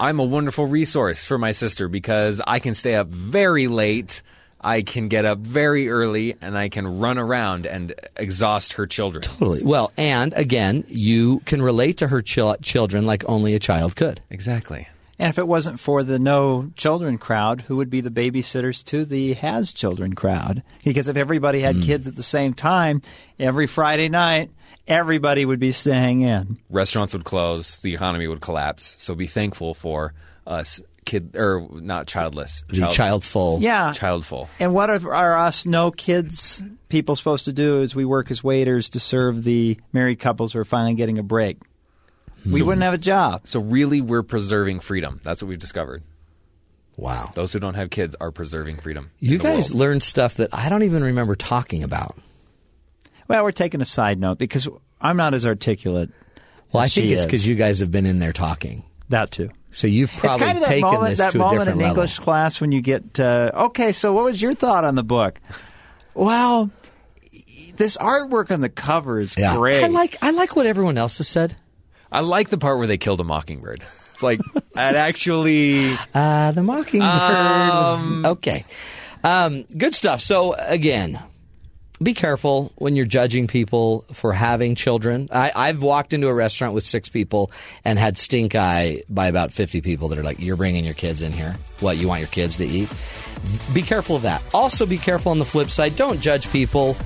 I'm 0.01 0.19
a 0.21 0.25
wonderful 0.25 0.67
resource 0.67 1.25
for 1.25 1.39
my 1.39 1.53
sister 1.53 1.89
because 1.89 2.41
I 2.47 2.59
can 2.59 2.75
stay 2.75 2.95
up 2.95 3.09
very 3.09 3.67
late. 3.69 4.23
I 4.61 4.83
can 4.83 5.09
get 5.09 5.25
up 5.25 5.39
very 5.39 5.89
early 5.89 6.35
and 6.41 6.57
I 6.59 6.69
can 6.69 6.99
run 6.99 7.19
around 7.19 7.67
and 7.67 7.95
exhaust 8.17 8.75
her 8.75 8.87
children. 8.87 9.23
Totally. 9.23 9.63
Well, 9.63 9.93
and 9.97 10.33
again, 10.35 10.85
you 10.89 11.41
can 11.41 11.63
relate 11.63 11.99
to 11.99 12.09
her 12.09 12.21
chil- 12.23 12.57
children 12.63 13.07
like 13.07 13.23
only 13.29 13.55
a 13.55 13.59
child 13.59 13.95
could. 13.97 14.21
Exactly. 14.31 14.89
And 15.19 15.31
if 15.31 15.39
it 15.39 15.49
wasn't 15.49 15.81
for 15.81 16.03
the 16.03 16.19
no 16.19 16.71
children 16.77 17.19
crowd, 17.19 17.63
who 17.63 17.77
would 17.77 17.91
be 17.91 18.01
the 18.01 18.11
babysitters 18.11 18.85
to 18.87 19.05
the 19.05 19.33
has 19.35 19.73
children 19.73 20.15
crowd? 20.15 20.63
Because 20.85 21.09
if 21.09 21.17
everybody 21.17 21.61
had 21.61 21.77
hmm. 21.77 21.83
kids 21.83 22.07
at 22.07 22.17
the 22.17 22.23
same 22.23 22.53
time, 22.53 23.03
every 23.39 23.67
Friday 23.67 24.09
night, 24.09 24.51
everybody 24.87 25.45
would 25.45 25.61
be 25.61 25.73
staying 25.73 26.21
in. 26.21 26.59
Restaurants 26.69 27.13
would 27.13 27.25
close, 27.25 27.79
the 27.79 27.95
economy 27.95 28.27
would 28.27 28.41
collapse. 28.41 28.97
So 28.99 29.15
be 29.15 29.27
thankful 29.27 29.75
for 29.75 30.13
us 30.47 30.83
kid 31.07 31.35
or 31.35 31.67
not 31.73 32.07
childless. 32.07 32.65
The 32.69 32.89
child 32.89 33.25
full. 33.25 33.61
Yeah. 33.61 33.93
childful. 33.93 34.51
And 34.61 34.75
what 34.75 34.91
are, 34.91 35.15
are 35.15 35.37
us 35.37 35.65
no 35.65 35.91
kids 35.91 36.63
people 36.89 37.17
supposed 37.17 37.47
to 37.47 37.53
do 37.53 37.81
is 37.81 37.95
we 37.95 38.05
work 38.05 38.31
as 38.31 38.45
waiters 38.45 38.91
to 38.91 39.01
serve 39.01 39.43
the 39.45 39.79
married 39.93 40.19
couples 40.21 40.53
who 40.53 40.59
are 40.59 40.65
finally 40.65 40.95
getting 40.95 41.19
a 41.19 41.23
break. 41.23 41.59
We 42.53 42.63
wouldn't 42.63 42.83
have 42.83 42.95
a 42.95 42.99
job. 42.99 43.43
So 43.45 43.61
really 43.61 44.01
we're 44.01 44.23
preserving 44.23 44.81
freedom. 44.81 45.21
That's 45.25 45.43
what 45.43 45.49
we've 45.49 45.59
discovered. 45.59 46.03
Wow. 46.97 47.31
Those 47.35 47.53
who 47.53 47.59
don't 47.61 47.75
have 47.75 47.91
kids 47.91 48.17
are 48.21 48.31
preserving 48.31 48.79
freedom. 48.79 49.11
You 49.19 49.39
guys 49.39 49.71
world. 49.71 49.81
learned 49.81 50.03
stuff 50.03 50.35
that 50.37 50.51
I 50.53 50.69
don't 50.69 50.83
even 50.83 51.03
remember 51.05 51.37
talking 51.37 51.83
about. 51.83 52.17
Well, 53.29 53.43
we're 53.45 53.53
taking 53.53 53.81
a 53.81 53.85
side 53.85 54.19
note 54.19 54.39
because 54.39 54.69
I'm 55.01 55.17
not 55.17 55.35
as 55.35 55.45
articulate. 55.45 56.11
Well, 56.73 56.83
I 56.83 56.89
think 56.89 57.09
she 57.09 57.13
it's 57.13 57.25
because 57.25 57.47
you 57.47 57.55
guys 57.55 57.81
have 57.81 57.91
been 57.91 58.07
in 58.07 58.19
there 58.19 58.33
talking. 58.33 58.83
that 59.11 59.31
too. 59.31 59.51
So 59.71 59.87
you've 59.87 60.11
probably 60.11 60.47
it's 60.47 60.53
kind 60.53 60.57
of 60.57 60.63
that 60.63 60.69
taken 60.71 60.91
moment, 60.91 61.09
this 61.11 61.19
that 61.19 61.31
to 61.33 61.39
a 61.39 61.41
moment 61.41 61.59
different 61.61 61.81
in 61.81 61.87
level. 61.87 62.03
English 62.03 62.19
class 62.19 62.61
when 62.63 62.73
you 62.73 62.81
get, 62.81 63.21
uh, 63.21 63.51
okay, 63.55 63.93
so 63.93 64.13
what 64.15 64.25
was 64.25 64.41
your 64.41 64.55
thought 64.55 64.85
on 64.85 64.95
the 64.95 65.05
book? 65.05 65.39
Well, 66.15 66.71
this 67.77 67.99
artwork 67.99 68.51
on 68.51 68.63
the 68.63 68.71
cover 68.71 69.21
is 69.21 69.37
Yeah. 69.37 69.55
great. 69.57 69.85
I 69.85 69.89
like 69.89 70.17
I 70.23 70.31
like 70.31 70.57
what 70.57 70.65
everyone 70.65 70.97
else 70.97 71.19
has 71.19 71.29
said. 71.29 71.57
I 72.11 72.21
like 72.21 72.49
the 72.51 72.59
part 72.59 72.79
where 72.79 72.87
they 72.87 72.99
killed 72.99 73.21
a 73.21 73.25
mockingbird. 73.25 73.83
It's 74.15 74.23
like 74.23 74.41
that 74.75 74.95
actually 74.95 75.95
Uh, 76.15 76.51
the 76.53 76.63
mockingbird. 76.63 77.09
was- 77.11 77.99
Um, 78.03 78.27
okay. 78.27 78.65
Um, 79.25 79.65
good 79.77 79.95
stuff. 79.95 80.21
So 80.21 80.55
again, 80.55 81.21
be 82.03 82.15
careful 82.15 82.73
when 82.77 82.95
you're 82.95 83.07
judging 83.07 83.47
people 83.47 84.05
for 84.13 84.33
having 84.33 84.75
children. 84.75 85.29
I, 85.33 85.51
I've 85.55 85.83
walked 85.83 86.13
into 86.13 86.29
a 86.29 86.35
restaurant 86.35 86.75
with 86.75 86.85
six 86.85 87.09
people 87.09 87.51
and 87.85 87.99
had 87.99 88.19
stink 88.19 88.55
eye 88.55 89.03
by 89.09 89.27
about 89.29 89.53
50 89.53 89.81
people 89.81 90.09
that 90.09 90.19
are 90.19 90.23
like, 90.23 90.39
You're 90.39 90.57
bringing 90.57 90.85
your 90.85 90.95
kids 90.95 91.23
in 91.23 91.33
here. 91.33 91.57
What, 91.81 91.97
you 91.97 92.07
want 92.09 92.21
your 92.21 92.29
kids 92.29 92.57
to 92.57 92.65
eat? 92.67 92.89
Be 93.75 93.83
careful 93.83 94.17
of 94.17 94.23
that. 94.23 94.43
Also, 94.55 94.87
be 94.87 94.99
careful 94.99 95.31
on 95.33 95.39
the 95.39 95.45
flip 95.45 95.71
side. 95.71 95.97
Don't 95.97 96.21
judge 96.21 96.51
people 96.53 96.97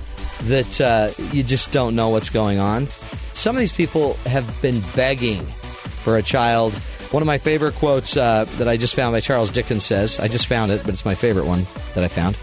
that 0.42 0.80
uh, 0.80 1.10
you 1.32 1.42
just 1.42 1.72
don't 1.72 1.94
know 1.94 2.08
what's 2.10 2.30
going 2.30 2.58
on. 2.58 2.88
Some 3.34 3.56
of 3.56 3.60
these 3.60 3.72
people 3.72 4.14
have 4.26 4.60
been 4.62 4.80
begging 4.94 5.42
for 5.42 6.16
a 6.16 6.22
child. 6.22 6.74
One 7.10 7.22
of 7.22 7.26
my 7.26 7.38
favorite 7.38 7.74
quotes 7.74 8.16
uh, 8.16 8.44
that 8.58 8.68
I 8.68 8.76
just 8.76 8.94
found 8.94 9.12
by 9.12 9.20
Charles 9.20 9.50
Dickens 9.50 9.84
says, 9.84 10.20
I 10.20 10.28
just 10.28 10.46
found 10.46 10.70
it, 10.70 10.82
but 10.84 10.90
it's 10.90 11.04
my 11.04 11.14
favorite 11.14 11.46
one 11.46 11.66
that 11.94 12.04
I 12.04 12.08
found. 12.08 12.38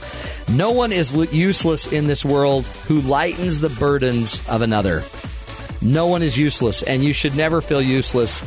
No 0.50 0.72
one 0.72 0.92
is 0.92 1.14
useless 1.34 1.92
in 1.92 2.08
this 2.08 2.26
world 2.26 2.66
who 2.88 3.02
lightens 3.02 3.60
the 3.60 3.70
burdens 3.70 4.46
of 4.50 4.62
another. 4.62 5.04
No 5.82 6.08
one 6.08 6.22
is 6.22 6.38
useless, 6.38 6.84
and 6.84 7.04
you 7.04 7.14
should 7.14 7.36
never 7.36 7.62
feel 7.62 7.82
useless 7.82 8.42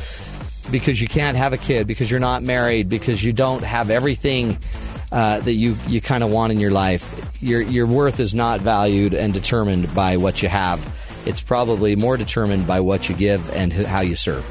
because 0.71 1.01
you 1.01 1.09
can't 1.09 1.37
have 1.37 1.53
a 1.53 1.59
kid, 1.59 1.87
because 1.87 2.11
you're 2.11 2.21
not 2.21 2.43
married, 2.43 2.89
because 2.89 3.23
you 3.23 3.33
don't 3.33 3.63
have 3.63 3.91
everything 3.91 4.59
uh, 5.13 5.41
that 5.41 5.55
you, 5.55 5.77
you 5.89 6.01
kind 6.01 6.23
of 6.23 6.31
want 6.31 6.53
in 6.53 6.61
your 6.61 6.71
life. 6.71 7.31
Your, 7.41 7.61
your 7.63 7.87
worth 7.87 8.21
is 8.21 8.35
not 8.35 8.61
valued 8.61 9.15
and 9.15 9.33
determined 9.33 9.95
by 9.95 10.17
what 10.17 10.43
you 10.43 10.49
have. 10.49 10.81
It's 11.27 11.43
probably 11.43 11.97
more 11.97 12.17
determined 12.17 12.67
by 12.67 12.81
what 12.81 13.09
you 13.09 13.15
give 13.15 13.51
and 13.55 13.73
how 13.73 14.01
you 14.01 14.17
serve. 14.17 14.45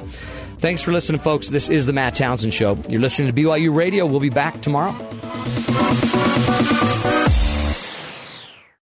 Thanks 0.59 0.81
for 0.81 0.91
listening, 0.91 1.21
folks. 1.21 1.47
This 1.47 1.69
is 1.69 1.85
the 1.85 1.93
Matt 1.93 2.15
Townsend 2.15 2.53
Show. 2.53 2.77
You're 2.89 3.01
listening 3.01 3.33
to 3.33 3.41
BYU 3.41 3.73
Radio. 3.73 4.05
We'll 4.05 4.19
be 4.19 4.29
back 4.29 4.61
tomorrow. 4.61 4.93